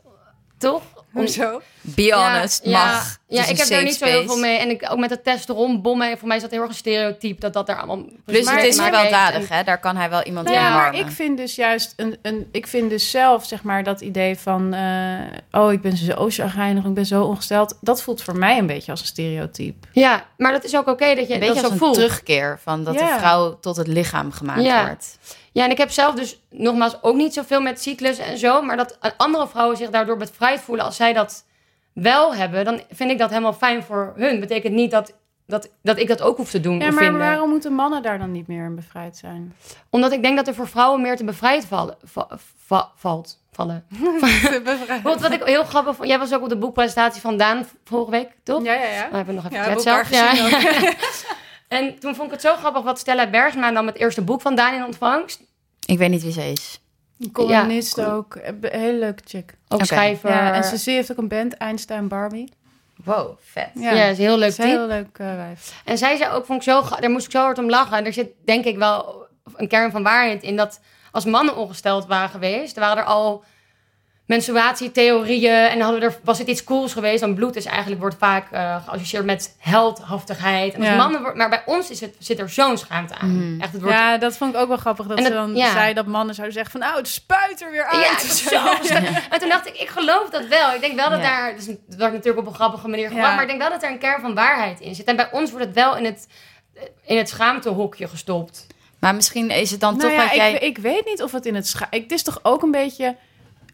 toch? 0.58 0.82
Hoezo? 1.12 1.62
be 1.82 2.13
honest, 2.13 2.62
ja, 2.65 2.86
mag. 2.86 3.17
Ja, 3.28 3.45
ik 3.45 3.58
heb 3.58 3.67
daar 3.67 3.84
niet 3.84 3.95
zo 3.95 4.06
heel 4.06 4.24
veel 4.26 4.38
mee. 4.38 4.58
En 4.58 4.69
ik, 4.69 4.88
ook 4.91 4.98
met 5.00 5.10
het 5.10 5.24
testosteronbommen, 5.24 6.17
voor 6.17 6.28
mij 6.28 6.36
is 6.38 6.41
dat 6.43 6.52
heel 6.52 6.60
erg 6.62 6.69
een 6.69 6.76
stereotype 6.76 7.39
dat 7.39 7.54
dat 7.54 7.67
daar 7.67 7.78
allemaal... 7.78 8.06
Plus 8.26 8.45
maar- 8.45 8.56
het 8.56 8.65
is 8.65 8.78
maar- 8.78 8.93
gewelddadig, 8.93 9.50
hè? 9.50 9.63
Daar 9.63 9.80
kan 9.80 9.95
hij 9.98 10.10
wel 10.10 10.24
iemand 10.24 10.48
Nee, 10.48 10.56
in 10.56 10.62
Ja, 10.62 10.76
maar 10.76 10.95
ik 10.95 11.08
vind 11.08 11.38
dus 11.38 11.56
juist 11.56 11.93
een, 11.95 12.17
een, 12.22 12.48
ik 12.52 12.67
vind 12.67 12.89
dus 12.89 13.10
zelf 13.12 13.45
zeg 13.45 13.63
maar 13.63 13.84
dat 13.84 14.02
idee 14.02 14.38
van 14.38 14.74
eh, 14.74 15.62
oh 15.62 15.72
ik 15.72 15.82
ben 15.82 15.98
zo 15.98 16.26
chagrijnig, 16.30 16.86
ik 16.86 16.93
ben 16.93 17.06
zo 17.06 17.24
ongesteld, 17.24 17.78
dat 17.82 18.02
voelt 18.02 18.22
voor 18.24 18.38
mij 18.38 18.58
een 18.58 18.67
beetje 18.67 18.91
als 18.91 19.00
een 19.02 19.08
stereotype. 19.08 19.88
Ja, 19.91 20.26
maar 20.38 20.52
dat 20.52 20.63
is 20.63 20.76
ook 20.76 20.88
oké 20.88 21.15
dat 21.15 21.28
je 21.28 21.34
Een 21.34 21.39
dat 21.39 21.39
beetje 21.39 21.56
zo 21.56 21.62
als 21.63 21.72
een 21.72 21.78
voelt. 21.78 21.93
terugkeer 21.93 22.60
van 22.63 22.84
dat 22.84 22.93
Ja. 22.93 23.13
de 23.13 23.19
vrouw 23.19 23.60
tot 23.60 23.76
het 23.76 23.88
lichaam 23.88 24.32
gemaakt 24.32 24.62
Ja. 24.63 24.86
wordt. 24.86 25.17
Ja, 25.52 25.64
en 25.64 25.72
ik 25.72 25.78
heb 25.78 25.90
zelf 25.92 26.16
dus 26.16 26.42
nogmaals 26.50 27.04
ook 27.04 27.16
niet 27.16 27.34
zoveel 27.34 27.62
met 27.62 27.82
cyclus 27.82 28.18
en 28.18 28.38
zo. 28.38 28.62
Maar 28.62 28.78
dat 28.78 28.98
andere 29.18 29.48
vrouwen 29.48 29.78
zich 29.78 29.90
daardoor 29.90 30.18
bevrijd 30.18 30.60
voelen 30.60 30.86
als 30.86 30.96
zij 30.96 31.14
dat 31.14 31.46
wel 31.94 32.36
hebben, 32.36 32.66
dan 32.66 32.82
vind 32.92 33.12
ik 33.12 33.18
dat 33.18 33.30
helemaal 33.30 33.54
fijn 33.54 33.84
voor 33.84 34.14
hun. 34.16 34.40
Betekent 34.40 34.74
niet 34.74 34.92
dat, 34.92 35.14
dat, 35.48 35.70
dat 35.84 36.00
ik 36.00 36.08
dat 36.08 36.22
ook 36.22 36.38
hoef 36.38 36.50
te 36.50 36.60
doen 36.60 36.80
Ja, 36.80 36.86
maar 36.92 37.04
vinden. 37.04 37.20
waarom 37.20 37.50
moeten 37.50 37.74
mannen 37.74 38.02
daar 38.02 38.20
dan 38.20 38.32
niet 38.32 38.48
meer 38.48 38.66
in 38.66 38.76
bevrijd 38.76 39.18
zijn? 39.18 39.56
Omdat 39.90 40.12
ik 40.12 40.22
denk 40.24 40.36
dat 40.38 40.48
er 40.48 40.56
voor 40.56 40.68
vrouwen 40.68 41.02
meer 41.02 41.16
te 41.18 41.24
bevrijd 41.24 41.66
vallen, 41.66 41.98
va- 42.04 42.28
va- 42.58 42.92
valt. 42.96 43.38
Vallen. 43.52 43.86
Bijvoorbeeld 44.64 45.22
wat 45.22 45.32
ik 45.32 45.44
heel 45.44 45.64
grappig 45.64 45.96
vond. 45.96 46.08
Jij 46.08 46.20
was 46.20 46.34
ook 46.34 46.42
op 46.44 46.50
de 46.50 46.58
boekpresentatie 46.58 47.22
van 47.22 47.38
Daan 47.38 47.68
vorige 47.84 48.12
week, 48.12 48.30
toch? 48.44 48.64
Ja, 48.64 48.74
ja, 48.74 48.84
ja. 48.90 49.06
Oh, 49.06 49.12
hebben 49.14 49.36
we 49.36 49.42
nog 49.42 49.44
even 49.46 49.58
Ja, 49.58 49.64
hebben 49.64 49.82
zelf. 49.84 50.08
gezien 50.08 50.52
en 51.69 51.99
toen 51.99 52.15
vond 52.15 52.27
ik 52.27 52.34
het 52.34 52.41
zo 52.41 52.55
grappig 52.55 52.84
wat 52.84 52.99
Stella 52.99 53.29
Bergsma 53.29 53.69
nam 53.69 53.88
het 53.88 53.97
eerste 53.97 54.21
boek 54.21 54.41
van 54.41 54.55
Daan 54.55 54.73
in 54.73 54.86
ontvangst. 54.86 55.41
Ik 55.86 55.97
weet 55.97 56.10
niet 56.10 56.21
wie 56.23 56.32
ze 56.32 56.51
is. 56.51 56.79
Een 57.19 57.32
columnist 57.32 57.95
Ja. 57.95 58.12
ook. 58.12 58.36
Een 58.41 58.60
hele 58.62 58.97
leuke 58.97 59.23
chick. 59.25 59.58
Ook 59.67 59.86
schrijver. 59.86 60.29
Ja, 60.29 60.53
en 60.53 60.77
ze 60.79 60.91
heeft 60.91 61.12
ook 61.12 61.17
een 61.17 61.27
band, 61.27 61.53
Einstein 61.53 62.08
Barbie. 62.08 62.53
Wow, 63.03 63.38
vet. 63.41 63.69
Ja, 63.73 63.91
is 63.91 64.17
een 64.17 64.23
heel 64.23 64.38
leuk 64.38 64.51
Ze 64.51 64.63
is 64.63 64.69
heel 64.69 64.88
leuk 64.88 65.17
eh, 65.17 65.36
wijf. 65.36 65.82
En 65.86 65.97
zij 65.97 66.17
zei 66.17 66.34
ook, 66.34 66.45
vond 66.45 66.65
ik 66.65 66.69
zo, 66.69 66.84
daar 66.99 67.10
moest 67.10 67.25
ik 67.25 67.32
zo 67.32 67.41
hard 67.41 67.58
om 67.58 67.69
lachen. 67.69 67.97
En 67.97 68.05
er 68.05 68.13
zit 68.13 68.29
denk 68.45 68.65
ik 68.65 68.77
wel 68.77 69.25
een 69.55 69.67
kern 69.67 69.91
van 69.91 70.03
waarheid 70.03 70.43
in 70.43 70.55
dat 70.55 70.79
als 71.12 71.25
mannen 71.25 71.55
ongesteld 71.58 72.05
waren 72.05 72.29
geweest, 72.29 72.75
waren 72.77 72.97
er 72.97 73.10
al 73.10 73.43
menstruatietheorieën 74.30 75.52
en 75.54 75.78
dan 75.78 75.82
hadden 75.82 76.00
we 76.00 76.06
er, 76.15 76.20
was 76.24 76.38
het 76.38 76.48
iets 76.48 76.63
cools 76.63 76.94
geweest. 76.94 77.20
Dan 77.20 77.34
bloed 77.36 77.56
is 77.56 77.65
eigenlijk, 77.65 78.00
wordt 78.02 78.15
vaak 78.20 78.52
eh, 78.52 78.76
geassocieerd 78.88 79.26
met 79.26 79.56
heldhaftigheid. 79.60 80.74
En 80.74 80.80
als 80.80 80.89
Ja. 80.89 80.96
mannen, 80.96 81.22
wordt- 81.22 81.38
maar 81.38 81.50
bij 81.50 81.62
ons 81.65 81.89
is 81.89 82.00
het, 82.02 82.15
zit 82.20 82.39
er 82.39 82.50
zo'n 82.50 82.78
schaamte 82.78 83.15
aan. 83.15 83.36
Mhm. 83.54 83.62
Echt, 83.62 83.72
het 83.74 83.82
wordt 83.82 83.98
Ja, 83.98 84.18
dat 84.18 84.38
vond 84.38 84.54
ik 84.54 84.60
ook 84.62 84.68
wel 84.68 84.78
grappig. 84.78 85.06
Dat 85.08 85.18
ze 85.18 85.24
dat- 85.24 85.34
dan 85.34 85.56
ja. 85.56 85.72
zei 85.72 85.94
dat 85.94 86.06
mannen 86.06 86.36
zouden 86.36 86.56
zeggen 86.56 86.72
van... 86.72 86.82
nou, 86.82 86.98
het 86.98 87.08
spuit 87.08 87.62
er 87.62 87.72
weer 87.72 87.88
Ja, 87.92 88.08
uit. 88.10 88.22
zo. 88.52 88.56
En 89.30 89.39
toen 89.39 89.50
dacht 89.50 89.68
ik, 89.68 89.76
ik 89.78 89.88
geloof 89.89 90.30
dat 90.30 90.48
wel. 90.48 90.74
Ik 90.74 90.82
denk 90.82 90.96
wel 90.96 91.10
dat 91.10 91.20
Ja. 91.22 91.30
daar, 91.30 91.56
dus 91.56 91.65
het 91.65 91.80
werd 91.98 92.12
natuurlijk 92.13 92.39
op 92.39 92.48
een 92.48 92.54
grappige 92.60 92.88
manier 92.88 93.08
gebracht, 93.08 93.28
Ja. 93.28 93.34
maar 93.34 93.44
ik 93.44 93.50
denk 93.50 93.62
wel 93.62 93.70
dat 93.70 93.84
er 93.84 93.89
een 93.92 94.00
kern 94.00 94.22
van 94.22 94.34
waarheid 94.36 94.80
in 94.80 94.96
zit. 94.96 95.06
En 95.08 95.15
bij 95.15 95.32
ons 95.32 95.52
wordt 95.52 95.65
het 95.65 95.76
wel 95.76 95.98
in 95.98 96.06
het, 96.06 96.28
in 97.06 97.18
het 97.18 97.30
schaamtehokje 97.30 98.08
gestopt. 98.08 98.68
Maar 99.00 99.15
misschien 99.15 99.50
is 99.50 99.72
het 99.72 99.80
dan 99.80 99.98
Nou 99.98 100.10
toch 100.10 100.18
ja, 100.18 100.24
dat 100.24 100.32
ik, 100.32 100.38
jij... 100.38 100.54
ik 100.60 100.78
weet 100.78 101.06
niet 101.06 101.24
of 101.24 101.32
het 101.32 101.46
in 101.46 101.56
het 101.56 101.68
scha... 101.68 101.88
Ik, 101.89 102.02
het 102.02 102.12
is 102.12 102.24
toch 102.24 102.39
ook 102.44 102.62
een 102.63 102.72
beetje... 102.72 103.15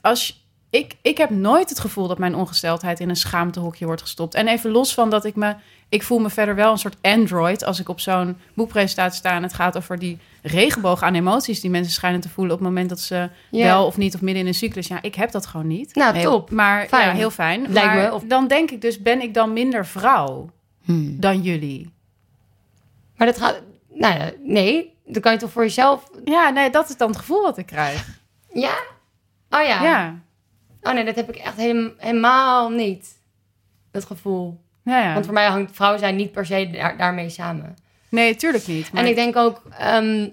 Als 0.02 0.28
je- 0.28 0.34
ik, 0.70 0.96
ik 1.02 1.18
heb 1.18 1.30
nooit 1.30 1.70
het 1.70 1.80
gevoel 1.80 2.08
dat 2.08 2.18
mijn 2.18 2.36
ongesteldheid 2.36 3.00
in 3.00 3.10
een 3.10 3.16
schaamtehokje 3.16 3.86
wordt 3.86 4.02
gestopt. 4.02 4.34
En 4.34 4.48
even 4.48 4.72
los 4.72 4.94
van 4.94 5.10
dat 5.10 5.26
ik 5.26 5.36
me... 5.36 5.56
Ik 5.90 6.04
voel 6.04 6.20
me 6.20 6.30
verder 6.30 6.56
wel 6.56 6.72
een 6.72 6.78
soort 6.78 6.98
android 7.02 7.64
als 7.64 7.80
ik 7.80 7.90
op 7.90 8.00
zo'n 8.00 8.38
boekpresentatie 8.54 9.18
sta... 9.18 9.32
en 9.32 9.44
het 9.44 9.54
gaat 9.54 9.78
over 9.78 10.00
die 10.00 10.18
regenboog 10.42 11.02
aan 11.02 11.16
emoties 11.16 11.60
die 11.62 11.70
mensen 11.70 11.94
schijnen 11.94 12.22
te 12.22 12.30
voelen... 12.30 12.54
op 12.54 12.60
het 12.60 12.68
moment 12.68 12.90
dat 12.90 13.00
ze 13.00 13.30
Ja. 13.52 13.64
wel 13.66 13.86
of 13.86 13.98
niet 13.98 14.16
of 14.16 14.22
midden 14.22 14.42
in 14.42 14.48
een 14.48 14.54
cyclus... 14.54 14.88
Ja, 14.88 15.02
ik 15.02 15.16
heb 15.16 15.32
dat 15.32 15.46
gewoon 15.46 15.68
niet. 15.68 15.96
Nou, 15.96 16.16
Heel- 16.16 16.32
top. 16.32 16.52
Maar 16.52 16.86
Fijn. 16.88 17.08
ja, 17.08 17.14
heel 17.14 17.30
fijn. 17.32 17.62
Lijkt 17.72 17.88
maar 17.94 17.98
me, 18.10 18.14
of- 18.14 18.24
dan 18.24 18.48
denk 18.48 18.72
ik 18.72 18.82
dus, 18.82 19.02
ben 19.02 19.22
ik 19.22 19.34
dan 19.34 19.54
minder 19.54 19.86
vrouw 19.86 20.50
Hmm. 20.86 21.20
dan 21.20 21.42
jullie? 21.42 21.94
Maar 23.16 23.28
dat 23.28 23.38
gaat, 23.38 23.62
nou 23.94 24.20
ja, 24.20 24.32
nee, 24.44 24.94
dan 25.06 25.22
kan 25.22 25.32
je 25.32 25.38
toch 25.38 25.52
voor 25.52 25.64
jezelf, 25.64 26.10
Ja, 26.26 26.50
nee, 26.50 26.70
dat 26.70 26.90
is 26.90 26.98
dan 26.98 27.08
het 27.10 27.18
gevoel 27.18 27.42
wat 27.42 27.58
ik 27.58 27.66
krijg. 27.66 28.20
ja? 28.54 28.74
Oh 29.50 29.64
ja. 29.64 29.84
Ja, 29.84 30.20
Oh 30.88 30.94
nee, 30.94 31.06
dat 31.06 31.16
heb 31.16 31.30
ik 31.30 31.36
echt 31.36 31.56
helem- 31.56 31.94
helemaal 31.98 32.70
niet. 32.70 33.08
Dat 33.92 34.06
gevoel. 34.06 34.62
ja, 34.84 35.00
ja. 35.00 35.14
Want 35.14 35.26
voor 35.26 35.34
mij 35.34 35.46
hangt 35.48 35.76
vrouw 35.76 35.98
zijn 35.98 36.16
niet 36.16 36.32
per 36.32 36.46
se 36.46 36.70
daar- 36.72 36.98
daarmee 36.98 37.30
samen. 37.30 37.76
Nee, 38.10 38.36
tuurlijk 38.36 38.68
niet. 38.68 38.92
Maar 38.92 39.04
En 39.04 39.10
ik 39.10 39.16
denk 39.16 39.36
ook 39.36 39.62
ehm, 39.78 40.30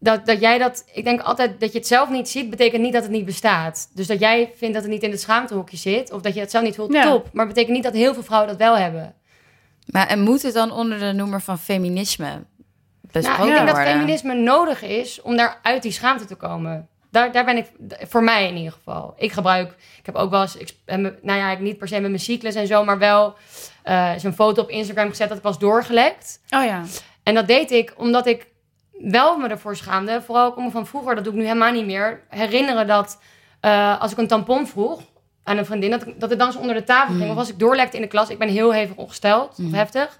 dat, 0.00 0.26
dat 0.26 0.40
jij 0.40 0.58
dat... 0.58 0.84
Ik 0.92 1.04
denk 1.04 1.20
altijd 1.20 1.60
dat 1.60 1.72
je 1.72 1.78
het 1.78 1.86
zelf 1.86 2.08
niet 2.10 2.28
ziet, 2.28 2.50
betekent 2.50 2.82
niet 2.82 2.92
dat 2.92 3.02
het 3.02 3.10
niet 3.10 3.24
bestaat. 3.24 3.90
Dus 3.94 4.06
dat 4.06 4.18
jij 4.20 4.52
vindt 4.56 4.74
dat 4.74 4.82
het 4.82 4.92
niet 4.92 5.02
in 5.02 5.10
het 5.10 5.20
schaamtehokje 5.20 5.76
zit... 5.76 6.12
of 6.12 6.20
dat 6.20 6.34
je 6.34 6.40
het 6.40 6.50
zelf 6.50 6.64
niet 6.64 6.74
voelt, 6.74 6.92
Ja. 6.92 7.02
top. 7.02 7.28
Maar 7.32 7.46
betekent 7.46 7.74
niet 7.74 7.82
dat 7.84 7.92
heel 7.94 8.14
veel 8.14 8.22
vrouwen 8.22 8.48
dat 8.48 8.58
wel 8.58 8.76
hebben. 8.76 9.14
Maar 9.86 10.06
en 10.06 10.20
moet 10.20 10.42
het 10.42 10.54
dan 10.54 10.70
onder 10.72 10.98
de 10.98 11.12
noemer 11.12 11.40
van 11.40 11.58
feminisme 11.58 12.42
besproken 13.00 13.38
Nou, 13.38 13.50
ik 13.50 13.54
denk 13.64 13.76
dat 13.76 13.86
feminisme 13.86 14.34
nodig 14.34 14.82
is 14.82 15.22
om 15.22 15.36
daar 15.36 15.58
uit 15.62 15.82
die 15.82 15.92
schaamte 15.92 16.24
te 16.24 16.34
komen. 16.34 16.88
Daar, 17.10 17.32
daar 17.32 17.44
ben 17.44 17.56
ik, 17.56 17.66
voor 18.08 18.22
mij 18.24 18.48
in 18.48 18.56
ieder 18.56 18.72
geval. 18.72 19.14
Ik 19.16 19.32
gebruik, 19.32 19.70
ik 19.98 20.06
heb 20.06 20.14
ook 20.14 20.30
wel 20.30 20.40
eens, 20.40 20.56
ik, 20.56 20.70
nou 20.86 21.18
ja, 21.22 21.50
ik 21.50 21.60
niet 21.60 21.78
per 21.78 21.88
se 21.88 21.94
met 22.00 22.10
mijn 22.10 22.22
cyclus 22.22 22.54
en 22.54 22.66
zo, 22.66 22.84
maar 22.84 22.98
wel 22.98 23.36
is 24.16 24.22
een 24.22 24.34
foto 24.34 24.62
op 24.62 24.68
Instagram 24.70 25.08
gezet 25.08 25.28
dat 25.28 25.36
ik 25.38 25.42
was 25.42 25.58
doorgelekt. 25.58 26.40
Oh 26.50 26.64
ja. 26.64 26.82
En 27.22 27.34
dat 27.34 27.46
deed 27.46 27.70
ik 27.70 27.94
omdat 27.96 28.26
ik 28.26 28.46
wel 28.98 29.38
me 29.38 29.48
ervoor 29.48 29.76
schaamde. 29.76 30.22
Vooral 30.22 30.44
ook 30.56 30.70
van 30.70 30.86
vroeger, 30.86 31.14
dat 31.14 31.24
doe 31.24 31.32
ik 31.32 31.38
nu 31.38 31.44
helemaal 31.46 31.72
niet 31.72 31.86
meer. 31.86 32.22
Herinneren 32.28 32.86
dat 32.86 33.20
eh, 33.60 34.00
als 34.00 34.12
ik 34.12 34.18
een 34.18 34.26
tampon 34.26 34.66
vroeg 34.66 35.00
aan 35.44 35.56
een 35.58 35.66
vriendin, 35.66 35.90
dat, 35.90 36.06
ik- 36.06 36.20
dat 36.20 36.30
het 36.30 36.38
dan 36.38 36.52
zo 36.52 36.58
onder 36.58 36.74
de 36.74 36.84
tafel 36.84 37.14
ging. 37.14 37.30
Of 37.30 37.36
als 37.36 37.48
ik 37.48 37.58
doorlekte 37.58 37.96
in 37.96 38.02
de 38.02 38.08
klas, 38.08 38.28
ik 38.30 38.38
ben 38.38 38.48
heel 38.48 38.72
hevig 38.72 38.96
ongesteld, 38.96 39.56
of 39.66 39.72
heftig. 39.72 40.18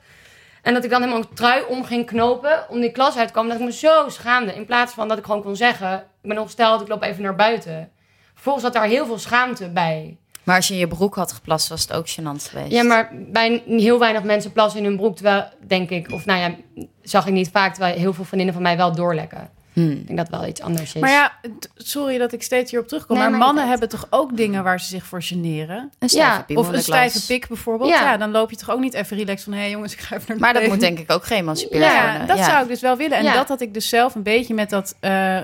En 0.63 0.75
dat 0.75 0.85
ik 0.85 0.91
dan 0.91 1.01
helemaal 1.01 1.23
een 1.23 1.35
trui 1.35 1.63
om 1.69 1.85
ging 1.85 2.07
knopen 2.07 2.65
om 2.69 2.81
die 2.81 2.91
klas 2.93 3.17
uit 3.17 3.27
te 3.29 3.33
komen. 3.35 3.51
Dat 3.51 3.59
ik 3.59 3.65
me 3.65 3.73
zo 3.73 4.09
schaamde. 4.09 4.55
In 4.55 4.67
plaats 4.67 4.93
van 4.93 5.09
dat 5.09 5.19
ik 5.19 5.25
gewoon 5.25 5.43
kon 5.43 5.57
zeggen, 5.57 6.05
ben 6.29 6.39
ongesteld, 6.39 6.81
ik 6.81 6.89
loop 6.89 7.03
even 7.03 7.23
naar 7.23 7.35
buiten. 7.35 7.89
Vervolgens 8.35 8.65
zat 8.65 8.75
daar 8.75 8.85
heel 8.85 9.07
veel 9.07 9.19
schaamte 9.19 9.69
bij. 9.69 10.17
Maar 10.43 10.57
als 10.57 10.69
je 10.69 10.75
in 10.75 10.81
je 10.81 10.89
broek 10.89 11.15
had 11.15 11.33
geplast, 11.33 11.69
was 11.69 11.81
het 11.83 11.93
ook 11.93 12.07
gênant 12.09 12.49
geweest. 12.51 12.73
Ja, 12.73 12.83
maar 12.83 13.11
bij 13.13 13.63
heel 13.67 13.99
weinig 13.99 14.23
mensen 14.23 14.53
plassen 14.53 14.81
in 14.81 14.87
hun 14.87 14.97
broek. 14.97 15.15
Terwijl, 15.15 15.45
denk 15.67 15.91
ik, 15.91 16.13
of 16.13 16.25
nou 16.25 16.41
ja, 16.41 16.55
zag 17.03 17.27
ik 17.27 17.33
niet 17.33 17.51
vaak. 17.51 17.75
Terwijl 17.75 17.99
heel 17.99 18.13
veel 18.13 18.25
vriendinnen 18.25 18.55
van 18.55 18.63
mij 18.63 18.77
wel 18.77 18.93
doorlekken. 18.95 19.51
Hmm. 19.73 19.91
Ik 19.91 20.07
denk 20.07 20.19
dat 20.19 20.29
wel 20.29 20.47
iets 20.47 20.61
anders 20.61 20.95
is. 20.95 21.01
Maar 21.01 21.11
ja, 21.11 21.33
sorry 21.75 22.19
dat 22.19 22.33
ik 22.33 22.43
steeds 22.43 22.71
hierop 22.71 22.89
terugkom. 22.89 23.19
Nee, 23.19 23.29
maar 23.29 23.39
mannen 23.39 23.69
hebben 23.69 23.89
toch 23.89 24.07
ook 24.11 24.37
dingen 24.37 24.63
waar 24.65 24.81
ze 24.81 24.87
zich 24.87 25.05
voor 25.05 25.23
generen? 25.23 25.91
Een 25.99 26.09
stijve 26.09 26.45
Ja, 26.47 26.59
Of 26.61 26.69
een 26.69 26.83
stijve 26.83 27.27
pik 27.27 27.49
bijvoorbeeld. 27.49 27.91
Ja. 27.91 28.03
Ja. 28.03 28.17
dan 28.17 28.31
loop 28.31 28.51
je 28.51 28.57
toch 28.57 28.71
ook 28.71 28.81
niet 28.81 28.95
even 28.95 29.17
relaxed 29.17 29.45
van... 29.45 29.53
hé 29.53 29.59
hey 29.59 29.71
jongens, 29.71 29.93
ik 29.93 30.01
ga 30.01 30.15
even 30.17 30.25
naar 30.29 30.37
de 30.37 30.43
Maar 30.43 30.53
dat 30.53 30.67
moet 30.67 30.81
denk 30.81 30.99
ik 30.99 31.13
ook 31.13 31.25
geëmancipeerd 31.25 31.85
Ja, 31.85 32.11
worden. 32.11 32.37
dat 32.37 32.45
zou 32.47 32.63
ik 32.63 32.69
dus 32.69 32.81
wel 32.81 32.97
willen. 32.97 33.17
En 33.19 33.25
Ja. 33.25 33.33
dat 33.33 33.49
had 33.49 33.61
ik 33.61 33.75
dus 33.75 33.89
zelf 33.89 34.15
een 34.15 34.23
beetje 34.23 34.55
met 34.55 34.71
dat... 34.71 34.95
eh 35.01 35.39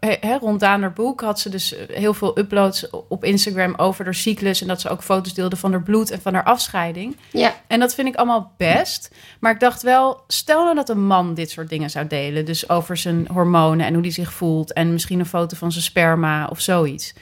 hè, 0.00 0.36
rond 0.38 0.62
aan 0.62 0.80
haar 0.80 0.92
boek 0.92 1.20
had 1.20 1.40
ze 1.40 1.48
dus 1.48 1.74
eh, 1.76 1.96
heel 1.96 2.14
veel 2.14 2.38
uploads 2.38 2.90
op 3.08 3.24
Instagram 3.24 3.74
over 3.76 4.04
haar 4.04 4.14
cyclus. 4.14 4.60
En 4.60 4.66
dat 4.68 4.80
ze 4.80 4.88
ook 4.88 5.02
foto's 5.02 5.34
deelde 5.34 5.56
van 5.56 5.70
haar 5.72 5.82
bloed 5.82 6.10
en 6.10 6.20
van 6.20 6.34
haar 6.34 6.44
afscheiding. 6.44 7.16
Ja, 7.32 7.54
En 7.66 7.80
dat 7.80 7.94
vind 7.94 8.08
ik 8.08 8.14
allemaal 8.16 8.52
best. 8.56 9.14
Maar 9.40 9.52
ik 9.52 9.60
dacht 9.60 9.82
wel, 9.82 10.20
stel 10.26 10.62
nou 10.62 10.74
dat 10.74 10.88
een 10.88 11.06
man 11.06 11.34
dit 11.34 11.50
soort 11.50 11.68
dingen 11.68 11.90
zou 11.90 12.06
delen. 12.06 12.44
Dus 12.44 12.68
over 12.68 12.96
zijn 12.96 13.28
hormonen 13.32 13.86
en 13.86 13.92
hoe 13.94 14.02
die 14.02 14.12
zich 14.12 14.32
voelt. 14.32 14.72
En 14.72 14.92
misschien 14.92 15.18
een 15.20 15.26
foto 15.26 15.56
van 15.56 15.72
zijn 15.72 15.84
sperma 15.84 16.46
of 16.46 16.60
zoiets. 16.60 17.14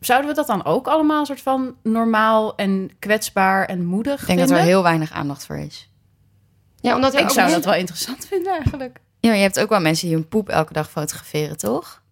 Zouden 0.00 0.28
we 0.30 0.34
dat 0.36 0.46
dan 0.46 0.64
ook 0.64 0.86
allemaal 0.86 1.20
een 1.20 1.26
soort 1.26 1.40
van 1.40 1.74
normaal 1.82 2.56
en 2.56 2.90
kwetsbaar 2.98 3.64
en 3.66 3.84
moedig 3.84 4.20
Ik 4.20 4.26
denk 4.26 4.38
vinden? 4.38 4.48
dat 4.48 4.58
er 4.58 4.70
heel 4.72 4.82
weinig 4.82 5.12
aandacht 5.12 5.46
voor 5.46 5.58
is. 5.58 5.90
ja 6.80 6.94
omdat 6.94 7.14
Ik 7.14 7.20
ook 7.20 7.30
zou 7.30 7.46
heel- 7.46 7.54
dat 7.56 7.64
wel 7.64 7.74
interessant 7.74 8.26
vinden 8.26 8.52
eigenlijk. 8.52 9.00
Ja, 9.22 9.28
maar 9.28 9.36
je 9.36 9.42
hebt 9.42 9.60
ook 9.60 9.68
wel 9.68 9.80
mensen 9.80 10.06
die 10.06 10.16
hun 10.16 10.28
poep 10.28 10.48
elke 10.48 10.72
dag 10.72 10.90
fotograferen, 10.90 11.56
toch? 11.56 12.02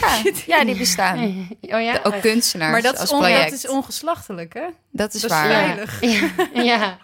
Ja, 0.00 0.22
ja 0.56 0.64
die 0.64 0.76
bestaan. 0.76 1.18
Oh 1.60 1.80
ja? 1.82 2.00
Ook 2.02 2.20
kunstenaars 2.20 2.72
Maar 2.72 2.82
dat 2.82 2.94
is, 2.94 3.00
als 3.00 3.12
on- 3.12 3.18
project. 3.18 3.44
dat 3.50 3.52
is 3.52 3.68
ongeslachtelijk, 3.68 4.54
hè? 4.54 4.66
Dat 4.90 5.14
is 5.14 5.20
dat 5.20 5.30
is 5.30 5.36
waar. 5.36 5.98
Ja. 6.00 6.62
ja. 6.62 6.98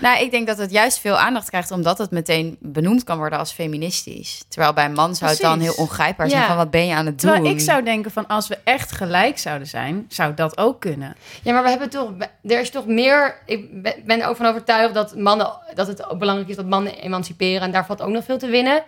Nou, 0.00 0.20
ik 0.22 0.30
denk 0.30 0.46
dat 0.46 0.58
het 0.58 0.70
juist 0.70 0.98
veel 0.98 1.16
aandacht 1.18 1.48
krijgt 1.48 1.70
omdat 1.70 1.98
het 1.98 2.10
meteen 2.10 2.56
benoemd 2.60 3.04
kan 3.04 3.16
worden 3.18 3.38
als 3.38 3.52
feministisch. 3.52 4.44
Terwijl 4.48 4.72
bij 4.72 4.84
een 4.84 4.92
man 4.92 5.14
zou 5.16 5.30
het 5.30 5.40
dan 5.40 5.60
heel 5.60 5.72
ongrijpbaar 5.74 6.28
zijn 6.28 6.40
Ja. 6.42 6.46
van 6.48 6.56
wat 6.56 6.70
ben 6.70 6.86
je 6.86 6.94
aan 6.94 7.06
het 7.06 7.18
Terwijl 7.18 7.42
doen. 7.42 7.52
ik 7.52 7.60
zou 7.60 7.82
denken 7.82 8.10
van 8.10 8.26
als 8.26 8.48
we 8.48 8.58
echt 8.64 8.92
gelijk 8.92 9.38
zouden 9.38 9.68
zijn, 9.68 10.04
zou 10.08 10.34
dat 10.34 10.58
ook 10.58 10.80
kunnen. 10.80 11.16
Ja, 11.42 11.52
maar 11.52 11.62
we 11.62 11.68
hebben 11.68 11.90
toch, 11.90 12.10
er 12.42 12.60
is 12.60 12.70
toch 12.70 12.86
meer. 12.86 13.38
Ik 13.46 13.82
ben- 13.82 14.02
ben 14.04 14.20
er 14.20 14.28
ook 14.28 14.36
van 14.36 14.46
overtuigd 14.46 14.94
dat 14.94 15.16
mannen, 15.16 15.50
dat 15.74 15.86
het 15.86 16.08
ook 16.08 16.18
belangrijk 16.18 16.50
is 16.50 16.56
dat 16.56 16.66
mannen 16.66 16.94
emanciperen 16.98 17.62
en 17.62 17.70
daar 17.70 17.86
valt 17.86 18.02
ook 18.02 18.10
nog 18.10 18.24
veel 18.24 18.38
te 18.38 18.48
winnen. 18.48 18.82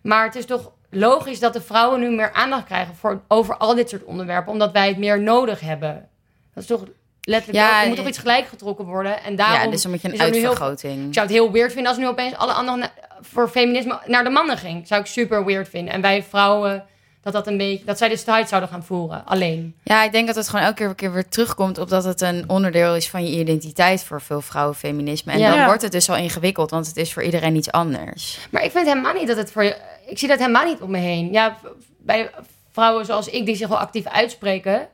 Maar 0.00 0.24
het 0.24 0.34
is 0.36 0.44
toch 0.46 0.70
logisch 0.90 1.40
dat 1.40 1.52
de 1.52 1.60
vrouwen 1.60 2.00
nu 2.00 2.10
meer 2.10 2.32
aandacht 2.32 2.64
krijgen 2.64 2.94
voor, 2.94 3.20
over 3.28 3.56
al 3.56 3.74
dit 3.74 3.88
soort 3.88 4.04
onderwerpen, 4.04 4.52
omdat 4.52 4.72
wij 4.72 4.88
het 4.88 4.98
meer 4.98 5.20
nodig 5.20 5.60
hebben. 5.60 6.08
Dat 6.54 6.62
is 6.62 6.68
toch 6.68 6.84
letterlijk. 7.28 7.64
Ja, 7.64 7.80
er 7.82 7.88
moet 7.88 7.96
toch 7.96 8.06
iets 8.08 8.18
gelijk 8.18 8.46
getrokken 8.46 8.84
worden 8.84 9.22
en 9.22 9.36
daarom. 9.36 9.64
ja, 9.64 9.70
dus 9.70 9.82
dan 9.82 9.90
moet 9.90 10.02
je 10.02 10.08
een 10.08 10.14
nu 10.14 10.20
heel- 10.20 10.34
uitvergroting. 10.34 11.06
ik 11.06 11.14
zou 11.14 11.26
het 11.26 11.34
heel 11.34 11.52
weird 11.52 11.72
vinden 11.72 11.90
als 11.90 12.00
nu 12.00 12.06
opeens 12.08 12.34
alle 12.36 12.52
anderen 12.52 12.80
na- 12.80 12.92
voor 13.20 13.48
feminisme 13.48 13.98
naar 14.06 14.24
de 14.24 14.30
mannen 14.30 14.58
ging. 14.58 14.86
Zou 14.86 15.00
ik 15.00 15.06
super 15.06 15.44
weird 15.44 15.68
vinden. 15.68 15.94
En 15.94 16.00
wij 16.00 16.22
vrouwen 16.22 16.84
dat 17.22 17.32
dat 17.32 17.46
een 17.46 17.56
beetje 17.56 17.84
dat 17.84 17.98
zij 17.98 18.08
de 18.08 18.16
strijd 18.16 18.48
zouden 18.48 18.70
gaan 18.70 18.84
voeren 18.84 19.22
alleen. 19.26 19.74
Ja, 19.82 20.02
ik 20.04 20.12
denk 20.12 20.26
dat 20.26 20.36
het 20.36 20.48
gewoon 20.48 20.64
elke 20.64 20.94
keer, 20.94 21.12
weer 21.12 21.28
terugkomt 21.28 21.78
op 21.78 21.88
dat 21.88 22.04
het 22.04 22.20
een 22.20 22.44
onderdeel 22.48 22.96
is 22.96 23.08
van 23.10 23.24
je 23.26 23.38
identiteit 23.40 24.04
voor 24.04 24.20
veel 24.20 24.40
vrouwen, 24.40 24.74
feminisme. 24.76 25.32
En 25.32 25.38
Ja. 25.38 25.54
dan 25.56 25.64
wordt 25.64 25.82
het 25.82 25.92
dus 25.92 26.10
al 26.10 26.16
ingewikkeld, 26.16 26.70
want 26.70 26.86
het 26.86 26.96
is 26.96 27.12
voor 27.12 27.22
iedereen 27.22 27.56
iets 27.56 27.70
anders. 27.72 28.38
Maar 28.50 28.64
ik 28.64 28.70
vind 28.70 28.86
helemaal 28.86 29.12
niet 29.14 29.26
dat 29.26 29.36
het 29.36 29.52
voor 29.52 29.64
je. 29.64 29.76
Ik 30.06 30.18
zie 30.18 30.28
dat 30.28 30.38
helemaal 30.38 30.64
niet 30.64 30.80
om 30.80 30.90
me 30.90 30.98
heen. 30.98 31.32
Ja, 31.32 31.56
bij 31.98 32.30
vrouwen 32.72 33.04
zoals 33.06 33.28
ik 33.28 33.46
die 33.46 33.56
zich 33.56 33.68
wel 33.68 33.78
actief 33.78 34.06
uitspreken. 34.06 34.88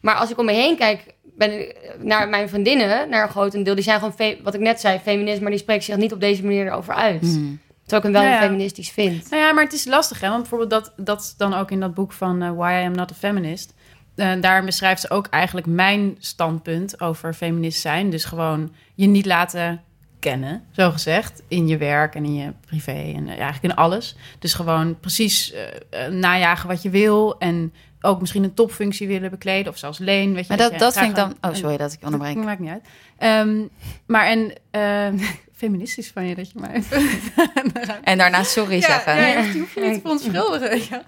Maar 0.00 0.14
als 0.14 0.30
ik 0.30 0.38
om 0.38 0.44
me 0.44 0.52
heen 0.52 0.76
kijk, 0.76 1.04
ben 1.48 1.60
ik 1.60 1.76
naar 1.98 2.28
mijn 2.28 2.48
vriendinnen, 2.48 3.08
naar 3.08 3.22
een 3.22 3.28
grotendeel, 3.28 3.74
die 3.74 3.84
zijn 3.84 3.98
gewoon, 3.98 4.36
wat 4.42 4.54
ik 4.54 4.60
net 4.60 4.80
zei, 4.80 4.98
feminist, 4.98 5.40
maar 5.40 5.50
die 5.50 5.60
spreken 5.60 5.84
zich 5.84 5.96
niet 5.96 6.12
op 6.12 6.20
deze 6.20 6.42
manier 6.44 6.66
erover 6.66 6.94
uit. 6.94 7.20
Hmm. 7.20 7.60
Terwijl 7.86 8.02
ik 8.02 8.02
hem 8.02 8.12
wel 8.12 8.22
Ja, 8.22 8.40
ja. 8.40 8.46
feministisch 8.46 8.90
vind. 8.90 9.30
Nou 9.30 9.42
ja, 9.42 9.52
maar 9.52 9.64
het 9.64 9.72
is 9.72 9.84
lastig, 9.84 10.20
hè? 10.20 10.28
Want 10.28 10.40
bijvoorbeeld 10.40 10.70
dat, 10.70 10.92
dat 10.96 11.34
dan 11.36 11.54
ook 11.54 11.70
in 11.70 11.80
dat 11.80 11.94
boek 11.94 12.12
van 12.12 12.42
eh, 12.42 12.50
Why 12.56 12.80
I 12.82 12.86
Am 12.86 12.92
Not 12.92 13.10
a 13.10 13.14
Feminist. 13.14 13.74
Eh, 14.14 14.32
daar 14.40 14.64
beschrijft 14.64 15.00
ze 15.00 15.10
ook 15.10 15.26
eigenlijk 15.26 15.66
mijn 15.66 16.16
standpunt 16.18 17.00
over 17.00 17.34
feminist 17.34 17.80
zijn. 17.80 18.10
Dus 18.10 18.24
gewoon 18.24 18.72
je 18.94 19.06
niet 19.06 19.26
laten 19.26 19.82
kennen, 20.22 20.64
zo 20.70 20.90
gezegd, 20.90 21.42
in 21.48 21.68
je 21.68 21.76
werk 21.76 22.14
en 22.14 22.24
in 22.24 22.34
je 22.34 22.52
privé 22.66 22.92
en 23.14 23.24
eh, 23.28 23.28
eigenlijk 23.28 23.62
in 23.62 23.74
alles. 23.74 24.16
Dus 24.38 24.54
gewoon 24.54 25.00
precies 25.00 25.52
eh, 25.52 26.06
eh, 26.06 26.12
najagen 26.12 26.68
wat 26.68 26.82
je 26.82 26.90
wil 26.90 27.38
en 27.38 27.72
ook 28.00 28.20
misschien 28.20 28.44
een 28.44 28.54
topfunctie 28.54 29.08
willen 29.08 29.30
bekleden 29.30 29.72
of 29.72 29.78
zelfs 29.78 29.98
leen. 29.98 30.32
Weet 30.34 30.42
je, 30.42 30.48
Maar 30.48 30.56
dat, 30.58 30.72
je 30.72 30.78
dat 30.78 30.92
vind 30.98 31.08
ik 31.08 31.14
dan... 31.16 31.36
een- 31.40 31.50
Oh, 31.50 31.56
sorry 31.56 31.76
dat 31.76 31.92
ik 31.92 31.98
onderbreek. 32.04 32.34
dat 32.34 32.44
maakt 32.44 32.60
niet 32.60 32.70
uit. 32.70 32.84
Ehm, 33.18 33.60
maar 34.06 34.26
en 34.26 34.52
eh, 34.70 35.08
feministisch 35.62 36.10
van 36.14 36.24
je 36.26 36.34
dat 36.34 36.50
je 36.50 36.58
mij 36.60 36.72
even 36.74 37.08
En 38.04 38.18
daarna 38.18 38.42
sorry 38.42 38.80
zeggen. 38.80 39.16
ja, 39.16 39.26
je 39.26 39.58
hoeft 39.58 39.72
je 39.74 39.80
niet 39.80 39.94
te 39.94 40.00
verontschuldigen. 40.00 40.76
je. 40.78 41.00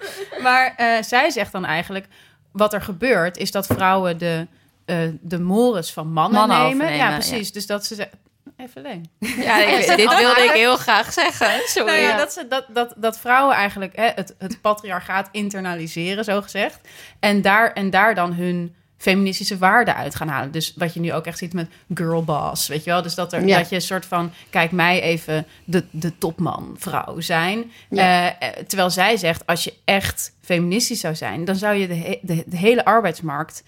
Maar 0.43 0.75
eh, 0.77 1.03
zij 1.03 1.31
zegt 1.31 1.53
dan 1.53 1.65
eigenlijk... 1.65 2.07
wat 2.53 2.73
er 2.73 2.83
gebeurt 2.83 3.37
is 3.37 3.51
dat 3.51 3.67
vrouwen 3.67 4.19
de, 4.19 4.47
eh 4.85 4.99
de 5.21 5.39
mores 5.41 5.93
van 5.93 6.09
mannen, 6.13 6.39
Mannen 6.39 6.57
nemen. 6.59 6.75
overnemen, 6.77 7.07
Ja, 7.07 7.13
precies. 7.13 7.53
Dus 7.53 7.67
dat 7.67 7.87
ze. 7.87 8.09
Even 8.57 8.85
alleen. 8.85 9.11
Ja, 9.19 9.65
ik- 9.67 9.87
dit 9.97 10.17
wilde 10.19 10.43
ik 10.45 10.51
heel 10.51 10.77
graag 10.77 11.13
zeggen. 11.13 11.51
Sorry. 11.67 11.89
Nou 11.93 12.01
ja, 12.03 12.17
dat, 12.17 12.33
ze, 12.33 12.47
dat, 12.49 12.65
dat, 12.69 12.95
dat 12.97 13.19
vrouwen 13.19 13.55
eigenlijk 13.57 13.97
hè, 13.97 14.11
het, 14.15 14.35
het 14.39 14.61
patriarchaat 14.61 15.29
internaliseren, 15.33 16.25
zo 16.25 16.43
gezegd. 16.43 16.81
En 17.21 17.43
daar, 17.43 17.73
en 17.73 17.91
daar 17.91 18.15
dan 18.15 18.33
hun 18.33 18.75
feministische 18.97 19.59
waarden 19.59 19.95
uit 19.97 20.15
gaan 20.15 20.29
halen. 20.29 20.51
Dus 20.51 20.73
wat 20.77 20.95
je 20.95 21.01
nu 21.01 21.13
ook 21.13 21.27
echt 21.27 21.39
ziet 21.39 21.53
met 21.53 21.69
girlboss, 21.95 22.69
weet 22.69 22.85
je 22.85 22.91
wel? 22.91 23.03
Dus 23.03 23.15
dat, 23.15 23.33
er, 23.33 23.47
Ja. 23.47 23.59
dat 23.59 23.69
je 23.69 23.75
een 23.75 23.81
soort 23.83 24.07
van, 24.07 24.33
kijk 24.51 24.71
mij 24.73 25.03
even 25.03 25.47
de, 25.65 25.85
de 25.91 26.19
topman 26.19 26.75
vrouw 26.79 27.21
zijn. 27.21 27.73
Ja. 27.91 28.37
Eh, 28.39 28.49
eh, 28.49 28.57
terwijl 28.67 28.91
zij 28.91 29.17
zegt, 29.17 29.47
als 29.47 29.65
je 29.65 29.75
echt 29.85 30.33
feministisch 30.41 31.01
zou 31.01 31.15
zijn... 31.15 31.45
dan 31.45 31.57
zou 31.57 31.75
je 31.75 31.89
de, 31.89 31.95
he- 31.95 32.19
de, 32.23 32.43
de 32.47 32.57
hele 32.57 32.85
arbeidsmarkt 32.85 33.63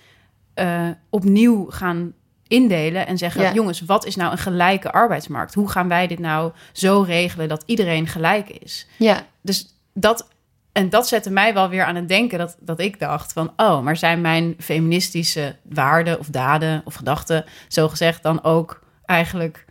eh, 0.54 0.88
opnieuw 1.10 1.70
gaan 1.70 2.12
indelen 2.48 3.06
en 3.06 3.18
zeggen: 3.18 3.42
Ja. 3.42 3.52
jongens, 3.52 3.80
wat 3.80 4.06
is 4.06 4.16
nou 4.16 4.32
een 4.32 4.38
gelijke 4.38 4.92
arbeidsmarkt? 4.92 5.54
Hoe 5.54 5.70
gaan 5.70 5.88
wij 5.88 6.06
dit 6.06 6.18
nou 6.18 6.52
zo 6.72 7.02
regelen 7.02 7.48
dat 7.48 7.62
iedereen 7.66 8.06
gelijk 8.06 8.48
is? 8.48 8.86
Ja. 8.96 9.26
Dus 9.40 9.74
dat 9.92 10.28
en 10.76 10.88
dat 10.88 11.08
zette 11.08 11.30
mij 11.30 11.54
wel 11.54 11.68
weer 11.68 11.84
aan 11.84 11.94
het 11.94 12.08
denken 12.08 12.38
dat, 12.38 12.56
dat 12.60 12.80
ik 12.80 12.98
dacht 12.98 13.32
van 13.32 13.52
oh, 13.56 13.80
maar 13.80 13.96
zijn 13.96 14.20
mijn 14.20 14.54
feministische 14.58 15.56
waarden 15.62 16.18
of 16.18 16.26
daden 16.26 16.82
of 16.84 16.94
gedachten 16.94 17.44
zo 17.68 17.88
gezegd 17.88 18.22
dan 18.22 18.44
ook 18.44 18.80
eigenlijk 19.04 19.64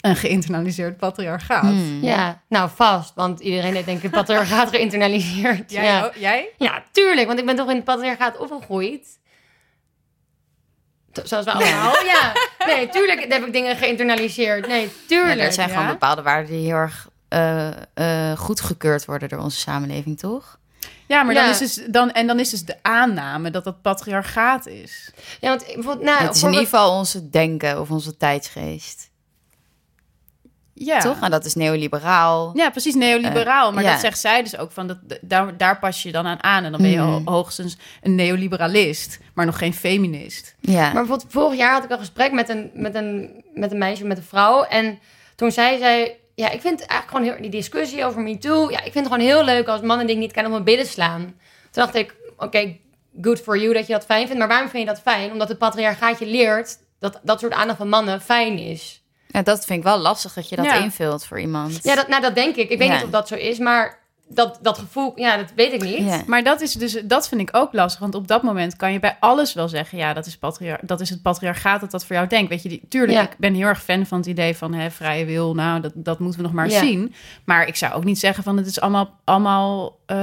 een 0.00 0.16
geïnternaliseerd 0.16 0.96
patriarchaat? 0.96 1.62
Hmm. 1.62 2.02
ja, 2.02 2.42
nou 2.48 2.70
vast. 2.74 3.14
Want 3.14 3.40
iedereen 3.40 3.74
heeft 3.74 3.86
denk 3.86 3.96
ik 3.96 4.02
het 4.02 4.12
patriarchaat 4.12 4.70
geïnternaliseerd. 4.76 5.70
Jij, 5.70 5.84
ja. 5.84 6.04
ook? 6.04 6.14
jij? 6.14 6.48
ja, 6.58 6.82
tuurlijk. 6.92 7.26
Want 7.26 7.38
ik 7.38 7.46
ben 7.46 7.56
toch 7.56 7.68
in 7.68 7.76
het 7.76 7.84
patriarchaat 7.84 8.38
opgegroeid. 8.38 9.18
Zoals 11.24 11.44
we 11.44 11.52
allemaal. 11.52 12.04
Ja. 12.04 12.32
Nee, 12.66 12.88
tuurlijk 12.88 13.26
heb 13.28 13.46
ik 13.46 13.52
dingen 13.52 13.76
geïnternaliseerd. 13.76 14.66
Nee, 14.66 14.82
Ja, 14.82 14.88
tuurlijk. 15.06 15.40
er 15.40 15.52
zijn 15.52 15.68
ja. 15.68 15.74
gewoon 15.74 15.88
bepaalde 15.90 16.22
waarden 16.22 16.50
die 16.50 16.64
heel 16.66 16.74
erg 16.76 17.08
eh 17.28 17.68
eh 17.94 18.38
goedgekeurd 18.38 19.04
worden 19.04 19.28
door 19.28 19.38
onze 19.38 19.58
samenleving, 19.58 20.18
toch? 20.18 20.58
Ja, 21.06 21.22
maar 21.22 21.34
Ja. 21.34 21.40
Dan 21.42 21.50
is 21.50 21.58
dus, 21.58 21.80
dan, 21.86 22.10
en 22.12 22.26
dan 22.26 22.38
is 22.40 22.50
dus 22.50 22.64
de 22.64 22.76
aanname 22.82 23.50
dat 23.50 23.64
dat 23.64 23.82
patriarchaat 23.82 24.66
is. 24.66 25.10
Ja, 25.40 25.48
want 25.48 25.64
bijvoorbeeld, 25.64 26.00
nou, 26.04 26.22
het 26.22 26.34
is 26.36 26.42
in 26.42 26.48
ieder 26.48 26.64
geval 26.64 26.96
onze 26.98 27.30
denken 27.30 27.80
of 27.80 27.90
onze 27.90 28.16
tijdsgeest. 28.16 29.09
Ja. 30.82 30.98
Toch? 31.00 31.20
En 31.20 31.30
dat 31.30 31.44
is 31.44 31.54
neoliberaal. 31.54 32.50
Ja, 32.54 32.70
precies, 32.70 32.94
neoliberaal. 32.94 33.72
maar 33.72 33.82
ja. 33.82 33.90
dat 33.90 34.00
zegt 34.00 34.18
zij 34.18 34.42
dus 34.42 34.56
ook 34.58 34.72
van, 34.72 34.86
dat, 34.86 34.96
daar, 35.20 35.56
daar 35.56 35.78
pas 35.78 36.02
je 36.02 36.12
dan 36.12 36.26
aan 36.26 36.42
aan. 36.42 36.64
En 36.64 36.70
dan 36.72 36.80
ben 36.82 36.90
je 36.90 36.96
Mhm. 36.98 37.08
ho- 37.08 37.22
hoogstens 37.24 37.76
een 38.02 38.14
neoliberalist, 38.14 39.18
maar 39.34 39.46
nog 39.46 39.58
geen 39.58 39.74
feminist. 39.74 40.54
Ja. 40.60 40.80
Maar 40.82 40.92
bijvoorbeeld 40.92 41.32
vorig 41.32 41.58
jaar 41.58 41.72
had 41.72 41.84
ik 41.84 41.90
een 41.90 41.98
gesprek 41.98 42.32
met 42.32 42.48
een, 42.48 42.70
met 42.74 42.94
een, 42.94 43.42
met 43.54 43.70
een 43.72 43.78
meisje, 43.78 44.04
met 44.04 44.16
een 44.16 44.22
vrouw. 44.22 44.62
En 44.62 44.98
toen 45.36 45.50
zei 45.52 45.78
zij, 45.78 46.18
ja, 46.34 46.50
ik 46.50 46.60
vind 46.60 46.80
eigenlijk 46.86 47.10
gewoon 47.10 47.24
heel, 47.24 47.50
die 47.50 47.60
discussie 47.60 48.04
over 48.04 48.20
MeToo. 48.20 48.70
Ja, 48.70 48.76
ik 48.78 48.92
vind 48.92 49.04
het 49.04 49.12
gewoon 49.14 49.28
heel 49.28 49.44
leuk 49.44 49.68
als 49.68 49.80
mannen 49.80 50.08
ik 50.08 50.16
niet 50.16 50.32
ken 50.32 50.44
op 50.44 50.50
mijn 50.50 50.64
billen 50.64 50.86
slaan. 50.86 51.20
Toen 51.70 51.82
dacht 51.82 51.94
ik, 51.94 52.14
oké, 52.36 52.76
good 53.22 53.40
for 53.40 53.58
you 53.58 53.72
dat 53.74 53.86
je 53.86 53.92
dat 53.92 54.04
fijn 54.04 54.22
vindt. 54.24 54.38
Maar 54.38 54.48
waarom 54.48 54.68
vind 54.68 54.82
je 54.82 54.88
dat 54.94 55.00
fijn? 55.00 55.32
Omdat 55.32 55.48
het 55.48 55.58
patriarchaat 55.58 56.18
je 56.18 56.26
leert 56.26 56.78
dat 56.98 57.20
dat 57.22 57.40
soort 57.40 57.52
aandacht 57.52 57.78
van 57.78 57.88
mannen 57.88 58.20
fijn 58.20 58.58
is. 58.58 58.99
Ja, 59.32 59.42
dat 59.42 59.64
vind 59.64 59.78
ik 59.78 59.84
wel 59.84 59.98
lastig 59.98 60.32
dat 60.32 60.48
je 60.48 60.56
dat 60.56 60.64
Ja. 60.64 60.74
invult 60.74 61.24
voor 61.26 61.40
iemand. 61.40 61.78
Ja, 61.82 61.94
dat, 61.94 62.08
nou, 62.08 62.22
dat 62.22 62.34
denk 62.34 62.56
ik. 62.56 62.70
Ik 62.70 62.78
weet 62.78 62.88
Ja. 62.88 62.94
niet 62.94 63.04
of 63.04 63.10
dat 63.10 63.28
zo 63.28 63.34
is, 63.34 63.58
maar 63.58 63.98
dat, 64.32 64.58
dat 64.62 64.78
gevoel, 64.78 65.12
ja, 65.14 65.36
dat 65.36 65.52
weet 65.56 65.72
ik 65.72 65.82
niet. 65.82 65.98
Ja. 65.98 66.22
Maar 66.26 66.42
dat 66.42 66.60
is 66.60 66.72
dus, 66.72 66.92
dat 67.04 67.28
vind 67.28 67.40
ik 67.40 67.48
ook 67.52 67.72
lastig. 67.72 68.00
Want 68.00 68.14
op 68.14 68.28
dat 68.28 68.42
moment 68.42 68.76
kan 68.76 68.92
je 68.92 69.00
bij 69.00 69.16
alles 69.20 69.52
wel 69.54 69.68
zeggen: 69.68 69.98
ja, 69.98 70.12
dat 70.12 70.26
is, 70.26 70.36
patriar 70.38 70.78
dat 70.82 71.00
is 71.00 71.10
het 71.10 71.22
patriarchaat 71.22 71.80
dat 71.80 71.90
dat 71.90 72.04
voor 72.04 72.16
jou 72.16 72.28
denkt. 72.28 72.48
Weet 72.50 72.62
je, 72.62 72.68
die, 72.68 72.82
tuurlijk, 72.88 73.12
Ja. 73.18 73.22
ik 73.22 73.36
ben 73.38 73.54
heel 73.54 73.66
erg 73.66 73.82
fan 73.82 74.06
van 74.06 74.18
het 74.18 74.26
idee 74.26 74.56
van 74.56 74.74
hè, 74.74 74.90
vrije 74.90 75.24
wil. 75.24 75.54
Nou, 75.54 75.80
dat, 75.80 75.92
dat 75.94 76.18
moeten 76.18 76.40
we 76.40 76.46
nog 76.46 76.54
maar 76.56 76.68
Ja. 76.68 76.78
zien. 76.80 77.14
Maar 77.44 77.66
ik 77.66 77.76
zou 77.76 77.92
ook 77.92 78.04
niet 78.04 78.18
zeggen 78.18 78.44
van 78.44 78.56
het 78.56 78.66
is 78.66 78.80
allemaal, 78.80 79.18
allemaal 79.24 79.98
eh, 80.06 80.18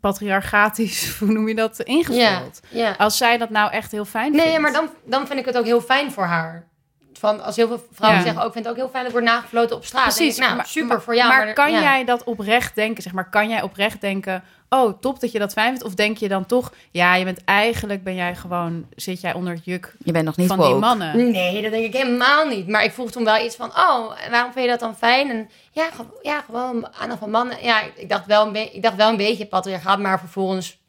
patriarchatisch, 0.00 1.08
hoe 1.18 1.32
noem 1.32 1.48
je 1.48 1.54
dat, 1.54 1.80
ingevuld. 1.80 2.60
ja. 2.70 2.94
Als 2.98 3.16
zij 3.16 3.38
dat 3.38 3.50
nou 3.50 3.70
echt 3.72 3.90
heel 3.92 4.04
fijn 4.04 4.30
Nee, 4.32 4.40
vindt. 4.40 4.54
ja, 4.54 4.60
maar 4.60 4.72
dan, 4.72 4.88
dan 5.06 5.26
vind 5.26 5.38
ik 5.38 5.44
het 5.46 5.56
ook 5.58 5.64
heel 5.64 5.80
fijn 5.80 6.12
voor 6.12 6.24
haar. 6.24 6.72
Van, 7.18 7.42
als 7.42 7.56
heel 7.56 7.66
veel 7.66 7.86
vrouwen 7.92 8.20
Ja. 8.20 8.24
zeggen, 8.26 8.42
ook, 8.42 8.48
ik 8.48 8.52
vind 8.54 8.64
het 8.64 8.74
ook 8.74 8.80
heel 8.80 8.90
fijn 8.90 9.04
dat 9.04 9.12
ik 9.12 9.18
word 9.18 9.30
nagefloten 9.32 9.76
op 9.76 9.84
straat. 9.84 10.02
Precies, 10.02 10.18
Denk 10.20 10.36
ik, 10.36 10.42
nou, 10.42 10.56
maar- 10.56 10.66
super 10.66 11.02
voor 11.02 11.16
jou. 11.16 11.28
maar 11.28 11.52
kan 11.52 11.72
ja. 11.72 11.80
jij 11.80 12.04
dat 12.04 12.24
oprecht 12.24 12.74
denken? 12.74 13.02
Zeg 13.02 13.12
maar, 13.12 13.30
kan 13.30 13.48
jij 13.48 13.62
oprecht 13.62 14.00
denken: 14.00 14.42
oh, 14.68 15.00
top 15.00 15.20
dat 15.20 15.32
je 15.32 15.38
dat 15.38 15.52
fijn 15.52 15.68
vindt? 15.68 15.84
Of 15.84 15.94
denk 15.94 16.16
je 16.18 16.28
dan 16.28 16.46
toch, 16.46 16.72
ja, 16.90 17.14
je 17.14 17.24
bent 17.24 17.44
eigenlijk 17.44 18.04
ben 18.04 18.14
jij 18.14 18.34
gewoon 18.34 18.86
zit 18.96 19.20
jij 19.20 19.32
onder 19.34 19.52
het 19.54 19.64
juk 19.64 19.94
Je 20.04 20.12
bent 20.12 20.24
nog 20.24 20.36
niet 20.36 20.48
van 20.48 20.60
die 20.60 20.74
mannen? 20.74 21.30
Nee, 21.30 21.62
dat 21.62 21.70
denk 21.70 21.84
ik 21.84 21.92
helemaal 21.92 22.46
niet. 22.46 22.68
Maar 22.68 22.84
ik 22.84 22.92
vroeg 22.92 23.10
toen 23.10 23.24
wel 23.24 23.44
iets 23.44 23.56
van, 23.56 23.68
oh, 23.76 24.12
en 24.24 24.30
waarom 24.30 24.52
vind 24.52 24.64
je 24.64 24.70
dat 24.70 24.80
dan 24.80 24.96
fijn? 24.96 25.30
En 25.30 25.50
ja, 25.72 25.90
ge- 25.90 26.18
ja 26.22 26.40
gewoon 26.40 26.88
aandacht 27.00 27.20
van 27.20 27.30
mannen. 27.30 27.56
Ja, 27.62 27.82
ik, 27.82 27.92
ik 27.96 28.08
dacht 28.08 28.26
wel 28.26 28.46
een 28.46 28.74
ik 28.74 28.82
dacht 28.82 28.96
wel 28.96 29.08
een 29.10 29.16
beetje 29.16 29.46
patriarchaat, 29.46 29.98
maar 29.98 30.18
vervolgens... 30.18 30.82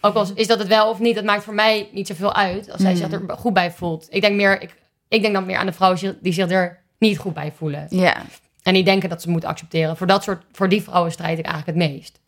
Ook 0.00 0.14
al 0.14 0.26
is 0.34 0.46
dat 0.46 0.58
het 0.58 0.68
wel 0.68 0.88
of 0.88 0.98
niet, 0.98 1.14
dat 1.14 1.24
maakt 1.24 1.44
voor 1.44 1.54
mij 1.54 1.88
niet 1.92 2.06
zoveel 2.06 2.34
uit. 2.34 2.70
Als 2.72 2.80
zij 2.80 2.90
Mm. 2.90 2.96
zich 2.96 3.12
er 3.12 3.22
goed 3.38 3.52
bij 3.52 3.70
voelt. 3.70 4.06
Ik 4.10 4.20
denk, 4.20 4.34
meer, 4.36 4.62
ik, 4.62 4.74
ik 5.08 5.22
denk 5.22 5.34
dan 5.34 5.46
meer 5.46 5.56
aan 5.56 5.66
de 5.66 5.72
vrouwen 5.72 6.18
die 6.20 6.32
zich 6.32 6.50
er 6.50 6.82
niet 6.98 7.18
goed 7.18 7.34
bij 7.34 7.52
voelen. 7.56 7.86
Ja. 7.90 8.22
En 8.62 8.74
die 8.74 8.84
denken 8.84 9.08
dat 9.08 9.22
ze 9.22 9.30
moeten 9.30 9.48
accepteren. 9.48 9.96
Voor, 9.96 10.06
dat 10.06 10.22
soort, 10.22 10.44
voor 10.52 10.68
die 10.68 10.82
vrouwen 10.82 11.12
strijd 11.12 11.38
ik 11.38 11.44
eigenlijk 11.44 11.78
het 11.78 11.90
meest. 11.90 12.20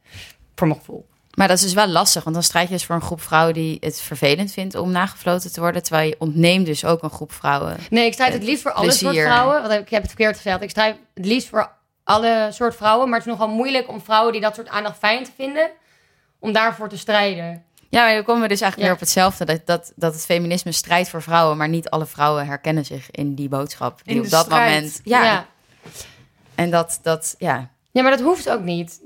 Voor 0.55 0.67
mijn 0.67 0.79
gevoel. 0.79 1.07
Maar 1.35 1.49
dat 1.49 1.57
is 1.57 1.62
dus 1.62 1.73
wel 1.73 1.87
lastig, 1.87 2.23
want 2.23 2.35
dan 2.35 2.45
strijd 2.45 2.69
je 2.69 2.75
dus 2.75 2.85
voor 2.85 2.95
een 2.95 3.01
groep 3.01 3.21
vrouwen 3.21 3.55
die 3.55 3.77
het 3.81 4.01
vervelend 4.01 4.53
vindt 4.53 4.75
om 4.75 4.91
nagefloten 4.91 5.53
te 5.53 5.61
worden. 5.61 5.83
Terwijl 5.83 6.09
je 6.09 6.17
ontneemt 6.19 6.67
dus 6.67 6.85
ook 6.85 7.03
een 7.03 7.11
groep 7.11 7.33
vrouwen. 7.33 7.77
Nee, 7.91 8.07
ik 8.07 8.12
strijd 8.12 8.33
het 8.33 8.43
liefst 8.43 8.62
voor 8.62 8.73
alle 8.73 8.93
soort 8.93 9.17
vrouwen. 9.17 9.62
Want 9.62 9.75
ik 9.75 9.88
heb 9.88 10.03
het 10.03 10.11
verkeerd 10.11 10.37
gezegd. 10.37 10.62
Ik 10.62 10.71
strijd 10.71 10.97
het 11.14 11.27
liefst 11.27 11.49
voor 11.49 11.73
alle 12.05 12.49
soort 12.53 12.77
vrouwen. 12.77 13.09
Maar 13.09 13.19
het 13.19 13.27
is 13.27 13.33
nogal 13.33 13.55
moeilijk 13.55 13.88
om 13.88 14.01
vrouwen 14.01 14.33
die 14.33 14.41
dat 14.41 14.55
soort 14.55 14.69
aandacht 14.69 14.99
fijn 14.99 15.25
te 15.25 15.31
vinden... 15.37 15.71
om 16.38 16.53
daarvoor 16.53 16.88
te 16.88 16.99
strijden. 16.99 17.64
Ja, 17.90 18.05
maar 18.05 18.14
dan 18.14 18.24
komen 18.24 18.42
we 18.42 18.48
dus 18.48 18.61
eigenlijk 18.61 18.77
Ja. 18.77 18.83
weer 18.85 18.92
op 18.94 19.01
hetzelfde. 19.01 19.44
Dat, 19.44 19.66
dat, 19.66 19.92
dat 19.96 20.12
het 20.14 20.24
feminisme 20.24 20.72
strijdt 20.72 21.09
voor 21.09 21.22
vrouwen, 21.22 21.57
maar 21.57 21.68
niet 21.68 21.90
alle 21.90 22.07
vrouwen 22.07 22.46
herkennen 22.46 22.85
zich 22.85 23.11
in 23.11 23.35
die 23.35 23.48
boodschap. 23.48 24.01
Die 24.05 24.14
In 24.14 24.20
op 24.22 24.29
dat 24.31 24.44
strijd. 24.44 24.74
moment. 24.74 25.01
Ja, 25.05 25.24
ja. 25.24 25.46
en 26.55 26.70
dat, 26.70 26.98
dat, 27.03 27.35
ja. 27.38 27.70
Ja, 27.90 28.03
maar 28.03 28.11
dat 28.11 28.20
hoeft 28.20 28.51
ook 28.51 28.62
niet. 28.62 29.01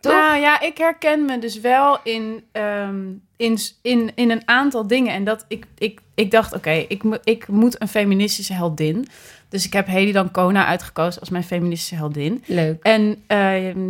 Toch? 0.00 0.12
Nou 0.12 0.36
ja, 0.40 0.60
ik 0.60 0.78
herken 0.78 1.24
me 1.24 1.38
dus 1.38 1.60
wel 1.60 1.98
in, 2.02 2.44
ehm, 2.52 3.00
in, 3.36 3.58
in, 3.82 4.10
in 4.14 4.30
een 4.30 4.42
aantal 4.48 4.86
dingen. 4.86 5.12
En 5.12 5.24
dat 5.24 5.44
ik, 5.48 5.66
ik, 5.78 6.00
ik 6.14 6.30
dacht, 6.30 6.52
oké, 6.54 6.70
ik, 6.88 7.02
ik 7.24 7.48
moet 7.48 7.80
een 7.80 7.88
feministische 7.88 8.52
heldin. 8.52 9.08
Dus 9.48 9.64
ik 9.66 9.72
heb 9.72 9.86
Hedy 9.86 10.12
Dancona 10.12 10.66
uitgekozen 10.66 11.20
als 11.20 11.30
mijn 11.30 11.44
feministische 11.44 11.94
heldin. 11.94 12.44
Leuk. 12.46 12.82
En 12.82 13.22
ehm, 13.26 13.80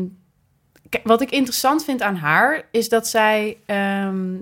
wat 1.04 1.20
ik 1.20 1.30
interessant 1.30 1.84
vind 1.84 2.02
aan 2.02 2.16
haar, 2.16 2.62
is 2.70 2.88
dat 2.88 3.08
zij 3.08 3.56
ehm, 3.66 4.34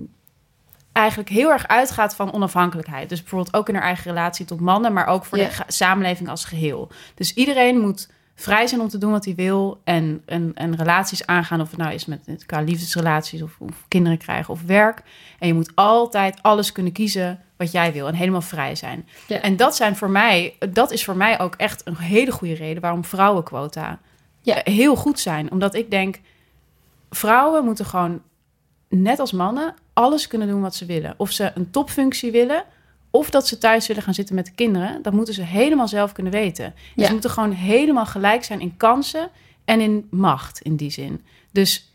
eigenlijk 0.91 1.29
heel 1.29 1.51
erg 1.51 1.67
uitgaat 1.67 2.15
van 2.15 2.33
onafhankelijkheid. 2.33 3.09
Dus 3.09 3.19
bijvoorbeeld 3.21 3.55
ook 3.55 3.69
in 3.69 3.75
haar 3.75 3.83
eigen 3.83 4.03
relatie 4.03 4.45
tot 4.45 4.59
mannen, 4.59 4.93
maar 4.93 5.07
ook 5.07 5.25
voor 5.25 5.37
Ja. 5.37 5.47
de 5.47 5.63
samenleving 5.67 6.29
als 6.29 6.45
geheel. 6.45 6.91
Dus 7.15 7.33
iedereen 7.33 7.79
moet 7.79 8.09
vrij 8.35 8.67
zijn 8.67 8.81
om 8.81 8.87
te 8.87 8.97
doen 8.97 9.11
wat 9.11 9.25
hij 9.25 9.35
wil 9.35 9.81
en, 9.83 10.21
en, 10.25 10.51
en 10.55 10.75
relaties 10.75 11.25
aangaan, 11.25 11.61
of 11.61 11.69
het 11.69 11.79
nou 11.79 11.93
is 11.93 12.05
met 12.05 12.43
qua 12.45 12.61
liefdesrelaties 12.61 13.41
of, 13.41 13.55
of 13.59 13.85
kinderen 13.87 14.17
krijgen 14.17 14.53
of 14.53 14.61
werk. 14.61 15.01
En 15.39 15.47
je 15.47 15.53
moet 15.53 15.71
altijd 15.75 16.39
alles 16.41 16.71
kunnen 16.71 16.91
kiezen 16.91 17.39
wat 17.57 17.71
jij 17.71 17.93
wil 17.93 18.07
en 18.07 18.13
helemaal 18.13 18.41
vrij 18.41 18.75
zijn. 18.75 19.07
Ja. 19.27 19.39
En 19.41 19.55
dat 19.57 19.75
zijn 19.75 19.95
voor 19.95 20.09
mij, 20.09 20.55
dat 20.69 20.91
is 20.91 21.03
voor 21.03 21.15
mij 21.17 21.39
ook 21.39 21.55
echt 21.55 21.81
een 21.87 21.97
hele 21.97 22.31
goede 22.31 22.53
reden 22.53 22.81
waarom 22.81 23.05
vrouwenquota 23.05 23.99
Ja. 24.41 24.63
eh, 24.63 24.73
heel 24.73 24.95
goed 24.95 25.19
zijn. 25.19 25.51
Omdat 25.51 25.75
ik 25.75 25.91
denk, 25.91 26.19
vrouwen 27.15 27.65
moeten 27.65 27.85
gewoon, 27.85 28.21
net 28.89 29.19
als 29.19 29.31
mannen, 29.31 29.73
alles 29.93 30.27
kunnen 30.27 30.47
doen 30.47 30.61
wat 30.61 30.75
ze 30.75 30.85
willen. 30.85 31.13
Of 31.17 31.31
ze 31.31 31.51
een 31.55 31.71
topfunctie 31.71 32.31
willen, 32.31 32.63
of 33.09 33.29
dat 33.29 33.47
ze 33.47 33.57
thuis 33.57 33.87
willen 33.87 34.03
gaan 34.03 34.13
zitten 34.13 34.35
met 34.35 34.45
de 34.45 34.51
kinderen. 34.51 35.01
Dat 35.01 35.13
moeten 35.13 35.33
ze 35.33 35.41
helemaal 35.41 35.87
zelf 35.87 36.11
kunnen 36.11 36.31
weten. 36.31 36.65
En 36.65 36.73
Ja. 36.95 37.05
Ze 37.05 37.11
moeten 37.11 37.29
gewoon 37.29 37.51
helemaal 37.51 38.05
gelijk 38.05 38.43
zijn 38.43 38.59
in 38.59 38.77
kansen 38.77 39.29
en 39.65 39.79
in 39.81 40.07
macht 40.09 40.61
in 40.61 40.75
die 40.75 40.89
zin. 40.91 41.23
Dus 41.51 41.91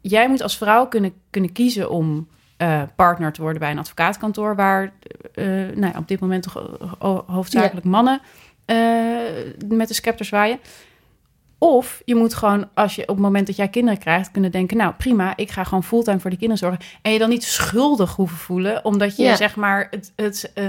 jij 0.00 0.28
moet 0.28 0.42
als 0.42 0.56
vrouw 0.56 0.86
kunnen, 0.86 1.12
kunnen 1.30 1.52
kiezen 1.52 1.90
om 1.90 2.28
eh, 2.56 2.82
partner 2.96 3.32
te 3.32 3.42
worden 3.42 3.60
bij 3.60 3.70
een 3.70 3.78
advocaatkantoor... 3.78 4.56
waar 4.56 4.92
eh, 5.34 5.44
nou 5.54 5.80
ja, 5.92 5.98
op 5.98 6.08
dit 6.08 6.20
moment 6.20 6.42
toch 6.42 6.56
eh, 6.56 6.92
ho- 6.98 7.24
hoofdzakelijk 7.26 7.86
mannen 7.86 8.20
met 9.68 9.88
de 9.88 9.94
scepter 9.94 10.24
zwaaien. 10.24 10.58
Of 11.62 12.02
je 12.04 12.14
moet 12.14 12.34
gewoon, 12.34 12.68
als 12.74 12.94
je 12.94 13.02
op 13.02 13.08
het 13.08 13.18
moment 13.18 13.46
dat 13.46 13.56
jij 13.56 13.68
kinderen 13.68 13.98
krijgt, 13.98 14.30
kunnen 14.30 14.50
denken: 14.50 14.76
Nou 14.76 14.92
prima, 14.94 15.36
ik 15.36 15.50
ga 15.50 15.64
gewoon 15.64 15.84
fulltime 15.84 16.20
voor 16.20 16.30
die 16.30 16.38
kinderen 16.38 16.62
zorgen. 16.68 16.86
En 17.02 17.12
je 17.12 17.18
dan 17.18 17.28
niet 17.28 17.44
schuldig 17.44 18.14
hoeven 18.16 18.36
voelen, 18.36 18.84
omdat 18.84 19.16
je 19.16 19.22
Ja. 19.22 19.36
zeg 19.36 19.56
maar 19.56 19.86
het, 19.90 20.12
het, 20.16 20.50
eh, 20.54 20.64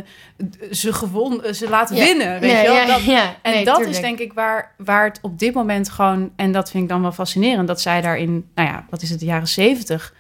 ze 0.72 0.94
gewoon 0.94 1.42
ze 1.54 1.70
laten 1.70 1.96
Ja. 1.96 2.04
winnen. 2.06 2.32
Weet 2.40 2.52
Nee, 2.52 2.62
je 2.64 2.68
wel? 2.68 2.88
Dat- 2.88 3.04
ja. 3.04 3.36
en 3.42 3.52
Nee, 3.52 3.66
dat 3.66 3.76
tuurlijk. 3.76 3.96
is 3.96 4.02
denk 4.02 4.20
ik 4.20 4.34
waar, 4.34 4.74
waar 4.78 5.04
het 5.06 5.20
op 5.22 5.40
dit 5.40 5.54
moment 5.54 5.90
gewoon, 5.90 6.32
en 6.36 6.52
dat 6.52 6.72
vind 6.72 6.84
ik 6.84 6.90
dan 6.90 7.02
wel 7.02 7.12
fascinerend, 7.12 7.68
dat 7.68 7.82
zij 7.82 8.02
daarin, 8.02 8.50
nou 8.56 8.68
ja, 8.70 8.86
wat 8.90 9.02
is 9.02 9.10
het, 9.10 9.20
de 9.20 9.26
jaren 9.26 9.48
zeventig 9.48 10.14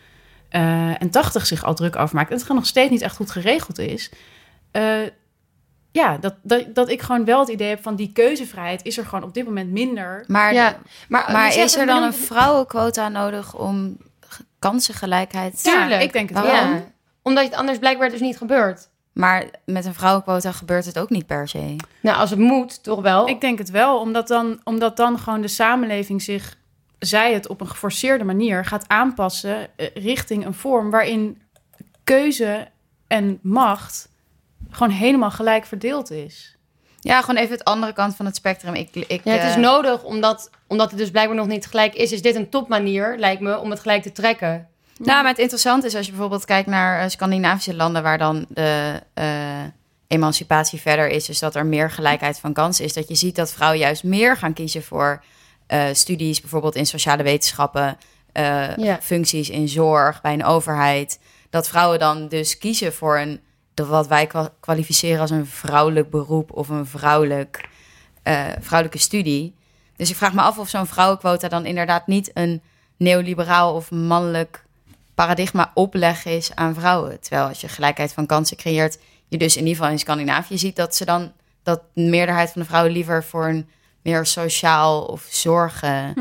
en 0.50 1.10
tachtig 1.12 1.46
zich 1.46 1.64
al 1.64 1.74
druk 1.76 1.96
over 1.96 2.16
maakt. 2.16 2.30
En 2.30 2.34
het 2.36 2.44
gewoon 2.44 2.58
nog 2.58 2.68
steeds 2.68 2.90
niet 2.92 3.02
echt 3.02 3.16
goed 3.16 3.32
geregeld 3.32 3.80
is. 3.80 4.12
Eh, 4.72 4.84
ja, 5.92 6.18
dat, 6.18 6.36
dat, 6.44 6.76
dat 6.76 6.90
ik 6.90 7.02
gewoon 7.02 7.26
wel 7.26 7.40
het 7.40 7.50
idee 7.50 7.70
heb 7.70 7.82
van 7.84 7.96
die 7.96 8.12
keuzevrijheid 8.12 8.84
is 8.86 8.98
er 8.98 9.06
gewoon 9.06 9.24
op 9.24 9.34
dit 9.34 9.46
moment 9.46 9.72
minder. 9.72 10.24
Maar, 10.28 10.54
Ja, 10.54 10.78
maar, 11.10 11.32
maar 11.32 11.44
wie 11.44 11.52
zegt 11.52 11.66
is 11.66 11.76
er 11.76 11.86
dan 11.86 12.04
een 12.04 12.14
vrouwenquota 12.14 13.10
nodig 13.10 13.56
om 13.56 13.98
ge- 14.20 14.44
kansengelijkheid? 14.60 15.60
Ja, 15.64 15.72
Tuurlijk. 15.80 16.02
ik 16.02 16.14
denk 16.14 16.30
het 16.30 16.38
Waarom? 16.40 16.70
wel. 16.70 16.78
Ja, 16.78 16.84
omdat 17.22 17.44
het 17.44 17.54
anders 17.56 17.78
blijkbaar 17.80 18.10
dus 18.10 18.20
niet 18.20 18.38
gebeurt. 18.38 18.90
Maar 19.14 19.46
met 19.66 19.86
een 19.86 19.94
vrouwenquota 19.94 20.52
gebeurt 20.52 20.86
het 20.86 21.00
ook 21.00 21.10
niet 21.10 21.26
per 21.26 21.48
se. 21.48 21.76
Nou, 22.02 22.18
als 22.18 22.30
het 22.30 22.40
moet, 22.40 22.84
toch 22.84 23.02
wel. 23.02 23.28
Ik 23.28 23.42
denk 23.42 23.58
het 23.58 23.70
wel, 23.70 24.00
omdat 24.00 24.28
dan, 24.28 24.60
omdat 24.64 24.98
dan 24.98 25.20
gewoon 25.20 25.42
de 25.42 25.48
samenleving 25.48 26.22
zich, 26.22 26.58
zij 27.00 27.34
het 27.34 27.48
op 27.48 27.62
een 27.62 27.68
geforceerde 27.70 28.24
manier, 28.24 28.66
gaat 28.66 28.84
aanpassen 28.88 29.68
eh, 29.78 29.88
richting 29.94 30.46
een 30.46 30.54
vorm 30.54 30.90
waarin 30.90 31.42
keuze 32.04 32.68
en 33.08 33.40
macht 33.42 34.10
gewoon 34.70 34.90
helemaal 34.94 35.32
gelijk 35.32 35.66
verdeeld 35.66 36.12
is. 36.12 36.56
Ja, 37.00 37.22
gewoon 37.22 37.36
even 37.36 37.52
het 37.52 37.64
andere 37.64 37.94
kant 37.94 38.16
van 38.16 38.26
het 38.26 38.36
spectrum. 38.36 38.74
Ik, 38.74 38.96
ik, 38.96 39.22
Ja, 39.24 39.32
het 39.32 39.44
is 39.50 39.56
eh, 39.56 39.62
nodig, 39.62 40.04
omdat, 40.04 40.50
omdat 40.68 40.90
het 40.90 41.00
dus 41.00 41.12
blijkbaar 41.12 41.38
nog 41.38 41.48
niet 41.48 41.66
gelijk 41.66 41.94
is. 41.94 42.12
Is 42.12 42.22
dit 42.22 42.36
een 42.36 42.50
topmanier, 42.50 43.16
lijkt 43.18 43.42
me, 43.42 43.60
om 43.60 43.70
het 43.70 43.80
gelijk 43.80 44.02
te 44.04 44.12
trekken. 44.12 44.68
Nou, 44.98 45.22
maar 45.22 45.32
het 45.32 45.40
interessante 45.40 45.88
is 45.88 45.96
als 45.96 46.06
je 46.06 46.12
bijvoorbeeld 46.12 46.46
kijkt 46.46 46.68
naar 46.68 47.02
eh, 47.02 47.10
Scandinavische 47.10 47.76
landen 47.76 48.04
waar 48.04 48.18
dan 48.18 48.46
de 48.50 49.02
eh, 49.14 49.64
emancipatie 50.08 50.82
verder 50.82 51.08
is, 51.08 51.26
dus 51.26 51.40
dat 51.40 51.56
er 51.56 51.66
meer 51.66 51.92
gelijkheid 51.92 52.40
van 52.40 52.54
kansen 52.54 52.86
is, 52.86 52.94
dat 52.94 53.08
je 53.08 53.16
ziet 53.16 53.36
dat 53.36 53.52
vrouwen 53.52 53.80
juist 53.80 54.04
meer 54.04 54.38
gaan 54.38 54.54
kiezen 54.54 54.84
voor 54.84 55.24
eh, 55.68 55.84
studies, 55.94 56.42
bijvoorbeeld 56.42 56.76
in 56.76 56.86
sociale 56.86 57.24
wetenschappen, 57.24 57.98
eh, 58.32 58.76
Ja. 58.78 58.98
functies 59.02 59.50
in 59.50 59.68
zorg, 59.70 60.22
bij 60.22 60.34
een 60.34 60.46
overheid. 60.46 61.20
Dat 61.50 61.68
vrouwen 61.68 62.00
dan 62.00 62.28
dus 62.28 62.58
kiezen 62.58 62.94
voor 62.94 63.20
een, 63.20 63.40
de, 63.74 63.86
wat 63.86 64.08
wij 64.08 64.28
kwa- 64.28 64.54
kwalificeren 64.60 65.20
als 65.22 65.30
een 65.30 65.46
vrouwelijk 65.46 66.10
beroep 66.10 66.52
of 66.52 66.70
een 66.70 66.86
vrouwelijk, 66.86 67.70
eh, 68.24 68.48
vrouwelijke 68.60 69.00
studie. 69.00 69.56
Dus 69.96 70.10
ik 70.10 70.16
vraag 70.16 70.34
me 70.34 70.42
af 70.42 70.58
of 70.58 70.70
zo'n 70.70 70.88
vrouwenquota 70.88 71.48
dan 71.48 71.66
inderdaad 71.66 72.08
niet 72.08 72.32
een 72.34 72.62
neoliberaal 72.98 73.74
of 73.74 73.92
mannelijk 73.92 74.64
paradigma 75.16 75.72
opleggen 75.74 76.32
is 76.32 76.56
aan 76.56 76.74
vrouwen. 76.74 77.20
Terwijl 77.20 77.48
als 77.48 77.62
je 77.62 77.68
gelijkheid 77.68 78.14
van 78.14 78.26
kansen 78.26 78.58
creëert, 78.58 78.98
je 79.28 79.38
dus 79.38 79.56
in 79.56 79.62
ieder 79.62 79.76
geval 79.76 79.92
in 79.92 80.00
Scandinavië 80.00 80.58
ziet 80.58 80.76
dat 80.76 80.96
ze 80.96 81.06
dan 81.06 81.32
dat 81.64 81.82
de 81.94 82.02
meerderheid 82.02 82.52
van 82.52 82.62
de 82.62 82.68
vrouwen 82.68 82.92
liever 82.92 83.24
voor 83.24 83.48
een 83.48 83.70
meer 84.02 84.26
sociaal 84.26 85.04
of 85.04 85.28
zorgen. 85.30 86.14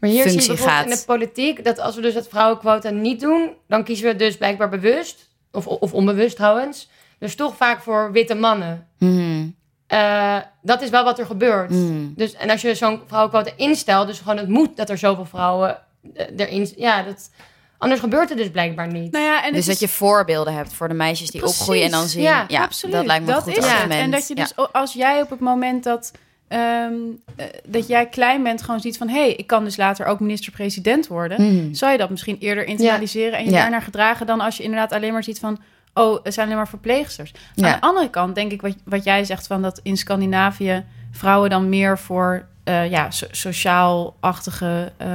Maar 0.00 0.10
hier 0.10 0.28
zie 0.28 0.40
je 0.40 0.46
bijvoorbeeld 0.46 0.84
in 0.84 0.90
de 0.90 1.02
politiek... 1.06 1.64
dat 1.64 1.78
als 1.78 1.94
we 1.94 2.00
dus 2.00 2.14
het 2.14 2.28
vrouwenquota 2.28 2.90
niet 2.90 3.20
doen... 3.20 3.50
dan 3.68 3.84
kiezen 3.84 4.06
we 4.06 4.16
dus 4.16 4.36
blijkbaar 4.36 4.68
bewust... 4.68 5.25
of, 5.56 5.66
of 5.66 5.92
onbewust 5.92 6.36
trouwens... 6.36 6.88
dus 7.18 7.34
toch 7.34 7.56
vaak 7.56 7.80
voor 7.82 8.12
witte 8.12 8.34
mannen. 8.34 8.86
Mhm, 8.98 9.48
Eh, 9.86 10.36
dat 10.62 10.82
is 10.82 10.90
wel 10.90 11.04
wat 11.04 11.18
er 11.18 11.26
gebeurt. 11.26 11.70
mhm. 11.70 12.06
Dus, 12.16 12.34
en 12.34 12.50
als 12.50 12.60
je 12.60 12.74
zo'n 12.74 13.00
vrouwenquota 13.06 13.50
instelt... 13.56 14.06
dus 14.06 14.18
gewoon 14.18 14.36
het 14.36 14.48
moet 14.48 14.76
dat 14.76 14.90
er 14.90 14.98
zoveel 14.98 15.24
vrouwen 15.24 15.78
eh, 16.14 16.26
erin... 16.36 16.72
ja, 16.76 17.02
dat... 17.02 17.30
Anders 17.78 18.00
gebeurt 18.00 18.28
het 18.28 18.38
dus 18.38 18.50
blijkbaar 18.50 18.86
niet. 18.92 19.12
Nou 19.12 19.24
ja, 19.24 19.44
en 19.44 19.52
Dus 19.52 19.64
dat 19.66 19.74
is- 19.74 19.80
je 19.80 19.88
voorbeelden 19.88 20.54
hebt 20.54 20.72
voor 20.72 20.88
de 20.88 20.94
meisjes 20.94 21.30
die 21.30 21.40
Precies. 21.40 21.58
opgroeien 21.58 21.84
en 21.84 21.90
dan 21.90 22.06
zien. 22.06 22.22
Ja, 22.22 22.44
Ja, 22.48 22.62
Absoluut. 22.62 22.94
dat 22.94 23.06
lijkt 23.06 23.24
me 23.26 23.32
een 23.32 23.40
goed 23.42 23.56
is 23.56 23.64
argument. 23.64 23.92
het. 23.92 24.00
En 24.02 24.10
dat 24.10 24.28
je 24.28 24.36
Ja. 24.36 24.42
dus, 24.42 24.72
als 24.72 24.92
jij 24.92 25.22
op 25.22 25.30
het 25.30 25.40
moment 25.40 25.84
dat, 25.84 26.12
ehm, 26.48 26.92
eh, 27.36 27.46
dat 27.66 27.86
jij 27.88 28.06
klein 28.08 28.42
bent, 28.42 28.62
gewoon 28.62 28.80
ziet 28.80 28.98
van 28.98 29.08
hé, 29.08 29.18
hey, 29.20 29.32
ik 29.34 29.46
kan 29.46 29.64
dus 29.64 29.76
later 29.76 30.06
ook 30.06 30.20
minister-president 30.20 31.06
worden. 31.06 31.42
Mhm. 31.42 31.74
Zou 31.74 31.92
je 31.92 31.98
dat 31.98 32.10
misschien 32.10 32.36
eerder 32.40 32.64
internaliseren 32.66 33.38
en 33.38 33.44
je 33.44 33.50
Ja. 33.50 33.60
daarnaar 33.60 33.82
gedragen 33.82 34.26
dan 34.26 34.40
als 34.40 34.56
je 34.56 34.62
inderdaad 34.62 34.92
alleen 34.92 35.12
maar 35.12 35.24
ziet 35.24 35.38
van 35.38 35.58
oh, 35.94 36.18
het 36.24 36.34
zijn 36.34 36.46
alleen 36.46 36.58
maar 36.58 36.68
verpleegsters. 36.68 37.32
Ja. 37.54 37.66
Aan 37.66 37.72
de 37.80 37.86
andere 37.86 38.10
kant 38.10 38.34
denk 38.34 38.52
ik 38.52 38.60
wat, 38.62 38.74
wat 38.84 39.04
jij 39.04 39.24
zegt 39.24 39.46
van 39.46 39.62
dat 39.62 39.80
in 39.82 39.96
Scandinavië 39.96 40.84
vrouwen 41.10 41.50
dan 41.50 41.68
meer 41.68 41.98
voor 41.98 42.46
eh, 42.64 42.90
ja, 42.90 43.10
so- 43.10 43.26
sociaal-achtige. 43.30 44.92
eh, 44.96 45.08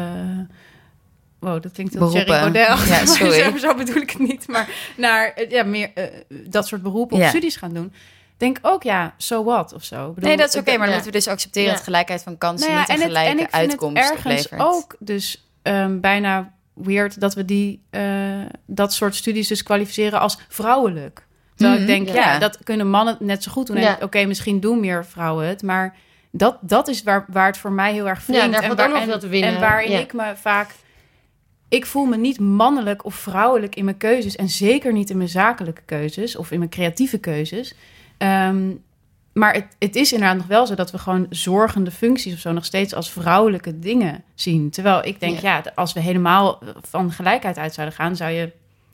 Wow, 1.40 1.62
dat 1.62 1.72
klinkt 1.72 1.94
heel. 1.94 2.10
Thierry 2.10 2.28
Baudet. 2.28 2.68
Ja, 2.88 3.06
sorry. 3.06 3.58
zo, 3.60 3.76
bedoel 3.76 3.96
ik 4.02 4.10
het 4.10 4.20
niet. 4.20 4.48
Maar 4.48 4.70
naar 4.98 5.42
ja, 5.50 5.64
meer 5.64 5.92
dat 6.30 6.68
soort 6.68 6.82
beroepen 6.82 7.18
of 7.18 7.28
studies 7.28 7.56
gaan 7.56 7.74
doen. 7.74 7.94
Denk 8.42 8.60
ook, 8.62 8.84
ja, 8.84 9.14
so 9.18 9.44
what 9.44 9.74
of 9.74 9.84
zo. 9.84 10.08
Ik 10.08 10.14
bedoel, 10.16 10.30
Nee, 10.30 10.38
dat 10.38 10.50
is 10.54 10.60
oké, 10.60 10.70
maar 10.70 10.78
dan 10.80 10.88
ja. 10.88 10.94
moeten 10.94 11.12
we 11.12 11.18
dus 11.18 11.28
accepteren 11.28 11.70
Ja. 11.70 11.76
dat 11.76 11.84
gelijkheid 11.84 12.24
van 12.24 12.38
kansen 12.38 12.72
nou 12.72 12.80
ja, 12.88 12.94
niet 12.94 13.02
een 13.02 13.08
gelijke 13.08 13.30
en 13.30 13.40
ik 13.40 13.50
vind 13.50 13.54
uitkomst 13.54 14.02
het 14.04 14.12
ergens 14.12 14.46
oplevert. 14.46 14.62
ook 14.62 14.96
dus 15.00 15.48
ehm, 15.62 16.00
bijna 16.00 16.54
weird 16.74 17.20
dat 17.20 17.34
we 17.34 17.46
die, 17.46 17.84
eh, 17.90 18.02
dat 18.66 18.94
soort 18.94 19.16
studies 19.16 19.48
dus 19.48 19.64
kwalificeren 19.64 20.20
als 20.20 20.38
vrouwelijk. 20.50 21.26
Terwijl 21.56 21.80
Mhm, 21.82 21.90
ik 21.90 21.96
denk, 22.06 22.16
ja. 22.18 22.32
ja. 22.34 22.40
dat 22.40 22.58
kunnen 22.64 22.90
mannen 22.90 23.18
net 23.20 23.44
zo 23.44 23.52
goed 23.52 23.68
doen. 23.68 23.88
Oké, 24.02 24.26
misschien 24.26 24.60
doen 24.60 24.80
meer 24.80 25.06
vrouwen 25.06 25.48
het, 25.48 25.62
maar 25.64 25.96
dat, 26.32 26.58
dat 26.62 26.88
is 26.88 27.04
waar, 27.04 27.26
waar 27.28 27.48
het 27.48 27.58
voor 27.58 27.72
mij 27.72 27.94
heel 27.94 28.08
erg 28.08 28.26
daar 28.26 28.42
en, 28.42 28.52
waar, 28.76 28.94
en, 28.94 29.04
veel 29.04 29.20
te 29.20 29.28
winnen. 29.28 29.54
en 29.54 29.60
waarin 29.60 29.92
Ja. 29.92 30.00
ik 30.00 30.14
me 30.14 30.34
vaak... 30.36 30.70
Ik 31.70 31.86
voel 31.86 32.06
me 32.06 32.18
niet 32.18 32.40
mannelijk 32.40 33.06
of 33.06 33.16
vrouwelijk 33.16 33.76
in 33.76 33.86
mijn 33.86 33.98
keuzes. 33.98 34.36
En 34.36 34.50
zeker 34.50 34.94
niet 34.94 35.10
in 35.10 35.18
mijn 35.18 35.30
zakelijke 35.30 35.82
keuzes 35.86 36.36
of 36.36 36.52
in 36.52 36.58
mijn 36.58 36.70
creatieve 36.70 37.18
keuzes. 37.18 37.74
Ehm, 38.22 38.74
maar 39.34 39.54
het, 39.54 39.66
het 39.80 39.96
is 39.96 40.14
inderdaad 40.14 40.38
nog 40.38 40.48
wel 40.48 40.68
zo 40.68 40.76
dat 40.76 40.92
we 40.92 40.98
gewoon 40.98 41.26
zorgende 41.30 41.92
functies 41.92 42.34
of 42.34 42.40
zo 42.40 42.52
nog 42.52 42.66
steeds 42.66 42.94
als 42.94 43.12
vrouwelijke 43.12 43.80
dingen 43.80 44.24
zien. 44.36 44.70
Terwijl 44.70 45.06
ik 45.06 45.20
denk, 45.20 45.40
ja, 45.40 45.64
als 45.76 45.94
we 45.94 46.00
helemaal 46.00 46.60
van 46.90 47.12
gelijkheid 47.12 47.58
uit 47.58 47.74
zouden 47.74 47.96
gaan, 47.96 48.16
zou 48.16 48.32
je 48.32 48.52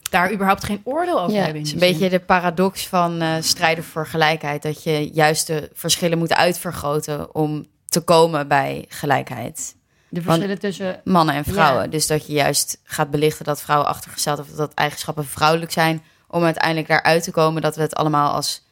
daar 0.09 0.33
überhaupt 0.33 0.63
geen 0.63 0.81
oordeel 0.83 1.21
over 1.21 1.35
Ja, 1.35 1.43
hebben. 1.43 1.57
Het 1.57 1.67
is 1.67 1.73
een 1.73 1.79
beetje 1.79 2.09
de 2.09 2.19
paradox 2.19 2.87
van 2.87 3.21
eh, 3.21 3.35
strijden 3.39 3.83
voor 3.83 4.07
gelijkheid. 4.07 4.61
Dat 4.61 4.83
je 4.83 5.09
juist 5.13 5.47
de 5.47 5.69
verschillen 5.73 6.17
moet 6.17 6.33
uitvergroten 6.33 7.35
om 7.35 7.65
te 7.85 8.01
komen 8.01 8.47
bij 8.47 8.85
gelijkheid. 8.87 9.75
De 10.09 10.21
verschillen 10.21 10.59
tussen... 10.59 11.01
Mannen 11.03 11.35
en 11.35 11.43
vrouwen. 11.43 11.83
Ja. 11.83 11.89
Dus 11.89 12.07
dat 12.07 12.27
je 12.27 12.33
juist 12.33 12.81
gaat 12.83 13.11
belichten 13.11 13.45
dat 13.45 13.61
vrouwen 13.61 13.87
achtergesteld 13.87 14.39
of 14.39 14.47
dat 14.47 14.73
eigenschappen 14.73 15.25
vrouwelijk 15.25 15.71
zijn. 15.71 16.03
Om 16.27 16.43
uiteindelijk 16.43 16.87
daaruit 16.87 17.23
te 17.23 17.31
komen 17.31 17.61
dat 17.61 17.75
we 17.75 17.81
het 17.81 17.95
allemaal 17.95 18.33
als 18.33 18.66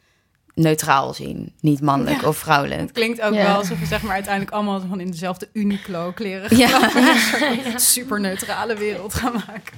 neutraal 0.55 1.13
zien. 1.13 1.53
Niet 1.59 1.81
mannelijk 1.81 2.21
Ja. 2.21 2.27
of 2.27 2.37
vrouwelijk. 2.37 2.81
Het 2.81 2.91
klinkt 2.91 3.21
ook 3.21 3.33
Ja. 3.33 3.43
wel 3.43 3.55
alsof 3.55 3.79
we 3.79 3.85
zeg 3.85 4.01
maar 4.01 4.13
uiteindelijk 4.13 4.53
allemaal 4.53 4.81
van 4.89 4.99
in 4.99 5.11
dezelfde 5.11 5.49
Uniqlo 5.53 6.11
kleren 6.11 6.57
Ja. 6.57 6.89
een 7.73 7.79
super 7.79 8.19
neutrale 8.19 8.75
wereld 8.75 9.13
gaan 9.13 9.33
maken. 9.33 9.77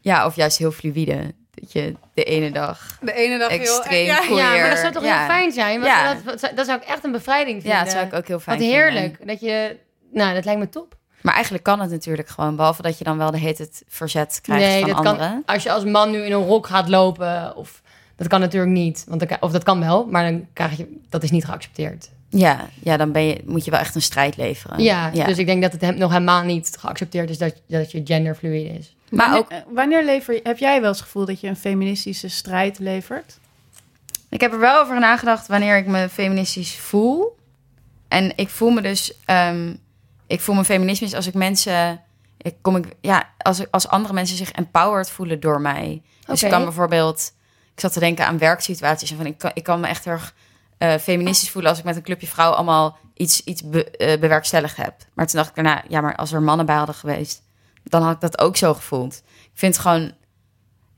Ja, 0.00 0.26
of 0.26 0.36
juist 0.36 0.58
heel 0.58 0.72
fluïde. 0.72 1.34
Dat 1.50 1.72
je 1.72 1.94
de 2.14 2.24
ene 2.24 2.50
dag... 2.50 2.98
De 3.00 3.12
ene 3.12 3.38
dag 3.38 3.48
Extreem 3.48 4.14
heel... 4.22 4.36
Ja, 4.36 4.50
maar 4.50 4.68
dat 4.70 4.78
zou 4.78 4.92
toch 4.92 5.04
ja. 5.04 5.16
heel 5.18 5.26
fijn 5.26 5.52
zijn? 5.52 5.80
Want 5.80 5.92
Ja. 5.92 6.14
dat, 6.24 6.50
dat 6.56 6.66
zou 6.66 6.80
ik 6.80 6.88
echt 6.88 7.04
een 7.04 7.12
bevrijding 7.12 7.60
vinden. 7.62 7.78
Ja, 7.78 7.84
dat 7.84 7.92
zou 7.92 8.06
ik 8.06 8.14
ook 8.14 8.26
heel 8.26 8.40
fijn 8.40 8.58
Wat 8.58 8.66
vinden. 8.66 8.84
heerlijk. 8.84 9.26
Dat 9.26 9.40
je... 9.40 9.76
Nou, 10.12 10.34
dat 10.34 10.44
lijkt 10.44 10.60
me 10.60 10.68
top. 10.68 10.96
Maar 11.20 11.34
eigenlijk 11.34 11.64
kan 11.64 11.80
het 11.80 11.90
natuurlijk 11.90 12.28
gewoon. 12.28 12.56
Behalve 12.56 12.82
dat 12.82 12.98
je 12.98 13.04
dan 13.04 13.18
wel 13.18 13.30
de 13.30 13.38
heet 13.38 13.58
het 13.58 13.82
verzet 13.88 14.38
krijgt 14.42 14.64
nee, 14.64 14.80
van 14.80 14.88
dat 14.88 14.98
anderen. 14.98 15.18
kan... 15.30 15.42
Als 15.54 15.62
je 15.62 15.72
als 15.72 15.84
man 15.84 16.10
nu 16.10 16.18
in 16.24 16.32
een 16.32 16.44
rok 16.46 16.66
gaat 16.66 16.88
lopen... 16.88 17.56
Of, 17.56 17.82
dat 18.16 18.26
kan 18.28 18.40
natuurlijk 18.40 18.72
niet. 18.72 19.04
Want 19.08 19.28
dan, 19.28 19.38
of 19.40 19.52
dat 19.52 19.62
kan 19.62 19.80
wel, 19.80 20.06
maar 20.06 20.30
dan 20.30 20.46
krijg 20.52 20.76
je... 20.76 20.96
Dat 21.08 21.22
is 21.22 21.30
niet 21.30 21.44
geaccepteerd. 21.44 22.10
Ja, 22.28 22.68
ja, 22.82 22.96
dan 22.96 23.12
ben 23.12 23.22
je, 23.22 23.40
moet 23.44 23.64
je 23.64 23.70
wel 23.70 23.80
echt 23.80 23.94
een 23.94 24.02
strijd 24.02 24.36
leveren. 24.36 24.82
Ja, 24.82 25.10
ja. 25.12 25.26
dus 25.26 25.38
ik 25.38 25.46
denk 25.46 25.62
dat 25.62 25.72
het 25.72 25.80
hem 25.80 25.96
nog 25.98 26.12
helemaal 26.12 26.42
niet 26.42 26.76
geaccepteerd 26.78 27.30
is... 27.30 27.38
dat, 27.38 27.54
dat 27.68 27.90
je 27.92 28.00
genderfluide 28.04 28.68
is. 28.78 28.96
maar 29.10 29.18
wanneer, 29.26 29.38
ook, 29.44 29.50
eh, 29.50 29.58
wanneer 29.74 30.04
lever 30.04 30.34
je, 30.34 30.40
heb 30.42 30.58
jij 30.58 30.80
wel 30.80 30.88
eens 30.88 30.98
het 30.98 31.06
gevoel 31.06 31.24
dat 31.24 31.40
je 31.40 31.48
een 31.48 31.56
feministische 31.56 32.28
strijd 32.28 32.78
levert? 32.78 33.38
ik 34.28 34.40
heb 34.40 34.52
er 34.52 34.58
wel 34.58 34.80
over 34.80 35.00
nagedacht 35.00 35.46
wanneer 35.46 35.76
ik 35.76 35.86
me 35.86 36.08
feministisch 36.08 36.76
voel. 36.76 37.36
En 38.08 38.32
ik 38.36 38.48
voel 38.48 38.70
me 38.70 38.80
dus, 38.82 39.12
ehm, 39.24 39.74
ik 40.26 40.40
voel 40.40 40.54
me 40.54 40.64
feministisch 40.64 41.14
als 41.14 41.26
ik 41.26 41.34
mensen, 41.34 42.00
ik 42.36 42.54
kom 42.60 42.76
ik, 42.76 42.86
ja, 43.00 43.28
als, 43.38 43.60
ik- 43.60 43.68
als 43.70 43.88
andere 43.88 44.14
mensen 44.14 44.36
zich 44.36 44.52
empowered 44.52 45.10
voelen 45.10 45.40
door 45.40 45.60
mij. 45.60 46.02
Dus 46.26 46.36
Oké. 46.36 46.44
ik 46.44 46.50
kan 46.50 46.64
bijvoorbeeld, 46.64 47.32
ik 47.74 47.80
zat 47.80 47.92
te 47.92 48.00
denken 48.00 48.26
aan 48.26 48.38
werksituaties 48.38 49.10
en 49.10 49.16
van 49.16 49.26
ik 49.26 49.38
kan, 49.38 49.50
ik 49.54 49.62
kan 49.62 49.80
me 49.80 49.86
echt 49.86 50.06
erg 50.06 50.34
eh, 50.78 50.94
feministisch 50.94 51.50
voelen 51.50 51.70
als 51.70 51.78
ik 51.78 51.84
met 51.84 51.96
een 51.96 52.02
clubje 52.02 52.26
vrouwen 52.26 52.56
allemaal 52.56 52.98
iets, 53.14 53.44
iets 53.44 53.62
be- 53.68 53.90
eh, 53.90 54.20
bewerkstelligd 54.20 54.76
heb. 54.76 54.94
Maar 55.14 55.26
toen 55.26 55.36
dacht 55.36 55.48
ik 55.48 55.54
daarna, 55.54 55.82
ja, 55.88 56.00
maar 56.00 56.16
als 56.16 56.32
er 56.32 56.42
mannen 56.42 56.66
bij 56.66 56.76
hadden 56.76 56.94
geweest, 56.94 57.42
dan 57.82 58.02
had 58.02 58.14
ik 58.14 58.20
dat 58.20 58.38
ook 58.38 58.56
zo 58.56 58.74
gevoeld. 58.74 59.22
Ik 59.42 59.50
vind 59.54 59.78
gewoon, 59.78 60.12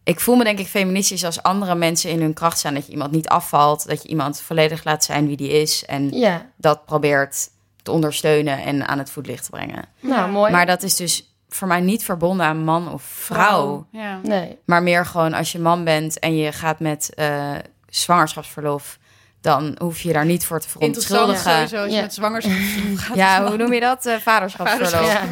ik 0.05 0.21
voel 0.21 0.37
me 0.37 0.45
denk 0.45 0.59
ik 0.59 0.67
feministisch 0.67 1.25
als 1.25 1.43
andere 1.43 1.75
mensen 1.75 2.11
in 2.11 2.21
hun 2.21 2.35
kracht 2.35 2.59
staan. 2.59 2.75
Dat 2.75 2.87
je 2.87 2.93
iemand 2.93 3.11
niet 3.13 3.29
afvalt, 3.29 3.87
dat 3.89 4.03
je 4.03 4.09
iemand 4.09 4.41
volledig 4.41 4.85
laat 4.85 5.05
zijn 5.05 5.27
wie 5.27 5.37
die 5.37 5.49
is 5.51 5.85
en 5.85 6.11
Ja, 6.11 6.51
dat 6.57 6.85
probeert 6.85 7.49
te 7.83 7.91
ondersteunen 7.91 8.63
en 8.63 8.89
aan 8.89 8.99
het 8.99 9.11
voetlicht 9.11 9.45
te 9.45 9.51
brengen. 9.51 9.85
nou 10.01 10.31
mooi. 10.31 10.53
Maar 10.53 10.67
dat 10.67 10.83
is 10.83 10.97
dus 10.97 11.36
voor 11.49 11.69
mij 11.69 11.81
niet 11.81 12.05
verbonden 12.05 12.47
aan 12.47 12.65
man 12.65 12.93
of 12.93 13.03
vrouw. 13.03 13.87
Ja. 13.91 14.21
Nee. 14.23 14.59
Maar 14.65 14.83
meer 14.83 15.07
gewoon 15.07 15.35
als 15.35 15.53
je 15.53 15.59
man 15.59 15.85
bent 15.85 16.19
en 16.19 16.37
je 16.37 16.53
gaat 16.53 16.81
met 16.81 17.15
eh, 17.15 17.53
zwangerschapsverlof, 17.89 18.99
dan 19.41 19.77
hoef 19.79 20.01
je 20.01 20.09
je 20.09 20.15
daar 20.15 20.25
niet 20.25 20.45
voor 20.45 20.61
te 20.61 20.67
Interessant 20.79 21.21
verontschuldigen. 21.21 21.69
sowieso 21.69 21.77
als 21.83 21.91
je 21.91 21.97
Ja. 21.97 22.03
met 22.03 22.15
zwangerschap 22.15 22.97
gaat. 23.07 23.17
Ja, 23.17 23.47
hoe 23.47 23.57
noem 23.57 23.73
je 23.73 23.81
dat? 23.81 24.07
Eh, 24.07 24.15
vaderschapsverlof. 24.17 25.13
Ja. 25.13 25.23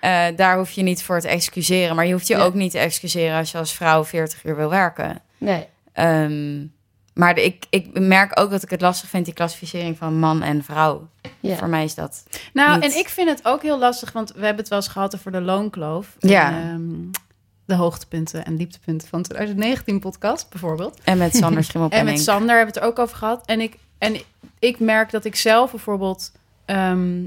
Eh, 0.00 0.36
daar 0.36 0.56
hoef 0.56 0.70
je 0.70 0.82
niet 0.82 1.02
voor 1.02 1.20
te 1.20 1.28
excuseren. 1.28 1.96
Maar 1.96 2.06
je 2.06 2.12
hoeft 2.12 2.26
je 2.26 2.36
Ja. 2.36 2.42
ook 2.42 2.54
niet 2.54 2.70
te 2.70 2.78
excuseren 2.78 3.38
als 3.38 3.50
je 3.52 3.58
als 3.58 3.72
vrouw 3.74 4.04
40 4.04 4.44
uur 4.44 4.56
wil 4.56 4.68
werken. 4.70 5.22
Nee. 5.38 5.66
Ehm, 5.92 6.66
maar 7.14 7.34
de- 7.34 7.44
ik, 7.44 7.64
ik 7.70 7.98
merk 7.98 8.40
ook 8.40 8.50
dat 8.50 8.62
ik 8.62 8.70
het 8.70 8.80
lastig 8.80 9.08
vind, 9.08 9.24
die 9.24 9.34
klassificering 9.34 9.98
van 9.98 10.18
man 10.18 10.42
en 10.42 10.64
vrouw. 10.64 11.08
Ja. 11.40 11.56
Voor 11.56 11.68
mij 11.68 11.84
is 11.84 11.94
dat. 11.94 12.24
Nou, 12.52 12.74
niet. 12.80 12.92
en 12.92 12.98
ik 12.98 13.08
vind 13.08 13.28
het 13.28 13.40
ook 13.44 13.62
heel 13.62 13.78
lastig, 13.78 14.12
want 14.12 14.28
we 14.32 14.38
hebben 14.40 14.56
het 14.56 14.68
wel 14.68 14.78
eens 14.78 14.88
gehad 14.88 15.14
over 15.14 15.32
de 15.32 15.40
loonkloof. 15.40 16.16
Ja. 16.18 16.50
En, 16.50 16.68
ehm, 16.70 17.22
de 17.66 17.74
hoogtepunten 17.74 18.44
en 18.44 18.56
dieptepunten 18.56 19.08
van 19.08 19.22
2019 19.22 20.00
podcast 20.00 20.50
bijvoorbeeld. 20.50 21.00
En 21.04 21.18
met 21.18 21.36
Sander 21.36 21.58
En 21.58 21.64
Schimmelpenning. 21.64 22.10
met 22.16 22.20
Sander 22.24 22.56
hebben 22.56 22.74
we 22.74 22.80
het 22.80 22.82
er 22.88 22.88
ook 22.90 22.98
over 22.98 23.16
gehad. 23.16 23.46
En 23.46 23.60
ik, 23.60 23.76
en 23.98 24.16
ik 24.58 24.78
merk 24.80 25.10
dat 25.10 25.24
ik 25.24 25.36
zelf 25.36 25.70
bijvoorbeeld... 25.70 26.32
ehm, 26.64 27.20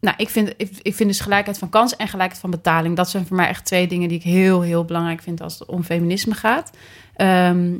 nou, 0.00 0.16
ik 0.16 0.28
vind, 0.28 0.48
ik, 0.56 0.70
ik 0.82 0.94
vind 0.94 1.08
dus 1.08 1.20
gelijkheid 1.20 1.58
van 1.58 1.68
kansen 1.68 1.98
en 1.98 2.08
gelijkheid 2.08 2.40
van 2.40 2.50
betaling. 2.50 2.96
Dat 2.96 3.10
zijn 3.10 3.26
voor 3.26 3.36
mij 3.36 3.48
echt 3.48 3.64
twee 3.64 3.86
dingen 3.86 4.08
die 4.08 4.18
ik 4.18 4.24
heel, 4.24 4.60
heel 4.60 4.84
belangrijk 4.84 5.22
vind 5.22 5.40
als 5.40 5.58
het 5.58 5.68
om 5.68 5.84
feminisme 5.84 6.34
gaat. 6.34 6.70
Ehm, 7.16 7.74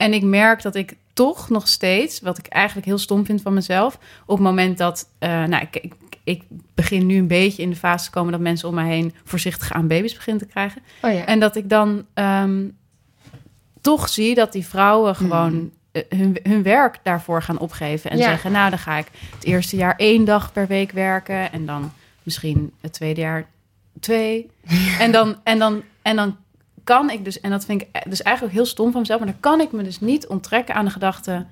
en 0.00 0.12
ik 0.12 0.22
merk 0.22 0.62
dat 0.62 0.74
ik 0.74 0.96
toch 1.12 1.48
nog 1.48 1.68
steeds, 1.68 2.20
wat 2.20 2.38
ik 2.38 2.46
eigenlijk 2.46 2.86
heel 2.86 2.98
stom 2.98 3.24
vind 3.24 3.42
van 3.42 3.54
mezelf, 3.54 3.98
op 4.26 4.36
het 4.36 4.46
moment 4.46 4.78
dat, 4.78 5.08
eh, 5.18 5.44
nou, 5.44 5.62
ik, 5.62 5.76
ik, 5.76 5.92
ik 6.24 6.42
begin 6.74 7.06
nu 7.06 7.16
een 7.18 7.26
beetje 7.26 7.62
in 7.62 7.70
de 7.70 7.76
fase 7.76 8.04
te 8.04 8.10
komen 8.10 8.32
dat 8.32 8.40
mensen 8.40 8.68
om 8.68 8.74
mij 8.74 8.86
heen 8.88 9.14
voorzichtig 9.24 9.72
aan 9.72 9.86
baby's 9.86 10.14
beginnen 10.14 10.42
te 10.42 10.48
krijgen. 10.48 10.82
Oh 11.02 11.12
ja. 11.12 11.24
En 11.24 11.40
dat 11.40 11.56
ik 11.56 11.68
dan 11.68 12.04
ehm, 12.14 12.64
toch 13.80 14.08
zie 14.08 14.34
dat 14.34 14.52
die 14.52 14.66
vrouwen 14.66 15.16
gewoon 15.16 15.50
Hmm. 15.52 15.70
eh, 15.92 16.02
hun, 16.18 16.38
hun 16.42 16.62
werk 16.62 16.98
daarvoor 17.02 17.42
gaan 17.42 17.58
opgeven. 17.58 18.10
En 18.10 18.18
Ja. 18.18 18.24
zeggen, 18.24 18.52
nou 18.52 18.70
dan 18.70 18.78
ga 18.78 18.96
ik 18.96 19.06
het 19.34 19.44
eerste 19.44 19.76
jaar 19.76 19.94
één 19.96 20.24
dag 20.24 20.52
per 20.52 20.66
week 20.66 20.92
werken. 20.92 21.52
En 21.52 21.66
dan 21.66 21.92
misschien 22.22 22.72
het 22.80 22.92
tweede 22.92 23.20
jaar 23.20 23.46
twee. 24.00 24.50
En 25.00 25.12
dan, 25.12 25.36
en 25.42 25.58
dan, 25.58 25.82
en 26.02 26.16
dan 26.16 26.36
kan 26.96 27.10
ik 27.10 27.24
dus, 27.24 27.40
en 27.40 27.50
dat 27.50 27.64
vind 27.64 27.82
ik 27.82 27.88
e- 27.92 28.08
dus 28.10 28.22
eigenlijk 28.22 28.54
heel 28.56 28.66
stom 28.66 28.90
van 28.92 29.00
mezelf. 29.00 29.20
Maar 29.20 29.28
dan 29.28 29.40
kan 29.40 29.60
ik 29.60 29.72
me 29.72 29.82
dus 29.82 30.00
niet 30.00 30.26
onttrekken 30.26 30.74
aan 30.74 30.84
de 30.84 30.90
gedachte... 30.90 31.46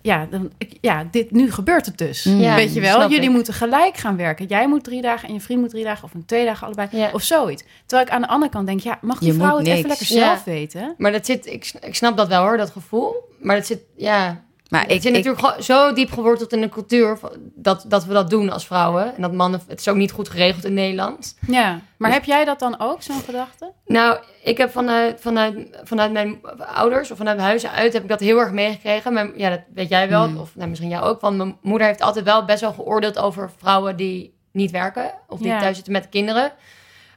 Ja, 0.00 0.26
dan, 0.30 0.50
ik, 0.58 0.78
ja 0.80 1.06
dit, 1.10 1.30
nu 1.30 1.50
gebeurt 1.52 1.86
het 1.86 1.98
dus. 1.98 2.24
Mm. 2.24 2.40
Ja, 2.40 2.54
Weet 2.54 2.74
je 2.74 2.80
wel, 2.80 3.00
jullie 3.10 3.28
ik. 3.28 3.34
moeten 3.34 3.54
gelijk 3.54 3.96
gaan 3.96 4.16
werken. 4.16 4.46
Jij 4.46 4.68
moet 4.68 4.84
drie 4.84 5.02
dagen 5.02 5.28
en 5.28 5.34
je 5.34 5.40
vriend 5.40 5.60
moet 5.60 5.70
drie 5.70 5.84
dagen. 5.84 6.04
Of 6.04 6.14
een 6.14 6.24
twee 6.24 6.44
dagen 6.44 6.66
allebei. 6.66 6.88
Ja. 6.92 7.10
Of 7.12 7.22
zoiets. 7.22 7.62
Terwijl 7.86 8.08
ik 8.08 8.14
aan 8.14 8.20
de 8.20 8.28
andere 8.28 8.52
kant 8.52 8.66
denk, 8.66 8.80
ja, 8.80 8.98
mag 9.00 9.18
die 9.18 9.28
Je 9.28 9.34
vrouw 9.34 9.56
het 9.58 9.66
even 9.66 9.88
lekker 9.88 10.06
Ja. 10.14 10.24
zelf 10.24 10.44
weten? 10.44 10.94
Maar 10.98 11.12
dat 11.12 11.26
zit, 11.26 11.46
ik, 11.46 11.72
ik 11.80 11.94
snap 11.94 12.16
dat 12.16 12.28
wel 12.28 12.42
hoor, 12.42 12.56
dat 12.56 12.70
gevoel. 12.70 13.14
Maar 13.40 13.56
dat 13.56 13.66
zit, 13.66 13.80
ja, 13.96 14.44
Maar 14.72 14.82
het 14.82 14.90
ik, 14.90 15.02
zit 15.02 15.12
natuurlijk 15.12 15.44
gewoon 15.46 15.62
zo 15.62 15.92
diep 15.92 16.12
geworteld 16.12 16.52
in 16.52 16.60
de 16.60 16.68
cultuur 16.68 17.18
van- 17.18 17.30
dat, 17.54 17.84
dat 17.88 18.04
we 18.04 18.12
dat 18.12 18.30
doen 18.30 18.50
als 18.50 18.66
vrouwen. 18.66 19.14
En 19.16 19.22
dat 19.22 19.32
mannen, 19.32 19.60
het 19.68 19.80
is 19.80 19.88
ook 19.88 19.96
niet 19.96 20.12
goed 20.12 20.28
geregeld 20.28 20.64
in 20.64 20.74
Nederland. 20.74 21.36
Ja. 21.46 21.80
Maar 21.96 22.10
Dus- 22.10 22.18
heb 22.18 22.24
jij 22.28 22.44
dat 22.44 22.58
dan 22.58 22.80
ook, 22.80 23.02
zo'n 23.02 23.20
gedachte? 23.20 23.72
Nou, 23.86 24.18
ik 24.42 24.58
heb 24.58 24.70
vanuit, 24.70 25.20
vanuit, 25.20 25.68
vanuit 25.84 26.12
mijn 26.12 26.40
ouders 26.74 27.10
of 27.10 27.16
vanuit 27.16 27.36
mijn 27.36 27.48
huizen 27.48 27.70
uit 27.70 27.92
heb 27.92 28.02
ik 28.02 28.08
dat 28.08 28.20
heel 28.20 28.38
erg 28.38 28.50
meegekregen. 28.52 29.12
Mijn, 29.12 29.32
ja, 29.36 29.50
dat 29.50 29.60
weet 29.74 29.88
jij 29.88 30.08
wel, 30.08 30.24
Hmm. 30.24 30.38
of 30.38 30.56
nou, 30.56 30.68
misschien 30.68 30.90
jij 30.90 31.00
ook. 31.02 31.20
Want 31.20 31.36
mijn 31.36 31.56
moeder 31.62 31.86
heeft 31.86 32.00
altijd 32.02 32.24
wel 32.24 32.44
best 32.44 32.60
wel 32.60 32.72
geoordeeld 32.72 33.18
over 33.18 33.50
vrouwen 33.58 33.96
die 33.96 34.34
niet 34.52 34.70
werken 34.70 35.12
of 35.28 35.38
die 35.38 35.48
Ja. 35.48 35.58
thuis 35.60 35.74
zitten 35.74 35.92
met 35.92 36.08
kinderen. 36.08 36.52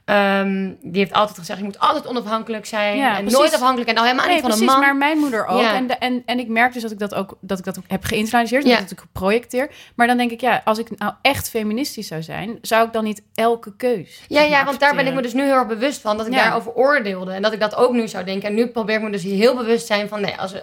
Ehm, 0.06 0.72
die 0.82 0.98
heeft 0.98 1.12
altijd 1.12 1.38
gezegd, 1.38 1.58
je 1.58 1.64
moet 1.64 1.78
altijd 1.78 2.06
onafhankelijk 2.06 2.66
zijn. 2.66 2.96
Ja, 2.96 3.08
en 3.08 3.20
precies. 3.20 3.38
nooit 3.38 3.54
afhankelijk 3.54 3.90
en 3.90 3.96
al 3.96 4.02
helemaal 4.02 4.24
Nee, 4.26 4.34
niet 4.34 4.42
van 4.44 4.50
precies, 4.50 4.68
een 4.74 4.80
man. 4.80 4.84
maar 4.84 4.96
mijn 4.96 5.18
moeder 5.18 5.46
ook. 5.46 5.60
Ja. 5.60 5.74
En, 5.74 5.86
de, 5.86 5.94
en, 5.94 6.22
en 6.26 6.38
ik 6.38 6.48
merk 6.48 6.72
dus 6.72 6.82
dat 6.82 6.90
ik 6.90 6.98
dat 6.98 7.14
ook, 7.14 7.36
dat 7.40 7.58
ik 7.58 7.64
dat 7.64 7.78
ook 7.78 7.84
heb 7.86 8.04
geïnternaliseerd. 8.04 8.64
Ja. 8.64 8.70
Dat 8.70 8.80
ik 8.80 8.88
het 8.88 9.00
geprojecteer. 9.00 9.70
Maar 9.94 10.06
dan 10.06 10.16
denk 10.16 10.30
ik, 10.30 10.40
ja, 10.40 10.62
als 10.64 10.78
ik 10.78 10.98
nou 10.98 11.12
echt 11.22 11.50
feministisch 11.50 12.06
zou 12.06 12.22
zijn... 12.22 12.58
zou 12.62 12.86
ik 12.86 12.92
dan 12.92 13.04
niet 13.04 13.22
elke 13.34 13.76
keus 13.76 14.22
Ja, 14.28 14.42
ja, 14.42 14.64
want 14.64 14.80
daar 14.80 14.94
ben 14.94 15.06
ik 15.06 15.14
me 15.14 15.22
dus 15.22 15.32
nu 15.32 15.42
heel 15.42 15.54
erg 15.54 15.66
bewust 15.66 16.00
van. 16.00 16.16
Dat 16.16 16.26
ik 16.26 16.32
daarover 16.32 16.72
oordeelde. 16.72 17.32
En 17.32 17.42
dat 17.42 17.52
ik 17.52 17.60
dat 17.60 17.74
ook 17.74 17.92
nu 17.92 18.08
zou 18.08 18.24
denken. 18.24 18.48
En 18.48 18.54
nu 18.54 18.66
probeer 18.66 18.96
ik 18.96 19.02
me 19.02 19.10
dus 19.10 19.22
heel 19.22 19.56
bewust 19.56 19.86
zijn 19.86 20.08
van... 20.08 20.20
Nee, 20.20 20.36
als, 20.38 20.54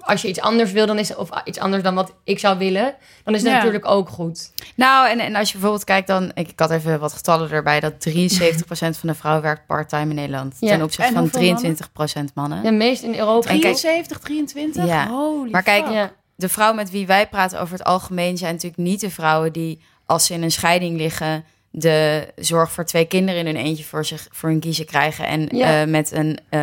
als 0.00 0.22
je 0.22 0.28
iets 0.28 0.40
anders 0.40 0.72
wil, 0.72 0.86
dan 0.86 0.98
is 0.98 1.14
of 1.14 1.30
iets 1.44 1.58
anders 1.58 1.82
dan 1.82 1.94
wat 1.94 2.12
ik 2.24 2.38
zou 2.38 2.58
willen... 2.58 2.94
dan 3.24 3.34
is 3.34 3.40
het 3.42 3.50
Ja. 3.50 3.56
natuurlijk 3.56 3.86
ook 3.86 4.08
goed. 4.08 4.52
Nou, 4.76 5.08
en, 5.08 5.18
en 5.20 5.34
als 5.34 5.46
je 5.46 5.52
bijvoorbeeld 5.52 5.84
kijkt 5.84 6.06
dan... 6.06 6.30
Ik, 6.34 6.48
ik 6.48 6.58
had 6.58 6.70
even 6.70 7.00
wat 7.00 7.12
getallen 7.12 7.50
erbij. 7.50 7.80
Dat 7.80 7.92
73% 8.08 8.18
van 8.70 9.08
de 9.08 9.14
vrouwen 9.14 9.42
werkt 9.44 9.66
part-time 9.66 10.10
in 10.10 10.14
Nederland. 10.16 10.56
Ja. 10.60 10.68
Ten 10.68 10.82
opzichte 10.82 11.12
van 11.12 11.20
hoeveel 11.32 11.74
23% 12.30 12.32
mannen. 12.34 12.62
De 12.62 12.72
meest 12.72 13.02
in 13.02 13.14
Europa. 13.18 13.48
En 13.48 13.60
kijk- 13.60 13.76
73, 13.76 14.18
23? 14.18 14.86
Ja. 14.86 15.08
Holy 15.08 15.50
Maar 15.50 15.62
kijk, 15.62 15.84
fuck. 15.84 15.94
ja. 15.94 16.12
de 16.36 16.48
vrouwen 16.48 16.76
met 16.76 16.90
wie 16.90 17.06
wij 17.06 17.28
praten 17.28 17.60
over 17.60 17.78
het 17.78 17.86
algemeen 17.86 18.36
zijn 18.38 18.52
natuurlijk 18.52 18.82
niet 18.82 19.00
de 19.00 19.10
vrouwen 19.10 19.52
die 19.52 19.80
als 20.06 20.26
ze 20.26 20.34
in 20.34 20.42
een 20.42 20.50
scheiding 20.50 20.96
liggen 20.96 21.44
de 21.70 22.28
zorg 22.36 22.72
voor 22.72 22.84
twee 22.84 23.04
kinderen 23.04 23.40
in 23.46 23.54
hun 23.54 23.64
eentje 23.64 23.84
voor 23.84 24.04
zich 24.04 24.28
voor 24.30 24.48
hun 24.48 24.60
kiezen 24.60 24.86
krijgen 24.86 25.26
en 25.26 25.48
Ja. 25.52 25.80
eh, 25.82 25.88
met 25.88 26.12
een, 26.12 26.38
eh, 26.48 26.60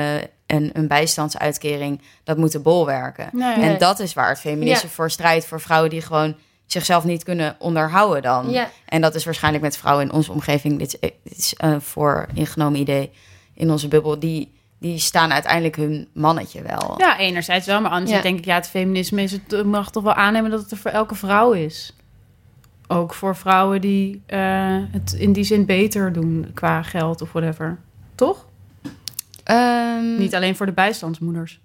een, 0.48 0.70
een 0.74 0.88
bijstandsuitkering 0.88 2.02
dat 2.24 2.38
moeten 2.38 2.62
bolwerken. 2.62 3.30
Nee. 3.32 3.58
Nee. 3.58 3.70
En 3.70 3.78
dat 3.80 4.00
is 4.00 4.14
waar 4.14 4.30
het 4.30 4.40
feminisme 4.40 4.88
Ja. 4.88 4.94
voor 4.94 5.12
strijdt 5.12 5.46
voor 5.46 5.62
vrouwen 5.62 5.90
die 5.90 6.02
gewoon 6.02 6.36
zichzelf 6.66 7.04
niet 7.04 7.24
kunnen 7.24 7.56
onderhouden 7.60 8.22
dan. 8.22 8.50
Ja. 8.50 8.70
En 8.86 9.02
dat 9.02 9.16
is 9.16 9.26
waarschijnlijk 9.26 9.64
met 9.64 9.78
vrouwen 9.78 10.06
in 10.06 10.12
onze 10.12 10.32
omgeving 10.32 10.80
dit 10.80 10.98
is, 11.00 11.10
dit 11.24 11.38
is 11.38 11.54
een 11.58 11.82
voor 11.82 12.26
ingenomen 12.34 12.80
idee 12.80 13.12
in 13.54 13.72
onze 13.72 13.88
bubbel 13.88 14.20
die 14.20 14.54
die 14.80 15.00
staan 15.00 15.32
uiteindelijk 15.34 15.76
hun 15.76 16.08
mannetje 16.14 16.62
wel. 16.62 16.94
Ja, 16.98 17.18
enerzijds 17.18 17.66
wel, 17.66 17.82
maar 17.82 17.92
anderzijds 17.92 18.24
Ja. 18.24 18.30
denk 18.30 18.40
ik... 18.42 18.46
ja, 18.46 18.56
het 18.56 18.68
feminisme 18.68 19.22
is 19.22 19.32
het, 19.32 19.66
mag 19.66 19.92
toch 19.92 20.04
wel 20.04 20.14
aannemen 20.14 20.52
dat 20.52 20.60
het 20.62 20.72
er 20.72 20.78
voor 20.78 20.92
elke 20.92 21.16
vrouw 21.16 21.52
is. 21.52 21.94
Ook 22.88 23.14
voor 23.14 23.36
vrouwen 23.36 23.82
die 23.82 24.22
eh, 24.26 24.78
het 24.92 25.14
in 25.14 25.34
die 25.34 25.44
zin 25.44 25.66
beter 25.66 26.14
doen 26.14 26.52
qua 26.54 26.82
geld 26.84 27.22
of 27.22 27.32
whatever. 27.32 27.78
Toch? 28.16 28.46
Ehm, 29.46 30.18
Niet 30.18 30.36
alleen 30.36 30.56
voor 30.56 30.66
de 30.66 30.72
bijstandsmoeders. 30.74 31.62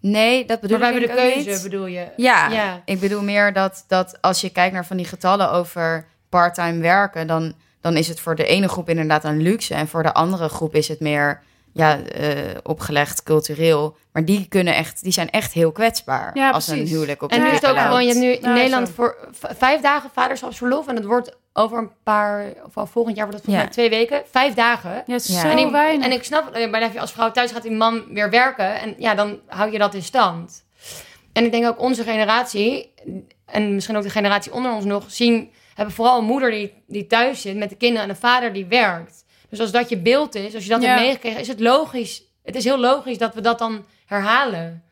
Nee, 0.00 0.44
dat 0.46 0.60
bedoel 0.60 0.78
Maar 0.78 0.92
wij 0.92 1.00
ik 1.00 1.06
hebben 1.08 1.24
de 1.26 1.32
keuze, 1.32 1.50
niet. 1.50 1.62
bedoel 1.62 1.86
je? 1.86 2.08
Ja, 2.16 2.48
Ja. 2.50 2.82
ik 2.84 3.00
bedoel 3.00 3.22
meer 3.22 3.52
dat, 3.52 3.84
dat 3.88 4.18
als 4.20 4.40
je 4.40 4.50
kijkt 4.50 4.74
naar 4.74 4.86
van 4.86 4.96
die 4.96 5.06
getallen 5.06 5.50
over 5.52 6.06
parttime 6.28 6.78
werken, 6.80 7.26
dan, 7.26 7.54
dan 7.80 7.96
is 7.96 8.08
het 8.08 8.20
voor 8.20 8.34
de 8.34 8.46
ene 8.46 8.68
groep 8.68 8.88
inderdaad 8.88 9.24
een 9.24 9.42
luxe 9.42 9.74
en 9.74 9.88
voor 9.88 10.02
de 10.02 10.12
andere 10.14 10.48
groep 10.48 10.74
is 10.74 10.88
het 10.88 11.00
meer 11.00 11.42
ja, 11.72 12.00
eh, 12.02 12.34
opgelegd 12.62 13.22
cultureel. 13.22 13.96
Maar 14.12 14.24
die 14.24 14.46
kunnen 14.48 14.74
echt, 14.74 15.02
die 15.02 15.12
zijn 15.12 15.30
echt 15.30 15.52
heel 15.52 15.72
kwetsbaar 15.72 16.30
Ja, 16.36 16.50
als 16.50 16.68
een 16.68 16.86
huwelijk 16.86 17.22
op 17.22 17.30
En 17.30 17.40
nu 17.40 17.46
is 17.46 17.52
het 17.54 17.66
ook 17.66 17.78
gewoon, 17.78 18.02
je 18.02 18.08
hebt 18.08 18.20
nu 18.20 18.30
in 18.32 18.40
Nou, 18.42 18.54
Nederland 18.54 18.86
zo. 18.88 18.92
voor 18.94 19.28
vijf 19.32 19.80
dagen 19.80 20.10
vaderschapsverlof. 20.12 20.88
En 20.88 20.94
dat 20.94 21.04
wordt 21.04 21.36
over 21.52 21.78
een 21.78 21.90
paar, 22.02 22.44
of 22.66 22.76
al 22.76 22.86
volgend 22.86 23.16
jaar 23.16 23.26
wordt 23.26 23.42
het 23.44 23.50
volgens 23.52 23.74
Ja. 23.76 23.84
mij 23.84 23.88
twee 23.88 23.90
weken. 24.08 24.22
Vijf 24.30 24.54
dagen. 24.54 25.02
Ja, 25.06 25.12
het 25.12 25.22
zo 25.24 25.48
en, 25.48 25.58
ik, 25.58 25.70
weinig. 25.70 26.06
en 26.06 26.12
ik 26.12 26.22
snap, 26.24 26.54
eh, 26.54 26.70
maar 26.70 26.82
als 26.82 26.92
je 26.92 27.00
als 27.00 27.12
vrouw 27.12 27.30
thuis 27.30 27.50
gaat 27.52 27.62
die 27.62 27.72
man 27.72 28.04
weer 28.12 28.30
werken. 28.30 28.80
En 28.80 28.94
ja, 28.98 29.14
dan 29.14 29.40
hou 29.46 29.72
je 29.72 29.78
dat 29.78 29.94
in 29.94 30.02
stand. 30.02 30.64
En 31.32 31.44
ik 31.44 31.52
denk 31.52 31.66
ook 31.66 31.80
onze 31.80 32.02
generatie, 32.02 32.92
en 33.46 33.74
misschien 33.74 33.96
ook 33.96 34.02
de 34.02 34.10
generatie 34.10 34.52
onder 34.52 34.72
ons 34.72 34.84
nog, 34.84 35.04
zien, 35.08 35.50
hebben 35.74 35.94
vooral 35.94 36.18
een 36.18 36.24
moeder 36.24 36.50
die, 36.50 36.72
die 36.86 37.06
thuis 37.06 37.40
zit 37.40 37.56
met 37.56 37.68
de 37.68 37.76
kinderen 37.76 38.02
en 38.04 38.10
een 38.10 38.16
vader 38.16 38.52
die 38.52 38.66
werkt. 38.66 39.24
Dus 39.52 39.60
als 39.60 39.70
dat 39.70 39.88
je 39.88 39.96
beeld 39.98 40.34
is, 40.34 40.54
als 40.54 40.62
je 40.64 40.68
dat 40.70 40.82
Ja. 40.82 40.88
hebt 40.88 41.00
meegekregen, 41.00 41.40
is 41.40 41.48
het 41.48 41.60
logisch. 41.60 42.22
Het 42.44 42.54
is 42.56 42.64
heel 42.64 42.78
logisch 42.78 43.18
dat 43.18 43.34
we 43.34 43.40
dat 43.40 43.58
dan 43.58 43.84
herhalen. 44.06 44.82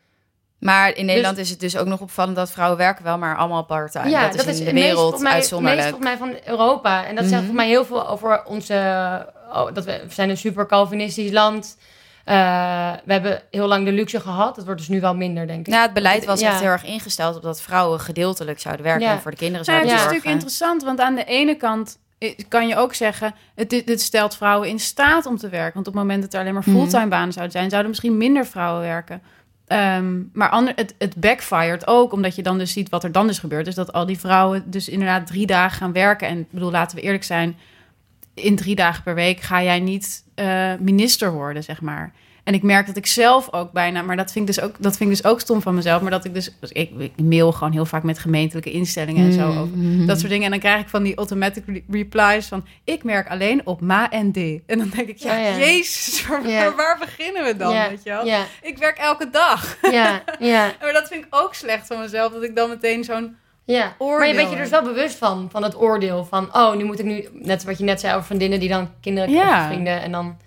Maar 0.59 0.95
in 0.95 1.05
Nederland 1.05 1.37
is 1.37 1.49
het 1.49 1.59
dus 1.59 1.77
ook 1.77 1.87
nog 1.87 1.99
opvallend 1.99 2.35
dat 2.35 2.51
vrouwen 2.51 2.77
werken 2.77 3.03
wel, 3.03 3.17
maar 3.17 3.37
allemaal 3.37 3.63
parttime. 3.63 4.09
Ja, 4.09 4.29
dat 4.29 4.45
is 4.45 4.45
in 4.45 4.45
de 4.57 4.63
het 4.63 4.73
meest 4.73 4.85
wereld 4.85 4.99
volgens 5.01 5.21
mij- 5.21 5.31
uitzonderlijk. 5.31 5.81
Meest 5.83 5.95
volgens 5.95 6.19
mij 6.19 6.29
van 6.29 6.53
Europa. 6.53 7.05
En 7.05 7.15
dat 7.15 7.23
zegt 7.25 7.35
Mhm. 7.37 7.45
voor 7.45 7.55
mij 7.55 7.67
heel 7.67 7.85
veel 7.85 8.07
over 8.07 8.45
onze... 8.45 8.73
oh, 9.53 9.73
dat 9.73 9.85
we, 9.85 10.01
we 10.07 10.13
zijn 10.13 10.29
een 10.29 10.37
super 10.37 10.67
Calvinistisch 10.67 11.31
land. 11.31 11.77
Eh, 12.25 12.35
we 13.05 13.11
hebben 13.13 13.41
heel 13.51 13.67
lang 13.67 13.85
de 13.85 13.91
luxe 13.91 14.19
gehad. 14.19 14.55
Dat 14.55 14.65
wordt 14.65 14.79
dus 14.79 14.89
nu 14.89 15.01
wel 15.01 15.15
minder, 15.15 15.47
denk 15.47 15.67
ik. 15.67 15.73
Ja, 15.73 15.81
het 15.81 15.93
beleid 15.93 16.25
was 16.25 16.39
Ja. 16.39 16.49
echt 16.49 16.59
heel 16.59 16.69
erg 16.69 16.85
ingesteld 16.85 17.35
op 17.35 17.41
dat 17.41 17.61
vrouwen 17.61 17.99
gedeeltelijk 17.99 18.59
zouden 18.59 18.85
werken 18.85 19.05
Ja. 19.05 19.11
en 19.13 19.21
voor 19.21 19.31
de 19.31 19.37
kinderen 19.37 19.65
Nou, 19.65 19.77
zouden 19.79 19.89
het 19.97 19.99
is 19.99 20.05
natuurlijk 20.13 20.33
interessant, 20.33 20.83
want 20.83 20.99
aan 20.99 21.15
de 21.15 21.23
ene 21.23 21.55
kant 21.55 21.97
kan 22.47 22.67
je 22.67 22.75
ook 22.75 22.93
zeggen... 22.93 23.33
Het, 23.55 23.69
dit, 23.69 24.01
stelt 24.01 24.35
vrouwen 24.35 24.69
in 24.69 24.79
staat 24.79 25.25
om 25.25 25.37
te 25.37 25.49
werken. 25.49 25.73
Want 25.73 25.87
op 25.87 25.93
het 25.93 26.01
moment 26.03 26.21
dat 26.21 26.33
er 26.33 26.39
alleen 26.39 26.53
maar 26.53 26.63
Mhm. 26.65 26.77
fulltime 26.77 27.07
banen 27.07 27.33
zouden 27.33 27.53
zijn... 27.53 27.69
zouden 27.69 27.89
misschien 27.89 28.17
minder 28.17 28.45
vrouwen 28.45 28.81
werken. 28.81 29.21
Ehm, 29.67 30.19
maar 30.33 30.49
ander, 30.49 30.73
het, 30.75 30.95
het 30.97 31.15
backfired 31.15 31.87
ook, 31.87 32.11
omdat 32.11 32.35
je 32.35 32.43
dan 32.43 32.57
dus 32.57 32.71
ziet 32.71 32.89
wat 32.89 33.03
er 33.03 33.11
dan 33.11 33.27
dus 33.27 33.39
gebeurt. 33.39 33.65
Dus 33.65 33.75
dat 33.75 33.93
al 33.93 34.05
die 34.05 34.19
vrouwen 34.19 34.71
dus 34.71 34.89
inderdaad 34.89 35.27
drie 35.27 35.45
dagen 35.45 35.77
gaan 35.77 35.93
werken. 35.93 36.27
En 36.27 36.47
bedoel, 36.49 36.71
laten 36.71 36.97
we 36.97 37.03
eerlijk 37.03 37.23
zijn... 37.23 37.57
in 38.33 38.55
drie 38.55 38.75
dagen 38.75 39.03
per 39.03 39.15
week 39.15 39.39
ga 39.39 39.63
jij 39.63 39.79
niet 39.79 40.23
eh, 40.35 40.73
minister 40.79 41.31
worden, 41.31 41.63
zeg 41.63 41.81
maar. 41.81 42.11
En 42.43 42.53
ik 42.53 42.63
merk 42.63 42.87
dat 42.87 42.95
ik 42.97 43.05
zelf 43.05 43.53
ook 43.53 43.71
bijna, 43.71 44.01
maar 44.01 44.15
dat 44.17 44.31
vind 44.31 44.49
ik 44.49 44.55
dus 44.55 44.63
ook, 44.65 44.75
dat 44.79 44.97
vind 44.97 45.09
ik 45.09 45.15
dus 45.21 45.25
ook 45.31 45.39
stom 45.39 45.61
van 45.61 45.75
mezelf. 45.75 46.01
Maar 46.01 46.11
dat 46.11 46.25
ik 46.25 46.33
dus, 46.33 46.55
dus 46.59 46.71
ik, 46.71 46.91
ik 46.97 47.11
mail 47.23 47.51
gewoon 47.51 47.73
heel 47.73 47.85
vaak 47.85 48.03
met 48.03 48.19
gemeentelijke 48.19 48.71
instellingen 48.71 49.25
en 49.25 49.33
zo 49.33 49.51
Mm. 49.51 49.57
over 49.57 50.07
dat 50.07 50.17
soort 50.19 50.31
dingen. 50.31 50.45
En 50.45 50.51
dan 50.51 50.59
krijg 50.59 50.81
ik 50.81 50.89
van 50.89 51.03
die 51.03 51.15
automatic 51.15 51.63
re- 51.67 51.81
replies 51.89 52.47
van, 52.47 52.65
ik 52.83 53.03
merk 53.03 53.29
alleen 53.29 53.61
op 53.65 53.81
ma 53.81 54.09
en 54.09 54.31
d. 54.31 54.37
En 54.37 54.77
dan 54.77 54.89
denk 54.95 55.07
ik, 55.07 55.17
ja, 55.17 55.41
jezus, 55.57 56.25
waar, 56.75 56.97
beginnen 56.99 57.43
we 57.43 57.55
dan, 57.57 57.71
weet 57.89 58.03
je 58.03 58.09
wel? 58.09 58.25
Ik 58.61 58.77
werk 58.77 58.97
elke 58.97 59.29
dag. 59.29 59.77
ja, 59.91 60.23
ja, 60.39 60.71
Maar 60.81 60.93
dat 60.93 61.07
vind 61.07 61.25
ik 61.25 61.35
ook 61.35 61.53
slecht 61.55 61.87
van 61.87 61.99
mezelf, 61.99 62.33
dat 62.33 62.43
ik 62.43 62.55
dan 62.55 62.69
meteen 62.69 63.03
zo'n... 63.03 63.35
ja. 63.65 63.95
Oordeel 63.97 64.17
Maar 64.17 64.27
je 64.27 64.33
bent 64.35 64.49
je 64.49 64.55
er 64.55 64.61
dus 64.61 64.71
wel 64.71 64.83
bewust 64.83 65.15
van, 65.17 65.47
van 65.51 65.63
het 65.63 65.77
oordeel. 65.81 66.25
Van, 66.25 66.55
oh, 66.55 66.75
nu 66.75 66.83
moet 66.83 66.99
ik 66.99 67.05
nu... 67.05 67.27
Net 67.33 67.63
wat 67.63 67.77
je 67.77 67.83
net 67.83 67.99
zei 67.99 68.13
over 68.13 68.25
vriendinnen 68.25 68.59
die 68.59 68.69
dan 68.69 68.89
kinderen 69.01 69.29
Ja. 69.31 69.67
vrienden. 69.67 70.01
En 70.01 70.11
dan... 70.11 70.37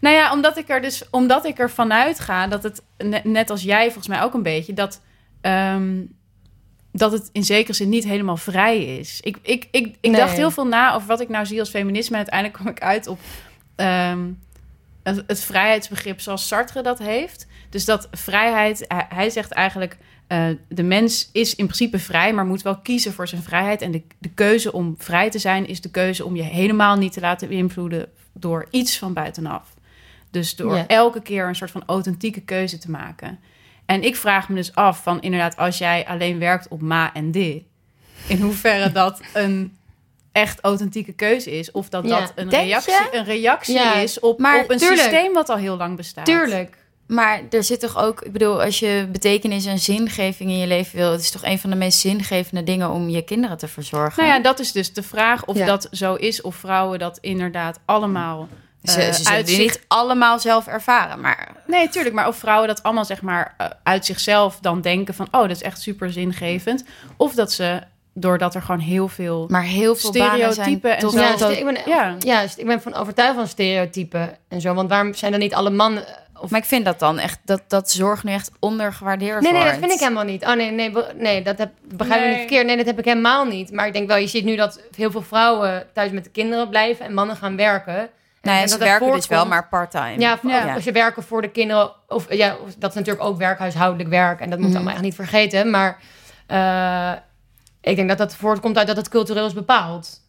Nou 0.00 0.14
ja, 0.16 0.32
omdat 0.32 0.56
ik 0.58 0.68
er 0.68 0.80
dus 0.82 1.02
omdat 1.10 1.44
ik 1.44 1.58
er 1.58 1.70
vanuit 1.70 2.20
ga 2.20 2.46
dat 2.46 2.62
het 2.62 2.82
ne- 2.98 3.20
net 3.24 3.50
als 3.50 3.62
jij 3.62 3.84
volgens 3.84 4.08
mij 4.08 4.22
ook 4.22 4.34
een 4.34 4.42
beetje 4.42 4.72
dat 4.74 5.00
ehm, 5.40 6.02
dat 6.92 7.12
het 7.12 7.28
in 7.32 7.44
zekere 7.44 7.72
zin 7.72 7.88
niet 7.88 8.04
helemaal 8.04 8.36
vrij 8.36 8.98
is. 8.98 9.20
Ik, 9.20 9.36
ik, 9.42 9.68
ik, 9.70 9.86
ik 10.00 10.10
Nee. 10.10 10.20
dacht 10.20 10.36
heel 10.36 10.50
veel 10.50 10.66
na 10.66 10.94
over 10.94 11.08
wat 11.08 11.20
ik 11.20 11.28
nou 11.28 11.46
zie 11.46 11.60
als 11.60 11.70
feminisme 11.70 12.16
en 12.16 12.16
uiteindelijk 12.16 12.60
kwam 12.60 12.72
ik 12.72 12.82
uit 12.82 13.06
op 13.06 13.18
ehm, 13.76 14.28
het, 15.02 15.24
het 15.26 15.40
vrijheidsbegrip 15.44 16.20
zoals 16.20 16.46
Sartre 16.48 16.82
dat 16.82 16.98
heeft. 16.98 17.46
Dus 17.70 17.84
dat 17.84 18.08
vrijheid, 18.12 18.84
hij, 18.88 19.06
hij 19.08 19.30
zegt 19.30 19.50
eigenlijk 19.52 19.96
eh, 20.26 20.46
de 20.68 20.82
mens 20.82 21.28
is 21.32 21.54
in 21.54 21.64
principe 21.64 21.98
vrij, 21.98 22.32
maar 22.32 22.46
moet 22.46 22.62
wel 22.62 22.78
kiezen 22.78 23.12
voor 23.12 23.28
zijn 23.28 23.42
vrijheid. 23.42 23.82
En 23.82 23.90
de, 23.90 24.02
de 24.18 24.28
keuze 24.28 24.72
om 24.72 24.94
vrij 24.98 25.30
te 25.30 25.38
zijn 25.38 25.66
is 25.66 25.80
de 25.80 25.90
keuze 25.90 26.24
om 26.24 26.36
je 26.36 26.42
helemaal 26.42 26.96
niet 26.96 27.12
te 27.12 27.20
laten 27.20 27.48
beïnvloeden 27.48 28.08
door 28.40 28.66
iets 28.70 28.98
van 28.98 29.12
buitenaf. 29.12 29.74
Dus 30.30 30.56
door 30.56 30.84
elke 30.86 31.22
keer 31.22 31.48
een 31.48 31.54
soort 31.56 31.70
van 31.70 31.82
authentieke 31.86 32.40
keuze 32.40 32.78
te 32.78 32.90
maken. 32.90 33.38
En 33.86 34.02
ik 34.02 34.16
vraag 34.16 34.48
me 34.48 34.54
dus 34.54 34.74
af 34.74 35.02
van 35.02 35.20
inderdaad, 35.20 35.56
als 35.56 35.78
jij 35.78 36.06
alleen 36.06 36.38
werkt 36.38 36.68
op 36.68 36.80
ma 36.80 37.14
en 37.14 37.30
d, 37.32 37.36
in 38.28 38.40
hoeverre 38.40 38.92
dat 39.02 39.20
een 39.34 39.76
echt 40.32 40.60
authentieke 40.60 41.12
keuze 41.12 41.50
is, 41.58 41.70
of 41.70 41.88
dat 41.88 42.04
Ja. 42.08 42.20
dat 42.20 42.32
een 42.34 42.48
Denk 42.48 42.64
reactie, 42.66 42.92
je? 42.92 43.08
een 43.12 43.24
reactie 43.24 43.74
Ja, 43.74 43.94
is 43.94 44.20
op, 44.20 44.38
maar 44.38 44.62
op 44.62 44.70
een 44.70 44.78
tuurlijk. 44.78 45.00
systeem 45.00 45.32
wat 45.32 45.48
al 45.48 45.56
heel 45.56 45.76
lang 45.76 45.96
bestaat. 45.96 46.24
Tuurlijk. 46.24 46.76
Maar 47.10 47.40
er 47.50 47.64
zit 47.64 47.80
toch 47.80 47.98
ook, 47.98 48.20
ik 48.22 48.32
bedoel, 48.32 48.62
als 48.62 48.78
je 48.78 49.08
betekenis 49.12 49.66
en 49.66 49.78
zingeving 49.78 50.50
in 50.50 50.58
je 50.58 50.66
leven 50.66 50.96
wil, 50.98 51.12
het 51.12 51.20
is 51.20 51.30
toch 51.30 51.44
een 51.44 51.58
van 51.58 51.70
de 51.70 51.76
meest 51.76 51.98
zingevende 51.98 52.62
dingen 52.64 52.90
om 52.90 53.08
je 53.08 53.22
kinderen 53.22 53.56
te 53.58 53.68
verzorgen. 53.68 54.22
Nou 54.24 54.34
ja, 54.36 54.42
dat 54.42 54.58
is 54.58 54.72
dus 54.72 54.92
de 54.92 55.02
vraag 55.02 55.44
of 55.44 55.56
Ja. 55.56 55.66
dat 55.66 55.88
zo 55.90 56.14
is, 56.14 56.40
of 56.40 56.54
vrouwen 56.56 56.98
dat 56.98 57.18
inderdaad 57.20 57.78
allemaal. 57.84 58.48
ze, 58.82 59.00
eh, 59.00 59.06
ze 59.06 59.12
zullen 59.14 59.32
uit 59.32 59.46
die 59.46 59.56
zich- 59.56 59.64
niet 59.64 59.84
allemaal 59.88 60.38
zelf 60.38 60.66
ervaren, 60.66 61.20
maar 61.20 61.48
Nee, 61.66 61.88
tuurlijk. 61.88 62.14
Maar 62.14 62.28
of 62.28 62.36
vrouwen 62.36 62.68
dat 62.68 62.82
allemaal 62.82 63.04
zeg 63.04 63.22
maar 63.22 63.54
eh, 63.56 63.66
uit 63.82 64.06
zichzelf 64.06 64.58
dan 64.60 64.80
denken 64.80 65.14
van... 65.14 65.26
oh, 65.30 65.40
dat 65.40 65.50
is 65.50 65.62
echt 65.62 65.80
super 65.80 66.12
zingevend. 66.12 66.84
Of 67.16 67.34
dat 67.34 67.52
ze, 67.52 67.80
doordat 68.14 68.54
er 68.54 68.62
gewoon 68.62 68.80
heel 68.80 69.08
veel... 69.08 69.46
Maar 69.48 69.62
heel 69.62 69.94
veel 69.96 70.10
Stereotypen 70.10 70.96
en 70.96 71.10
zo. 71.10 71.18
Ja, 71.18 71.36
dus 71.36 71.58
ik 71.58 71.64
ben, 71.64 71.78
Ja. 71.86 72.16
ja. 72.18 72.42
ik 72.56 72.66
ben 72.66 72.82
van 72.82 72.94
overtuigd 72.94 73.34
van 73.34 73.46
stereotypen 73.46 74.36
en 74.48 74.60
zo. 74.60 74.74
Want 74.74 74.88
waarom 74.88 75.14
zijn 75.14 75.32
er 75.32 75.38
niet 75.38 75.54
alle 75.54 75.70
mannen... 75.70 76.04
Of... 76.40 76.50
Maar 76.50 76.60
ik 76.60 76.66
vind 76.66 76.84
dat 76.84 76.98
dan 76.98 77.18
echt, 77.18 77.38
dat, 77.44 77.62
dat 77.68 77.90
zorg 77.90 78.24
nu 78.24 78.32
echt 78.32 78.50
ondergewaardeerd 78.58 79.40
Nee, 79.40 79.52
nee, 79.52 79.60
dat 79.60 79.70
wordt. 79.70 79.78
vind 79.78 79.92
ik 79.92 79.98
helemaal 80.00 80.24
niet. 80.24 80.44
Oh 80.44 80.54
nee, 80.54 80.70
nee, 80.70 80.92
nee 81.16 81.42
dat 81.42 81.58
heb, 81.58 81.70
begrijp 81.94 82.20
ik 82.20 82.26
Nee. 82.26 82.28
niet 82.30 82.38
verkeerd. 82.38 82.66
Nee, 82.66 82.76
dat 82.76 82.86
heb 82.86 82.98
ik 82.98 83.04
helemaal 83.04 83.44
niet. 83.44 83.72
Maar 83.72 83.86
ik 83.86 83.92
denk 83.92 84.08
wel, 84.08 84.16
je 84.16 84.26
ziet 84.26 84.44
nu 84.44 84.56
dat 84.56 84.80
heel 84.96 85.10
veel 85.10 85.22
vrouwen 85.22 85.86
thuis 85.92 86.10
met 86.10 86.24
de 86.24 86.30
kinderen 86.30 86.68
blijven 86.68 87.04
en 87.04 87.14
mannen 87.14 87.36
gaan 87.36 87.56
werken. 87.56 87.96
En, 87.98 88.08
Nee, 88.42 88.62
en 88.62 88.68
ze 88.68 88.78
dat 88.78 88.88
werken 88.88 89.12
dus 89.12 89.26
wel, 89.26 89.46
maar 89.46 89.68
part-time. 89.68 90.18
Ja, 90.18 90.38
als 90.74 90.84
je 90.84 90.92
werken 90.92 91.22
voor 91.22 91.42
de 91.42 91.50
kinderen, 91.50 91.92
of 92.08 92.34
ja, 92.34 92.56
of- 92.56 92.74
dat 92.74 92.90
is 92.90 92.96
natuurlijk 92.96 93.24
ook 93.24 93.38
werkhuishoudelijk 93.38 94.08
werk 94.08 94.40
en 94.40 94.50
dat 94.50 94.58
moeten 94.58 94.66
we 94.66 94.66
Mhm. 94.68 94.76
allemaal 94.76 94.92
echt 94.94 95.02
niet 95.02 95.14
vergeten. 95.14 95.70
Maar 95.70 95.98
eh, 96.46 97.12
ik 97.80 97.96
denk 97.96 98.08
dat 98.08 98.18
dat 98.18 98.34
voortkomt 98.36 98.78
uit 98.78 98.86
dat 98.86 98.96
het 98.96 99.08
cultureel 99.08 99.46
is 99.46 99.52
bepaald. 99.52 100.20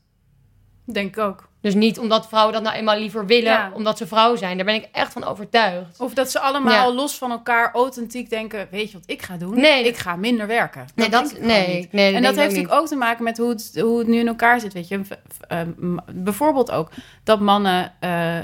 Denk 0.86 1.16
ik 1.18 1.24
ook. 1.24 1.50
Dus 1.62 1.74
niet 1.74 2.00
omdat 2.00 2.28
vrouwen 2.28 2.54
dat 2.54 2.64
nou 2.64 2.76
eenmaal 2.76 2.98
liever 2.98 3.26
willen, 3.26 3.52
Ja. 3.52 3.72
omdat 3.74 3.98
ze 3.98 4.08
vrouw 4.08 4.36
zijn. 4.36 4.56
Daar 4.58 4.66
ben 4.66 4.76
ik 4.76 4.88
echt 4.92 5.14
van 5.14 5.24
overtuigd. 5.24 6.00
Of 6.00 6.14
dat 6.14 6.32
ze 6.32 6.40
allemaal 6.40 6.90
Ja. 6.90 6.94
los 6.94 7.18
van 7.18 7.32
elkaar 7.32 7.72
authentiek 7.74 8.30
denken... 8.30 8.68
weet 8.72 8.92
je 8.92 8.98
wat 8.98 9.10
ik 9.10 9.22
ga 9.22 9.38
doen? 9.38 9.56
Nee. 9.60 9.88
Ik 9.88 9.98
ga 9.98 10.16
minder 10.16 10.48
werken. 10.48 10.86
Nee, 10.96 11.10
dat, 11.10 11.36
nee, 11.40 11.90
nee, 11.92 12.14
En 12.16 12.22
dat 12.22 12.36
heeft 12.36 12.48
natuurlijk 12.50 12.74
ook 12.82 12.88
te 12.88 12.96
maken 12.96 13.24
met 13.24 13.38
hoe 13.38 13.50
het, 13.50 13.72
hoe 13.82 13.98
het 14.00 14.08
nu 14.08 14.18
in 14.20 14.28
elkaar 14.28 14.60
zit. 14.60 14.74
Weet 14.74 14.88
je, 14.88 15.04
V- 15.06 15.10
v- 15.10 15.42
eh, 15.48 15.60
m- 15.78 15.98
bijvoorbeeld 16.14 16.72
ook 16.72 16.90
dat 17.24 17.40
mannen, 17.40 17.92
eh, 18.00 18.38
eh, 18.38 18.44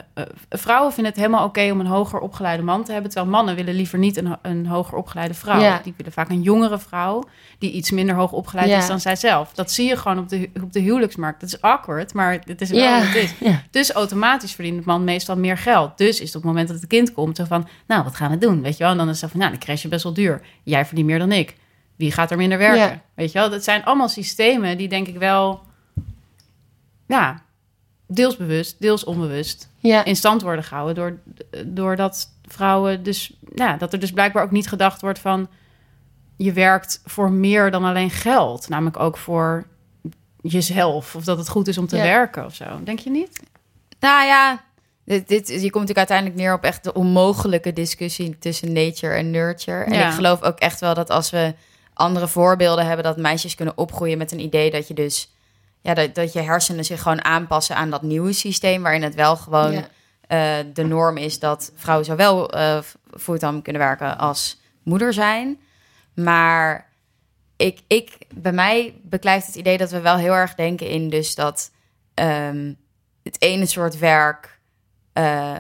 vrouwen 0.50 0.94
vinden 0.94 1.12
het 1.12 1.22
helemaal 1.22 1.46
oké 1.46 1.72
om 1.72 1.80
een 1.80 1.86
hoger 1.86 2.20
opgeleide 2.20 2.64
man 2.64 2.84
te 2.84 2.92
hebben. 2.92 3.12
Terwijl 3.12 3.32
mannen 3.32 3.56
willen 3.56 3.74
liever 3.76 3.98
niet 4.00 4.18
een, 4.18 4.36
een 4.42 4.66
hoger 4.68 4.98
opgeleide 4.98 5.34
vrouw. 5.34 5.60
Ja. 5.60 5.80
Die 5.84 5.94
willen 5.98 6.12
vaak 6.12 6.30
een 6.30 6.42
jongere 6.42 6.80
vrouw 6.80 7.24
die 7.60 7.72
iets 7.72 7.92
minder 7.92 8.16
hoog 8.16 8.32
opgeleid 8.32 8.70
is 8.70 8.88
dan 8.88 9.00
zijzelf. 9.00 9.52
Dat 9.54 9.72
zie 9.72 9.88
je 9.88 9.98
gewoon 9.98 10.20
op 10.20 10.30
de, 10.30 10.50
op 10.64 10.74
de 10.74 10.80
huwelijksmarkt. 10.80 11.40
Dat 11.42 11.50
is 11.50 11.62
awkward, 11.62 12.14
maar 12.14 12.40
het 12.46 12.62
is 12.62 12.70
wel 12.70 12.80
het 13.08 13.24
is. 13.24 13.34
Ja. 13.40 13.64
Dus 13.72 13.92
automatisch 13.92 14.54
verdient 14.54 14.78
de 14.78 14.84
man 14.86 15.04
meestal 15.04 15.38
meer 15.38 15.58
geld. 15.58 15.98
Dus 15.98 16.20
is 16.20 16.28
het 16.28 16.28
op 16.28 16.34
het 16.34 16.44
moment 16.44 16.68
dat 16.68 16.78
het 16.78 16.88
kind 16.88 17.14
komt 17.14 17.36
zo 17.36 17.44
van, 17.46 17.68
nou, 17.88 18.04
wat 18.04 18.16
gaan 18.16 18.32
we 18.32 18.38
doen? 18.38 18.62
Weet 18.62 18.78
je 18.78 18.84
wel? 18.84 18.92
En 18.92 18.98
dan 18.98 19.10
is 19.10 19.22
het 19.22 19.32
van, 19.32 19.40
nou, 19.40 19.52
dan 19.52 19.60
crash 19.60 19.82
je 19.82 19.88
best 19.88 20.04
wel 20.04 20.14
duur. 20.14 20.42
Jij 20.64 20.86
verdient 20.86 21.08
meer 21.08 21.20
dan 21.20 21.32
ik. 21.32 21.56
Wie 21.96 22.12
gaat 22.12 22.32
er 22.32 22.38
minder 22.38 22.58
werken? 22.58 22.80
Ja. 22.80 23.02
Weet 23.14 23.32
je 23.32 23.40
wel? 23.40 23.50
Dat 23.50 23.64
zijn 23.64 23.84
allemaal 23.84 24.10
systemen 24.10 24.78
die 24.78 24.88
denk 24.88 25.08
ik 25.08 25.18
wel, 25.18 25.62
ja, 27.08 27.42
deels 28.08 28.38
bewust, 28.38 28.82
deels 28.82 29.04
onbewust 29.04 29.70
Ja. 29.80 30.06
in 30.06 30.16
stand 30.16 30.42
worden 30.42 30.64
gehouden. 30.64 30.96
Door, 30.96 31.20
doordat 31.66 32.30
vrouwen 32.46 33.04
dus, 33.04 33.34
ja, 33.56 33.78
dat 33.78 33.94
er 33.94 34.00
dus 34.00 34.12
blijkbaar 34.12 34.44
ook 34.44 34.52
niet 34.52 34.68
gedacht 34.68 35.02
wordt 35.02 35.20
van, 35.20 35.48
je 36.38 36.54
werkt 36.54 37.02
voor 37.06 37.32
meer 37.32 37.72
dan 37.72 37.84
alleen 37.84 38.10
geld. 38.10 38.70
Namelijk 38.70 39.00
ook 39.00 39.18
voor 39.18 39.68
jezelf. 40.42 41.16
Of 41.16 41.24
dat 41.24 41.38
het 41.38 41.50
goed 41.50 41.68
is 41.68 41.78
om 41.78 41.88
te 41.88 41.96
Ja. 41.98 42.04
werken 42.04 42.46
of 42.46 42.56
zo. 42.56 42.66
Denk 42.84 43.00
je 43.00 43.10
niet? 43.10 43.40
Nou 44.00 44.26
ja, 44.26 44.64
dit, 45.06 45.28
dit, 45.28 45.48
je 45.48 45.54
komt 45.56 45.62
natuurlijk 45.88 45.98
uiteindelijk 45.98 46.38
neer 46.40 46.54
op 46.54 46.64
echt 46.64 46.84
de 46.84 46.94
onmogelijke 46.94 47.74
discussie 47.74 48.38
tussen 48.40 48.74
nature 48.74 49.14
en 49.14 49.32
nurture. 49.32 49.84
En 49.84 49.94
Ja. 49.94 50.08
ik 50.08 50.14
geloof 50.14 50.42
ook 50.42 50.58
echt 50.60 50.80
wel 50.80 50.94
dat 50.94 51.10
als 51.10 51.30
we 51.30 51.54
andere 51.94 52.28
voorbeelden 52.28 52.86
hebben, 52.86 53.04
dat 53.06 53.18
meisjes 53.18 53.56
kunnen 53.56 53.78
opgroeien 53.78 54.18
met 54.18 54.32
een 54.32 54.40
idee 54.40 54.72
dat 54.72 54.88
je 54.88 54.94
dus, 54.94 55.32
ja, 55.82 55.94
dat, 55.94 56.16
dat 56.16 56.34
je 56.34 56.42
hersenen 56.42 56.86
zich 56.86 57.02
gewoon 57.02 57.24
aanpassen 57.24 57.76
aan 57.76 57.90
dat 57.90 58.02
nieuwe 58.02 58.34
systeem, 58.34 58.82
waarin 58.82 59.04
het 59.04 59.16
wel 59.16 59.36
gewoon 59.36 59.72
Ja. 59.72 59.88
eh, 60.28 60.66
de 60.74 60.84
norm 60.84 61.18
is 61.18 61.40
dat 61.40 61.72
vrouwen 61.76 62.06
zowel 62.06 62.50
eh 62.52 62.78
fulltime 63.18 63.62
kunnen 63.62 63.82
werken 63.82 64.18
als 64.18 64.60
moeder 64.84 65.14
zijn. 65.14 65.60
Maar 66.14 66.87
ik, 67.58 67.80
ik, 67.88 68.18
bij 68.36 68.52
mij 68.52 69.00
beklijft 69.04 69.46
het 69.48 69.56
idee 69.56 69.78
dat 69.78 69.92
we 69.92 70.02
wel 70.02 70.16
heel 70.18 70.34
erg 70.34 70.56
denken 70.56 70.88
in 70.90 71.10
dus 71.10 71.36
dat 71.36 71.72
ehm, 72.14 72.74
het 73.24 73.42
ene 73.42 73.66
soort 73.66 73.98
werk 74.00 74.60
eh, 75.14 75.56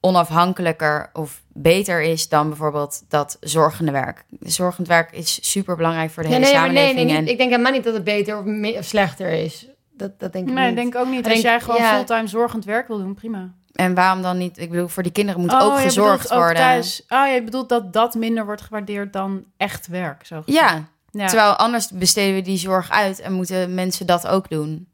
onafhankelijker 0.00 1.10
of 1.12 1.42
beter 1.52 2.02
is 2.02 2.28
dan 2.28 2.48
bijvoorbeeld 2.48 3.04
dat 3.08 3.36
zorgende 3.40 3.92
werk. 3.92 4.24
Zorgend 4.40 4.86
werk 4.88 5.12
is 5.12 5.50
super 5.50 5.76
belangrijk 5.76 6.10
voor 6.10 6.22
de 6.22 6.28
Ja, 6.28 6.34
hele 6.34 6.46
nee, 6.46 6.54
maar 6.54 6.72
nee, 6.72 6.76
samenleving. 6.76 7.10
nee, 7.10 7.18
en 7.18 7.28
ik 7.32 7.38
denk 7.38 7.50
helemaal 7.50 7.72
niet 7.72 7.84
dat 7.84 7.94
het 7.94 8.04
beter 8.04 8.38
of, 8.38 8.76
of 8.78 8.84
slechter 8.84 9.30
is. 9.30 9.66
Dat, 9.92 10.20
dat 10.20 10.32
denk 10.32 10.48
ik 10.48 10.54
Nee, 10.54 10.68
niet. 10.68 10.76
ik 10.78 10.82
denk 10.82 10.94
ook 10.96 11.08
niet. 11.10 11.24
Als 11.24 11.32
denk- 11.32 11.44
jij 11.44 11.60
gewoon 11.60 11.80
ja. 11.80 11.94
fulltime 11.94 12.26
zorgend 12.26 12.64
werk 12.64 12.88
wil 12.88 12.98
doen, 12.98 13.14
prima. 13.14 13.54
En 13.72 13.94
waarom 13.94 14.22
dan 14.22 14.38
niet? 14.38 14.58
Ik 14.58 14.70
bedoel, 14.70 14.88
voor 14.88 15.02
die 15.02 15.12
kinderen 15.12 15.40
moet 15.40 15.52
Oh, 15.52 15.62
ook 15.62 15.78
gezorgd 15.80 16.12
bedoelt 16.22 16.32
ook 16.32 16.38
worden. 16.38 16.56
thuis. 16.62 17.04
Oh, 17.08 17.32
je 17.34 17.42
bedoelt 17.44 17.68
dat 17.68 17.92
dat 17.92 18.14
minder 18.14 18.44
wordt 18.44 18.60
gewaardeerd 18.62 19.12
dan 19.12 19.44
echt 19.56 19.86
werk. 19.86 20.26
Zo 20.26 20.42
gezegd. 20.42 20.58
Ja, 20.70 20.88
ja. 21.10 21.26
terwijl 21.26 21.56
anders 21.56 21.90
besteden 21.90 22.34
we 22.34 22.40
die 22.42 22.58
zorg 22.58 22.90
uit 22.90 23.20
en 23.20 23.32
moeten 23.32 23.74
mensen 23.74 24.06
dat 24.06 24.26
ook 24.26 24.48
doen. 24.50 24.88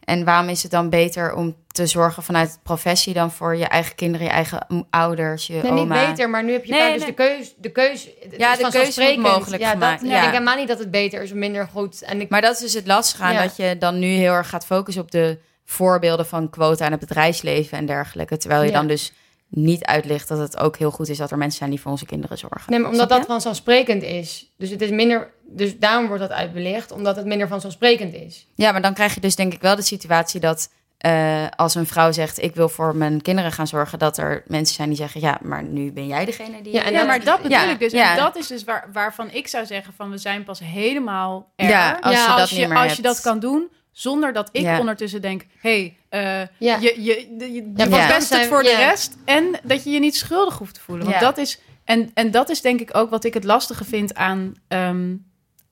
En 0.00 0.24
waarom 0.24 0.48
is 0.48 0.62
het 0.62 0.70
dan 0.70 0.90
beter 0.90 1.34
om 1.34 1.56
te 1.66 1.86
zorgen 1.86 2.22
vanuit 2.22 2.58
professie 2.62 3.14
dan 3.14 3.30
voor 3.32 3.56
je 3.56 3.64
eigen 3.64 3.94
kinderen, 3.94 4.26
je 4.26 4.32
eigen 4.32 4.66
ouders, 4.90 5.46
je 5.46 5.52
Nee, 5.62 5.72
oma? 5.72 5.80
niet 5.80 6.08
beter, 6.08 6.30
maar 6.30 6.44
nu 6.44 6.52
heb 6.52 6.64
je 6.64 6.72
Nee, 6.72 6.92
dus 6.98 7.04
de 7.06 7.12
keus. 7.14 7.54
De 7.58 7.72
keus 7.72 8.08
het 8.20 8.34
Ja, 8.36 8.52
is 8.52 8.58
de 8.58 9.02
wordt 9.04 9.16
mogelijk 9.18 9.62
ja, 9.62 9.70
gemaakt, 9.70 10.00
Dat, 10.00 10.10
ja. 10.10 10.14
Ik 10.16 10.20
denk 10.22 10.32
helemaal 10.32 10.56
niet 10.56 10.68
dat 10.68 10.78
het 10.78 10.90
beter 10.90 11.22
is 11.22 11.30
of 11.30 11.36
minder 11.36 11.68
goed. 11.72 12.02
En 12.02 12.20
ik, 12.20 12.28
Maar 12.28 12.40
dat 12.40 12.54
is 12.54 12.60
dus 12.60 12.74
het 12.74 12.86
lastige 12.86 13.22
aan 13.22 13.32
Ja. 13.32 13.42
dat 13.42 13.56
je 13.56 13.76
dan 13.78 13.98
nu 13.98 14.06
heel 14.06 14.32
erg 14.32 14.48
gaat 14.48 14.66
focussen 14.66 15.02
op 15.02 15.10
de 15.10 15.38
voorbeelden 15.64 16.26
van 16.26 16.50
quota 16.50 16.84
in 16.84 16.90
het 16.90 17.00
bedrijfsleven 17.00 17.78
en 17.78 17.86
dergelijke. 17.86 18.36
Terwijl 18.36 18.62
je 18.62 18.68
Ja. 18.68 18.74
dan 18.74 18.86
dus 18.86 19.12
niet 19.50 19.84
uitlicht 19.84 20.28
dat 20.28 20.38
het 20.38 20.58
ook 20.58 20.76
heel 20.76 20.90
goed 20.90 21.08
is 21.08 21.18
dat 21.18 21.30
er 21.30 21.38
mensen 21.38 21.58
zijn 21.58 21.70
die 21.70 21.80
voor 21.80 21.90
onze 21.90 22.06
kinderen 22.06 22.38
zorgen. 22.38 22.70
nee, 22.70 22.80
maar 22.80 22.90
omdat 22.90 23.08
dat 23.08 23.26
vanzelfsprekend 23.26 24.02
is. 24.02 24.50
Dus 24.58 24.70
het 24.70 24.80
is 24.82 24.90
minder. 24.90 25.30
Dus 25.52 25.78
daarom 25.78 26.06
wordt 26.06 26.22
dat 26.22 26.30
uitbelicht, 26.30 26.92
omdat 26.92 27.16
het 27.16 27.26
minder 27.26 27.48
vanzelfsprekend 27.48 28.14
is. 28.14 28.46
Ja, 28.54 28.72
maar 28.72 28.82
dan 28.82 28.94
krijg 28.94 29.14
je 29.14 29.20
dus 29.20 29.36
denk 29.36 29.52
ik 29.54 29.60
wel 29.60 29.76
de 29.76 29.82
situatie 29.82 30.40
dat 30.40 30.70
eh, 30.98 31.46
als 31.56 31.74
een 31.74 31.86
vrouw 31.86 32.12
zegt 32.12 32.42
ik 32.42 32.54
wil 32.54 32.68
voor 32.68 32.96
mijn 32.96 33.22
kinderen 33.22 33.52
gaan 33.52 33.66
zorgen, 33.66 33.98
dat 33.98 34.16
er 34.18 34.42
mensen 34.46 34.74
zijn 34.74 34.88
die 34.88 34.96
zeggen 34.96 35.20
ja, 35.20 35.38
maar 35.42 35.62
nu 35.62 35.92
ben 35.92 36.06
jij 36.06 36.24
degene 36.24 36.62
die. 36.62 36.72
Ja, 36.72 36.84
en 36.84 36.92
Ja, 36.92 37.04
maar 37.04 37.24
dat 37.24 37.36
bedoel 37.42 37.58
Ja, 37.58 37.70
ik 37.70 37.78
dus. 37.78 37.92
ja. 37.92 38.10
En 38.10 38.16
dat 38.22 38.36
is 38.36 38.46
dus 38.46 38.64
waar, 38.64 38.88
waarvan 38.92 39.30
ik 39.30 39.48
zou 39.48 39.66
zeggen 39.66 39.92
van 39.96 40.10
we 40.10 40.18
zijn 40.18 40.44
pas 40.44 40.58
helemaal 40.60 41.52
er. 41.56 41.68
Ja, 41.68 41.98
als 42.00 42.14
Ja, 42.14 42.22
je 42.22 42.28
als, 42.28 42.40
dat 42.40 42.50
je, 42.50 42.56
niet 42.58 42.68
meer 42.68 42.76
als 42.76 42.84
hebt. 42.86 42.96
je 42.96 43.02
dat 43.02 43.20
kan 43.20 43.38
doen 43.38 43.70
zonder 44.00 44.32
dat 44.32 44.48
ik 44.52 44.62
Ja. 44.62 44.78
ondertussen 44.78 45.20
denk... 45.20 45.46
hey, 45.58 45.96
eh, 46.08 46.20
Ja. 46.58 46.76
je, 46.76 46.80
je, 46.80 47.36
je, 47.38 47.72
Ja, 47.76 47.86
dan 47.86 47.92
het 48.08 48.46
voor 48.46 48.62
de 48.62 48.76
rest... 48.76 49.16
en 49.24 49.60
dat 49.62 49.84
je 49.84 49.90
je 49.90 49.98
niet 50.00 50.16
schuldig 50.16 50.58
hoeft 50.58 50.74
te 50.74 50.80
voelen. 50.80 51.04
Want 51.06 51.18
Ja. 51.20 51.26
dat 51.26 51.38
is... 51.38 51.60
En, 51.84 52.10
en 52.14 52.30
dat 52.30 52.48
is 52.48 52.60
denk 52.60 52.80
ik 52.80 52.96
ook 52.96 53.10
wat 53.10 53.24
ik 53.24 53.34
het 53.34 53.44
lastige 53.44 53.84
vind 53.84 54.14
aan... 54.14 54.54
ehm, 54.68 55.14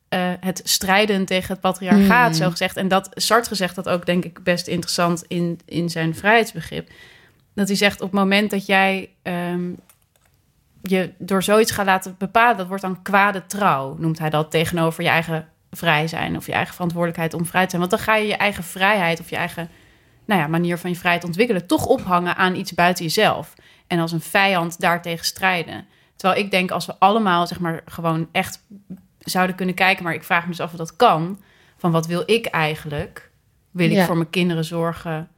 eh, 0.09 0.33
het 0.41 0.61
strijden 0.65 1.25
tegen 1.25 1.53
het 1.53 1.61
patriarchaat, 1.61 2.29
Mm. 2.29 2.35
zo 2.37 2.51
gezegd. 2.51 2.77
En 2.77 2.89
dat 2.89 3.09
Sartre 3.15 3.55
zegt 3.55 3.75
dat 3.75 3.89
ook, 3.89 4.07
denk 4.07 4.25
ik, 4.25 4.43
best 4.43 4.67
interessant 4.67 5.25
in, 5.29 5.61
in 5.65 5.91
zijn 5.91 6.15
vrijheidsbegrip. 6.15 6.89
Dat 7.55 7.69
hij 7.69 7.77
zegt, 7.77 8.01
op 8.01 8.11
het 8.11 8.21
moment 8.21 8.51
dat 8.51 8.67
jij 8.67 9.11
ehm, 9.23 9.71
je 10.83 11.13
door 11.19 11.43
zoiets 11.43 11.71
gaat 11.71 11.87
laten 11.87 12.15
bepalen, 12.19 12.57
dat 12.57 12.67
wordt 12.67 12.83
dan 12.83 13.03
kwade 13.03 13.47
trouw, 13.47 13.97
noemt 13.99 14.19
hij 14.19 14.31
dat, 14.31 14.51
tegenover 14.51 15.03
je 15.03 15.09
eigen 15.09 15.49
vrij 15.71 16.09
zijn 16.09 16.37
of 16.37 16.47
je 16.47 16.53
eigen 16.53 16.75
verantwoordelijkheid 16.75 17.35
om 17.35 17.47
vrij 17.47 17.65
te 17.65 17.71
zijn. 17.71 17.81
Want 17.81 17.93
dan 17.93 18.01
ga 18.05 18.15
je 18.17 18.27
je 18.27 18.37
eigen 18.37 18.65
vrijheid 18.65 19.21
of 19.21 19.31
je 19.31 19.37
eigen 19.37 19.69
nou 20.25 20.41
ja, 20.41 20.47
manier 20.47 20.79
van 20.79 20.91
je 20.91 20.97
vrijheid 20.97 21.25
ontwikkelen 21.25 21.67
toch 21.67 21.87
ophangen 21.87 22.37
aan 22.37 22.55
iets 22.55 22.73
buiten 22.73 23.05
jezelf. 23.05 23.55
En 23.87 23.99
als 23.99 24.13
een 24.13 24.21
vijand 24.21 24.81
daartegen 24.81 25.25
strijden. 25.25 25.87
Terwijl 26.17 26.41
ik 26.41 26.51
denk, 26.51 26.71
als 26.71 26.87
we 26.87 26.95
allemaal 26.99 27.47
zeg 27.47 27.61
maar 27.61 27.83
gewoon 27.87 28.29
echt 28.33 28.61
zouden 29.19 29.57
kunnen 29.57 29.75
kijken, 29.75 30.05
maar 30.05 30.15
ik 30.15 30.25
vraag 30.25 30.43
me 30.43 30.49
dus 30.51 30.61
af 30.61 30.71
of 30.71 30.79
dat 30.79 30.97
kan. 30.97 31.41
Van 31.77 31.91
wat 31.91 32.07
wil 32.07 32.23
ik 32.27 32.47
eigenlijk? 32.47 33.31
Wil 33.71 33.87
ik 33.91 33.93
Ja. 33.97 34.05
voor 34.05 34.17
mijn 34.17 34.31
kinderen 34.31 34.65
zorgen? 34.65 35.29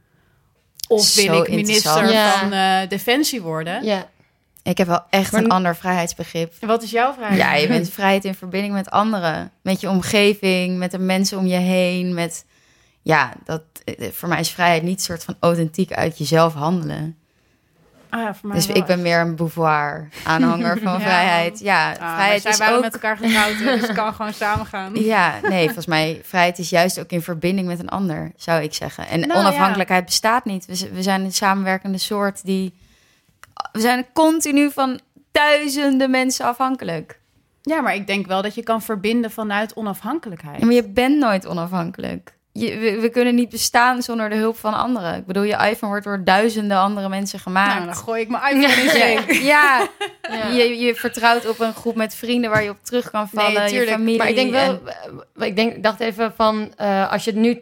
Of 0.87 1.15
wil 1.15 1.41
ik 1.41 1.49
minister. 1.49 2.11
Ja. 2.11 2.39
van 2.39 2.51
eh, 2.51 2.89
Defensie 2.89 3.41
worden? 3.41 3.83
Ja. 3.83 4.09
Ik 4.63 4.77
heb 4.77 4.87
wel 4.87 5.03
echt 5.09 5.31
Maar- 5.31 5.43
een 5.43 5.49
ander 5.49 5.75
vrijheidsbegrip. 5.75 6.53
Wat 6.59 6.83
is 6.83 6.91
jouw 6.91 7.13
vraag? 7.13 7.35
Ja, 7.37 7.53
je 7.53 7.67
bent 7.67 7.89
vrijheid 7.89 8.25
in 8.25 8.35
verbinding 8.35 8.73
met 8.73 8.89
anderen. 8.89 9.51
Met 9.61 9.81
je 9.81 9.89
omgeving, 9.89 10.77
met 10.77 10.91
de 10.91 10.99
mensen 10.99 11.37
om 11.37 11.45
je 11.47 11.55
heen. 11.57 12.13
Met, 12.13 12.45
ja, 13.01 13.33
dat, 13.45 13.61
eh, 13.85 14.09
voor 14.11 14.29
mij 14.29 14.39
is 14.39 14.49
vrijheid 14.49 14.83
niet 14.83 14.97
een 14.97 15.03
soort 15.03 15.23
van 15.23 15.35
authentiek 15.39 15.91
uit 15.93 16.17
jezelf 16.17 16.53
handelen. 16.53 17.15
Ah, 18.09 18.21
ja, 18.21 18.33
voor 18.35 18.47
mij 18.49 18.57
Dus 18.57 18.65
wel 18.67 18.75
ik 18.75 18.85
ben 18.85 19.01
meer 19.01 19.19
een 19.19 19.35
beauvoir 19.35 20.09
aanhanger 20.23 20.79
van 20.83 20.93
Ja. 20.99 20.99
vrijheid. 20.99 21.59
Ja, 21.59 21.89
Ah, 21.91 22.13
vrijheid 22.13 22.41
zij 22.41 22.51
is 22.51 22.61
ook... 22.73 22.81
met 22.81 22.93
elkaar 22.93 23.17
getrouwd, 23.17 23.57
dus 23.57 23.81
het 23.81 23.91
kan 23.93 24.13
gewoon 24.13 24.33
samen 24.33 24.65
gaan. 24.65 24.95
Ja, 25.13 25.33
nee, 25.49 25.63
volgens 25.65 25.85
mij 25.85 26.21
vrijheid 26.23 26.59
is 26.59 26.69
juist 26.69 26.99
ook 26.99 27.09
in 27.11 27.21
verbinding 27.21 27.67
met 27.67 27.79
een 27.79 27.89
ander, 27.89 28.31
zou 28.35 28.61
ik 28.63 28.73
zeggen. 28.73 29.07
En 29.07 29.19
Nou, 29.19 29.39
onafhankelijkheid 29.39 30.05
bestaat 30.05 30.45
niet. 30.45 30.65
We 30.93 31.01
zijn 31.03 31.21
een 31.23 31.33
samenwerkende 31.33 31.97
soort 31.97 32.45
die... 32.45 32.73
We 33.71 33.79
zijn 33.79 34.05
continu 34.13 34.71
van 34.71 34.99
duizenden 35.31 36.09
mensen 36.11 36.45
afhankelijk. 36.45 37.19
Ja, 37.61 37.81
maar 37.81 37.95
ik 37.95 38.07
denk 38.07 38.27
wel 38.27 38.41
dat 38.41 38.55
je 38.55 38.63
kan 38.63 38.81
verbinden 38.81 39.31
vanuit 39.31 39.73
onafhankelijkheid. 39.73 40.59
Ja, 40.59 40.65
maar 40.65 40.75
je 40.75 40.89
bent 40.89 41.17
nooit 41.17 41.47
onafhankelijk. 41.47 42.33
Je, 42.53 42.77
we, 42.77 42.99
we 42.99 43.09
kunnen 43.09 43.35
niet 43.35 43.49
bestaan 43.49 44.01
zonder 44.01 44.29
de 44.29 44.35
hulp 44.35 44.57
van 44.57 44.73
anderen. 44.73 45.15
Ik 45.15 45.25
bedoel, 45.25 45.43
je 45.43 45.53
iPhone 45.69 45.87
wordt 45.91 46.03
door 46.05 46.23
duizenden 46.23 46.77
andere 46.77 47.09
mensen 47.09 47.39
gemaakt. 47.39 47.73
Nou, 47.73 47.85
dan 47.85 47.95
gooi 47.95 48.21
ik 48.21 48.29
mijn 48.29 48.55
iPhone 48.55 48.81
in 48.83 48.89
zee. 48.89 49.43
ja, 49.43 49.87
Ja. 50.29 50.47
Je, 50.47 50.77
je 50.79 50.95
vertrouwt 50.95 51.47
op 51.49 51.59
een 51.59 51.73
groep 51.73 51.95
met 51.95 52.15
vrienden 52.15 52.49
waar 52.49 52.63
je 52.63 52.69
op 52.69 52.77
terug 52.83 53.11
kan 53.11 53.29
vallen. 53.29 53.61
Nee, 53.61 53.73
je 53.73 53.87
familie. 53.87 54.17
Maar 54.17 54.29
ik 54.29 54.35
denk 54.35 54.51
wel, 54.51 54.79
en- 55.35 55.45
ik 55.45 55.55
denk, 55.55 55.83
dacht 55.83 55.99
even 55.99 56.33
van, 56.35 56.73
eh, 56.77 57.11
als 57.11 57.23
je 57.23 57.33
nu 57.33 57.61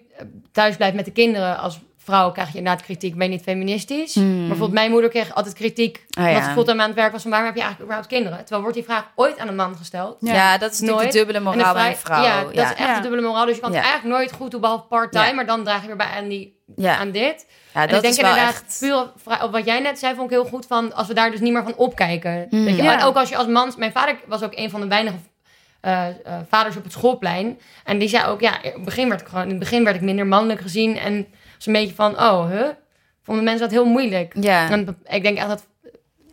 thuis 0.51 0.76
blijft 0.76 0.95
met 0.95 1.05
de 1.05 1.12
kinderen 1.12 1.57
als 1.57 1.80
vrouw, 2.10 2.32
krijg 2.32 2.51
je 2.51 2.57
inderdaad 2.57 2.84
kritiek, 2.84 3.16
ben 3.16 3.26
je 3.28 3.32
niet 3.34 3.43
feministisch. 3.43 4.14
Hmm. 4.16 4.30
Maar 4.30 4.39
bijvoorbeeld 4.39 4.72
mijn 4.72 4.91
moeder 4.91 5.10
kreeg 5.10 5.36
altijd 5.36 5.55
kritiek, 5.55 6.05
Oh, 6.18 6.24
omdat 6.26 6.39
ja. 6.41 6.47
ze 6.47 6.51
fulltime 6.51 6.82
aan 6.82 6.88
het 6.88 6.97
werk 6.97 7.12
was, 7.12 7.22
van 7.22 7.32
waarom 7.32 7.47
heb 7.49 7.57
je 7.57 7.64
eigenlijk 7.64 7.91
überhaupt 7.91 8.07
kinderen? 8.16 8.38
Terwijl 8.39 8.62
wordt 8.62 8.76
die 8.78 8.86
vraag 8.86 9.12
ooit 9.16 9.38
aan 9.39 9.47
een 9.47 9.55
man 9.55 9.76
gesteld. 9.78 10.18
ja. 10.20 10.34
Ja. 10.34 10.57
dat 10.57 10.72
is 10.72 10.80
Nooit. 10.80 11.12
de 11.12 11.18
dubbele 11.18 11.39
moraal 11.39 11.74
bij 11.74 11.82
vrij- 11.82 11.89
een 11.91 11.97
vrouw. 11.97 12.24
Ja, 12.24 12.43
dat 12.43 12.53
is 12.53 12.60
echt 12.60 12.78
Ja. 12.80 12.95
de 12.95 13.01
dubbele 13.01 13.22
moraal. 13.22 13.45
Dus 13.45 13.55
je 13.55 13.62
kan 13.62 13.72
het 13.74 13.82
eigenlijk 13.84 14.16
nooit 14.18 14.32
goed 14.32 14.51
doen, 14.51 14.62
behalve 14.62 14.84
part-time. 14.84 15.26
Ja. 15.28 15.34
Maar 15.34 15.45
dan 15.45 15.64
draag 15.64 15.82
je 15.82 15.88
weer 15.88 15.95
bij 15.95 16.07
aan, 16.18 16.28
die, 16.28 16.57
ja. 16.76 16.97
aan 16.97 17.12
dit. 17.12 17.45
ja, 17.74 17.82
en 17.82 17.88
dat 17.88 17.95
ik 17.95 18.01
denk 18.01 18.14
is 18.14 18.22
wel 18.22 18.30
inderdaad, 18.30 18.53
echt... 18.53 18.78
puur 18.80 18.95
op, 18.99 19.14
vrij- 19.24 19.41
op 19.41 19.51
wat 19.51 19.66
jij 19.66 19.80
net 19.80 19.99
zei, 19.99 20.14
vond 20.16 20.26
ik 20.32 20.38
heel 20.38 20.45
goed 20.45 20.66
van... 20.66 20.93
als 20.93 21.07
we 21.07 21.14
daar 21.14 21.32
dus 21.32 21.39
niet 21.39 21.53
meer 21.53 21.64
van 21.64 21.76
opkijken. 21.76 22.47
Weet 22.49 22.76
je? 22.76 22.84
Ja. 22.84 22.97
En 22.99 23.03
ook 23.05 23.16
als 23.16 23.30
je 23.30 23.38
als 23.38 23.47
man... 23.47 23.74
Mijn 23.78 23.91
vader 23.91 24.16
was 24.28 24.43
ook 24.43 24.55
een 24.55 24.70
van 24.70 24.82
de 24.82 24.88
weinige 24.88 25.16
eh, 25.82 26.07
eh, 26.07 26.14
vaders 26.49 26.76
op 26.76 26.84
het 26.84 26.91
schoolplein. 26.91 27.60
En 27.84 27.97
die 27.99 28.07
zei 28.10 28.26
ook, 28.28 28.41
ja, 28.41 28.62
in 28.64 28.72
het 28.74 28.84
begin 28.86 29.10
werd 29.10 29.22
ik 29.22 29.28
gewoon... 29.28 29.43
In 29.43 29.49
het 29.49 29.60
begin 29.60 29.84
werd 29.84 29.95
ik 29.95 30.01
minder 30.01 30.28
mannelijk 30.28 30.62
gezien. 30.62 30.97
En 30.97 31.28
was 31.66 31.66
een 31.68 31.74
beetje 31.74 31.95
van, 31.95 32.12
oh, 32.20 32.49
huh? 32.49 32.68
Vonden 33.22 33.43
mensen 33.43 33.62
dat 33.62 33.72
heel 33.72 33.86
moeilijk. 33.86 34.34
Ja. 34.39 34.70
En 34.70 34.97
ik 35.03 35.24
denk 35.24 35.38
echt 35.38 35.47
dat, 35.47 35.68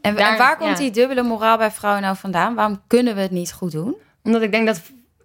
En, 0.01 0.15
waar 0.15 0.57
komt 0.57 0.71
ja. 0.71 0.77
die 0.77 0.91
dubbele 0.91 1.23
moraal 1.23 1.59
bij 1.59 1.71
vrouwen 1.71 2.03
nou 2.03 2.17
vandaan? 2.17 2.55
Waarom 2.55 2.81
kunnen 2.87 3.15
we 3.15 3.21
het 3.21 3.31
niet 3.31 3.53
goed 3.53 3.73
doen? 3.73 3.97
omdat 4.23 4.43
ik 4.43 4.51
denk 4.51 4.67
dat, 4.67 4.81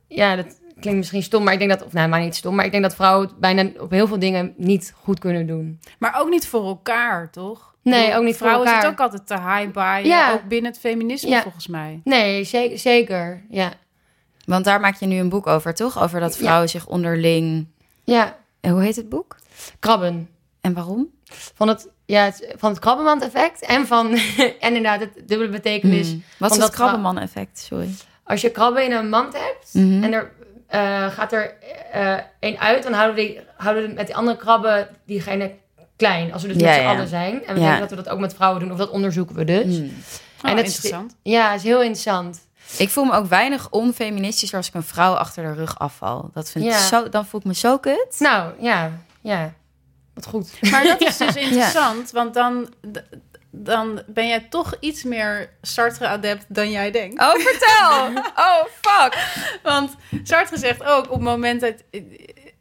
ja, 0.08 0.36
dat 0.36 0.60
klinkt 0.80 1.00
misschien 1.00 1.24
stom, 1.24 1.44
maar 1.44 1.54
ik 1.54 1.60
denk 1.60 1.72
dat, 1.72 1.84
of 1.84 1.94
nou, 1.94 2.10
maar 2.10 2.20
niet 2.20 2.36
stom, 2.36 2.56
maar 2.56 2.66
ik 2.66 2.72
denk 2.72 2.84
dat 2.84 2.96
vrouwen 2.96 3.28
het 3.28 3.38
bijna 3.38 3.70
op 3.80 3.92
heel 3.92 4.08
veel 4.08 4.20
dingen 4.20 4.54
niet 4.58 4.94
goed 5.04 5.20
kunnen 5.20 5.48
doen. 5.48 5.80
Maar 6.00 6.20
ook 6.20 6.30
niet 6.30 6.48
voor 6.48 6.66
elkaar, 6.66 7.30
toch? 7.32 7.76
Nee, 7.84 8.16
ook 8.16 8.24
niet 8.24 8.38
voor 8.38 8.48
Vrouwen 8.48 8.68
elkaar. 8.68 8.82
zitten 8.82 9.06
ook 9.06 9.12
altijd 9.12 9.28
te 9.28 9.50
high-baaien, 9.50 10.08
Ja. 10.08 10.32
ook 10.34 10.48
binnen 10.48 10.72
het 10.72 10.80
feminisme 10.80 11.30
Ja. 11.30 11.42
volgens 11.42 11.68
mij. 11.68 12.02
Nee, 12.04 12.44
zeker, 12.44 12.80
zeker, 12.80 13.46
ja. 13.50 13.72
Want 14.46 14.66
daar 14.66 14.80
maak 14.80 14.96
je 14.96 15.06
nu 15.06 15.18
een 15.18 15.30
boek 15.30 15.48
over, 15.48 15.74
toch? 15.74 16.02
Over 16.04 16.20
dat 16.20 16.38
vrouwen 16.38 16.70
zich 16.70 16.88
onderling... 16.88 17.68
Ja, 18.04 18.38
En 18.62 18.72
hoe 18.72 18.82
heet 18.82 18.96
het 18.96 19.10
boek? 19.10 19.36
Krabben. 19.80 20.30
En 20.62 20.74
waarom? 20.74 21.08
Van 21.56 21.68
het, 21.68 21.88
ja, 22.06 22.24
het, 22.24 22.54
van 22.58 22.70
het 22.72 22.80
krabbenmand-effect 22.80 23.62
en 23.66 23.88
van, 23.88 24.12
en 24.60 24.76
inderdaad, 24.76 25.00
het 25.00 25.28
dubbele 25.28 25.50
betekenis. 25.50 26.08
Hmm. 26.08 26.24
Wat 26.38 26.50
is 26.52 26.58
het 26.58 26.66
dat 26.66 26.76
krabbenman-effect? 26.76 27.60
Sorry. 27.60 27.90
Als 28.24 28.42
je 28.42 28.50
krabben 28.50 28.86
in 28.86 28.92
een 28.92 29.10
mand 29.10 29.34
hebt 29.34 29.74
Mhm. 29.74 30.04
en 30.04 30.14
er 30.14 30.32
eh, 30.68 31.08
gaat 31.08 31.32
er 31.34 31.54
eh 31.92 32.18
één 32.40 32.60
uit, 32.60 32.84
dan 32.84 32.94
houden 32.94 33.16
we, 33.16 33.22
die, 33.22 33.40
houden 33.58 33.88
we 33.88 33.94
met 33.94 34.06
die 34.06 34.16
andere 34.16 34.38
krabben 34.38 34.88
diegene 35.06 35.52
klein. 35.96 36.34
Als 36.34 36.42
we 36.42 36.48
dus 36.48 36.58
Ja, 36.58 36.66
met 36.68 36.76
z'n 36.76 36.82
ja. 36.82 36.90
allen 36.92 37.08
zijn. 37.08 37.46
En 37.46 37.54
we 37.54 37.60
Ja. 37.60 37.66
denken 37.66 37.80
dat 37.80 37.90
we 37.90 38.04
dat 38.04 38.10
ook 38.10 38.20
met 38.20 38.34
vrouwen 38.34 38.60
doen, 38.62 38.72
of 38.72 38.78
dat 38.78 38.90
onderzoeken 38.90 39.36
we 39.36 39.44
dus. 39.44 39.64
Hmm. 39.78 39.94
Oh, 40.44 40.50
En 40.50 40.58
het 40.58 40.68
is- 40.68 40.74
interessant. 40.76 41.16
Ja, 41.24 41.50
het 41.52 41.58
is 41.60 41.64
heel 41.68 41.82
interessant. 41.82 42.40
Ik 42.78 42.90
voel 42.90 43.04
me 43.04 43.14
ook 43.14 43.26
weinig 43.28 43.70
onfeministisch 43.70 44.54
als 44.54 44.68
ik 44.68 44.74
een 44.74 44.84
vrouw 44.84 45.14
achter 45.14 45.44
de 45.44 45.54
rug 45.54 45.80
afval. 45.80 46.30
Dat 46.34 46.50
vind 46.52 46.66
ik 46.66 46.72
Ja. 46.72 46.78
zo, 46.86 47.10
dan 47.10 47.26
voel 47.26 47.40
ik 47.40 47.46
me 47.46 47.54
zo 47.56 47.78
kut. 47.78 48.16
Nou, 48.20 48.52
ja, 48.60 48.92
ja. 49.22 49.54
Wat 50.14 50.26
goed. 50.26 50.72
Maar 50.72 50.84
dat 50.84 51.02
is 51.02 51.18
dus 51.28 51.36
interessant, 51.36 52.12
want 52.12 52.34
dan, 52.34 52.74
dan 53.50 54.02
ben 54.08 54.28
jij 54.28 54.40
toch 54.50 54.76
iets 54.80 55.04
meer 55.04 55.50
Sartre-adept 55.62 56.46
dan 56.48 56.72
jij 56.72 56.92
denkt. 56.92 57.22
Oh, 57.22 57.36
vertel! 57.36 58.24
Oh, 58.36 58.64
fuck! 58.82 59.18
Want 59.64 59.96
Sartre 60.24 60.58
zegt 60.58 60.84
ook 60.84 61.06
op 61.06 61.12
het 61.12 61.22
moment 61.22 61.62
dat 61.62 61.74
eh, 61.92 62.02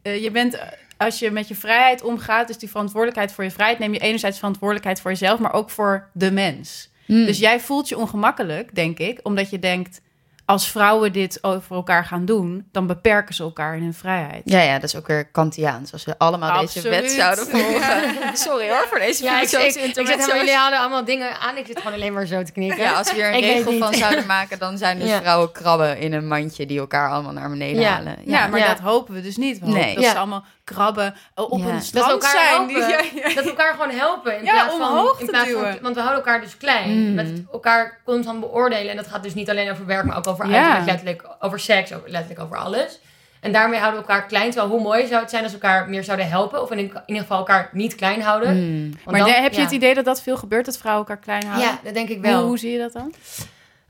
eh, 0.01 0.23
je 0.23 0.31
bent, 0.31 0.59
als 0.97 1.19
je 1.19 1.31
met 1.31 1.47
je 1.47 1.55
vrijheid 1.55 2.01
omgaat, 2.01 2.47
dus 2.47 2.57
die 2.57 2.69
verantwoordelijkheid 2.69 3.31
voor 3.31 3.43
je 3.43 3.51
vrijheid, 3.51 3.79
neem 3.79 3.93
je 3.93 3.99
enerzijds 3.99 4.37
verantwoordelijkheid 4.37 5.01
voor 5.01 5.11
jezelf, 5.11 5.39
maar 5.39 5.53
ook 5.53 5.69
voor 5.69 6.09
de 6.13 6.31
mens. 6.31 6.89
Hmm. 7.05 7.25
Dus 7.25 7.39
jij 7.39 7.59
voelt 7.59 7.89
je 7.89 7.97
ongemakkelijk, 7.97 8.75
denk 8.75 8.99
ik, 8.99 9.19
omdat 9.23 9.49
je 9.49 9.59
denkt, 9.59 10.01
als 10.45 10.69
vrouwen 10.71 11.13
dit 11.13 11.39
over 11.41 11.75
elkaar 11.75 12.05
gaan 12.05 12.25
doen, 12.25 12.67
dan 12.71 12.87
beperken 12.87 13.35
ze 13.35 13.43
elkaar 13.43 13.75
in 13.75 13.83
hun 13.83 13.93
vrijheid. 13.93 14.41
Ja, 14.45 14.59
ja, 14.61 14.73
dat 14.73 14.83
is 14.83 14.95
ook 14.95 15.07
weer 15.07 15.25
Kantiaans. 15.25 15.93
Als 15.93 16.05
we 16.05 16.15
allemaal 16.17 16.59
deze 16.61 16.89
wet 16.89 17.11
zouden 17.11 17.47
volgen. 17.57 18.03
Sorry 18.33 18.69
hoor 18.69 18.85
voor 18.89 18.99
deze 18.99 19.23
Ja, 19.23 19.41
ik, 19.41 19.51
ik, 19.51 19.59
ik, 19.59 19.71
zeg 19.71 19.83
intermezzo's. 19.83 20.27
maar, 20.27 20.37
jullie 20.37 20.53
hadden 20.55 20.79
allemaal 20.79 21.05
dingen 21.05 21.39
aan. 21.39 21.57
Ik 21.57 21.65
zit 21.65 21.77
gewoon 21.77 21.93
alleen 21.93 22.13
maar 22.13 22.25
zo 22.25 22.43
te 22.43 22.51
knikken. 22.51 22.79
Ja, 22.83 22.93
als 22.93 23.09
we 23.11 23.15
hier 23.15 23.27
een 23.27 23.33
Ik 23.43 23.43
regel 23.43 23.77
van 23.77 23.93
zouden 23.93 24.25
maken, 24.25 24.59
dan 24.59 24.77
zijn 24.77 24.99
dus 24.99 25.09
Ja. 25.09 25.19
vrouwen 25.21 25.51
krabben 25.51 25.97
in 25.99 26.13
een 26.13 26.27
mandje 26.27 26.65
die 26.65 26.79
elkaar 26.79 27.09
allemaal 27.11 27.33
naar 27.33 27.49
beneden 27.49 27.81
Ja. 27.81 27.89
halen. 27.91 28.15
Ja, 28.25 28.47
maar 28.47 28.59
Ja. 28.59 28.67
dat 28.67 28.79
hopen 28.79 29.13
we 29.13 29.21
dus 29.21 29.37
niet. 29.37 29.59
We 29.59 29.65
Nee. 29.67 29.95
dat 29.95 30.03
Ja. 30.03 30.11
ze 30.11 30.17
allemaal 30.17 30.43
krabben 30.63 31.15
eh, 31.35 31.49
op 31.51 31.59
Ja. 31.59 31.65
een 31.67 31.81
strand 31.81 32.09
dat 32.21 32.21
we 32.21 32.27
elkaar 32.37 32.49
zijn. 32.55 32.67
Die- 32.67 32.77
ja, 33.21 33.27
ja. 33.29 33.33
Dat 33.35 33.43
we 33.43 33.49
elkaar 33.49 33.71
gewoon 33.73 33.89
helpen. 33.89 34.37
In 34.37 34.43
Ja, 34.45 34.51
plaats 34.53 34.73
omhoog 34.73 35.07
van, 35.07 35.15
te 35.17 35.23
in 35.23 35.29
plaats 35.29 35.47
duwen. 35.47 35.71
van, 35.71 35.81
Want 35.81 35.95
we 35.95 36.01
houden 36.01 36.23
elkaar 36.25 36.41
dus 36.41 36.57
klein. 36.57 37.07
Mm. 37.07 37.13
Met 37.13 37.31
elkaar 37.51 38.01
constant 38.05 38.39
beoordelen. 38.39 38.89
En 38.89 38.95
dat 38.95 39.07
gaat 39.07 39.23
dus 39.23 39.33
niet 39.33 39.49
alleen 39.49 39.71
over 39.71 39.85
werk, 39.85 40.05
maar 40.05 40.17
ook 40.17 40.25
over 40.31 40.49
Ja. 40.49 40.55
uiterlijk, 40.55 40.85
letterlijk 40.85 41.35
over 41.39 41.59
seks, 41.59 41.93
over, 41.93 42.09
letterlijk 42.09 42.41
over 42.41 42.57
alles. 42.57 42.99
En 43.39 43.51
daarmee 43.51 43.79
houden 43.79 44.01
we 44.01 44.07
elkaar 44.07 44.25
klein. 44.27 44.51
Terwijl 44.51 44.71
hoe 44.71 44.81
mooi 44.81 45.07
zou 45.07 45.21
het 45.21 45.29
zijn 45.29 45.43
als 45.43 45.51
we 45.51 45.59
elkaar 45.59 45.89
meer 45.89 46.03
zouden 46.03 46.27
helpen. 46.29 46.61
Of 46.61 46.71
in, 46.71 46.77
in 46.77 46.91
ieder 47.05 47.21
geval 47.21 47.37
elkaar 47.37 47.69
niet 47.73 47.95
klein 47.95 48.21
houden. 48.21 48.49
Hmm. 48.49 48.89
Maar 49.05 49.19
dan- 49.19 49.29
heb 49.29 49.51
je 49.51 49.57
ja. 49.57 49.63
het 49.63 49.71
idee 49.73 49.93
dat 49.93 50.05
dat 50.05 50.21
veel 50.21 50.37
gebeurt, 50.37 50.65
dat 50.65 50.77
vrouwen 50.77 51.07
elkaar 51.07 51.23
klein 51.23 51.43
houden? 51.45 51.67
Ja, 51.67 51.79
dat 51.83 51.93
denk 51.93 52.09
ik 52.09 52.21
wel. 52.21 52.45
hoe 52.45 52.57
zie 52.57 52.71
je 52.71 52.77
dat 52.77 52.93
dan? 52.93 53.13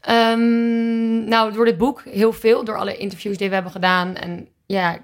Ehm, 0.02 1.24
nou, 1.24 1.54
door 1.54 1.66
dit 1.66 1.78
boek 1.78 2.04
heel 2.10 2.34
veel. 2.34 2.64
Door 2.64 2.78
alle 2.78 2.98
interviews 2.98 3.38
die 3.38 3.48
we 3.48 3.54
hebben 3.54 3.72
gedaan. 3.72 4.16
En 4.16 4.48
ja... 4.66 4.98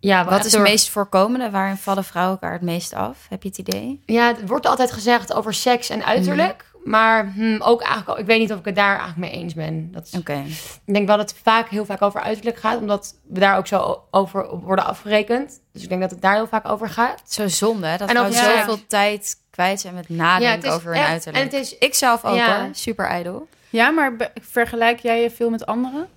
ja 0.00 0.24
Wat 0.24 0.38
is 0.38 0.44
het 0.44 0.52
door- 0.52 0.62
meest 0.62 0.88
voorkomende? 0.90 1.50
Waarin 1.50 1.76
vallen 1.76 2.04
vrouwen 2.04 2.34
elkaar 2.34 2.52
het 2.52 2.62
meest 2.62 2.94
af? 2.94 3.26
Heb 3.28 3.42
je 3.42 3.48
het 3.48 3.58
idee? 3.58 4.02
Ja, 4.06 4.26
het 4.26 4.48
wordt 4.48 4.66
altijd 4.66 4.92
gezegd 4.92 5.32
over 5.34 5.54
seks 5.54 5.88
en 5.88 6.04
uiterlijk. 6.04 6.67
Maar 6.88 7.32
hm, 7.34 7.56
ook 7.60 7.80
eigenlijk, 7.80 8.08
al- 8.10 8.18
ik 8.18 8.26
weet 8.26 8.38
niet 8.38 8.52
of 8.52 8.58
ik 8.58 8.64
het 8.64 8.74
daar 8.76 8.98
eigenlijk 8.98 9.18
mee 9.18 9.30
eens 9.42 9.54
ben. 9.54 9.92
Dat 9.92 10.06
is, 10.12 10.18
Oké. 10.18 10.42
Ik 10.84 10.94
denk 10.94 11.06
wel 11.06 11.16
dat 11.16 11.30
het 11.30 11.40
vaak 11.42 11.68
heel 11.68 11.84
vaak 11.84 12.02
over 12.02 12.20
uiterlijk 12.20 12.56
gaat, 12.56 12.80
omdat 12.80 13.14
we 13.28 13.40
daar 13.40 13.56
ook 13.56 13.66
zo 13.66 14.02
over 14.10 14.48
worden 14.58 14.84
afgerekend. 14.84 15.60
Dus 15.72 15.82
ik 15.82 15.88
denk 15.88 16.00
dat 16.00 16.10
het 16.10 16.20
daar 16.22 16.34
heel 16.34 16.46
vaak 16.46 16.68
over 16.68 16.88
gaat. 16.88 17.22
Zo 17.26 17.48
zonde, 17.48 17.86
hè? 17.86 17.96
Dat 17.96 18.08
En 18.08 18.14
vrouwen 18.16 18.36
ja. 18.36 18.58
zoveel 18.58 18.86
tijd 18.86 19.36
kwijt 19.50 19.80
zijn 19.80 19.94
met 19.94 20.04
Ja, 20.08 20.14
nadenken 20.14 20.54
het 20.54 20.64
is 20.64 20.70
over 20.70 20.90
hun 20.92 21.00
echt- 21.00 21.08
uiterlijk. 21.10 21.44
en 21.44 21.50
het 21.58 21.66
is- 21.66 21.78
Ik 21.78 21.94
zelf 21.94 22.24
ook 22.24 22.36
Ja. 22.36 22.60
hoor, 22.60 22.68
super 22.74 23.06
ijdel. 23.06 23.48
Ja, 23.70 23.90
maar 23.90 24.12
vergelijk 24.34 24.98
jij 24.98 25.22
je 25.22 25.30
veel 25.30 25.50
met 25.50 25.66
anderen? 25.66 26.08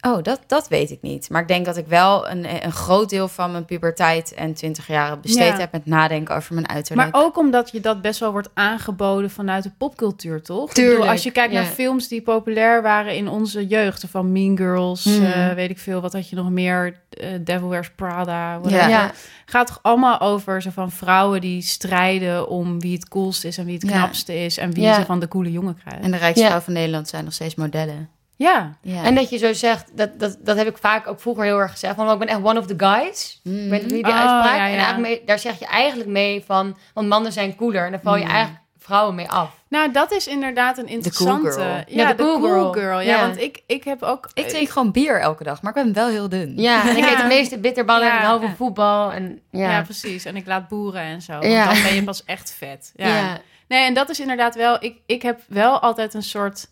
Oh, 0.00 0.22
dat, 0.22 0.40
dat 0.46 0.68
weet 0.68 0.90
ik 0.90 1.02
niet. 1.02 1.30
Maar 1.30 1.40
ik 1.42 1.48
denk 1.48 1.64
dat 1.64 1.76
ik 1.76 1.86
wel 1.86 2.28
een, 2.30 2.64
een 2.64 2.72
groot 2.72 3.10
deel 3.10 3.28
van 3.28 3.52
mijn 3.52 3.64
puberteit 3.64 4.34
en 4.34 4.54
twintig 4.54 4.86
jaar 4.86 5.20
besteed 5.20 5.46
Ja. 5.52 5.58
heb 5.58 5.72
met 5.72 5.86
nadenken 5.86 6.34
over 6.36 6.54
mijn 6.54 6.68
uiterlijk. 6.68 7.12
Maar 7.12 7.22
ook 7.22 7.38
omdat 7.38 7.70
je 7.70 7.80
dat 7.80 8.02
best 8.02 8.20
wel 8.20 8.32
wordt 8.32 8.48
aangeboden 8.54 9.30
vanuit 9.30 9.62
de 9.62 9.70
popcultuur, 9.78 10.42
toch? 10.42 10.72
Tuurlijk, 10.72 10.96
bedoel, 10.96 11.12
als 11.12 11.22
je 11.22 11.30
kijkt 11.30 11.52
ja. 11.52 11.60
naar 11.60 11.70
films 11.70 12.08
die 12.08 12.22
populair 12.22 12.82
waren 12.82 13.16
in 13.16 13.28
onze 13.28 13.66
jeugd, 13.66 14.04
van 14.10 14.32
Mean 14.32 14.56
Girls, 14.56 15.04
Mm. 15.04 15.24
eh, 15.24 15.52
weet 15.52 15.70
ik 15.70 15.78
veel, 15.78 16.00
wat 16.00 16.12
had 16.12 16.28
je 16.28 16.36
nog 16.36 16.50
meer, 16.50 17.04
Eh, 17.16 17.28
Devil 17.40 17.68
Wears 17.68 17.90
Prada, 17.90 18.58
whatever. 18.60 18.88
Ja. 18.88 19.10
Gaat 19.46 19.66
toch 19.66 19.78
allemaal 19.82 20.20
over 20.20 20.62
zo 20.62 20.70
van 20.70 20.90
vrouwen 20.90 21.40
die 21.40 21.62
strijden 21.62 22.48
om 22.48 22.80
wie 22.80 22.92
het 22.94 23.08
coolste 23.08 23.48
is 23.48 23.58
en 23.58 23.64
wie 23.64 23.74
het 23.74 23.84
knapste 23.90 24.44
is 24.44 24.58
en 24.58 24.72
wie 24.72 24.94
ze 24.94 25.04
van 25.04 25.20
de 25.20 25.28
coole 25.28 25.52
jongen 25.52 25.78
krijgt. 25.84 26.04
En 26.04 26.10
de 26.10 26.16
rijkste 26.16 26.46
vrouw 26.46 26.60
van 26.60 26.72
Nederland 26.72 27.08
zijn 27.08 27.24
nog 27.24 27.32
steeds 27.32 27.54
modellen. 27.54 28.08
Ja, 28.36 28.76
Ja. 28.82 29.02
En 29.04 29.14
dat 29.14 29.30
je 29.30 29.36
zo 29.38 29.52
zegt, 29.52 29.96
dat, 29.96 30.18
dat, 30.20 30.36
dat 30.40 30.56
heb 30.56 30.66
ik 30.68 30.78
vaak 30.78 31.06
ook 31.08 31.20
vroeger 31.20 31.44
heel 31.44 31.58
erg 31.58 31.70
gezegd. 31.70 31.94
Van, 31.94 32.10
ik 32.12 32.18
ben 32.18 32.28
echt 32.28 32.42
one 32.42 32.58
of 32.58 32.66
the 32.66 32.74
guys. 32.76 33.40
Mm. 33.42 33.64
Ik 33.64 33.70
weet 33.70 33.82
niet 33.82 33.90
je 33.90 33.96
die 33.96 34.06
Oh, 34.12 34.18
uitspraak. 34.18 34.56
ja, 34.56 34.64
En 34.64 34.70
ja. 34.70 34.76
eigenlijk 34.76 34.98
mee, 35.08 35.22
daar 35.26 35.38
zeg 35.38 35.58
je 35.58 35.66
eigenlijk 35.66 36.10
mee 36.10 36.42
van, 36.46 36.76
want 36.94 37.08
mannen 37.08 37.32
zijn 37.32 37.56
cooler. 37.56 37.84
En 37.84 37.90
daar 37.90 38.00
val 38.02 38.16
je 38.16 38.24
Mm. 38.24 38.30
eigenlijk 38.30 38.64
vrouwen 38.78 39.14
mee 39.14 39.28
af. 39.30 39.50
nou 39.68 39.92
dat 39.92 40.12
is 40.12 40.26
inderdaad 40.26 40.78
een 40.78 40.86
interessante... 40.86 41.50
girl. 41.52 41.64
Ja, 41.66 41.84
Ja, 41.86 42.08
de 42.12 42.14
cool, 42.22 42.38
cool 42.40 42.50
girl. 42.50 42.72
girl. 42.72 43.00
Ja, 43.00 43.16
Ja. 43.16 43.20
want 43.20 43.40
ik, 43.40 43.62
ik 43.66 43.84
heb 43.84 44.02
ook... 44.02 44.30
Ik 44.34 44.48
drink 44.48 44.68
gewoon 44.68 44.92
bier 44.92 45.20
elke 45.20 45.44
dag, 45.44 45.62
maar 45.62 45.76
ik 45.76 45.82
ben 45.84 45.92
wel 45.92 46.08
heel 46.08 46.28
dun. 46.28 46.52
Ja, 46.56 46.88
en 46.88 46.96
ik 46.96 47.04
Ja. 47.04 47.10
eet 47.12 47.18
de 47.18 47.24
meeste 47.26 47.58
bitterballen 47.58 48.10
en 48.10 48.16
hou 48.24 48.40
van 48.40 48.56
voetbal. 48.56 49.12
En, 49.12 49.40
ja. 49.50 49.70
Ja. 49.70 49.82
precies. 49.82 50.24
En 50.24 50.36
ik 50.36 50.46
laat 50.46 50.68
boeren 50.68 51.00
en 51.00 51.22
zo. 51.22 51.32
Want 51.32 51.44
Ja. 51.44 51.64
dan 51.72 51.82
ben 51.82 51.94
je 51.94 52.04
pas 52.04 52.24
echt 52.24 52.54
vet. 52.58 52.92
Ja. 52.96 53.06
Ja. 53.06 53.38
Nee, 53.68 53.84
en 53.86 53.94
dat 53.94 54.08
is 54.10 54.20
inderdaad 54.20 54.54
wel... 54.54 54.76
Ik, 54.84 54.96
ik 55.06 55.22
heb 55.22 55.40
wel 55.48 55.78
altijd 55.80 56.14
een 56.14 56.22
soort 56.22 56.68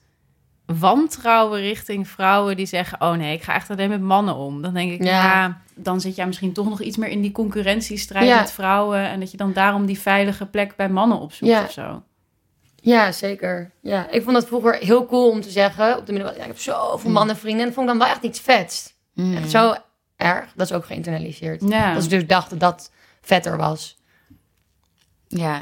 wantrouwen 0.66 1.60
richting 1.60 2.08
vrouwen 2.08 2.56
die 2.56 2.66
zeggen... 2.66 3.00
oh 3.00 3.12
nee, 3.12 3.34
ik 3.34 3.42
ga 3.42 3.54
echt 3.54 3.70
alleen 3.70 3.88
met 3.88 4.00
mannen 4.00 4.34
om. 4.34 4.62
Dan 4.62 4.74
denk 4.74 4.92
ik, 4.92 5.02
ja, 5.04 5.10
Ja. 5.22 5.60
dan 5.74 6.00
zit 6.00 6.16
jij 6.16 6.26
misschien 6.26 6.52
toch 6.52 6.68
nog 6.68 6.80
iets 6.80 6.96
meer 6.96 7.08
in 7.08 7.20
die 7.22 7.32
concurrentiestrijd 7.32 8.26
Ja. 8.26 8.38
met 8.40 8.52
vrouwen... 8.52 8.98
en 8.98 9.20
dat 9.20 9.30
je 9.30 9.36
dan 9.36 9.52
daarom 9.52 9.86
die 9.86 9.98
veilige 10.00 10.46
plek 10.46 10.76
bij 10.76 10.88
mannen 10.88 11.18
opzoekt 11.20 11.50
Ja. 11.50 11.62
of 11.64 11.70
zo. 11.72 12.02
Ja, 12.76 13.12
zeker. 13.12 13.70
Ja, 13.80 14.10
ik 14.10 14.22
vond 14.22 14.36
het 14.36 14.46
vroeger 14.46 14.74
heel 14.74 15.06
cool 15.06 15.30
om 15.30 15.40
te 15.40 15.50
zeggen 15.50 15.96
op 15.98 16.06
de 16.06 16.12
middelbare. 16.12 16.36
Ja, 16.40 16.46
ik 16.46 16.50
heb 16.52 16.60
zoveel 16.60 17.10
mannenvrienden. 17.10 17.60
En 17.60 17.66
dat 17.66 17.74
vond 17.74 17.90
ik 17.90 17.98
dan 17.98 18.02
wel 18.06 18.14
echt 18.14 18.24
iets 18.24 18.40
vets. 18.40 18.94
Mm. 19.14 19.36
Echt 19.36 19.50
zo 19.50 19.74
erg. 20.16 20.52
Dat 20.56 20.70
is 20.70 20.76
ook 20.76 20.84
geïnternaliseerd. 20.84 21.62
Ja. 21.68 21.94
Dat 21.94 22.02
ze 22.02 22.08
dus 22.08 22.26
dachten 22.26 22.58
dat 22.58 22.70
dat 22.76 22.90
vetter 23.20 23.56
was. 23.56 23.96
Ja. 25.28 25.60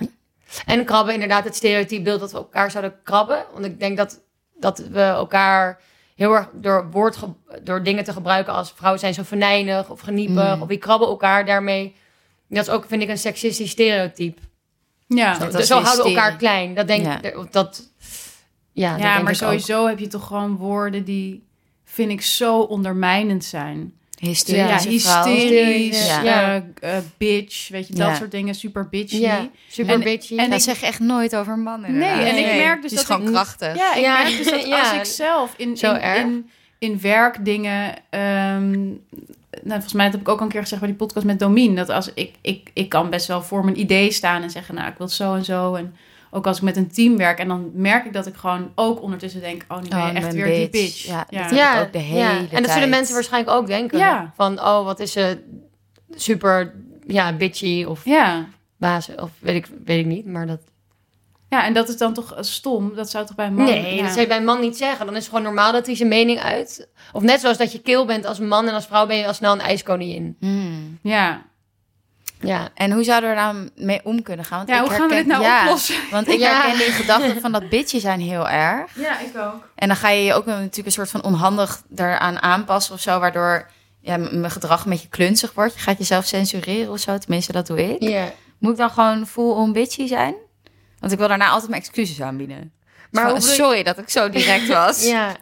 En 0.66 0.84
krabben, 0.84 1.14
inderdaad, 1.14 1.44
het 1.44 1.56
stereotype 1.56 2.02
beeld 2.02 2.20
dat 2.20 2.30
we 2.32 2.36
elkaar 2.36 2.70
zouden 2.70 2.94
krabben. 3.02 3.44
Want 3.52 3.64
ik 3.64 3.80
denk 3.80 3.96
dat, 3.96 4.20
dat 4.62 4.78
we 4.78 5.00
elkaar 5.00 5.80
heel 6.14 6.32
erg 6.34 6.48
door, 6.52 6.90
woord 6.90 7.16
ge- 7.16 7.60
door 7.62 7.82
dingen 7.82 8.04
te 8.04 8.12
gebruiken 8.12 8.52
als 8.52 8.72
vrouwen 8.76 9.00
zijn 9.00 9.14
zo 9.14 9.22
venijnig 9.22 9.90
of 9.90 10.00
geniepig. 10.00 10.54
Mm. 10.56 10.62
Of 10.62 10.68
die 10.68 10.78
krabben 10.78 11.08
elkaar 11.08 11.46
daarmee. 11.46 11.94
Dat 12.48 12.66
is 12.66 12.72
ook, 12.72 12.84
vind 12.86 13.02
ik, 13.02 13.08
een 13.08 13.18
seksistisch 13.18 13.70
stereotype. 13.70 14.40
Ja, 15.06 15.38
Dat 15.38 15.52
Zo, 15.52 15.58
is 15.58 15.66
zo 15.66 15.74
houden 15.74 15.92
we 15.96 16.02
hysterie. 16.02 16.16
elkaar 16.16 16.36
klein. 16.38 16.74
Dat 16.74 16.86
denk 16.86 17.04
Ja. 17.04 17.20
dat. 17.50 17.50
Ja, 17.50 17.50
dat 17.50 17.90
ja 18.72 18.92
denk 18.92 19.02
maar 19.04 19.18
ik 19.20 19.28
ook. 19.28 19.34
sowieso 19.34 19.86
heb 19.86 19.98
je 19.98 20.06
toch 20.06 20.26
gewoon 20.26 20.56
woorden 20.56 21.04
die... 21.04 21.46
vind 21.84 22.10
ik 22.10 22.22
zo 22.22 22.60
ondermijnend 22.60 23.44
zijn. 23.44 23.94
Hysterische 24.28 24.88
ja, 24.88 24.90
hysterisch, 24.90 26.06
Ja. 26.06 26.22
ja. 26.22 26.64
eh, 26.80 26.96
bitch, 27.18 27.68
weet 27.68 27.86
je, 27.88 27.94
dat 27.94 28.06
Ja. 28.08 28.14
soort 28.14 28.30
dingen, 28.30 28.54
super 28.54 28.88
bitchy. 28.88 29.16
Ja, 29.16 29.48
super 29.68 29.94
En- 29.94 30.00
bitchy. 30.00 30.36
en 30.36 30.50
Dat 30.50 30.58
ik- 30.58 30.64
zeg 30.64 30.80
je 30.80 30.86
echt 30.86 30.98
nooit 31.00 31.36
over 31.36 31.58
mannen. 31.58 31.98
Nee, 31.98 32.08
en 32.08 32.36
ik 32.36 32.46
merk 32.64 32.82
dus 32.82 32.90
Die 32.90 33.00
is 33.00 33.06
dat 33.06 33.14
gewoon 33.14 33.28
ik- 33.28 33.34
krachtig. 33.34 33.76
Ja, 33.76 33.94
ik 33.94 34.02
Ja, 34.02 34.22
merk 34.22 34.36
dus 34.36 34.50
dat 34.50 34.66
ja. 34.66 34.80
als 34.80 34.92
ik 34.92 35.04
zelf 35.04 35.54
in, 35.56 35.76
Zo 35.76 35.94
in, 35.94 36.00
in, 36.16 36.50
in 36.78 37.00
werkdingen... 37.00 37.94
ehm, 38.10 38.70
nou, 38.70 39.00
volgens 39.64 39.92
mij 39.92 40.04
dat 40.04 40.12
heb 40.14 40.20
ik 40.22 40.28
ook 40.28 40.38
al 40.38 40.44
een 40.44 40.50
keer 40.52 40.60
gezegd 40.60 40.80
bij 40.80 40.90
die 40.90 40.98
podcast 40.98 41.26
met 41.26 41.38
Domien. 41.38 41.76
Dat 41.76 41.88
als 41.88 42.10
ik, 42.14 42.32
ik, 42.40 42.70
ik 42.72 42.88
kan 42.88 43.10
best 43.10 43.26
wel 43.26 43.42
voor 43.42 43.64
mijn 43.64 43.80
idee 43.80 44.12
staan 44.12 44.42
en 44.42 44.50
zeggen... 44.50 44.74
nou, 44.74 44.88
ik 44.88 44.94
wil 44.98 45.06
het 45.06 45.16
zo 45.16 45.34
en 45.34 45.44
zo. 45.44 45.74
En 45.74 45.94
ook 46.34 46.46
als 46.46 46.56
ik 46.56 46.62
met 46.62 46.76
een 46.76 46.90
team 46.90 47.16
werk. 47.16 47.38
En 47.38 47.48
dan 47.48 47.70
merk 47.74 48.04
ik 48.04 48.12
dat 48.12 48.26
ik 48.26 48.34
gewoon 48.34 48.72
ook 48.74 49.02
ondertussen 49.02 49.40
denk... 49.40 49.64
oh, 49.68 49.82
nu 49.82 49.88
ben 49.88 49.98
je 49.98 50.04
Oh, 50.04 50.16
echt 50.16 50.34
weer 50.34 50.46
die 50.46 50.68
bitch. 50.68 51.06
Ja, 51.06 51.26
ja. 51.30 51.74
dat 51.74 51.86
ook 51.86 51.92
de 51.92 51.98
hele 51.98 52.46
En 52.50 52.62
dat 52.62 52.72
zullen 52.72 52.88
mensen 52.88 53.14
waarschijnlijk 53.14 53.56
ook 53.56 53.66
denken. 53.66 53.98
Ja. 53.98 54.32
Van, 54.36 54.60
oh, 54.60 54.84
wat 54.84 55.00
is 55.00 55.12
ze 55.12 55.42
super 56.10 56.74
ja, 57.06 57.32
bitchy 57.32 57.84
of 57.88 58.04
Ja. 58.04 58.46
baas 58.76 59.08
of 59.16 59.30
weet 59.38 59.54
ik, 59.54 59.68
weet 59.84 59.98
ik 59.98 60.06
niet. 60.06 60.26
Maar 60.26 60.46
dat... 60.46 60.60
ja, 61.48 61.64
en 61.64 61.72
dat 61.72 61.88
is 61.88 61.96
dan 61.96 62.14
toch 62.14 62.36
stom? 62.40 62.94
Dat 62.94 63.10
zou 63.10 63.26
toch 63.26 63.36
bij 63.36 63.46
een 63.46 63.54
man... 63.54 63.64
nee, 63.64 63.94
ja. 63.94 64.02
dat 64.02 64.10
zou 64.10 64.20
je 64.20 64.26
bij 64.26 64.36
een 64.36 64.44
man 64.44 64.60
niet 64.60 64.76
zeggen. 64.76 65.06
Dan 65.06 65.14
is 65.14 65.20
het 65.20 65.28
gewoon 65.28 65.44
normaal 65.44 65.72
dat 65.72 65.86
hij 65.86 65.96
zijn 65.96 66.08
mening 66.08 66.40
uit. 66.40 66.88
Of 67.12 67.22
net 67.22 67.40
zoals 67.40 67.58
dat 67.58 67.72
je 67.72 67.80
kil 67.80 68.04
bent 68.04 68.26
als 68.26 68.38
man 68.38 68.68
en 68.68 68.74
als 68.74 68.86
vrouw 68.86 69.06
ben 69.06 69.16
je 69.16 69.26
al 69.26 69.34
snel 69.34 69.52
een 69.52 69.60
ijskoningin. 69.60 70.36
Hmm. 70.40 70.98
Ja. 71.02 71.50
Ja. 72.42 72.68
En 72.74 72.90
hoe 72.92 73.04
zouden 73.04 73.30
we 73.30 73.36
daar 73.36 73.54
nou 73.54 73.68
mee 73.76 74.00
om 74.04 74.22
kunnen 74.22 74.44
gaan? 74.44 74.56
Want 74.58 74.68
ja, 74.68 74.74
ik 74.74 74.80
hoe 74.88 74.90
gaan 74.90 75.08
we 75.08 75.14
dit 75.14 75.26
nou 75.26 75.42
ja, 75.42 75.62
oplossen? 75.62 75.96
Want 76.10 76.28
ik 76.28 76.38
Ja. 76.38 76.60
herken 76.60 76.78
die 76.78 76.92
gedachten 76.92 77.40
van 77.40 77.52
dat 77.52 77.68
bitje 77.68 78.00
zijn 78.00 78.20
heel 78.20 78.48
erg. 78.48 78.90
Ja, 78.94 79.18
ik 79.18 79.36
ook. 79.36 79.68
En 79.74 79.88
dan 79.88 79.96
ga 79.96 80.08
je 80.08 80.24
je 80.24 80.34
ook 80.34 80.46
een- 80.46 80.52
natuurlijk 80.52 80.86
een 80.86 80.92
soort 80.92 81.10
van 81.10 81.22
onhandig 81.22 81.82
daaraan 81.88 82.42
aanpassen 82.42 82.94
of 82.94 83.00
zo, 83.00 83.18
waardoor 83.20 83.70
ja, 84.00 84.16
mijn 84.16 84.50
gedrag 84.50 84.84
een 84.84 84.90
beetje 84.90 85.08
klunzig 85.08 85.52
wordt. 85.54 85.74
Je 85.74 85.80
gaat 85.80 85.98
jezelf 85.98 86.24
censureren 86.24 86.92
of 86.92 86.98
zo, 86.98 87.18
tenminste 87.18 87.52
dat 87.52 87.66
doe 87.66 87.90
ik. 87.94 88.02
ja. 88.02 88.32
Moet 88.58 88.72
ik 88.72 88.78
dan 88.78 88.90
gewoon 88.90 89.26
full-on 89.26 89.72
bitchy 89.72 90.06
zijn? 90.06 90.34
Want 90.98 91.12
ik 91.12 91.18
wil 91.18 91.28
daarna 91.28 91.48
altijd 91.48 91.70
mijn 91.70 91.82
excuses 91.82 92.20
aanbieden. 92.22 92.72
Maar 93.10 93.42
sorry 93.42 93.82
dat 93.82 93.98
ik 93.98 94.08
zo 94.10 94.30
direct 94.30 94.66
was. 94.68 95.04
Ja. 95.14 95.36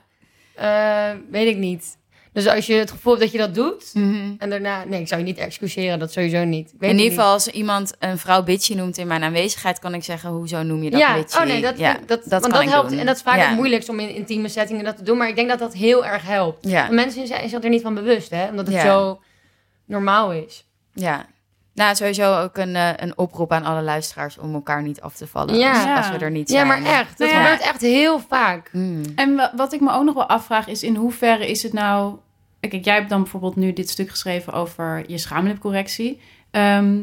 Eh, 0.54 1.16
weet 1.30 1.46
ik 1.48 1.56
niet. 1.56 1.96
Dus 2.32 2.46
als 2.46 2.66
je 2.66 2.74
het 2.74 2.90
gevoel 2.90 3.12
hebt 3.12 3.24
dat 3.24 3.32
je 3.32 3.38
dat 3.38 3.54
doet... 3.54 3.90
Mhm. 3.94 4.32
En 4.38 4.50
daarna... 4.50 4.84
Nee, 4.84 5.00
ik 5.00 5.08
zou 5.08 5.20
je 5.20 5.26
niet 5.26 5.38
excuseren. 5.38 5.98
Dat 5.98 6.12
sowieso 6.12 6.44
niet. 6.44 6.68
Ik 6.72 6.80
weet 6.80 6.90
In 6.90 6.96
ieder 6.98 7.12
geval, 7.12 7.32
als 7.32 7.48
iemand 7.48 7.92
een 7.98 8.18
vrouw 8.18 8.42
bitchy 8.42 8.74
noemt 8.74 8.98
in 8.98 9.06
mijn 9.06 9.22
aanwezigheid, 9.22 9.78
kan 9.78 9.94
ik 9.94 10.04
zeggen, 10.04 10.30
hoezo 10.30 10.62
noem 10.62 10.82
je 10.82 10.90
dat 10.90 11.00
Ja, 11.00 11.14
bitchy? 11.14 11.38
oh 11.38 11.44
nee, 11.44 11.60
dat, 11.60 11.78
ja, 11.78 11.92
dat, 11.92 12.06
dat, 12.06 12.22
dat 12.22 12.30
want 12.30 12.42
kan 12.42 12.52
dat 12.52 12.62
ik 12.62 12.68
helpt. 12.68 12.88
doen. 12.90 12.98
En 12.98 13.06
dat 13.06 13.16
is 13.16 13.22
vaak 13.22 13.36
Ja. 13.38 13.46
het 13.46 13.56
moeilijkst 13.56 13.88
om 13.88 14.00
in 14.00 14.14
intieme 14.14 14.48
settingen 14.48 14.84
dat 14.84 14.96
te 14.96 15.02
doen. 15.02 15.16
Maar 15.16 15.28
ik 15.28 15.36
denk 15.36 15.48
dat 15.48 15.58
dat 15.58 15.74
heel 15.74 16.06
erg 16.06 16.22
helpt. 16.26 16.68
Ja. 16.68 16.80
Want 16.82 16.94
mensen 16.94 17.26
zijn 17.26 17.48
zich 17.48 17.62
er 17.62 17.68
niet 17.70 17.82
van 17.82 17.94
bewust, 17.94 18.30
hè? 18.30 18.48
Omdat 18.48 18.66
het 18.66 18.74
Ja. 18.74 18.82
zo 18.84 19.20
normaal 19.86 20.32
is. 20.32 20.66
Ja. 20.94 21.26
Nou, 21.80 21.94
sowieso 21.94 22.40
ook 22.40 22.56
een, 22.56 22.76
eh, 22.76 22.88
een 22.96 23.18
oproep 23.18 23.52
aan 23.52 23.64
alle 23.64 23.82
luisteraars 23.82 24.38
om 24.38 24.54
elkaar 24.54 24.82
niet 24.82 25.00
af 25.00 25.14
te 25.14 25.26
vallen. 25.26 25.54
Ja. 25.58 25.94
als, 25.96 26.06
als 26.06 26.16
we 26.18 26.24
er 26.24 26.30
niet 26.30 26.48
Ja, 26.50 26.54
zijn. 26.54 26.66
maar 26.66 26.82
echt. 26.92 27.18
Dat 27.18 27.28
Nou 27.28 27.40
ja. 27.40 27.44
gebeurt 27.50 27.68
echt 27.70 27.80
heel 27.80 28.20
vaak. 28.28 28.70
Mm. 28.72 29.02
En 29.14 29.34
wa- 29.36 29.52
wat 29.56 29.72
ik 29.72 29.80
me 29.80 29.92
ook 29.92 30.04
nog 30.04 30.14
wel 30.14 30.28
afvraag 30.28 30.66
is 30.68 30.82
in 30.82 30.94
hoeverre 30.96 31.50
is 31.50 31.62
het 31.62 31.72
nou... 31.72 32.16
Kijk, 32.60 32.84
jij 32.84 32.94
hebt 32.94 33.08
dan 33.08 33.22
bijvoorbeeld 33.22 33.56
nu 33.56 33.72
dit 33.72 33.90
stuk 33.90 34.10
geschreven 34.10 34.52
over 34.52 35.04
je 35.06 35.18
schaamlipcorrectie. 35.18 36.20
Ehm, 36.50 36.98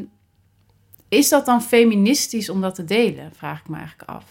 is 1.08 1.28
dat 1.28 1.46
dan 1.46 1.62
feministisch 1.62 2.48
om 2.48 2.60
dat 2.60 2.74
te 2.74 2.84
delen? 2.84 3.32
Vraag 3.36 3.58
ik 3.60 3.68
me 3.68 3.76
eigenlijk 3.76 4.10
af. 4.10 4.24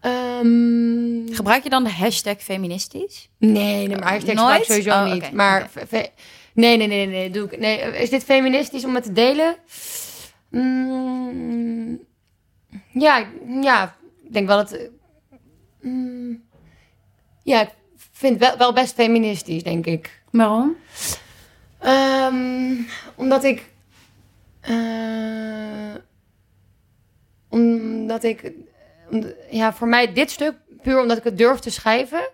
Ehm, 0.00 1.34
Gebruik 1.34 1.62
je 1.62 1.68
dan 1.70 1.84
de 1.84 1.90
hashtag 1.92 2.36
feministisch? 2.38 3.28
nee, 3.38 3.86
nee, 3.86 3.96
maar 3.96 4.12
hashtag 4.12 4.34
Nooit? 4.34 4.64
sowieso 4.64 4.90
Oh, 4.90 5.12
niet. 5.12 5.32
Maar. 5.32 5.70
Nee, 6.58 6.76
nee, 6.76 6.86
nee, 6.86 7.06
nee, 7.06 7.30
doe 7.30 7.44
ik. 7.50 7.58
Nee, 7.58 7.78
is 7.80 8.10
dit 8.10 8.24
feministisch 8.24 8.84
om 8.84 8.94
het 8.94 9.04
te 9.04 9.12
delen? 9.12 9.56
Mm, 10.50 12.00
ja, 12.92 13.26
ja, 13.60 13.96
ik 14.24 14.32
denk 14.32 14.46
wel 14.46 14.56
dat. 14.56 14.78
mm, 15.80 16.42
ja, 17.42 17.60
ik 17.60 17.70
vind 18.12 18.38
wel, 18.38 18.56
wel 18.56 18.72
best 18.72 18.94
feministisch, 18.94 19.62
denk 19.62 19.86
ik. 19.86 20.22
Waarom? 20.30 20.76
Ehm, 21.78 22.74
omdat 23.14 23.44
ik. 23.44 23.66
eh, 24.60 25.94
omdat 27.48 28.24
ik. 28.24 28.52
ja, 29.50 29.72
voor 29.72 29.88
mij 29.88 30.12
dit 30.12 30.30
stuk 30.30 30.54
puur 30.82 31.00
omdat 31.00 31.16
ik 31.16 31.24
het 31.24 31.38
durf 31.38 31.58
te 31.58 31.70
schrijven. 31.70 32.28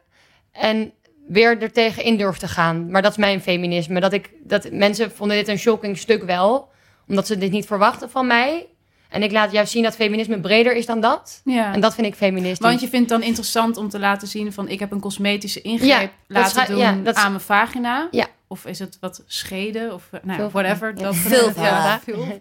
En 0.53 0.93
weer 1.27 1.63
er 1.63 1.73
tegen 1.73 2.05
in 2.05 2.17
durf 2.17 2.37
te 2.37 2.49
gaan. 2.49 2.91
Maar 2.91 3.03
dat 3.03 3.11
is 3.11 3.17
mijn 3.17 3.41
feminisme. 3.41 4.01
Dat 4.01 4.13
ik, 4.13 4.31
dat 4.43 4.71
mensen 4.71 5.11
vonden 5.11 5.37
dit 5.37 5.49
een 5.49 5.59
shocking 5.59 5.99
stuk 5.99 6.23
wel. 6.23 6.69
Omdat 7.09 7.27
ze 7.27 7.39
dit 7.39 7.51
niet 7.51 7.67
verwachten 7.67 8.11
van 8.11 8.27
mij. 8.27 8.67
En 9.09 9.23
ik 9.23 9.33
laat 9.33 9.53
juist 9.53 9.73
zien 9.73 9.83
dat 9.83 9.95
feminisme 9.95 10.41
breder 10.41 10.77
is 10.77 10.87
dan 10.87 11.01
dat. 11.01 11.41
Ja. 11.45 11.73
En 11.73 11.81
dat 11.81 11.95
vind 11.95 12.07
ik 12.07 12.15
feministisch. 12.15 12.67
Want 12.67 12.81
je 12.81 12.89
vindt 12.89 13.11
het 13.11 13.19
dan 13.21 13.29
interessant 13.29 13.77
om 13.77 13.89
te 13.89 13.99
laten 13.99 14.29
zien 14.29 14.53
van... 14.53 14.69
ik 14.69 14.79
heb 14.79 14.93
een 14.93 15.01
cosmetische 15.01 15.61
ingreep 15.61 15.89
Ja, 15.89 16.11
laten 16.27 16.67
doen 16.67 16.79
ja, 16.79 17.13
aan 17.13 17.31
mijn 17.31 17.41
vagina. 17.41 18.09
Ja. 18.11 18.27
Of 18.47 18.67
is 18.67 18.79
het 18.79 18.97
wat 19.01 19.23
scheden? 19.27 19.95
Of 19.95 20.09
eh, 20.11 20.21
nou, 20.23 20.51
whatever. 20.51 20.93
ja. 20.97 21.03
Dat, 21.03 21.17
Veel 21.17 21.53
veel. 21.53 22.41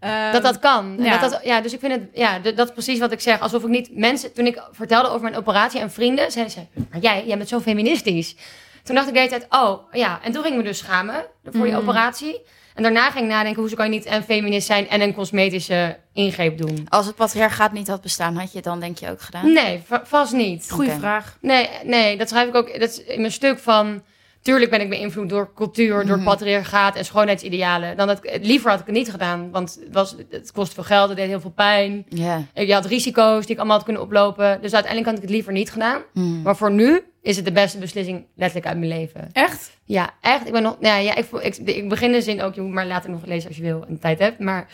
Ehm, 0.00 0.32
dat 0.32 0.42
dat 0.42 0.58
kan. 0.58 0.94
En 0.98 1.04
ja. 1.04 1.18
Dat 1.18 1.30
dat, 1.30 1.40
ja, 1.44 1.60
dus 1.60 1.72
ik 1.72 1.80
vind 1.80 1.92
het, 1.92 2.02
ja, 2.12 2.38
dat 2.38 2.66
is 2.68 2.72
precies 2.72 2.98
wat 2.98 3.12
ik 3.12 3.20
zeg. 3.20 3.40
Alsof 3.40 3.62
ik 3.62 3.68
niet 3.68 3.96
mensen, 3.96 4.32
toen 4.32 4.46
ik 4.46 4.62
vertelde 4.72 5.08
over 5.08 5.20
mijn 5.22 5.36
operatie 5.36 5.80
aan 5.82 5.90
vrienden, 5.90 6.30
zeiden 6.32 6.52
ze, 6.52 6.60
maar 6.90 7.00
jij, 7.00 7.24
jij 7.26 7.36
bent 7.36 7.48
zo 7.48 7.60
feministisch. 7.60 8.36
Toen 8.82 8.94
dacht 8.94 9.06
ik 9.08 9.12
de 9.14 9.18
hele 9.18 9.30
tijd, 9.30 9.46
oh 9.50 9.92
ja, 9.92 10.20
en 10.22 10.32
toen 10.32 10.42
ging 10.42 10.54
ik 10.54 10.60
me 10.62 10.66
dus 10.68 10.78
schamen 10.78 11.24
voor 11.44 11.62
die 11.64 11.72
Mhm. 11.72 11.80
operatie. 11.80 12.40
En 12.74 12.82
daarna 12.82 13.10
ging 13.10 13.24
ik 13.24 13.30
nadenken, 13.30 13.60
hoezo 13.60 13.76
kan 13.76 13.84
je 13.84 13.90
niet 13.90 14.04
en 14.04 14.22
feminist 14.22 14.66
zijn 14.66 14.88
en 14.88 15.00
een 15.00 15.14
cosmetische 15.14 15.96
ingreep 16.12 16.58
doen? 16.58 16.86
Als 16.88 17.06
het 17.06 17.14
patriarchaat 17.14 17.72
niet 17.72 17.88
had 17.88 18.00
bestaan, 18.00 18.36
had 18.36 18.50
je 18.50 18.56
het 18.56 18.64
dan 18.64 18.80
denk 18.80 18.98
je 18.98 19.10
ook 19.10 19.20
gedaan? 19.20 19.52
Nee, 19.52 19.82
va- 19.86 20.02
vast 20.04 20.32
niet. 20.32 20.70
Goeie 20.70 20.90
vraag. 20.90 21.36
Nee, 21.40 21.68
nee, 21.84 22.16
dat 22.16 22.28
schrijf 22.28 22.48
ik 22.48 22.54
ook 22.54 22.80
dat 22.80 22.88
is 22.90 23.04
in 23.04 23.20
mijn 23.20 23.32
stuk 23.32 23.58
van. 23.58 24.02
Tuurlijk 24.42 24.70
ben 24.70 24.80
ik 24.80 24.88
beïnvloed 24.88 25.28
door 25.28 25.52
cultuur, 25.54 26.06
door 26.06 26.16
Mhm. 26.16 26.24
patriarchaat 26.26 26.96
en 26.96 27.04
schoonheidsidealen. 27.04 27.96
Dan 27.96 28.08
het, 28.08 28.38
liever 28.42 28.70
had 28.70 28.80
ik 28.80 28.86
het 28.86 28.94
niet 28.94 29.10
gedaan, 29.10 29.50
want 29.50 29.78
het, 29.84 29.92
was, 29.92 30.16
het 30.30 30.52
kost 30.52 30.74
veel 30.74 30.82
geld, 30.82 31.08
het 31.08 31.16
deed 31.18 31.28
heel 31.28 31.40
veel 31.40 31.50
pijn. 31.50 32.06
Ja. 32.08 32.44
Je 32.54 32.72
had 32.74 32.84
risico's 32.86 33.42
die 33.42 33.50
ik 33.50 33.56
allemaal 33.58 33.76
had 33.76 33.84
kunnen 33.84 34.02
oplopen. 34.02 34.58
Dus 34.62 34.72
uiteindelijk 34.74 35.06
had 35.06 35.16
ik 35.16 35.22
het 35.22 35.30
liever 35.30 35.52
niet 35.52 35.70
gedaan. 35.70 36.02
Mm. 36.12 36.42
Maar 36.42 36.56
voor 36.56 36.70
nu 36.72 37.02
is 37.22 37.36
het 37.36 37.44
de 37.44 37.52
beste 37.52 37.78
beslissing 37.78 38.26
letterlijk 38.34 38.66
uit 38.68 38.78
mijn 38.78 38.90
leven. 38.90 39.28
Echt? 39.32 39.70
Ja, 39.84 40.10
echt. 40.20 40.46
Ik 40.46 40.52
ben 40.52 40.62
nog. 40.62 40.80
Nou 40.80 41.02
ja, 41.02 41.14
ik, 41.14 41.24
voel- 41.24 41.44
ik, 41.44 41.56
ik 41.56 41.88
begin 41.88 42.12
de 42.12 42.20
zin 42.22 42.42
ook. 42.42 42.54
Je 42.54 42.60
moet 42.60 42.72
maar 42.72 42.86
later 42.86 43.10
nog 43.10 43.26
lezen 43.26 43.48
als 43.48 43.56
je 43.56 43.62
wil 43.62 43.84
en 43.88 43.98
tijd 43.98 44.18
hebt. 44.18 44.38
Maar 44.38 44.66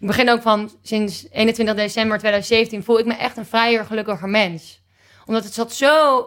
ik 0.00 0.06
begin 0.06 0.30
ook 0.30 0.42
van 0.42 0.70
sinds 0.82 1.26
21 1.30 1.74
december 1.74 2.18
2017 2.18 2.82
voel 2.84 2.98
ik 2.98 3.06
me 3.06 3.14
echt 3.14 3.36
een 3.36 3.46
vrijer, 3.46 3.84
gelukkiger 3.84 4.28
mens. 4.28 4.82
Omdat 5.26 5.44
het 5.44 5.54
zat 5.54 5.72
zo. 5.72 6.26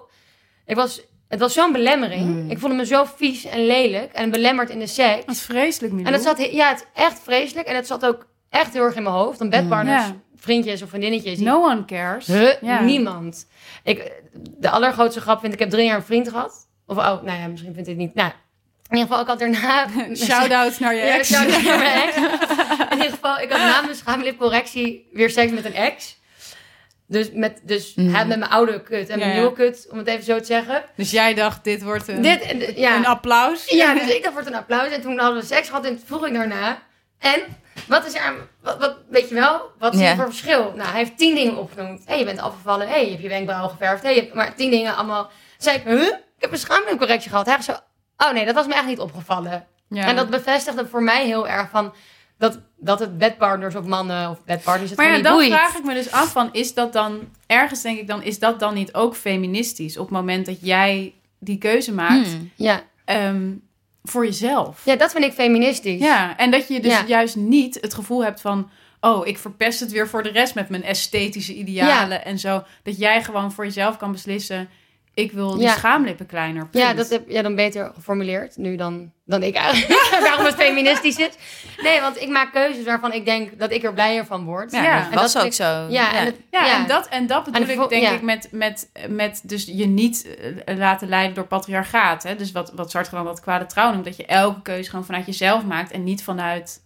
Ik 0.65 0.75
was. 0.75 1.01
Het 1.27 1.39
was 1.39 1.53
zo'n 1.53 1.71
belemmering. 1.71 2.25
Mm. 2.25 2.49
Ik 2.49 2.59
voelde 2.59 2.75
me 2.75 2.85
zo 2.85 3.05
vies 3.15 3.45
en 3.45 3.65
lelijk 3.65 4.13
en 4.13 4.31
belemmerd 4.31 4.69
in 4.69 4.79
de 4.79 4.87
seks. 4.87 5.25
Wat 5.25 5.37
vreselijk, 5.37 5.93
Milou. 5.93 6.07
En 6.13 6.21
dat 6.21 6.23
zat, 6.37 6.51
ja, 6.51 6.69
het 6.69 6.79
is 6.79 7.01
echt 7.03 7.19
vreselijk. 7.23 7.67
En 7.67 7.75
het 7.75 7.87
zat 7.87 8.05
ook 8.05 8.25
echt 8.49 8.73
heel 8.73 8.83
erg 8.83 8.95
in 8.95 9.03
mijn 9.03 9.15
hoofd. 9.15 9.39
Dan 9.39 9.49
bedpartners, 9.49 10.05
Ja. 10.05 10.15
vriendjes 10.35 10.81
of 10.81 10.89
vriendinnetjes. 10.89 11.37
die- 11.37 11.45
No 11.45 11.63
one 11.63 11.85
cares. 11.85 12.27
Huh? 12.27 12.61
Ja. 12.61 12.81
Niemand. 12.81 13.47
Ik, 13.83 14.11
de 14.57 14.69
allergrootste 14.69 15.21
grap 15.21 15.39
vind 15.39 15.53
ik, 15.53 15.59
ik 15.59 15.65
heb 15.65 15.69
drie 15.73 15.85
jaar 15.85 15.95
een 15.95 16.03
vriend 16.03 16.29
gehad. 16.29 16.67
Of, 16.87 16.97
oh, 16.97 17.05
nou 17.23 17.39
ja, 17.39 17.47
misschien 17.47 17.73
vindt 17.73 17.87
hij 17.89 17.97
het 17.97 18.05
niet. 18.05 18.13
Nou, 18.15 18.29
in 18.89 18.97
ieder 18.97 19.07
geval, 19.07 19.21
ik 19.21 19.27
had 19.27 19.39
daarna... 19.39 19.87
Shout-out 20.15 20.79
naar 20.79 20.93
je 20.95 21.01
Ja, 21.05 21.17
ex. 21.17 21.27
shout-out 21.33 21.63
naar 21.63 21.77
mijn 21.77 22.01
ex. 22.07 22.15
In 22.89 22.97
ieder 22.97 23.09
geval, 23.11 23.37
ik 23.39 23.49
had 23.51 23.59
na 23.59 23.81
mijn 23.81 23.95
schaamlipcorrectie 23.95 25.07
weer 25.11 25.29
seks 25.29 25.51
met 25.51 25.65
een 25.65 25.73
ex. 25.73 26.17
Dus, 27.07 27.31
met, 27.31 27.59
dus 27.63 27.93
hij 27.95 28.25
met 28.25 28.39
mijn 28.39 28.51
oude 28.51 28.81
kut 28.83 29.09
en 29.09 29.19
mijn 29.19 29.29
Ja, 29.29 29.35
ja. 29.35 29.41
nieuwe 29.41 29.53
kut, 29.55 29.87
om 29.91 29.97
het 29.97 30.07
even 30.07 30.23
zo 30.23 30.39
te 30.39 30.45
zeggen. 30.45 30.83
Dus 30.95 31.11
jij 31.11 31.33
dacht, 31.33 31.63
dit 31.63 31.83
wordt 31.83 32.07
een, 32.07 32.21
Dit, 32.21 32.73
ja. 32.75 32.95
een 32.95 33.05
applaus. 33.05 33.69
Ja, 33.69 33.93
dus 33.93 34.09
ik 34.09 34.21
dacht 34.21 34.33
wordt 34.33 34.49
een 34.49 34.55
applaus. 34.55 34.91
En 34.91 35.01
toen 35.01 35.19
hadden 35.19 35.41
we 35.41 35.47
seks 35.47 35.67
gehad 35.67 35.85
en 35.85 36.01
vroeg 36.05 36.25
ik 36.25 36.33
daarna. 36.33 36.81
En, 37.19 37.41
wat 37.87 38.05
is 38.05 38.13
er 38.13 38.21
aan, 38.21 38.35
wat, 38.61 38.77
wat, 38.77 38.95
weet 39.09 39.29
je 39.29 39.35
wel, 39.35 39.61
wat 39.79 39.93
is 39.93 40.01
er 40.01 40.15
voor 40.15 40.25
verschil? 40.25 40.73
Nou, 40.75 40.89
hij 40.89 40.97
heeft 40.97 41.17
tien 41.17 41.35
dingen 41.35 41.57
opgenoemd. 41.57 41.99
Hé, 41.99 42.05
hey, 42.05 42.19
je 42.19 42.25
bent 42.25 42.39
afgevallen. 42.39 42.87
Hé, 42.87 42.93
hey, 42.93 43.03
je 43.03 43.09
hebt 43.09 43.21
je 43.21 43.29
wenkbrauwen 43.29 43.69
geverfd. 43.69 44.03
Hé, 44.03 44.13
hebt 44.13 44.33
maar 44.33 44.55
tien 44.55 44.69
dingen 44.69 44.95
allemaal. 44.95 45.23
Toen 45.23 45.33
zei 45.57 45.77
ik, 45.77 45.83
huh? 45.83 46.07
Ik 46.07 46.41
heb 46.41 46.51
een 46.51 46.57
schaamlipcorrectie 46.57 47.29
gehad. 47.29 47.45
Hij 47.45 47.61
zei 47.61 47.77
zo, 47.77 48.25
oh 48.27 48.33
nee, 48.33 48.45
dat 48.45 48.55
was 48.55 48.67
me 48.67 48.73
echt 48.73 48.85
niet 48.85 48.99
opgevallen. 48.99 49.67
Ja. 49.89 50.05
En 50.05 50.15
dat 50.15 50.29
bevestigde 50.29 50.87
voor 50.87 51.03
mij 51.03 51.25
heel 51.25 51.47
erg 51.47 51.69
van, 51.69 51.93
dat, 52.37 52.59
dat 52.77 52.99
het 52.99 53.17
bedpartners 53.17 53.75
of 53.75 53.85
mannen 53.85 54.29
of 54.29 54.43
bedpartners 54.43 54.89
het 54.89 54.99
maar 54.99 55.15
ja, 55.15 55.21
dan 55.21 55.33
boeit. 55.33 55.51
vraag 55.51 55.75
ik 55.77 55.83
me 55.83 55.93
dus 55.93 56.11
af 56.11 56.31
van, 56.31 56.49
is 56.51 56.73
dat 56.73 56.93
dan, 56.93 57.19
ergens 57.47 57.81
denk 57.81 57.99
ik 57.99 58.07
dan, 58.07 58.23
is 58.23 58.39
dat 58.39 58.59
dan 58.59 58.73
niet 58.73 58.93
ook 58.93 59.15
feministisch? 59.15 59.97
Op 59.97 60.05
het 60.07 60.15
moment 60.17 60.45
dat 60.45 60.57
jij 60.61 61.13
die 61.39 61.57
keuze 61.57 61.93
maakt 61.93 62.27
Mm. 62.27 62.51
Ja. 62.55 62.83
ehm, 63.05 63.51
voor 64.03 64.25
jezelf. 64.25 64.81
ja, 64.85 64.95
dat 64.95 65.11
vind 65.11 65.23
ik 65.23 65.33
feministisch. 65.33 65.99
Ja, 66.01 66.37
en 66.37 66.51
dat 66.51 66.67
je 66.67 66.79
dus 66.79 66.91
Ja. 66.91 67.03
juist 67.07 67.35
niet 67.35 67.77
het 67.81 67.93
gevoel 67.93 68.23
hebt 68.23 68.41
van... 68.41 68.69
oh, 68.99 69.27
ik 69.27 69.37
verpest 69.37 69.79
het 69.79 69.91
weer 69.91 70.07
voor 70.07 70.23
de 70.23 70.29
rest 70.29 70.55
met 70.55 70.69
mijn 70.69 70.83
esthetische 70.83 71.53
idealen 71.55 72.25
en 72.25 72.39
zo. 72.39 72.63
Dat 72.83 72.97
jij 72.97 73.23
gewoon 73.23 73.51
voor 73.51 73.63
jezelf 73.65 73.97
kan 73.97 74.11
beslissen... 74.11 74.69
ik 75.15 75.31
wil 75.31 75.53
die 75.53 75.61
Ja. 75.61 75.73
schaamlippen 75.73 76.25
kleiner. 76.25 76.67
Ja, 76.71 76.93
dat 76.93 77.09
heb 77.09 77.29
jij 77.29 77.41
dan 77.41 77.55
beter 77.55 77.91
geformuleerd 77.95 78.57
nu 78.57 78.75
dan, 78.75 79.11
dan 79.25 79.43
ik 79.43 79.55
eigenlijk. 79.55 80.09
Waarom 80.27 80.45
het 80.45 80.55
feministisch 80.55 81.17
is. 81.17 81.29
Nee, 81.77 82.01
want 82.01 82.21
ik 82.21 82.29
maak 82.29 82.51
keuzes 82.51 82.85
waarvan 82.85 83.13
ik 83.13 83.25
denk 83.25 83.59
dat 83.59 83.71
ik 83.71 83.83
er 83.83 83.93
blijer 83.93 84.25
van 84.25 84.43
word. 84.43 84.71
Ja, 84.71 84.83
Ja, 84.83 85.09
en 85.11 85.15
was 85.17 85.33
dat 85.33 85.45
ook 85.45 85.53
zo. 85.53 85.85
Ja, 85.89 86.13
En 86.13 86.25
het, 86.25 86.35
Ja, 86.51 86.65
ja. 86.65 86.75
En, 86.75 86.87
dat, 86.87 87.07
en 87.07 87.27
dat 87.27 87.43
bedoel 87.43 87.61
En 87.61 87.69
ik 87.69 87.89
denk 87.89 88.03
ja. 88.03 88.11
ik 88.11 88.21
met, 88.21 88.47
met, 88.51 88.89
met 89.09 89.41
dus 89.43 89.65
je 89.65 89.85
niet 89.85 90.27
eh, 90.65 90.77
laten 90.77 91.07
leiden 91.07 91.35
door 91.35 91.47
patriarchaat. 91.47 92.23
Hè? 92.23 92.35
Dus 92.35 92.51
wat, 92.51 92.71
wat 92.75 92.91
Sartre 92.91 93.15
dan 93.15 93.25
dat 93.25 93.39
kwade 93.39 93.65
trouw 93.65 93.91
noemt. 93.91 94.05
Dat 94.05 94.17
je 94.17 94.25
elke 94.25 94.61
keuze 94.61 94.89
gewoon 94.89 95.05
vanuit 95.05 95.25
jezelf 95.25 95.63
maakt 95.63 95.91
en 95.91 96.03
niet 96.03 96.23
vanuit... 96.23 96.83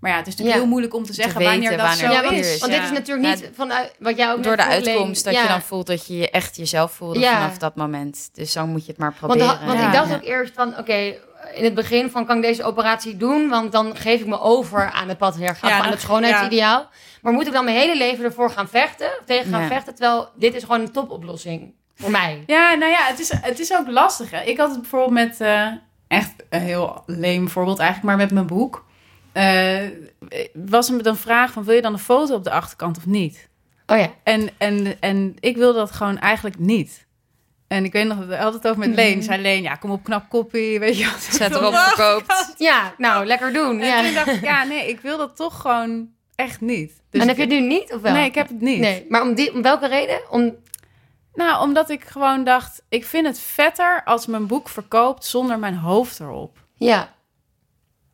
Maar 0.00 0.10
ja, 0.10 0.16
het 0.16 0.26
is 0.26 0.32
natuurlijk 0.32 0.56
Ja. 0.56 0.62
heel 0.62 0.70
moeilijk 0.70 0.94
om 0.94 1.04
te 1.04 1.12
zeggen 1.12 1.38
weten 1.38 1.52
wanneer 1.52 1.70
dat 1.70 1.80
wanneer 1.86 2.06
zo 2.06 2.12
ja, 2.12 2.22
want, 2.22 2.36
is, 2.36 2.58
want 2.58 2.72
ja. 2.72 2.78
dit 2.78 2.90
is 2.90 2.98
natuurlijk 2.98 3.28
niet 3.28 3.40
Ja, 3.40 3.46
vanuit 3.54 3.94
wat 3.98 4.16
jij 4.16 4.32
ook 4.32 4.42
Door 4.42 4.56
de 4.56 4.64
uitkomst 4.64 5.24
dat 5.24 5.34
Ja. 5.34 5.42
je 5.42 5.48
dan 5.48 5.60
voelt 5.62 5.86
dat 5.86 6.06
je 6.06 6.16
je 6.16 6.30
echt 6.30 6.56
jezelf 6.56 6.92
voelde 6.92 7.18
Ja. 7.18 7.32
vanaf 7.32 7.58
dat 7.58 7.76
moment. 7.76 8.30
Dus 8.32 8.52
zo 8.52 8.66
moet 8.66 8.84
je 8.84 8.90
het 8.90 9.00
maar 9.00 9.14
Want, 9.20 9.32
proberen. 9.38 9.66
want 9.66 9.78
Ja. 9.78 9.86
ik 9.86 9.92
dacht 9.92 10.08
Ja. 10.08 10.14
ook 10.14 10.22
eerst 10.24 10.52
van, 10.54 10.78
oké, 10.78 11.14
in 11.54 11.64
het 11.64 11.74
begin 11.74 12.10
van 12.10 12.26
kan 12.26 12.36
ik 12.36 12.42
deze 12.42 12.62
operatie 12.64 13.16
doen, 13.16 13.48
want 13.48 13.72
dan 13.72 13.96
geef 13.96 14.20
ik 14.20 14.26
me 14.26 14.40
over 14.40 14.90
aan 14.90 15.08
het 15.08 15.18
patriarchaat, 15.18 15.70
Ja, 15.70 15.80
aan 15.84 15.90
het 15.90 16.00
schoonheidsideaal. 16.00 16.88
Maar 17.22 17.32
moet 17.32 17.46
ik 17.46 17.52
dan 17.52 17.64
mijn 17.64 17.76
hele 17.76 17.96
leven 17.96 18.24
ervoor 18.24 18.50
gaan 18.50 18.68
vechten, 18.68 19.06
of 19.06 19.22
tegen 19.26 19.50
gaan 19.52 19.60
Ja. 19.62 19.66
vechten, 19.68 19.94
terwijl 19.94 20.28
dit 20.34 20.54
is 20.54 20.62
gewoon 20.62 20.80
een 20.80 20.92
topoplossing 20.92 21.72
voor 21.96 22.10
mij. 22.10 22.42
Ja, 22.46 22.74
nou 22.74 22.90
ja, 22.90 22.98
het 23.06 23.18
is, 23.18 23.32
het 23.40 23.58
is 23.58 23.72
ook 23.72 23.88
lastig. 23.88 24.30
Hè? 24.30 24.42
Ik 24.42 24.58
had 24.58 24.70
het 24.70 24.80
bijvoorbeeld 24.80 25.10
met, 25.12 25.40
eh, 25.40 25.66
echt 26.08 26.32
een 26.50 26.60
heel 26.60 27.02
leem 27.06 27.48
voorbeeld 27.48 27.78
eigenlijk, 27.78 28.08
maar 28.08 28.16
met 28.26 28.30
mijn 28.34 28.46
boek. 28.46 28.84
Eh, 29.32 29.78
was 30.54 30.88
er 30.90 31.06
een 31.06 31.16
vraag 31.16 31.52
van, 31.52 31.64
wil 31.64 31.74
je 31.74 31.82
dan 31.82 31.92
een 31.92 31.98
foto 31.98 32.34
op 32.34 32.44
de 32.44 32.50
achterkant 32.50 32.96
of 32.96 33.06
niet? 33.06 33.48
Oh 33.86 33.98
ja. 33.98 34.10
En, 34.22 34.50
en, 34.58 34.96
en 35.00 35.36
ik 35.40 35.56
wilde 35.56 35.78
dat 35.78 35.90
gewoon 35.90 36.18
eigenlijk 36.18 36.58
niet. 36.58 37.06
En 37.68 37.84
ik 37.84 37.92
weet 37.92 38.06
nog, 38.06 38.18
we 38.18 38.36
hadden 38.36 38.60
het 38.60 38.66
over 38.70 38.78
met 38.88 38.94
Leen. 38.94 39.22
Zei 39.22 39.42
Leen, 39.42 39.62
ja, 39.62 39.74
kom 39.74 39.90
op, 39.90 40.04
knap 40.04 40.28
koppie, 40.28 40.78
weet 40.80 40.98
je 40.98 41.04
wat. 41.04 41.20
Zet 41.20 41.54
erop 41.54 41.74
verkoopt. 41.88 42.54
Ja, 42.58 42.94
nou, 42.98 43.26
lekker 43.26 43.52
doen. 43.52 43.80
En 43.80 43.86
Ja. 43.86 44.02
toen 44.02 44.14
dacht 44.14 44.26
ik, 44.28 44.40
ja, 44.40 44.64
nee, 44.64 44.88
ik 44.88 45.00
wil 45.00 45.16
dat 45.18 45.36
toch 45.36 45.60
gewoon 45.60 46.08
echt 46.34 46.60
niet. 46.60 46.92
Dus 47.10 47.20
en 47.22 47.28
heb 47.28 47.36
je 47.36 47.42
het 47.42 47.50
nu 47.52 47.60
niet, 47.60 47.92
of 47.94 48.00
wel? 48.00 48.12
Nee, 48.12 48.24
ik 48.24 48.34
heb 48.34 48.48
het 48.48 48.60
niet. 48.60 48.78
Nee, 48.80 49.06
maar 49.08 49.22
om, 49.22 49.34
die, 49.34 49.52
om 49.54 49.62
welke 49.62 49.86
reden? 49.86 50.20
Om, 50.30 50.54
Nou, 51.34 51.62
omdat 51.62 51.90
ik 51.90 52.04
gewoon 52.04 52.44
dacht, 52.44 52.82
ik 52.88 53.04
vind 53.04 53.26
het 53.26 53.40
vetter 53.40 54.02
als 54.04 54.26
mijn 54.26 54.46
boek 54.46 54.68
verkoopt 54.68 55.24
zonder 55.24 55.58
mijn 55.58 55.76
hoofd 55.76 56.20
erop. 56.20 56.58
ja. 56.74 57.16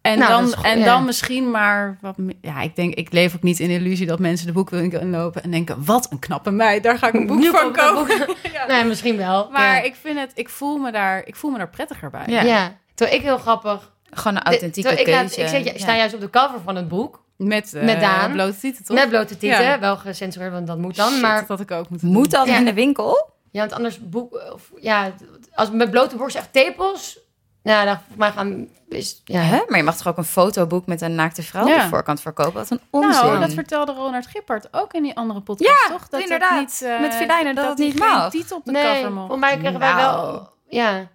En, 0.05 0.19
Nou, 0.19 0.31
dan, 0.31 0.53
goed, 0.55 0.65
en 0.65 0.79
ja. 0.79 0.85
dan 0.85 1.05
misschien 1.05 1.51
maar 1.51 1.99
wat 2.01 2.15
Ja, 2.41 2.61
ik 2.61 2.77
denk, 2.77 2.95
ik 2.95 3.13
leef 3.13 3.35
ook 3.35 3.43
niet 3.43 3.61
in 3.61 3.69
de 3.69 3.75
illusie 3.75 4.07
dat 4.07 4.19
mensen 4.19 4.47
de 4.47 4.53
boekwinkel 4.53 5.01
inlopen 5.01 5.43
en 5.43 5.51
denken: 5.51 5.85
wat 5.85 6.07
een 6.11 6.19
knappe 6.19 6.51
meid, 6.51 6.83
daar 6.83 6.99
ga 6.99 7.07
ik 7.09 7.15
een 7.15 7.27
boek 7.27 7.39
Nu 7.39 7.51
van 7.51 7.73
kopen. 7.73 8.17
Ja. 8.53 8.67
Nee, 8.67 8.85
misschien 8.85 9.17
wel. 9.17 9.49
Maar 9.53 9.77
ja. 9.77 9.83
ik 9.83 9.95
vind 10.01 10.19
het, 10.19 10.31
ik 10.35 10.49
voel 10.49 10.77
me 10.77 10.93
daar, 10.93 11.23
ik 11.27 11.37
voel 11.37 11.51
me 11.51 11.59
daar 11.59 11.69
prettiger 11.69 12.11
bij. 12.11 12.23
Ja. 12.27 12.43
ja. 12.43 12.77
Terwijl 12.95 13.19
ik 13.19 13.25
heel 13.25 13.39
grappig... 13.39 13.93
Gewoon 14.11 14.37
een 14.37 14.43
authentieke 14.43 14.89
ik, 15.01 15.07
laat- 15.09 15.37
ik 15.37 15.79
sta 15.79 15.93
Ja. 15.93 15.97
juist 15.97 16.15
op 16.15 16.21
de 16.21 16.31
cover 16.31 16.61
van 16.65 16.77
het 16.77 16.89
boek. 16.89 17.23
Met, 17.37 17.75
eh 17.75 17.83
Met 17.83 18.01
Daan. 18.01 18.33
blote 18.33 18.59
titel, 18.59 18.85
toch? 18.85 18.97
Met 18.97 19.09
blote 19.09 19.37
tieten. 19.37 19.63
Ja. 19.63 19.79
Wel 19.81 19.97
gecensureerd, 19.97 20.53
want 20.53 20.67
dat 20.67 20.79
moet 20.79 20.97
dan. 20.97 21.11
Shit, 21.13 21.21
maar 21.23 21.45
dat 21.47 21.61
ik 21.61 21.71
ook 21.71 21.89
Moet 21.89 22.01
doen. 22.01 22.27
dat 22.29 22.47
Ja. 22.47 22.57
in 22.57 22.65
de 22.65 22.75
winkel? 22.75 23.31
Ja, 23.51 23.61
want 23.61 23.73
anders 23.73 23.99
boek... 24.09 24.51
Of, 24.53 24.71
ja, 24.81 25.13
als 25.55 25.71
met 25.71 25.91
blote 25.91 26.17
borst 26.17 26.37
echt 26.37 26.53
tepels... 26.53 27.19
Nou, 27.65 27.97
dan 28.17 28.33
gaan... 28.33 28.69
Is, 28.89 29.21
ja. 29.25 29.41
Hè? 29.41 29.63
Maar 29.69 29.79
je 29.79 29.85
mag 29.85 29.97
toch 29.97 30.07
ook 30.09 30.17
een 30.17 30.25
fotoboek 30.25 30.87
met 30.87 31.01
een 31.01 31.15
naakte 31.15 31.43
vrouw 31.43 31.67
Ja. 31.67 31.75
op 31.77 31.81
de 31.83 31.89
voorkant 31.89 32.21
verkopen? 32.21 32.53
Wat 32.55 32.71
een 32.71 32.81
onzin. 32.91 33.11
Nou, 33.11 33.41
dat 33.41 33.53
vertelde 33.53 33.93
Ronald 33.93 34.27
Gippert 34.27 34.69
ook 34.71 34.93
in 34.93 35.03
die 35.03 35.17
andere 35.17 35.41
podcast, 35.41 35.71
Ja, 35.71 35.89
toch? 35.91 36.01
Dat 36.09 36.11
het 36.11 36.23
inderdaad. 36.31 36.59
niet, 36.61 36.83
eh, 36.83 37.01
Met 37.01 37.15
Filijnen 37.15 37.55
dat 37.55 37.69
het 37.69 37.79
hij 37.79 37.87
niet 37.87 38.01
geen 38.03 38.11
mag. 38.11 38.31
titel 38.31 38.57
op 38.57 38.65
de 38.65 38.71
Nee, 38.73 38.83
cover 38.95 39.13
mocht. 39.13 39.27
volgens 39.27 39.41
mij 39.41 39.57
kregen 39.59 39.79
wij 39.79 39.93
Nou. 39.93 40.23
wel... 40.33 40.53
Ja. 40.69 41.07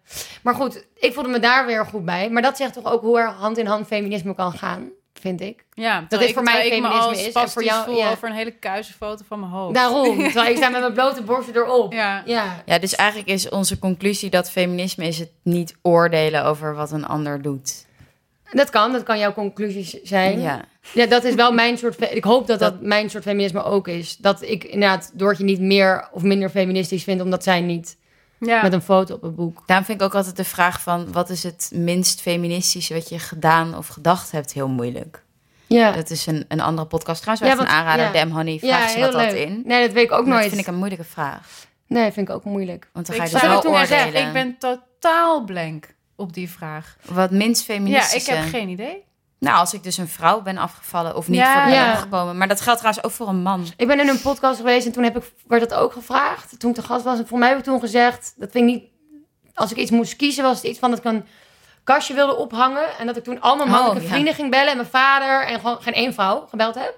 Maar 0.43 0.55
goed, 0.55 0.85
ik 0.95 1.13
voelde 1.13 1.29
me 1.29 1.39
daar 1.39 1.65
weer 1.65 1.85
goed 1.85 2.05
bij. 2.05 2.29
Maar 2.29 2.41
dat 2.41 2.57
zegt 2.57 2.73
toch 2.73 2.85
ook 2.91 3.01
hoe 3.01 3.19
er 3.19 3.27
hand 3.27 3.57
in 3.57 3.65
hand 3.65 3.87
feminisme 3.87 4.35
kan 4.35 4.51
gaan, 4.51 4.89
vind 5.19 5.41
ik. 5.41 5.65
Ja, 5.73 5.99
dit 5.99 6.09
terwijl 6.09 6.33
voor 6.33 6.43
mij 6.43 6.65
ik 6.65 6.71
me 6.71 6.75
feminisme 6.75 6.99
als 7.07 7.25
is 7.27 7.33
en 7.33 7.49
voor 7.49 7.63
jou- 7.63 7.85
voel 7.85 7.97
ja. 7.97 8.11
over 8.11 8.29
een 8.29 8.35
hele 8.35 8.51
kuise 8.51 8.93
foto 8.93 9.23
van 9.27 9.39
mijn 9.39 9.51
hoofd. 9.51 9.73
Daarom. 9.75 10.17
Terwijl 10.23 10.49
ik 10.49 10.57
sta 10.57 10.69
met 10.69 10.81
mijn 10.81 10.93
blote 10.93 11.21
borsten 11.21 11.55
erop. 11.55 11.93
Ja. 11.93 12.23
Ja. 12.25 12.63
Ja, 12.65 12.79
dus 12.79 12.95
eigenlijk 12.95 13.29
is 13.29 13.49
onze 13.49 13.79
conclusie 13.79 14.29
dat 14.29 14.51
feminisme 14.51 15.07
is 15.07 15.19
het 15.19 15.31
niet 15.43 15.75
oordelen 15.81 16.45
over 16.45 16.75
wat 16.75 16.91
een 16.91 17.05
ander 17.05 17.41
doet. 17.41 17.87
Dat 18.51 18.69
kan, 18.69 18.91
dat 18.91 19.03
kan 19.03 19.19
jouw 19.19 19.33
conclusie 19.33 19.99
zijn. 20.03 20.41
Ja. 20.41 20.61
Ja, 20.93 21.05
dat 21.05 21.23
is 21.23 21.35
wel 21.35 21.51
mijn 21.51 21.77
soort. 21.77 21.95
fe- 21.95 22.05
Ik 22.05 22.23
hoop 22.23 22.47
dat 22.47 22.59
dat, 22.59 22.71
Dat- 22.73 22.81
mijn 22.81 23.09
soort 23.09 23.23
feminisme 23.23 23.63
ook 23.63 23.87
is. 23.87 24.17
Dat 24.17 24.41
ik 24.41 24.63
inderdaad 24.63 25.11
Doortje 25.13 25.43
niet 25.43 25.59
meer 25.59 26.07
of 26.11 26.21
minder 26.21 26.49
feministisch 26.49 27.03
vind, 27.03 27.21
omdat 27.21 27.43
zij 27.43 27.61
niet 27.61 27.97
Ja. 28.39 28.61
met 28.61 28.73
een 28.73 28.81
foto 28.81 29.13
op 29.15 29.21
het 29.21 29.35
boek. 29.35 29.63
Daarom 29.65 29.85
vind 29.85 29.99
ik 30.01 30.05
ook 30.07 30.15
altijd 30.15 30.35
de 30.35 30.43
vraag 30.43 30.81
van... 30.81 31.11
wat 31.11 31.29
is 31.29 31.43
het 31.43 31.71
minst 31.73 32.21
feministische 32.21 32.93
wat 32.93 33.09
je 33.09 33.19
gedaan 33.19 33.77
of 33.77 33.87
gedacht 33.87 34.31
hebt 34.31 34.53
heel 34.53 34.67
moeilijk. 34.67 35.23
Ja, 35.67 35.91
Dat 35.91 36.09
is 36.09 36.25
een, 36.25 36.45
een 36.47 36.59
andere 36.59 36.87
podcast. 36.87 37.21
Trouwens, 37.21 37.49
Ja, 37.49 37.55
wel 37.55 37.65
echt 37.65 37.73
een 37.73 37.79
aanrader. 37.79 38.05
ja. 38.05 38.11
Damn 38.11 38.31
Honey, 38.35 38.57
ja 38.61 38.77
vraag 38.77 38.89
ze 38.89 38.95
heel 38.97 39.11
wat 39.11 39.21
dat 39.21 39.31
leuk. 39.31 39.47
in. 39.47 39.61
Nee, 39.65 39.85
dat 39.85 39.93
weet 39.93 40.03
ik 40.03 40.11
ook 40.11 40.19
Maar 40.19 40.29
nooit. 40.29 40.41
Dat 40.43 40.49
vind 40.53 40.61
ik 40.61 40.67
een 40.67 40.77
moeilijke 40.77 41.03
vraag. 41.05 41.67
Nee, 41.87 42.11
vind 42.11 42.29
ik 42.29 42.35
ook 42.35 42.43
moeilijk. 42.43 42.89
Want 42.93 43.05
dan 43.05 43.15
Ik 43.15 43.21
ga 43.21 43.27
je 43.27 43.33
dus 43.33 43.41
wel 43.41 43.57
oordelen. 43.57 43.79
gezegd, 43.79 44.13
Ik 44.27 44.33
ben 44.33 44.57
totaal 44.57 45.43
blank 45.43 45.93
op 46.15 46.33
die 46.33 46.49
vraag. 46.49 46.95
Wat 47.05 47.31
minst 47.31 47.67
Ja, 47.67 47.73
feministisch 47.73 48.27
ik 48.27 48.33
heb 48.35 48.47
geen 48.49 48.69
idee. 48.69 49.03
Nou, 49.39 49.57
als 49.57 49.73
ik 49.73 49.83
dus 49.83 49.97
een 49.97 50.07
vrouw 50.07 50.41
ben 50.41 50.57
afgevallen 50.57 51.15
of 51.15 51.27
niet 51.27 51.39
Ja. 51.39 51.53
voor 51.53 51.71
de 51.71 51.77
Ja. 51.77 51.95
gekomen. 51.95 52.37
Maar 52.37 52.47
dat 52.47 52.61
geldt 52.61 52.79
trouwens 52.79 53.05
ook 53.05 53.11
voor 53.11 53.27
een 53.27 53.41
man. 53.41 53.65
Ik 53.77 53.87
ben 53.87 53.99
in 53.99 54.07
een 54.07 54.21
podcast 54.21 54.57
geweest 54.57 54.85
en 54.85 54.91
toen 54.91 55.03
heb 55.03 55.17
ik, 55.17 55.31
werd 55.47 55.69
dat 55.69 55.79
ook 55.79 55.93
gevraagd. 55.93 56.59
Toen 56.59 56.69
ik 56.69 56.75
te 56.75 56.81
gast 56.83 57.03
was. 57.03 57.19
En 57.19 57.27
voor 57.27 57.37
mij 57.39 57.49
heb 57.49 57.57
ik 57.57 57.63
toen 57.63 57.79
gezegd, 57.79 58.33
dat 58.37 58.51
vind 58.51 58.69
ik 58.69 58.75
niet... 58.75 58.83
Als 59.53 59.71
ik 59.71 59.77
iets 59.77 59.91
moest 59.91 60.15
kiezen, 60.15 60.43
was 60.43 60.55
het 60.55 60.65
iets 60.65 60.79
van 60.79 60.89
dat 60.89 60.99
ik 60.99 61.05
een 61.05 61.25
kastje 61.83 62.13
wilde 62.13 62.35
ophangen. 62.35 62.97
En 62.97 63.05
dat 63.05 63.17
ik 63.17 63.23
toen 63.23 63.41
al 63.41 63.55
mijn 63.55 63.67
Oh, 63.69 63.73
mannelijke 63.75 64.03
ja. 64.03 64.09
vrienden 64.13 64.33
ging 64.33 64.51
bellen. 64.51 64.69
En 64.69 64.77
mijn 64.77 64.89
vader 64.89 65.45
en 65.47 65.59
gewoon 65.59 65.81
geen 65.81 65.93
één 65.93 66.13
vrouw 66.13 66.45
gebeld 66.49 66.75
heb. 66.75 66.97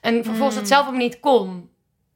En 0.00 0.24
vervolgens 0.24 0.56
dat 0.56 0.68
zelf 0.68 0.86
ook 0.86 0.92
niet 0.94 1.20
kon. 1.20 1.70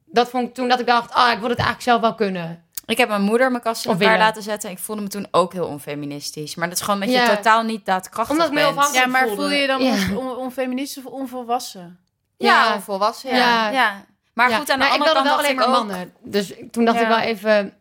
Dat 0.05 0.29
vond 0.29 0.47
ik 0.47 0.53
toen 0.53 0.67
dat 0.67 0.79
ik 0.79 0.85
dacht, 0.85 1.13
ah, 1.13 1.31
ik 1.31 1.39
wil 1.39 1.49
het 1.49 1.57
eigenlijk 1.57 1.81
zelf 1.89 2.01
wel 2.01 2.15
kunnen. 2.15 2.63
Ik 2.89 2.97
heb 2.97 3.09
mijn 3.09 3.21
moeder 3.21 3.51
mijn 3.51 3.63
kast 3.63 3.85
in 3.85 3.91
elkaar 3.91 4.17
laten 4.17 4.43
zetten. 4.43 4.69
Ik 4.69 4.79
voelde 4.79 5.01
me 5.01 5.07
toen 5.07 5.27
ook 5.31 5.53
heel 5.53 5.65
onfeministisch. 5.67 6.55
Maar 6.55 6.67
dat 6.69 6.77
is 6.77 6.83
gewoon 6.83 6.99
dat 6.99 7.09
je 7.09 7.15
Ja. 7.15 7.35
totaal 7.35 7.63
niet 7.63 7.85
daadkrachtig 7.85 8.35
Omdat 8.37 8.53
bent. 8.53 8.65
afhankelijk 8.67 9.05
Ja, 9.05 9.11
maar 9.11 9.27
voelde. 9.27 9.41
voel 9.41 9.51
je 9.51 9.67
dan 9.67 9.83
Ja. 9.83 9.91
on- 9.93 10.17
on- 10.17 10.35
onfeministisch 10.37 11.05
of 11.05 11.11
onvolwassen? 11.11 11.99
Ja, 12.37 12.63
Ja. 12.67 12.73
onvolwassen. 12.75 13.29
Ja. 13.29 13.35
Ja. 13.37 13.69
ja. 13.69 14.05
Maar 14.33 14.49
Ja, 14.49 14.57
goed, 14.57 14.71
aan 14.71 14.79
de 14.79 14.85
ik 14.85 14.91
andere 14.91 15.13
wilde 15.13 15.29
kant 15.29 15.37
wel 15.37 15.37
dacht 15.37 15.47
alleen 15.47 15.51
ik 15.51 15.67
maar 15.69 15.79
ook... 15.79 15.87
mannen. 15.87 16.13
Dus 16.23 16.53
toen 16.71 16.85
dacht 16.85 16.97
Ja. 16.97 17.03
ik 17.03 17.07
wel 17.09 17.19
even... 17.19 17.73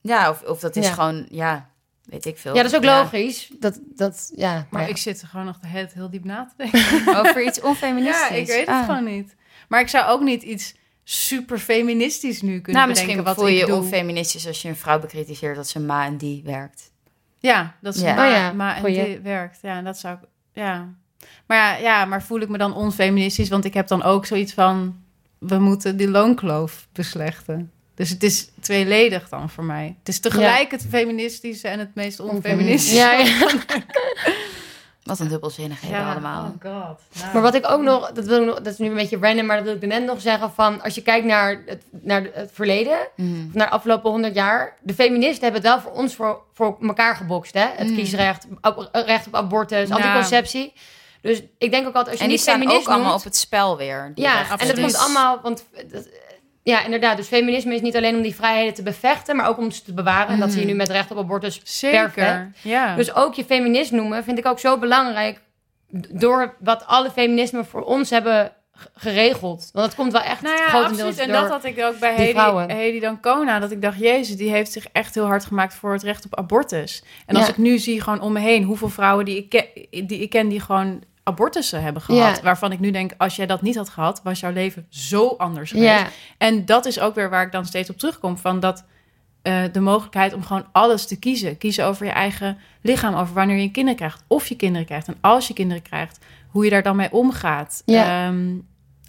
Ja, 0.00 0.30
of, 0.30 0.42
of 0.42 0.60
dat 0.60 0.76
is 0.76 0.86
Ja. 0.86 0.92
gewoon... 0.92 1.26
Ja, 1.30 1.68
weet 2.04 2.26
ik 2.26 2.38
veel. 2.38 2.54
Ja, 2.54 2.62
dat 2.62 2.70
is 2.70 2.76
ook 2.76 2.84
logisch. 2.84 3.50
Dat, 3.58 3.78
dat, 3.82 4.32
ja, 4.36 4.52
Maar 4.52 4.66
maar 4.70 4.88
ik 4.88 4.96
zit 4.96 5.20
er 5.22 5.28
gewoon 5.28 5.46
nog 5.46 5.58
de 5.58 5.66
hele 5.66 5.88
heel 5.94 6.10
diep 6.10 6.24
na 6.24 6.46
te 6.46 6.54
denken. 6.70 7.16
Over 7.18 7.42
iets 7.44 7.60
onfeministisch. 7.60 8.28
Ja, 8.28 8.34
ik 8.34 8.46
weet 8.46 8.66
het 8.66 8.68
Ah. 8.68 8.84
gewoon 8.84 9.04
niet. 9.04 9.36
Maar 9.68 9.80
ik 9.80 9.88
zou 9.88 10.06
ook 10.10 10.20
niet 10.20 10.42
iets 10.42 10.74
super 11.12 11.58
feministisch 11.58 12.40
nu 12.42 12.60
kunnen 12.60 12.82
Nou, 12.82 12.88
bedenken 12.88 12.92
misschien 13.16 13.22
wat 13.24 13.34
voel 13.34 13.46
je 13.46 13.54
ik 13.54 13.60
je 13.60 13.66
doe. 13.66 13.80
onfeministisch 13.82 14.46
als 14.46 14.62
je 14.62 14.68
een 14.68 14.76
vrouw 14.76 14.98
bekritiseert 15.00 15.56
dat 15.56 15.68
ze 15.68 15.80
ma 15.80 16.04
en 16.06 16.16
die 16.16 16.42
werkt. 16.44 16.90
Ja, 17.38 17.74
dat 17.80 17.94
is 17.94 18.00
Ja. 18.00 18.14
maar, 18.14 18.26
Oh 18.26 18.32
ja, 18.32 18.52
maar 18.52 18.74
en 18.74 18.80
goeie. 18.80 19.04
die 19.04 19.18
werkt. 19.18 19.58
Ja, 19.62 19.82
dat 19.82 19.98
zou 19.98 20.14
ik... 20.14 20.28
Ja. 20.52 20.88
Maar 21.46 21.56
ja, 21.58 21.76
ja, 21.76 22.04
maar 22.04 22.22
voel 22.22 22.40
ik 22.40 22.48
me 22.48 22.58
dan 22.58 22.74
onfeministisch? 22.74 23.48
Want 23.48 23.64
ik 23.64 23.74
heb 23.74 23.88
dan 23.88 24.02
ook 24.02 24.26
zoiets 24.26 24.52
van... 24.52 25.02
We 25.38 25.58
moeten 25.58 25.96
die 25.96 26.08
loonkloof 26.08 26.86
beslechten. 26.92 27.70
Dus 27.94 28.10
het 28.10 28.22
is 28.22 28.48
tweeledig 28.60 29.28
dan 29.28 29.50
voor 29.50 29.64
mij. 29.64 29.96
Het 29.98 30.08
is 30.08 30.20
tegelijk 30.20 30.70
het 30.70 30.86
feministische 30.88 31.68
en 31.68 31.78
het 31.78 31.94
meest 31.94 32.20
onfeministische. 32.20 32.96
Ja, 32.96 33.12
ja. 33.12 33.48
Wat 35.10 35.18
een 35.18 35.28
dubbelzinnigheden 35.28 36.04
allemaal. 36.06 36.42
Oh 36.42 36.50
god. 36.50 37.00
Nou. 37.20 37.32
Maar 37.32 37.42
wat 37.42 37.54
ik 37.54 37.70
ook 37.70 37.80
nog, 37.82 38.12
dat, 38.12 38.24
wil 38.24 38.40
ik 38.40 38.46
nog, 38.46 38.54
dat 38.60 38.72
is 38.72 38.78
nu 38.78 38.86
een 38.88 38.94
beetje 38.94 39.18
random, 39.20 39.46
maar 39.46 39.56
dat 39.56 39.64
wil 39.64 39.74
ik 39.74 39.86
net 39.86 40.04
nog 40.04 40.20
zeggen 40.20 40.52
van, 40.52 40.82
als 40.82 40.94
je 40.94 41.02
kijkt 41.02 41.26
naar 41.26 41.62
het, 41.66 41.82
naar 41.90 42.26
het 42.32 42.50
verleden, 42.52 42.98
Mhm. 43.16 43.32
naar 43.52 43.66
de 43.66 43.72
afgelopen 43.72 44.10
honderd 44.10 44.34
jaar, 44.34 44.76
de 44.82 44.94
feministen 44.94 45.42
hebben 45.42 45.60
het 45.62 45.70
wel 45.70 45.80
voor 45.80 45.92
ons 46.02 46.14
voor, 46.14 46.42
voor 46.54 46.76
elkaar 46.82 47.16
gebokst, 47.16 47.54
hè? 47.54 47.66
Het 47.76 47.88
Mm. 47.88 47.96
kiesrecht, 47.96 48.46
ab- 48.60 48.88
recht 48.92 49.26
op 49.26 49.34
abortus, 49.34 49.88
Ja. 49.88 49.94
anticonceptie. 49.94 50.72
Dus 51.22 51.42
ik 51.58 51.70
denk 51.70 51.86
ook 51.86 51.94
altijd, 51.94 52.06
als 52.06 52.16
je 52.16 52.20
En 52.22 52.28
die 52.28 52.28
niet 52.28 52.40
staan 52.40 52.58
feminist 52.58 52.86
ook 52.88 52.94
allemaal 52.94 53.14
op 53.14 53.24
het 53.24 53.36
spel 53.36 53.76
weer. 53.76 54.12
die 54.14 54.24
ja, 54.24 54.34
rechten. 54.38 54.58
en 54.58 54.66
dat 54.66 54.80
komt 54.80 54.96
allemaal, 54.96 55.38
want 55.42 55.64
dat, 55.90 56.08
ja, 56.70 56.84
inderdaad. 56.84 57.16
Dus 57.16 57.26
feminisme 57.26 57.74
is 57.74 57.80
niet 57.80 57.96
alleen 57.96 58.16
om 58.16 58.22
die 58.22 58.34
vrijheden 58.34 58.74
te 58.74 58.82
bevechten, 58.82 59.36
maar 59.36 59.48
ook 59.48 59.58
om 59.58 59.70
ze 59.70 59.82
te 59.82 59.94
bewaren. 59.94 60.28
En 60.28 60.40
dat 60.40 60.52
zie 60.52 60.60
je 60.60 60.66
nu 60.66 60.74
met 60.74 60.88
recht 60.88 61.10
op 61.10 61.18
abortus 61.18 61.60
Zeker. 61.64 62.10
perfect. 62.10 62.58
Ja. 62.62 62.96
Dus 62.96 63.14
ook 63.14 63.34
je 63.34 63.44
feminist 63.44 63.92
noemen 63.92 64.24
vind 64.24 64.38
ik 64.38 64.46
ook 64.46 64.58
zo 64.58 64.78
belangrijk. 64.78 65.40
Door 66.10 66.56
wat 66.60 66.86
alle 66.86 67.10
feminismen 67.10 67.66
voor 67.66 67.82
ons 67.82 68.10
hebben 68.10 68.52
geregeld. 68.94 69.70
Want 69.72 69.86
het 69.86 69.94
komt 69.94 70.12
wel 70.12 70.22
echt 70.22 70.42
Nou 70.42 70.56
ja, 70.56 70.68
grotendeels 70.68 71.08
absoluut. 71.08 71.18
En 71.18 71.32
door... 71.32 71.40
dat 71.40 71.50
had 71.50 71.64
ik 71.64 71.84
ook 71.84 71.98
bij 71.98 72.14
Hedy, 72.68 73.00
Dancona. 73.00 73.58
Dat 73.58 73.70
ik 73.70 73.82
dacht, 73.82 73.98
jezus, 73.98 74.36
die 74.36 74.50
heeft 74.50 74.72
zich 74.72 74.86
echt 74.92 75.14
heel 75.14 75.26
hard 75.26 75.44
gemaakt 75.44 75.74
voor 75.74 75.92
het 75.92 76.02
recht 76.02 76.24
op 76.24 76.36
abortus. 76.36 77.02
En 77.26 77.36
als 77.36 77.48
ik 77.48 77.56
nu 77.56 77.78
zie 77.78 78.00
gewoon 78.00 78.20
om 78.20 78.32
me 78.32 78.40
heen 78.40 78.62
hoeveel 78.62 78.88
vrouwen 78.88 79.24
die 79.24 79.36
ik, 79.36 79.48
ken, 79.48 79.66
die 80.06 80.20
ik 80.20 80.30
ken 80.30 80.48
die 80.48 80.60
gewoon 80.60 81.02
abortussen 81.30 81.82
hebben 81.82 82.02
gehad. 82.02 82.42
Waarvan 82.42 82.72
ik 82.72 82.80
nu 82.80 82.90
denk, 82.90 83.12
als 83.16 83.36
jij 83.36 83.46
dat 83.46 83.62
niet 83.62 83.76
had 83.76 83.88
gehad, 83.88 84.20
was 84.22 84.40
jouw 84.40 84.52
leven 84.52 84.86
zo 84.88 85.34
anders 85.38 85.70
geweest. 85.70 85.88
ja, 85.88 86.06
En 86.38 86.64
dat 86.64 86.86
is 86.86 87.00
ook 87.00 87.14
weer 87.14 87.30
waar 87.30 87.46
ik 87.46 87.52
dan 87.52 87.64
steeds 87.64 87.90
op 87.90 87.98
terugkom. 87.98 88.38
Van 88.38 88.60
dat 88.60 88.84
eh, 89.42 89.62
de 89.72 89.80
mogelijkheid 89.80 90.34
om 90.34 90.42
gewoon 90.42 90.66
alles 90.72 91.06
te 91.06 91.18
kiezen. 91.18 91.58
Kiezen 91.58 91.84
over 91.84 92.06
je 92.06 92.12
eigen 92.12 92.58
lichaam, 92.80 93.14
over 93.14 93.34
wanneer 93.34 93.58
je 93.58 93.70
kinderen 93.70 93.98
krijgt. 93.98 94.24
Of 94.26 94.46
je 94.46 94.56
kinderen 94.56 94.86
krijgt. 94.86 95.06
En 95.08 95.16
als 95.20 95.48
je 95.48 95.54
kinderen 95.54 95.82
krijgt, 95.82 96.18
hoe 96.48 96.64
je 96.64 96.70
daar 96.70 96.82
dan 96.82 96.96
mee 96.96 97.12
omgaat. 97.12 97.82
Ja. 97.86 98.26
Ehm, 98.26 98.54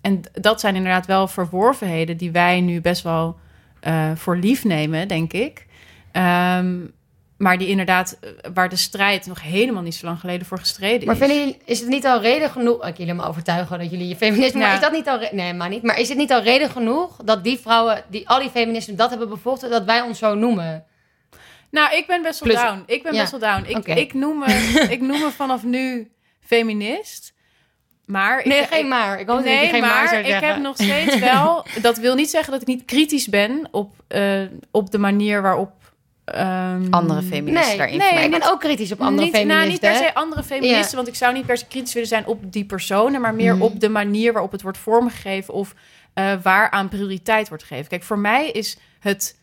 en 0.01 0.21
dat 0.33 0.59
zijn 0.59 0.75
inderdaad 0.75 1.05
wel 1.05 1.27
verworvenheden 1.27 2.17
die 2.17 2.31
wij 2.31 2.61
nu 2.61 2.81
best 2.81 3.03
wel 3.03 3.39
eh, 3.79 4.11
voor 4.15 4.37
lief 4.37 4.63
nemen, 4.63 5.07
denk 5.07 5.33
ik. 5.33 5.65
Ehm, 6.11 6.77
maar 7.41 7.57
die 7.57 7.67
inderdaad, 7.67 8.17
eh, 8.21 8.29
waar 8.53 8.69
de 8.69 8.75
strijd 8.75 9.25
nog 9.25 9.41
helemaal 9.41 9.81
niet 9.81 9.95
zo 9.95 10.05
lang 10.05 10.19
geleden 10.19 10.47
voor 10.47 10.59
gestreden 10.59 11.05
maar 11.05 11.15
is. 11.15 11.21
vinden 11.21 11.37
jullie, 11.39 11.57
is 11.65 11.79
het 11.79 11.89
niet 11.89 12.05
al 12.05 12.21
reden 12.21 12.49
genoeg... 12.49 12.75
Ik 12.87 12.95
wil 12.97 13.05
helemaal 13.05 13.27
overtuigen 13.27 13.79
dat 13.79 13.91
jullie 13.91 14.07
je 14.07 14.15
feminisme... 14.15 14.59
Maar 14.59 14.73
is 14.73 14.79
dat 14.79 14.91
niet 14.91 15.07
al... 15.07 15.19
Nee, 15.31 15.53
maar 15.53 15.69
niet. 15.69 15.83
Maar 15.83 15.99
is 15.99 16.09
het 16.09 16.17
niet 16.17 16.31
al 16.31 16.41
reden 16.41 16.69
genoeg 16.69 17.15
dat 17.25 17.43
die 17.43 17.59
vrouwen... 17.59 18.03
Die, 18.09 18.29
al 18.29 18.39
die 18.39 18.49
feministen 18.49 18.95
dat 18.95 19.09
hebben 19.09 19.29
bevochten... 19.29 19.69
dat 19.69 19.83
wij 19.83 20.01
ons 20.01 20.19
zo 20.19 20.35
noemen? 20.35 20.85
Nou, 21.71 21.95
ik 21.95 22.07
ben 22.07 22.21
best 22.21 22.39
wel 22.39 22.49
Plus- 22.53 22.61
down. 22.63 22.83
Ik 22.85 23.03
ben 23.03 23.13
Ja. 23.13 23.19
best 23.19 23.31
wel 23.31 23.39
down. 23.39 23.65
Ik, 23.69 23.87
ik, 23.87 24.13
noem 24.13 24.39
me, 24.39 24.45
ik 24.95 25.01
noem 25.01 25.19
me 25.19 25.31
vanaf 25.31 25.63
nu 25.63 26.11
feminist. 26.41 27.33
Maar 28.05 28.39
ik, 28.39 28.45
Nee, 28.45 28.59
ik- 28.61 28.67
geen 28.67 28.87
maar. 28.87 29.19
Ik 29.19 29.27
hoop 29.27 29.37
je 29.39 29.43
Nee, 29.45 29.67
geen 29.69 29.81
maar, 29.81 29.89
maar 29.89 30.19
ik 30.19 30.25
zeggen. 30.25 30.47
heb 30.47 30.57
nog 30.57 30.75
steeds 30.75 31.19
wel... 31.19 31.65
Dat 31.81 31.97
wil 31.97 32.15
niet 32.15 32.29
zeggen 32.29 32.51
dat 32.51 32.61
ik 32.61 32.67
niet 32.67 32.85
kritisch 32.85 33.27
ben 33.27 33.67
op, 33.71 33.93
eh, 34.07 34.41
op 34.71 34.91
de 34.91 34.97
manier 34.97 35.41
waarop... 35.41 35.71
ehm, 36.25 36.87
Andere 36.89 37.21
feministen 37.21 37.67
Nee, 37.69 37.77
daarin. 37.77 37.97
nee, 37.97 38.13
maar 38.13 38.23
ik 38.23 38.31
ben 38.31 38.51
ook 38.51 38.59
kritisch 38.59 38.91
op 38.91 39.01
andere 39.01 39.25
niet, 39.25 39.35
feministen. 39.35 39.57
Nou, 39.57 39.69
niet 39.69 39.79
per 39.79 39.95
se 40.07 40.13
andere 40.13 40.43
feministen, 40.43 40.89
Ja. 40.89 40.95
want 40.95 41.07
ik 41.07 41.15
zou 41.15 41.33
niet 41.33 41.45
per 41.45 41.57
se 41.57 41.65
kritisch 41.67 41.93
willen 41.93 42.07
zijn 42.07 42.25
op 42.25 42.51
die 42.53 42.65
personen, 42.65 43.21
maar 43.21 43.33
meer 43.35 43.53
Mhm. 43.53 43.63
op 43.63 43.79
de 43.79 43.89
manier 43.89 44.31
waarop 44.33 44.51
het 44.51 44.61
wordt 44.61 44.77
vormgegeven 44.77 45.53
of 45.53 45.73
eh 46.13 46.33
waaraan 46.43 46.89
prioriteit 46.89 47.47
wordt 47.49 47.63
gegeven. 47.63 47.89
Kijk, 47.89 48.03
voor 48.03 48.19
mij 48.19 48.49
is 48.49 48.77
het 48.99 49.39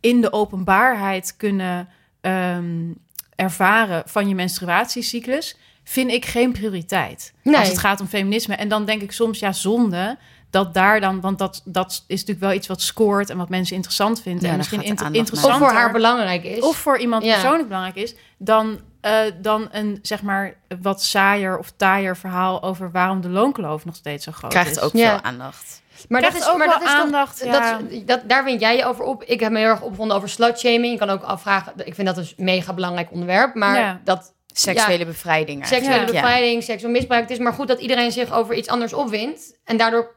in 0.00 0.20
de 0.20 0.32
openbaarheid 0.32 1.34
kunnen 1.36 1.88
ehm, 2.20 2.92
ervaren 3.36 4.02
van 4.06 4.28
je 4.28 4.34
menstruatiecyclus, 4.34 5.56
vind 5.84 6.10
ik 6.10 6.24
geen 6.24 6.52
prioriteit. 6.52 7.32
Nee. 7.42 7.56
Als 7.56 7.68
het 7.68 7.78
gaat 7.78 8.00
om 8.00 8.06
feminisme. 8.06 8.54
En 8.54 8.68
dan 8.68 8.84
denk 8.84 9.02
ik 9.02 9.12
soms, 9.12 9.38
ja, 9.38 9.52
zonde 9.52 10.18
dat 10.54 10.74
daar 10.74 11.00
dan, 11.00 11.20
want 11.20 11.38
dat, 11.38 11.62
dat 11.64 12.04
is 12.06 12.18
natuurlijk 12.20 12.40
wel 12.46 12.52
iets 12.52 12.66
wat 12.66 12.80
scoort 12.80 13.30
en 13.30 13.36
wat 13.36 13.48
mensen 13.48 13.74
interessant 13.76 14.22
vinden. 14.22 14.44
Ja, 14.44 14.50
en 14.50 14.56
misschien 14.56 14.82
inter- 14.82 15.10
naar. 15.10 15.22
Of 15.32 15.56
voor 15.58 15.70
haar 15.72 15.92
belangrijk 15.92 16.44
is. 16.44 16.60
of 16.60 16.76
voor 16.76 16.98
iemand 16.98 17.24
Ja. 17.24 17.32
persoonlijk 17.32 17.66
belangrijk 17.68 17.96
is, 17.96 18.14
dan, 18.38 18.80
eh, 19.00 19.18
dan 19.40 19.68
een 19.72 19.98
zeg 20.02 20.22
maar 20.22 20.54
wat 20.82 21.02
saaier 21.02 21.58
of 21.58 21.72
taaier 21.76 22.16
verhaal 22.16 22.62
over 22.62 22.90
waarom 22.90 23.20
de 23.20 23.28
loonkloof 23.28 23.84
nog 23.84 23.96
steeds 23.96 24.24
zo 24.24 24.32
groot 24.32 24.50
Krijgt 24.50 24.70
is. 24.70 24.80
ook 24.80 24.92
Ja. 24.92 25.10
veel 25.10 25.22
aandacht. 25.22 25.82
maar 26.08 26.20
dat 26.20 26.30
Krijgt 26.30 26.46
is 26.48 26.52
ook 26.52 26.58
maar 26.58 26.68
wel 26.68 26.78
dat 26.78 26.88
is 26.88 26.94
aandacht, 26.94 27.38
dat 27.38 27.48
ja. 27.54 27.80
is- 27.88 28.04
dat, 28.04 28.20
daar 28.28 28.44
wint 28.44 28.60
jij 28.60 28.76
je 28.76 28.84
over 28.84 29.04
op. 29.04 29.22
Ik 29.22 29.40
heb 29.40 29.52
me 29.52 29.58
heel 29.58 29.68
erg 29.68 29.82
opgewonden 29.82 30.16
over 30.16 30.28
slutshaming. 30.28 30.92
Je 30.92 30.98
kan 30.98 31.10
ook 31.10 31.22
afvragen. 31.22 31.72
Ik 31.84 31.94
vind 31.94 32.06
dat 32.06 32.16
dus 32.16 32.34
een 32.36 32.44
mega 32.44 32.72
belangrijk 32.72 33.12
onderwerp. 33.12 33.54
Maar 33.54 33.78
Ja. 33.78 34.00
dat 34.04 34.32
Seksuele 34.56 35.04
bevrijding 35.06 35.66
seksuele. 35.66 35.98
Ja. 36.00 36.04
bevrijding, 36.04 36.62
seksueel 36.62 36.92
misbruik. 36.92 37.22
Het 37.22 37.30
is 37.30 37.38
maar 37.38 37.52
goed 37.52 37.68
dat 37.68 37.80
iedereen 37.80 38.12
zich 38.12 38.32
over 38.32 38.54
iets 38.54 38.68
anders 38.68 38.92
opwindt. 38.92 39.54
En 39.64 39.76
daardoor 39.76 40.14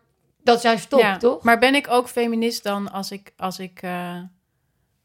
dat 0.47 0.57
is 0.57 0.63
juist 0.63 0.89
top, 0.89 0.99
Ja. 0.99 1.17
toch? 1.17 1.43
Maar 1.43 1.59
ben 1.59 1.75
ik 1.75 1.87
ook 1.89 2.07
feminist 2.09 2.63
dan 2.63 2.91
als 2.91 3.11
ik, 3.11 3.31
als 3.37 3.59
ik 3.59 3.79
eh, 3.81 4.15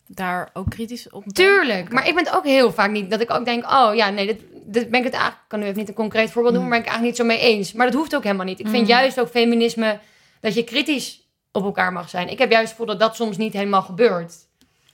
daar 0.07 0.51
ook 0.53 0.71
kritisch 0.71 1.11
op 1.11 1.25
ben? 1.25 1.33
Tuurlijk. 1.35 1.93
Maar 1.93 2.09
ik 2.09 2.15
ben 2.15 2.25
het 2.25 2.35
ook 2.35 2.45
heel 2.45 2.73
vaak 2.73 2.91
niet. 2.91 3.11
Dat 3.11 3.21
ik 3.21 3.31
ook 3.31 3.45
denk, 3.45 3.65
oh 3.71 3.95
ja, 3.95 4.11
nee, 4.11 4.27
dit, 4.27 4.41
dit 4.65 4.91
ben 4.91 4.99
ik 4.99 5.05
het 5.05 5.15
eigenlijk... 5.15 5.45
Kan 5.49 5.59
nu 5.59 5.65
even 5.65 5.79
niet 5.79 5.89
een 5.89 5.95
concreet 5.95 6.31
voorbeeld 6.31 6.55
doen, 6.55 6.63
maar 6.69 6.71
ben 6.73 6.81
ik 6.81 6.87
eigenlijk 6.87 7.19
niet 7.19 7.29
zo 7.29 7.35
mee 7.37 7.55
eens. 7.57 7.73
Maar 7.73 7.87
dat 7.87 7.95
hoeft 7.95 8.15
ook 8.17 8.23
helemaal 8.23 8.47
niet. 8.47 8.61
Ik 8.61 8.69
vind 8.69 8.83
Mm. 8.83 8.89
juist 8.89 9.21
ook 9.21 9.29
feminisme 9.29 9.99
dat 10.41 10.55
je 10.55 10.65
kritisch 10.65 11.29
op 11.53 11.65
elkaar 11.65 11.93
mag 11.93 12.09
zijn. 12.09 12.29
Ik 12.29 12.39
heb 12.39 12.51
juist 12.51 12.69
het 12.69 12.71
gevoel 12.79 12.87
dat 12.97 13.01
dat 13.01 13.17
soms 13.17 13.37
niet 13.37 13.53
helemaal 13.53 13.83
gebeurt. 13.83 14.35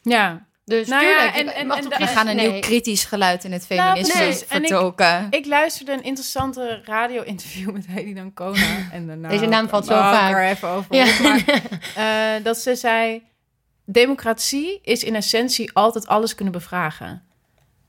Ja, 0.02 0.46
Dus 0.68 0.88
Nou 0.88 1.04
ja, 1.06 1.34
en- 1.34 1.46
We 1.98 2.06
gaan 2.06 2.26
een 2.26 2.36
nee. 2.36 2.50
nieuw 2.50 2.60
kritisch 2.60 3.04
geluid 3.04 3.44
in 3.44 3.52
het 3.52 3.66
Nou, 3.68 3.82
feminisme. 3.82 4.22
En 4.24 4.28
ik- 4.62 4.66
vertolken. 4.68 5.26
ik 5.30 5.46
luisterde 5.46 5.92
een 5.92 6.02
interessante 6.02 6.80
radio-interview 6.84 7.70
met 7.76 7.86
Hedy 7.86 8.14
Dancona. 8.14 8.90
En 8.92 9.06
daarna 9.06 9.28
Deze 9.28 9.46
naam 9.46 9.68
valt 9.68 9.86
zo 9.86 9.92
Oh, 9.92 9.98
ik 9.98 10.04
vaak. 10.04 10.32
er 10.32 10.44
even 10.44 10.68
over. 10.68 10.94
Ja. 10.94 11.04
op, 11.04 11.18
Maar, 11.22 11.44
eh, 12.38 12.44
dat 12.44 12.58
ze 12.58 12.74
zei: 12.76 13.22
democratie 13.84 14.80
is 14.82 15.04
in 15.04 15.14
essentie 15.14 15.70
altijd 15.72 16.06
alles 16.06 16.34
kunnen 16.34 16.52
bevragen. 16.54 17.22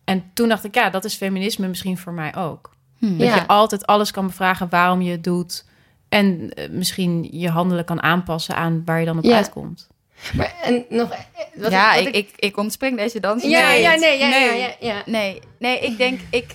En 0.05 0.31
toen 0.33 0.49
dacht 0.49 0.63
ik, 0.63 0.75
ja, 0.75 0.89
dat 0.89 1.05
is 1.05 1.15
feminisme 1.15 1.67
misschien 1.67 1.97
voor 1.97 2.13
mij 2.13 2.35
ook. 2.35 2.71
Hmm. 2.97 3.17
Dat 3.17 3.27
Ja. 3.27 3.35
je 3.35 3.47
altijd 3.47 3.85
alles 3.85 4.11
kan 4.11 4.27
bevragen 4.27 4.69
waarom 4.69 5.01
je 5.01 5.11
het 5.11 5.23
doet. 5.23 5.65
En 6.09 6.53
eh, 6.53 6.69
misschien 6.69 7.27
je 7.31 7.49
handelen 7.49 7.85
kan 7.85 8.01
aanpassen 8.03 8.55
aan 8.55 8.81
waar 8.85 8.99
je 8.99 9.05
dan 9.05 9.17
op 9.17 9.23
Ja. 9.23 9.35
uitkomt. 9.35 9.87
Maar, 10.33 10.53
en 10.61 10.85
nog... 10.89 11.11
eh, 11.11 11.19
Wat, 11.53 11.71
ja, 11.71 11.95
wat 11.95 12.05
ik, 12.05 12.15
ik, 12.15 12.29
ik 12.35 12.57
ontspring 12.57 12.97
deze 12.97 13.19
dans. 13.19 13.43
Ja, 13.43 13.71
niet. 13.71 13.81
ja, 13.81 13.95
nee, 13.95 14.17
ja, 14.19 14.27
nee. 14.29 14.45
ja, 14.59 14.65
ja, 14.67 14.75
ja. 14.79 15.03
Nee, 15.05 15.39
nee, 15.59 15.79
ik 15.79 15.97
denk, 15.97 16.19
ik, 16.29 16.53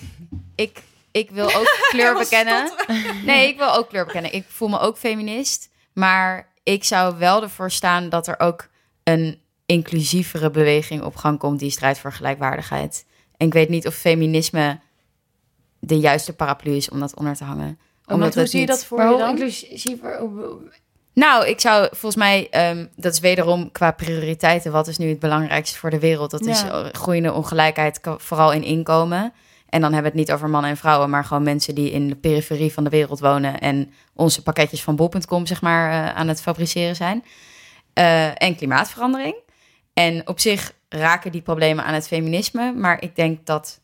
ik, 0.55 0.81
ik 1.11 1.29
wil 1.31 1.53
ook 1.55 1.77
kleur 1.91 2.17
bekennen. 2.17 2.71
Nee, 3.25 3.47
ik 3.47 3.57
wil 3.57 3.73
ook 3.75 3.89
kleur 3.89 4.05
bekennen. 4.05 4.33
Ik 4.33 4.45
voel 4.47 4.67
me 4.67 4.79
ook 4.79 4.97
feminist. 4.97 5.69
Maar 5.93 6.49
ik 6.63 6.83
zou 6.83 7.17
wel 7.17 7.41
ervoor 7.41 7.71
staan 7.71 8.09
dat 8.09 8.27
er 8.27 8.39
ook 8.39 8.67
een 9.03 9.41
inclusievere 9.65 10.51
beweging 10.51 11.03
op 11.03 11.15
gang 11.15 11.39
komt 11.39 11.59
die 11.59 11.69
strijdt 11.71 11.99
voor 11.99 12.11
gelijkwaardigheid. 12.13 13.05
En 13.37 13.47
ik 13.47 13.53
weet 13.53 13.69
niet 13.69 13.87
of 13.87 13.95
feminisme 13.95 14.79
de 15.79 15.99
juiste 15.99 16.33
paraplu 16.35 16.75
is 16.75 16.89
om 16.89 16.99
dat 16.99 17.15
onder 17.15 17.35
te 17.35 17.43
hangen. 17.43 17.79
Omdat 18.05 18.33
hoe 18.33 18.41
het 18.41 18.51
zie 18.51 18.59
je 18.59 18.65
niet- 18.65 18.75
dat 18.75 18.85
voor 18.85 18.97
Maar 18.97 19.05
je 19.07 19.11
hoe 19.13 19.21
dan? 19.21 19.29
inclusiever... 19.29 20.19
Nou, 21.15 21.47
ik 21.47 21.61
zou 21.61 21.87
volgens 21.91 22.15
mij, 22.15 22.47
ehm, 22.49 22.85
dat 22.95 23.13
is 23.13 23.19
wederom 23.19 23.71
qua 23.71 23.91
prioriteiten, 23.91 24.71
wat 24.71 24.87
is 24.87 24.97
nu 24.97 25.09
het 25.09 25.19
belangrijkste 25.19 25.77
voor 25.77 25.89
de 25.89 25.99
wereld? 25.99 26.31
Dat 26.31 26.45
is 26.45 26.61
Ja. 26.61 26.69
eh, 26.83 26.85
groeiende 26.91 27.33
ongelijkheid, 27.33 27.99
vooral 28.17 28.51
in 28.51 28.63
inkomen. 28.63 29.33
En 29.69 29.81
dan 29.81 29.93
hebben 29.93 30.11
we 30.11 30.17
het 30.17 30.27
niet 30.27 30.35
over 30.35 30.49
mannen 30.49 30.71
en 30.71 30.77
vrouwen, 30.77 31.09
maar 31.09 31.25
gewoon 31.25 31.43
mensen 31.43 31.75
die 31.75 31.91
in 31.91 32.07
de 32.07 32.15
periferie 32.15 32.73
van 32.73 32.83
de 32.83 32.89
wereld 32.89 33.19
wonen 33.19 33.59
en 33.59 33.93
onze 34.13 34.43
pakketjes 34.43 34.83
van 34.83 34.95
bol.com 34.95 35.45
zeg 35.45 35.61
maar 35.61 35.91
eh, 35.91 36.15
aan 36.15 36.27
het 36.27 36.41
fabriceren 36.41 36.95
zijn. 36.95 37.23
Eh, 37.93 38.41
en 38.43 38.55
klimaatverandering. 38.55 39.35
En 39.93 40.27
op 40.27 40.39
zich 40.39 40.73
raken 40.89 41.31
die 41.31 41.41
problemen 41.41 41.85
aan 41.85 41.93
het 41.93 42.07
feminisme, 42.07 42.73
maar 42.73 43.01
ik 43.01 43.15
denk 43.15 43.45
dat 43.45 43.79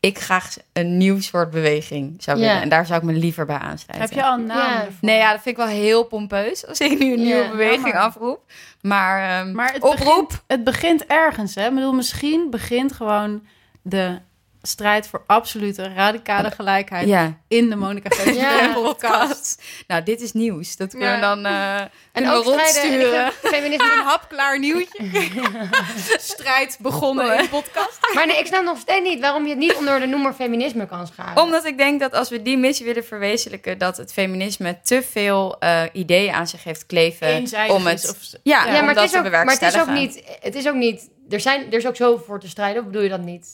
ik 0.00 0.18
graag 0.18 0.56
een 0.72 0.96
nieuw 0.96 1.20
soort 1.20 1.50
beweging 1.50 2.22
zou 2.22 2.38
Ja. 2.38 2.46
willen. 2.46 2.62
En 2.62 2.68
daar 2.68 2.86
zou 2.86 2.98
ik 3.00 3.04
me 3.06 3.12
liever 3.12 3.46
bij 3.46 3.56
aansluiten. 3.58 4.08
Heb 4.08 4.18
je 4.18 4.30
al 4.30 4.38
een 4.38 4.46
naam 4.46 4.70
Ja. 4.70 4.86
Nee, 5.00 5.16
ja, 5.16 5.32
dat 5.32 5.42
vind 5.42 5.58
ik 5.58 5.64
wel 5.64 5.72
heel 5.74 6.04
pompeus 6.04 6.66
als 6.66 6.80
ik 6.80 6.98
nu 6.98 7.12
een 7.12 7.18
Ja, 7.20 7.24
nieuwe 7.24 7.48
beweging 7.48 7.82
jammer. 7.82 8.00
afroep. 8.02 8.40
Maar, 8.80 9.38
ehm, 9.40 9.52
Maar 9.52 9.72
het 9.72 9.82
oproep. 9.82 9.98
begint, 10.28 10.42
het 10.46 10.64
begint 10.64 11.06
ergens, 11.06 11.54
hè? 11.54 11.66
Ik 11.68 11.74
bedoel, 11.74 11.92
misschien 11.92 12.50
begint 12.50 12.92
gewoon 12.92 13.46
de 13.82 14.18
strijd 14.62 15.06
voor 15.08 15.22
absolute 15.26 15.92
radicale 15.94 16.50
gelijkheid 16.50 17.08
Ja. 17.08 17.38
in 17.48 17.68
de 17.70 17.76
Monica 17.76 18.08
Geus 18.16 18.36
Ja. 18.36 18.72
podcast. 18.74 19.62
Nou, 19.86 20.02
dit 20.02 20.20
is 20.20 20.32
nieuws. 20.32 20.76
Dat 20.76 20.90
kunnen 20.90 21.08
Ja. 21.08 21.14
we 21.14 21.20
dan 21.20 21.46
eh 21.46 21.80
En 22.12 22.28
ook 22.30 22.44
rondsturen. 22.44 23.32
Feminisme 23.54 23.92
Een 23.92 24.04
hapklaar 24.04 24.58
nieuwtje. 24.58 25.04
Strijd 26.18 26.78
begonnen 26.80 27.36
in 27.36 27.42
de 27.42 27.48
podcast. 27.48 27.98
Maar 28.14 28.26
nee, 28.26 28.38
ik 28.38 28.46
snap 28.46 28.62
nog 28.64 28.78
steeds 28.78 29.08
niet 29.08 29.20
waarom 29.20 29.42
je 29.42 29.48
het 29.48 29.58
niet 29.58 29.74
onder 29.74 30.00
de 30.00 30.06
noemer 30.06 30.32
feminisme 30.32 30.86
kan 30.86 31.06
scharen. 31.06 31.42
Omdat 31.42 31.64
ik 31.64 31.78
denk 31.78 32.00
dat 32.00 32.12
als 32.12 32.28
we 32.28 32.42
die 32.42 32.58
missie 32.58 32.86
willen 32.86 33.04
verwezenlijken... 33.04 33.78
dat 33.78 33.96
het 33.96 34.12
feminisme 34.12 34.80
te 34.82 35.02
veel 35.02 35.58
eh, 35.58 35.82
ideeën 35.92 36.32
aan 36.34 36.46
zich 36.46 36.64
heeft 36.64 36.86
kleven... 36.86 37.26
Eenzijdig 37.26 37.76
om 37.76 37.86
het, 37.86 38.02
is. 38.02 38.10
Of, 38.10 38.18
ja, 38.42 38.66
ja, 38.66 38.78
om 38.78 38.84
maar 38.84 38.94
dat 38.94 39.02
het, 39.02 39.12
is 39.12 39.18
ook, 39.18 39.30
maar 39.30 39.44
het 39.46 39.62
is 39.62 39.66
ook 39.80 39.86
bewerkstelligen. 39.86 39.94
niet... 39.94 40.38
Het 40.40 40.54
is 40.54 40.68
ook 40.68 40.74
niet... 40.74 41.08
Er, 41.28 41.40
zijn, 41.40 41.66
er 41.66 41.78
is 41.78 41.86
ook 41.86 41.96
zoveel 41.96 42.24
voor 42.26 42.40
te 42.40 42.48
strijden, 42.48 42.80
of 42.80 42.86
bedoel 42.86 43.02
je 43.02 43.08
dat 43.08 43.20
niet? 43.20 43.46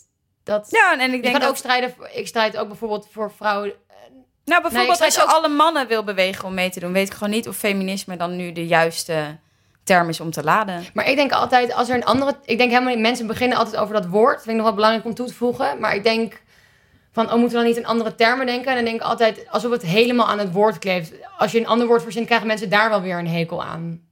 Dat, 0.45 0.67
Ja, 0.71 0.99
en 0.99 1.13
ik 1.13 1.23
denk 1.23 1.41
dat... 1.41 1.49
ook 1.49 1.57
strijden... 1.57 1.95
Ik 2.13 2.27
strijd 2.27 2.57
ook 2.57 2.69
bijvoorbeeld 2.69 3.09
voor 3.11 3.33
vrouwen... 3.37 3.73
Nou, 4.45 4.63
bijvoorbeeld 4.63 4.99
Nee, 4.99 5.07
als 5.07 5.15
je 5.15 5.25
alle 5.25 5.49
mannen 5.49 5.87
wil 5.87 6.05
bewegen 6.05 6.45
om 6.45 6.55
mee 6.55 6.71
te 6.71 6.81
doen... 6.81 6.93
weet 6.93 7.07
ik 7.07 7.13
gewoon 7.13 7.33
niet 7.33 7.49
of 7.49 7.57
feminisme 7.57 8.17
dan 8.17 8.37
nu 8.37 8.53
de 8.53 8.67
juiste 8.67 9.39
term 9.85 10.09
is 10.09 10.21
om 10.21 10.31
te 10.31 10.45
laden. 10.45 10.85
Maar 10.95 11.09
ik 11.09 11.17
denk 11.17 11.33
altijd, 11.33 11.73
als 11.73 11.89
er 11.89 11.95
een 11.95 12.05
andere... 12.05 12.37
Ik 12.45 12.59
denk 12.59 12.71
helemaal 12.71 12.93
niet... 12.93 13.03
Mensen 13.03 13.27
beginnen 13.27 13.59
altijd 13.59 13.77
over 13.77 13.95
dat 13.95 14.07
woord. 14.07 14.35
Dat 14.35 14.43
vind 14.43 14.51
ik 14.51 14.57
nog 14.57 14.65
wel 14.65 14.75
belangrijk 14.75 15.05
om 15.05 15.15
toe 15.15 15.27
te 15.27 15.35
voegen. 15.35 15.79
Maar 15.81 15.95
ik 15.95 16.05
denk 16.05 16.43
van, 17.12 17.33
oh, 17.33 17.35
moeten 17.35 17.49
we 17.49 17.65
dan 17.65 17.65
niet 17.65 17.77
in 17.77 17.87
andere 17.87 18.15
termen 18.15 18.47
denken? 18.47 18.69
En 18.69 18.75
dan 18.75 18.85
denk 18.85 18.97
ik 18.97 19.07
altijd, 19.07 19.47
alsof 19.51 19.71
het 19.71 19.83
helemaal 19.83 20.27
aan 20.27 20.39
het 20.39 20.53
woord 20.53 20.79
kleeft. 20.79 21.12
Als 21.39 21.53
je 21.53 21.59
een 21.59 21.66
ander 21.66 21.87
woord 21.87 22.03
verzint, 22.03 22.27
krijgen 22.27 22.47
mensen 22.47 22.69
daar 22.69 22.89
wel 22.89 23.01
weer 23.01 23.19
een 23.19 23.29
hekel 23.29 23.65
aan. 23.65 24.03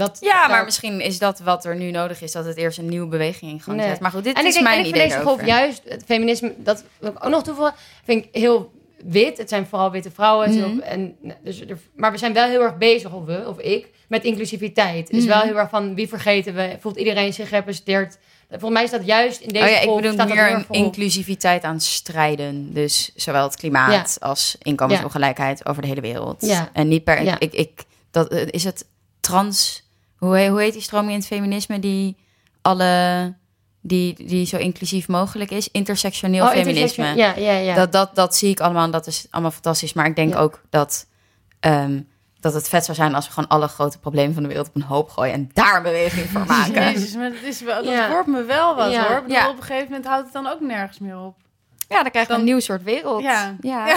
Dat, 0.00 0.18
Ja, 0.20 0.48
maar 0.48 0.64
misschien 0.64 1.00
is 1.00 1.18
dat 1.18 1.38
wat 1.38 1.64
er 1.64 1.76
nu 1.76 1.90
nodig 1.90 2.22
is... 2.22 2.32
dat 2.32 2.44
het 2.44 2.56
eerst 2.56 2.78
een 2.78 2.88
nieuwe 2.88 3.06
beweging 3.08 3.50
in 3.52 3.60
gang 3.60 3.76
Nee. 3.76 3.88
zet. 3.88 4.00
Maar 4.00 4.10
goed, 4.10 4.24
dit 4.24 4.34
en 4.34 4.40
ik 4.40 4.46
is 4.46 4.52
denk, 4.54 4.66
mijn 4.66 4.78
en 4.78 4.84
ik 4.84 4.90
idee 4.90 5.00
vind 5.00 5.12
deze 5.14 5.26
golf 5.28 5.46
juist, 5.46 5.82
het 5.84 6.02
feminisme, 6.06 6.54
dat 6.56 6.84
wil 6.98 7.10
ik 7.10 7.24
ook 7.24 7.30
nog 7.30 7.42
toevoegen, 7.42 7.74
vind 8.04 8.24
ik 8.24 8.28
heel 8.40 8.72
wit. 9.04 9.38
Het 9.38 9.48
zijn 9.48 9.66
vooral 9.66 9.90
witte 9.90 10.10
vrouwen. 10.10 10.50
Mhm. 10.50 10.58
heel- 10.58 10.82
en, 10.82 11.16
dus 11.44 11.60
er, 11.60 11.78
maar 11.96 12.12
we 12.12 12.18
zijn 12.18 12.32
wel 12.32 12.48
heel 12.48 12.62
erg 12.62 12.76
bezig, 12.78 13.12
of 13.12 13.24
we, 13.24 13.44
of 13.48 13.58
ik, 13.58 13.88
met 14.08 14.24
inclusiviteit. 14.24 15.10
Is 15.10 15.18
Mhm. 15.24 15.28
wel 15.28 15.40
heel 15.40 15.58
erg 15.58 15.70
van, 15.70 15.94
wie 15.94 16.08
vergeten 16.08 16.54
we? 16.54 16.76
Voelt 16.80 16.96
iedereen 16.96 17.32
zich 17.32 17.48
gerepresenteerd? 17.48 18.18
Volgens 18.50 18.72
mij 18.72 18.82
is 18.84 18.90
dat 18.90 19.04
juist 19.06 19.40
in 19.40 19.48
deze 19.48 19.64
Oh 19.64 19.70
ja, 19.70 19.78
ik 19.80 19.94
bedoel 20.02 20.26
meer 20.26 20.50
een 20.52 20.64
inclusiviteit 20.70 21.62
aan 21.62 21.80
strijden. 21.80 22.72
Dus 22.74 23.10
zowel 23.14 23.42
het 23.42 23.56
klimaat 23.56 24.16
als 24.20 24.56
inkomensongelijkheid 24.62 25.66
over 25.66 25.82
de 25.82 25.88
hele 25.88 26.00
wereld. 26.00 26.46
Ja. 26.46 26.70
En 26.72 26.88
niet 26.88 27.04
per... 27.04 27.42
Ik, 27.42 27.52
ik, 27.52 27.84
dat, 28.10 28.28
eh, 28.28 28.46
is 28.50 28.64
het 28.64 28.84
trans... 29.20 29.88
Hoe, 30.20 30.48
hoe 30.48 30.60
heet 30.60 30.72
die 30.72 30.82
stroming 30.82 31.10
in 31.12 31.18
het 31.18 31.26
feminisme 31.26 31.78
die 31.78 32.16
alle... 32.62 33.34
Die, 33.82 34.26
die 34.26 34.46
zo 34.46 34.56
inclusief 34.56 35.08
mogelijk 35.08 35.50
is? 35.50 35.68
Intersectioneel 35.70 36.44
Oh, 36.44 36.50
feminisme. 36.50 37.04
intersection- 37.06 37.16
Ja, 37.44 37.52
ja, 37.52 37.58
ja. 37.58 37.74
Dat, 37.74 37.92
dat, 37.92 38.14
dat 38.14 38.36
zie 38.36 38.50
ik 38.50 38.60
allemaal 38.60 38.84
en 38.84 38.90
dat 38.90 39.06
is 39.06 39.26
allemaal 39.30 39.50
fantastisch. 39.50 39.92
Maar 39.92 40.06
ik 40.06 40.16
denk 40.16 40.32
Ja. 40.32 40.38
ook 40.40 40.60
dat, 40.70 41.06
ehm, 41.60 42.00
dat 42.40 42.54
het 42.54 42.68
vet 42.68 42.84
zou 42.84 42.96
zijn 42.96 43.14
als 43.14 43.26
we 43.26 43.32
gewoon 43.32 43.48
alle 43.48 43.68
grote 43.68 43.98
problemen 43.98 44.34
van 44.34 44.42
de 44.42 44.48
wereld 44.48 44.68
op 44.68 44.74
een 44.74 44.82
hoop 44.82 45.08
gooien 45.10 45.34
en 45.34 45.50
daar 45.52 45.76
een 45.76 45.82
beweging 45.82 46.26
voor 46.30 46.46
maken. 46.56 46.72
Jezus, 46.92 47.14
maar 47.14 47.30
dat, 47.32 47.42
is 47.42 47.60
wel, 47.60 47.84
dat 47.84 47.92
Ja. 47.92 48.22
me 48.26 48.42
wel 48.42 48.74
wat 48.76 48.90
Ja. 48.92 49.06
hoor. 49.06 49.16
Ik 49.16 49.22
bedoel, 49.22 49.36
Ja. 49.36 49.48
Op 49.50 49.56
een 49.56 49.62
gegeven 49.62 49.86
moment 49.88 50.06
houdt 50.06 50.24
het 50.24 50.32
dan 50.32 50.46
ook 50.46 50.60
nergens 50.60 50.98
meer 50.98 51.18
op. 51.18 51.36
Ja, 51.90 52.02
dan 52.02 52.10
krijgen 52.10 52.20
we 52.20 52.26
Dan- 52.28 52.38
een 52.38 52.44
nieuw 52.44 52.60
soort 52.60 52.82
wereld. 52.82 53.22
Ja. 53.22 53.56
ja. 53.60 53.86
Ja. 53.86 53.96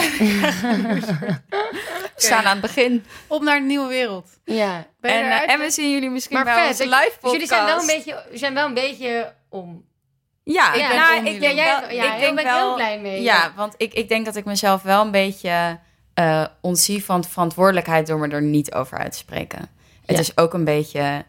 We 2.14 2.20
staan 2.20 2.44
aan 2.44 2.52
het 2.52 2.60
begin. 2.60 3.04
Op 3.26 3.42
naar 3.42 3.56
een 3.56 3.66
nieuwe 3.66 3.88
wereld. 3.88 4.30
Ja. 4.44 4.86
Je 5.00 5.08
En, 5.08 5.30
eh, 5.30 5.50
en 5.54 5.58
we 5.60 5.70
zien 5.70 5.90
jullie 5.90 6.10
misschien 6.10 6.36
Maar 6.36 6.44
bij 6.44 6.66
onze 6.66 6.84
live 6.84 7.10
podcast. 7.20 7.22
dus 7.22 7.32
jullie 7.32 7.46
zijn 7.46 7.64
wel 7.64 7.80
een 7.80 7.86
beetje, 7.86 8.22
jullie 8.24 8.38
zijn 8.38 8.54
wel 8.54 8.66
een 8.66 8.74
beetje 8.74 9.32
om. 9.48 9.84
Ja, 10.42 10.72
Ik 10.74 10.80
ja, 10.80 10.88
ben 10.88 10.96
nou, 10.96 11.10
om 11.12 11.18
ik 11.18 11.24
jullie. 11.24 11.40
denk 11.40 11.58
ja, 11.58 11.80
wel, 11.80 11.88
jij, 11.88 11.96
ja, 11.96 12.02
ik 12.04 12.10
daar 12.10 12.18
denk 12.20 12.34
ben 12.34 12.44
ik 12.44 12.50
wel, 12.50 12.66
heel 12.66 12.74
blij 12.74 13.00
mee. 13.00 13.22
Ja, 13.22 13.52
want 13.56 13.74
ik, 13.76 13.92
ik 13.94 14.08
denk 14.08 14.24
dat 14.24 14.36
ik 14.36 14.44
mezelf 14.44 14.82
wel 14.82 15.02
een 15.02 15.10
beetje 15.10 15.78
eh 16.14 16.44
ontzie 16.60 17.04
van 17.04 17.24
verantwoordelijkheid 17.24 18.06
door 18.06 18.18
me 18.18 18.28
er 18.28 18.42
niet 18.42 18.74
over 18.74 18.98
uit 18.98 19.12
te 19.12 19.18
spreken. 19.18 19.58
Het 20.06 20.16
Ja. 20.16 20.18
is 20.22 20.36
ook 20.36 20.52
een 20.54 20.64
beetje 20.64 21.24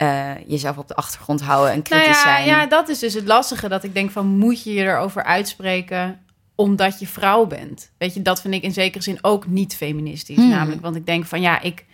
eh, 0.00 0.30
jezelf 0.46 0.78
op 0.78 0.88
de 0.88 0.94
achtergrond 0.94 1.40
houden 1.40 1.72
en 1.72 1.76
Nou 1.76 1.88
kritisch 1.88 2.22
ja, 2.22 2.22
zijn. 2.22 2.46
ja, 2.46 2.66
dat 2.66 2.88
is 2.88 2.98
dus 2.98 3.14
het 3.14 3.26
lastige. 3.26 3.68
Dat 3.68 3.84
ik 3.84 3.94
denk 3.94 4.10
van, 4.10 4.26
moet 4.26 4.62
je 4.62 4.72
je 4.72 4.82
erover 4.82 5.24
uitspreken 5.24 6.20
omdat 6.54 7.00
je 7.00 7.06
vrouw 7.06 7.46
bent? 7.46 7.90
Weet 7.98 8.14
je, 8.14 8.22
dat 8.22 8.40
vind 8.40 8.54
ik 8.54 8.62
in 8.62 8.72
zekere 8.72 9.02
zin 9.02 9.18
ook 9.20 9.46
niet 9.46 9.76
feministisch. 9.76 10.36
Hmm. 10.36 10.48
Namelijk, 10.48 10.80
want 10.80 10.96
ik 10.96 11.06
denk 11.06 11.24
van, 11.24 11.40
ja, 11.40 11.60
ik, 11.60 11.84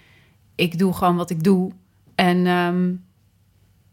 ik 0.54 0.78
doe 0.78 0.92
gewoon 0.92 1.16
wat 1.16 1.30
ik 1.30 1.42
doe. 1.42 1.72
En 2.14 2.46
ehm, 2.46 2.92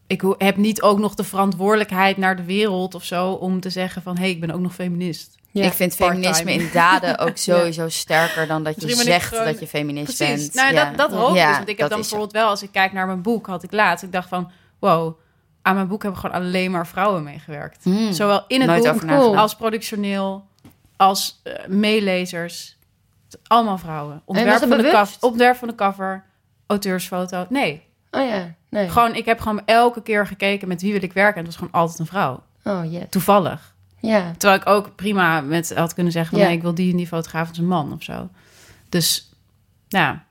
ik 0.08 0.36
heb 0.38 0.58
niet 0.58 0.82
ook 0.82 1.00
nog 1.00 1.16
de 1.16 1.24
verantwoordelijkheid 1.24 2.18
naar 2.18 2.36
de 2.36 2.44
wereld 2.44 2.96
of 2.96 3.04
zo... 3.04 3.32
om 3.32 3.60
te 3.60 3.70
zeggen 3.70 4.02
van, 4.02 4.16
hé, 4.16 4.22
hey, 4.22 4.32
ik 4.32 4.40
ben 4.40 4.52
ook 4.52 4.62
nog 4.62 4.74
feminist. 4.74 5.36
Ja. 5.54 5.66
ik 5.66 5.74
vind 5.74 5.96
feminisme 5.96 6.54
in 6.54 6.70
daden 6.74 7.18
ook 7.20 7.38
sowieso 7.50 7.90
sterker 7.90 8.48
dan 8.48 8.64
dat 8.64 8.76
je 8.76 8.86
Misschien 8.86 9.06
zegt 9.06 9.28
gewoon- 9.28 9.46
dat 9.46 9.60
je 9.60 9.68
feminist 9.68 10.18
Precies. 10.18 10.42
bent. 10.42 10.54
Nou, 10.54 10.74
ja. 10.74 10.86
dat, 10.86 10.98
dat 10.98 11.20
hoop 11.20 11.36
ik. 11.36 11.44
Want 11.44 11.68
ik 11.68 11.78
heb 11.78 11.90
dan 11.90 12.00
bijvoorbeeld 12.00 12.32
wel, 12.32 12.48
als 12.50 12.64
ik 12.64 12.72
kijk 12.72 12.92
naar 12.94 13.06
mijn 13.06 13.22
boek, 13.22 13.48
had 13.48 13.64
ik 13.64 13.72
laatst. 13.72 14.04
Ik 14.04 14.12
dacht 14.12 14.28
van, 14.30 14.52
wow, 14.80 15.20
aan 15.62 15.76
mijn 15.76 15.88
boek 15.88 16.02
hebben 16.04 16.20
gewoon 16.20 16.36
alleen 16.36 16.72
maar 16.72 16.88
vrouwen 16.88 17.24
meegewerkt. 17.24 17.84
Hmm. 17.84 18.14
Zowel 18.14 18.44
in 18.48 18.60
het 18.62 18.70
Nooit 18.70 19.02
boek 19.02 19.36
als 19.36 19.56
productioneel, 19.56 20.46
als 20.98 21.40
eh, 21.44 21.54
meelezers. 21.68 22.78
Allemaal 23.48 23.78
vrouwen. 23.78 24.22
Ontwerp 24.26 24.60
van, 24.60 24.70
de 24.70 24.90
cover, 24.92 25.18
ontwerp 25.20 25.56
van 25.56 25.68
de 25.68 25.76
cover, 25.76 26.24
auteursfoto. 26.68 27.46
Nee, 27.50 27.84
Oh 28.12 28.28
ja, 28.28 28.56
nee. 28.70 28.90
gewoon, 28.90 29.16
ik 29.16 29.26
heb 29.26 29.40
gewoon 29.40 29.62
elke 29.66 30.02
keer 30.02 30.28
gekeken 30.28 30.68
met 30.68 30.82
wie 30.82 30.92
wil 30.94 31.04
ik 31.04 31.14
werken. 31.14 31.36
En 31.36 31.46
het 31.46 31.48
was 31.48 31.56
gewoon 31.56 31.82
altijd 31.82 32.00
een 32.00 32.06
vrouw. 32.06 32.44
Oh 32.64 32.92
ja. 32.92 33.02
Toevallig. 33.10 33.73
Ja. 34.08 34.34
Terwijl 34.38 34.62
ik 34.62 34.68
ook 34.68 34.96
prima 34.96 35.42
met 35.42 35.74
had 35.76 35.94
kunnen 35.94 36.12
zeggen 36.14 36.32
van... 36.32 36.40
Ja. 36.42 36.46
nee, 36.48 36.56
ik 36.56 36.62
wil 36.62 36.76
die 36.76 36.92
en 36.92 36.98
die 36.98 37.08
fotograaf 37.08 37.50
als 37.50 37.58
een 37.58 37.68
man 37.68 37.94
of 37.94 38.04
zo. 38.04 38.30
Dus, 38.90 39.32
ja. 39.88 40.24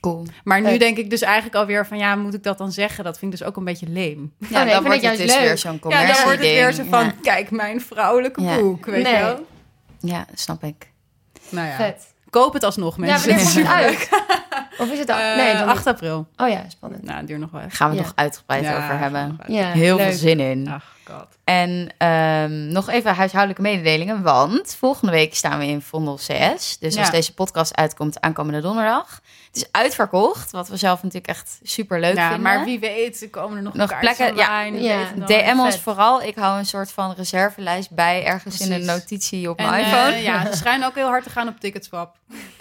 Cool. 0.00 0.26
Maar 0.44 0.60
nu 0.60 0.78
denk 0.78 0.96
ik 0.98 1.10
dus 1.10 1.20
eigenlijk 1.22 1.54
alweer 1.54 1.86
van... 1.86 1.98
ja, 1.98 2.16
moet 2.16 2.34
ik 2.34 2.42
dat 2.42 2.58
dan 2.58 2.72
zeggen? 2.72 3.04
Dat 3.04 3.18
vind 3.18 3.32
ik 3.32 3.38
dus 3.38 3.46
ook 3.48 3.56
een 3.56 3.64
beetje 3.64 3.88
leem. 3.88 4.32
Ja, 4.38 4.46
nee, 4.48 4.48
ik 4.48 4.56
vind 4.58 4.70
dan 4.72 4.82
wordt 4.82 5.00
het 5.02 5.10
het 5.10 5.18
juist 5.18 5.18
dus 5.20 5.34
leuk. 5.34 5.44
weer 5.46 5.58
zo'n 5.58 5.72
Ja, 5.72 5.78
commercie 5.78 6.14
dan 6.14 6.22
wordt 6.24 6.38
het 6.38 6.48
weer 6.48 6.72
zo 6.72 6.84
van... 6.90 7.04
Ja. 7.04 7.14
kijk, 7.22 7.50
mijn 7.50 7.80
vrouwelijke 7.80 8.42
Ja. 8.42 8.58
boek, 8.58 8.86
weet 8.86 9.02
Nee. 9.02 9.12
je 9.14 9.20
wel? 9.20 9.46
Ja, 10.00 10.26
snap 10.34 10.64
ik. 10.64 10.90
Nou 11.48 11.68
ja, 11.68 11.76
Vet. 11.76 12.14
koop 12.30 12.52
het 12.52 12.62
alsnog, 12.64 12.96
Ja, 12.96 13.00
mensen. 13.00 13.28
wanneer 13.28 13.44
komt 13.44 13.56
het 13.56 13.66
uit? 13.66 14.08
Of 14.78 14.90
is 14.90 14.98
het 14.98 15.10
al? 15.10 15.18
Eh, 15.18 15.36
nee, 15.36 15.52
dan 15.56 15.68
8 15.68 15.86
april. 15.86 16.26
Oh 16.36 16.48
ja, 16.48 16.64
spannend. 16.68 17.02
Nou, 17.02 17.18
het 17.18 17.26
duurt 17.26 17.40
nog 17.40 17.50
wel 17.50 17.60
even. 17.60 17.72
Gaan 17.72 17.90
we 17.90 17.96
Ja. 17.96 18.02
nog 18.02 18.12
uitgebreid 18.14 18.64
Ja, 18.64 18.76
over 18.76 18.98
hebben. 18.98 19.38
Ja, 19.46 19.70
Heel 19.70 19.96
leuk. 19.96 20.06
veel 20.08 20.18
zin 20.18 20.40
in. 20.40 20.68
Ach, 20.68 20.84
god. 21.04 21.26
En 21.44 21.88
ehm, 21.98 22.68
nog 22.68 22.88
even 22.90 23.14
huishoudelijke 23.14 23.62
mededelingen, 23.62 24.22
want 24.22 24.74
volgende 24.78 25.12
week 25.12 25.34
staan 25.34 25.58
we 25.58 25.66
in 25.66 25.82
Vondel 25.82 26.14
CS. 26.14 26.78
Dus 26.78 26.96
als 26.96 27.10
deze 27.10 27.34
podcast 27.34 27.76
uitkomt 27.76 28.20
aankomende 28.20 28.60
donderdag. 28.60 29.20
Het 29.46 29.56
is 29.62 29.68
uitverkocht, 29.70 30.50
wat 30.50 30.68
we 30.68 30.76
zelf 30.76 31.02
natuurlijk 31.02 31.26
echt 31.28 31.58
super 31.62 32.00
leuk 32.00 32.14
Ja, 32.14 32.22
vinden. 32.28 32.42
maar 32.42 32.64
wie 32.64 32.78
weet, 32.80 33.22
er 33.22 33.30
komen 33.30 33.56
er 33.56 33.62
nog, 33.62 33.74
Nog 33.74 33.98
plekken, 33.98 34.36
ja. 34.36 34.66
online, 34.66 34.80
Ja. 34.82 35.04
DM 35.26 35.58
ons 35.58 35.78
vooral. 35.78 36.22
Ik 36.22 36.36
hou 36.36 36.58
een 36.58 36.66
soort 36.66 36.92
van 36.92 37.14
reservelijst 37.16 37.90
bij 37.90 38.24
ergens 38.24 38.60
in 38.60 38.72
een 38.72 38.84
notitie 38.84 39.50
op 39.50 39.56
mijn 39.58 39.72
eh, 39.72 39.80
iPhone. 39.88 40.22
ja, 40.22 40.46
ze 40.50 40.56
schijnen 40.56 40.86
ook 40.88 40.94
heel 40.94 41.06
hard 41.08 41.24
te 41.24 41.30
gaan 41.30 41.48
op 41.48 41.60
Ticketswap. 41.60 42.16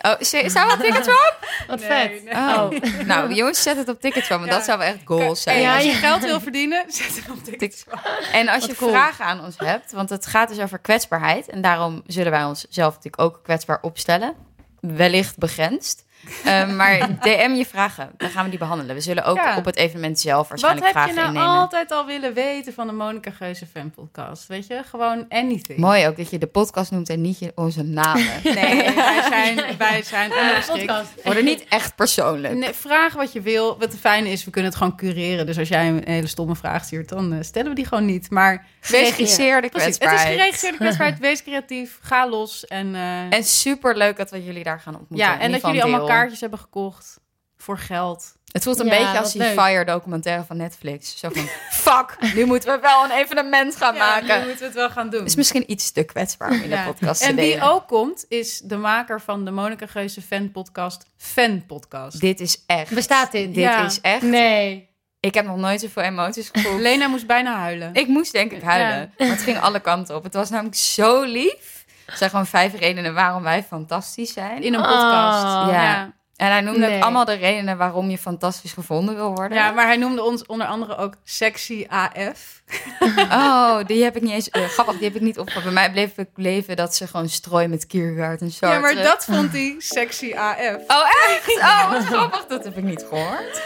Oh, 0.05 0.13
staan 0.19 0.67
we 0.67 0.73
op 0.73 0.79
Ticketswap? 0.79 1.37
Wat 1.67 1.79
Nee, 1.79 1.87
vet. 1.89 2.23
nee. 2.23 2.33
Oh. 2.33 2.69
Nou, 3.05 3.33
jongens, 3.33 3.61
zet 3.61 3.77
het 3.77 3.89
op 3.89 4.01
Ticketswap, 4.01 4.37
want 4.39 4.51
Ja. 4.51 4.57
dat 4.57 4.65
zou 4.65 4.77
wel 4.77 4.87
echt 4.87 4.97
goals 5.05 5.41
zijn. 5.41 5.61
Ja, 5.61 5.75
als 5.75 5.83
je 5.83 5.91
geld 5.91 6.21
wil 6.23 6.39
verdienen, 6.39 6.83
zet 6.91 7.23
hem 7.23 7.33
op 7.37 7.43
Ticketswap. 7.43 7.99
En 8.31 8.47
als 8.47 8.59
Wat 8.59 8.69
je 8.69 8.75
cool. 8.75 8.91
vragen 8.91 9.25
aan 9.25 9.43
ons 9.43 9.55
hebt, 9.57 9.91
want 9.91 10.09
het 10.09 10.25
gaat 10.25 10.47
dus 10.49 10.59
over 10.59 10.79
kwetsbaarheid. 10.79 11.49
En 11.49 11.61
daarom 11.61 12.03
zullen 12.07 12.31
wij 12.31 12.43
ons 12.43 12.65
zelf 12.69 12.93
natuurlijk 12.95 13.21
ook 13.21 13.39
kwetsbaar 13.43 13.79
opstellen. 13.81 14.33
Wellicht 14.79 15.37
begrensd. 15.37 16.02
Eh, 16.43 16.75
maar 16.75 16.97
DM 17.21 17.53
je 17.55 17.65
vragen, 17.65 18.11
dan 18.17 18.29
gaan 18.29 18.43
we 18.43 18.49
die 18.49 18.59
behandelen. 18.59 18.95
We 18.95 19.01
zullen 19.01 19.23
ook 19.23 19.35
Ja. 19.37 19.57
op 19.57 19.65
het 19.65 19.75
evenement 19.75 20.19
zelf 20.19 20.37
Wat 20.37 20.47
waarschijnlijk 20.61 20.85
heb 20.85 20.93
je 21.07 21.13
vragen 21.13 21.15
nou 21.15 21.27
innemen. 21.45 21.59
altijd 21.61 21.91
al 21.91 22.05
willen 22.05 22.33
weten 22.33 22.73
van 22.73 22.87
de 22.87 22.93
Monica 22.93 23.31
Geuze 23.31 23.65
fan 23.73 23.91
podcast? 23.91 24.47
Weet 24.47 24.67
je, 24.67 24.81
gewoon 24.89 25.25
anything. 25.29 25.79
Mooi 25.79 26.07
ook 26.07 26.17
dat 26.17 26.29
je 26.29 26.37
de 26.37 26.47
podcast 26.47 26.91
noemt 26.91 27.09
en 27.09 27.21
niet 27.21 27.39
je, 27.39 27.51
onze 27.55 27.83
namen. 27.83 28.23
Nee, 28.43 28.93
wij 28.95 29.21
zijn, 29.29 29.77
wij 29.77 30.01
zijn. 30.03 30.31
Podcast. 30.67 31.09
Worden 31.23 31.43
niet 31.43 31.65
echt 31.69 31.95
persoonlijk. 31.95 32.53
Nee, 32.53 32.73
vraag 32.73 33.13
wat 33.13 33.33
je 33.33 33.41
wil. 33.41 33.77
Wat 33.79 33.91
de 33.91 33.97
fijne 33.97 34.29
is, 34.29 34.45
we 34.45 34.51
kunnen 34.51 34.69
het 34.71 34.79
gewoon 34.79 34.97
cureren. 34.97 35.45
Dus 35.45 35.57
als 35.57 35.67
jij 35.67 35.87
een 35.87 36.01
hele 36.05 36.27
stomme 36.27 36.55
vraag 36.55 36.83
stuurt, 36.83 37.09
dan 37.09 37.33
eh, 37.33 37.37
stellen 37.41 37.69
we 37.69 37.75
die 37.75 37.85
gewoon 37.85 38.05
niet. 38.05 38.29
Maar 38.31 38.65
Geregisseerde 38.79 39.69
Precies, 39.69 39.85
het 39.87 40.01
is 40.01 40.07
kwetsbaarheid. 40.07 40.39
geregisseerde 40.39 40.77
kwetsbaarheid. 40.83 41.19
Wees 41.19 41.43
creatief, 41.43 41.97
ga 42.01 42.29
los. 42.29 42.65
En, 42.67 42.95
eh, 42.95 43.33
En 43.37 43.43
super 43.43 43.97
leuk 43.97 44.17
dat 44.17 44.31
we 44.31 44.43
jullie 44.43 44.63
daar 44.63 44.79
gaan 44.79 44.97
ontmoeten. 44.99 45.27
ja, 45.27 45.39
en 45.39 45.51
dat 45.51 45.61
jullie 45.61 45.81
allemaal. 45.83 45.99
Kaartjes 46.13 46.39
hebben 46.41 46.59
gekocht 46.59 47.19
voor 47.57 47.77
geld. 47.77 48.35
Het 48.51 48.63
voelt 48.63 48.79
een 48.79 48.85
Ja, 48.85 48.97
beetje 48.97 49.19
als 49.19 49.31
die 49.31 49.41
leuk. 49.41 49.59
Fire 49.59 49.85
documentaire 49.85 50.43
van 50.43 50.57
Netflix. 50.57 51.19
Zo 51.19 51.29
van, 51.31 51.47
fuck, 51.69 52.17
nu 52.35 52.45
moeten 52.45 52.73
we 52.75 52.79
wel 52.81 53.03
een 53.03 53.11
evenement 53.11 53.75
gaan 53.75 53.95
Ja, 53.95 53.99
maken. 53.99 54.39
nu 54.39 54.45
moeten 54.45 54.59
we 54.59 54.65
het 54.65 54.73
wel 54.73 54.89
gaan 54.89 55.09
doen. 55.09 55.19
Het 55.19 55.29
is 55.29 55.35
misschien 55.35 55.71
iets 55.71 55.91
te 55.91 56.03
kwetsbaar 56.03 56.49
om 56.51 56.61
in 56.61 56.69
de 56.69 56.83
podcast 56.85 57.21
te 57.21 57.27
En 57.27 57.35
wie 57.35 57.61
ook 57.61 57.87
komt, 57.87 58.25
is 58.27 58.59
de 58.59 58.77
maker 58.77 59.21
van 59.21 59.45
de 59.45 59.51
Monica 59.51 59.85
Geuze 59.87 60.21
fan 60.21 60.51
podcast, 60.51 61.05
Fan 61.17 61.65
Podcast. 61.65 62.19
Dit 62.19 62.39
is 62.39 62.63
echt. 62.65 62.93
Bestaat 62.93 63.31
dit? 63.31 63.45
Dit 63.53 63.63
Ja. 63.63 63.85
is 63.85 64.01
echt. 64.01 64.21
Nee. 64.21 64.91
Ik 65.19 65.33
heb 65.33 65.45
nog 65.45 65.57
nooit 65.57 65.81
zoveel 65.81 66.03
emoties 66.03 66.49
gevoeld. 66.53 66.79
Lena 66.81 67.07
moest 67.07 67.27
bijna 67.27 67.57
huilen. 67.57 67.93
ik 67.93 68.07
moest 68.07 68.31
denk 68.31 68.51
ik 68.51 68.61
huilen. 68.61 69.13
Maar 69.17 69.27
het 69.27 69.41
ging 69.41 69.59
alle 69.59 69.79
kanten 69.79 70.15
op. 70.15 70.23
Het 70.23 70.33
was 70.33 70.49
namelijk 70.49 70.75
zo 70.75 71.21
lief. 71.21 71.82
Het 72.05 72.17
zijn 72.17 72.29
gewoon 72.29 72.45
vijf 72.45 72.79
redenen 72.79 73.13
waarom 73.13 73.43
wij 73.43 73.63
fantastisch 73.63 74.33
zijn. 74.33 74.63
In 74.63 74.73
een 74.73 74.81
podcast. 74.81 75.43
Oh. 75.43 75.63
Ja. 75.71 75.83
ja. 75.83 76.11
En 76.35 76.47
hij 76.51 76.61
noemde 76.61 76.79
Nee. 76.79 76.95
ook 76.97 77.03
allemaal 77.03 77.25
de 77.25 77.33
redenen 77.33 77.77
waarom 77.77 78.09
je 78.09 78.17
fantastisch 78.17 78.73
gevonden 78.73 79.15
wil 79.15 79.35
worden. 79.35 79.57
Ja, 79.57 79.71
maar 79.71 79.85
hij 79.85 79.97
noemde 79.97 80.23
ons 80.23 80.45
onder 80.45 80.67
andere 80.67 80.95
ook 80.97 81.13
sexy 81.23 81.85
AF. 81.89 82.61
Oh, 83.31 83.77
die 83.85 84.03
heb 84.03 84.15
ik 84.15 84.21
niet 84.21 84.31
eens... 84.31 84.49
eh, 84.49 84.63
grappig, 84.63 84.93
die 84.95 85.03
heb 85.03 85.15
ik 85.15 85.21
niet 85.21 85.39
opgepakt. 85.39 85.63
Bij 85.65 85.73
mij 85.73 85.91
bleef 85.91 86.17
ik 86.17 86.29
leven 86.35 86.75
dat 86.75 86.95
ze 86.95 87.07
gewoon 87.07 87.29
strooien 87.29 87.69
met 87.69 87.87
Kiergaard 87.87 88.41
en 88.41 88.49
zo. 88.51 88.67
Ja, 88.67 88.79
maar 88.79 88.95
dat 88.95 89.25
vond 89.25 89.51
hij 89.51 89.75
sexy 89.77 90.33
AF. 90.35 90.77
Oh, 90.87 91.07
echt? 91.29 91.57
Oh, 91.59 91.91
wat 91.91 92.03
grappig. 92.05 92.45
Dat 92.45 92.63
heb 92.63 92.77
ik 92.77 92.83
niet 92.83 93.05
gehoord. 93.09 93.61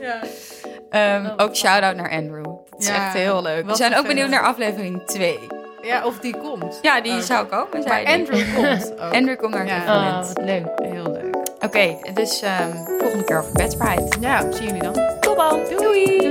Ja. 0.00 0.20
Ehm, 0.90 1.30
ook 1.36 1.56
shout-out 1.56 1.96
naar 1.96 2.10
Andrew. 2.10 2.44
Dat 2.44 2.80
is 2.80 2.86
Ja, 2.86 2.94
echt 3.06 3.14
heel 3.14 3.42
leuk. 3.42 3.66
We 3.66 3.74
zijn 3.76 3.96
ook 3.96 4.06
benieuwd 4.06 4.28
naar 4.28 4.42
aflevering 4.42 5.02
2. 5.06 5.38
Ja, 5.82 6.04
of 6.06 6.18
die 6.18 6.36
komt. 6.36 6.78
Ja, 6.82 7.00
die 7.00 7.12
Oh. 7.12 7.18
zou 7.18 7.46
komen. 7.46 7.66
Maar 7.72 7.82
zei 7.82 8.04
die. 8.04 8.14
Andrew 8.14 8.44
komt 8.54 8.92
ook. 9.00 9.12
Andrew 9.14 9.36
komt 9.38 9.54
naar 9.54 9.60
het 9.66 9.84
Ja. 9.86 10.10
Oh, 10.10 10.16
wat 10.18 10.40
leuk. 10.44 10.66
Heel 10.92 11.12
leuk. 11.12 11.36
Oké, 11.60 11.96
dus 12.14 12.42
ehm, 12.42 12.76
volgende 12.98 13.24
keer 13.24 13.38
over 13.38 13.52
kwetsbaarheid. 13.52 14.16
Ja, 14.20 14.52
zien 14.52 14.64
jullie 14.66 14.82
dan. 14.82 14.94
Tot 15.20 15.36
dan. 15.36 15.60
Doei. 15.76 16.30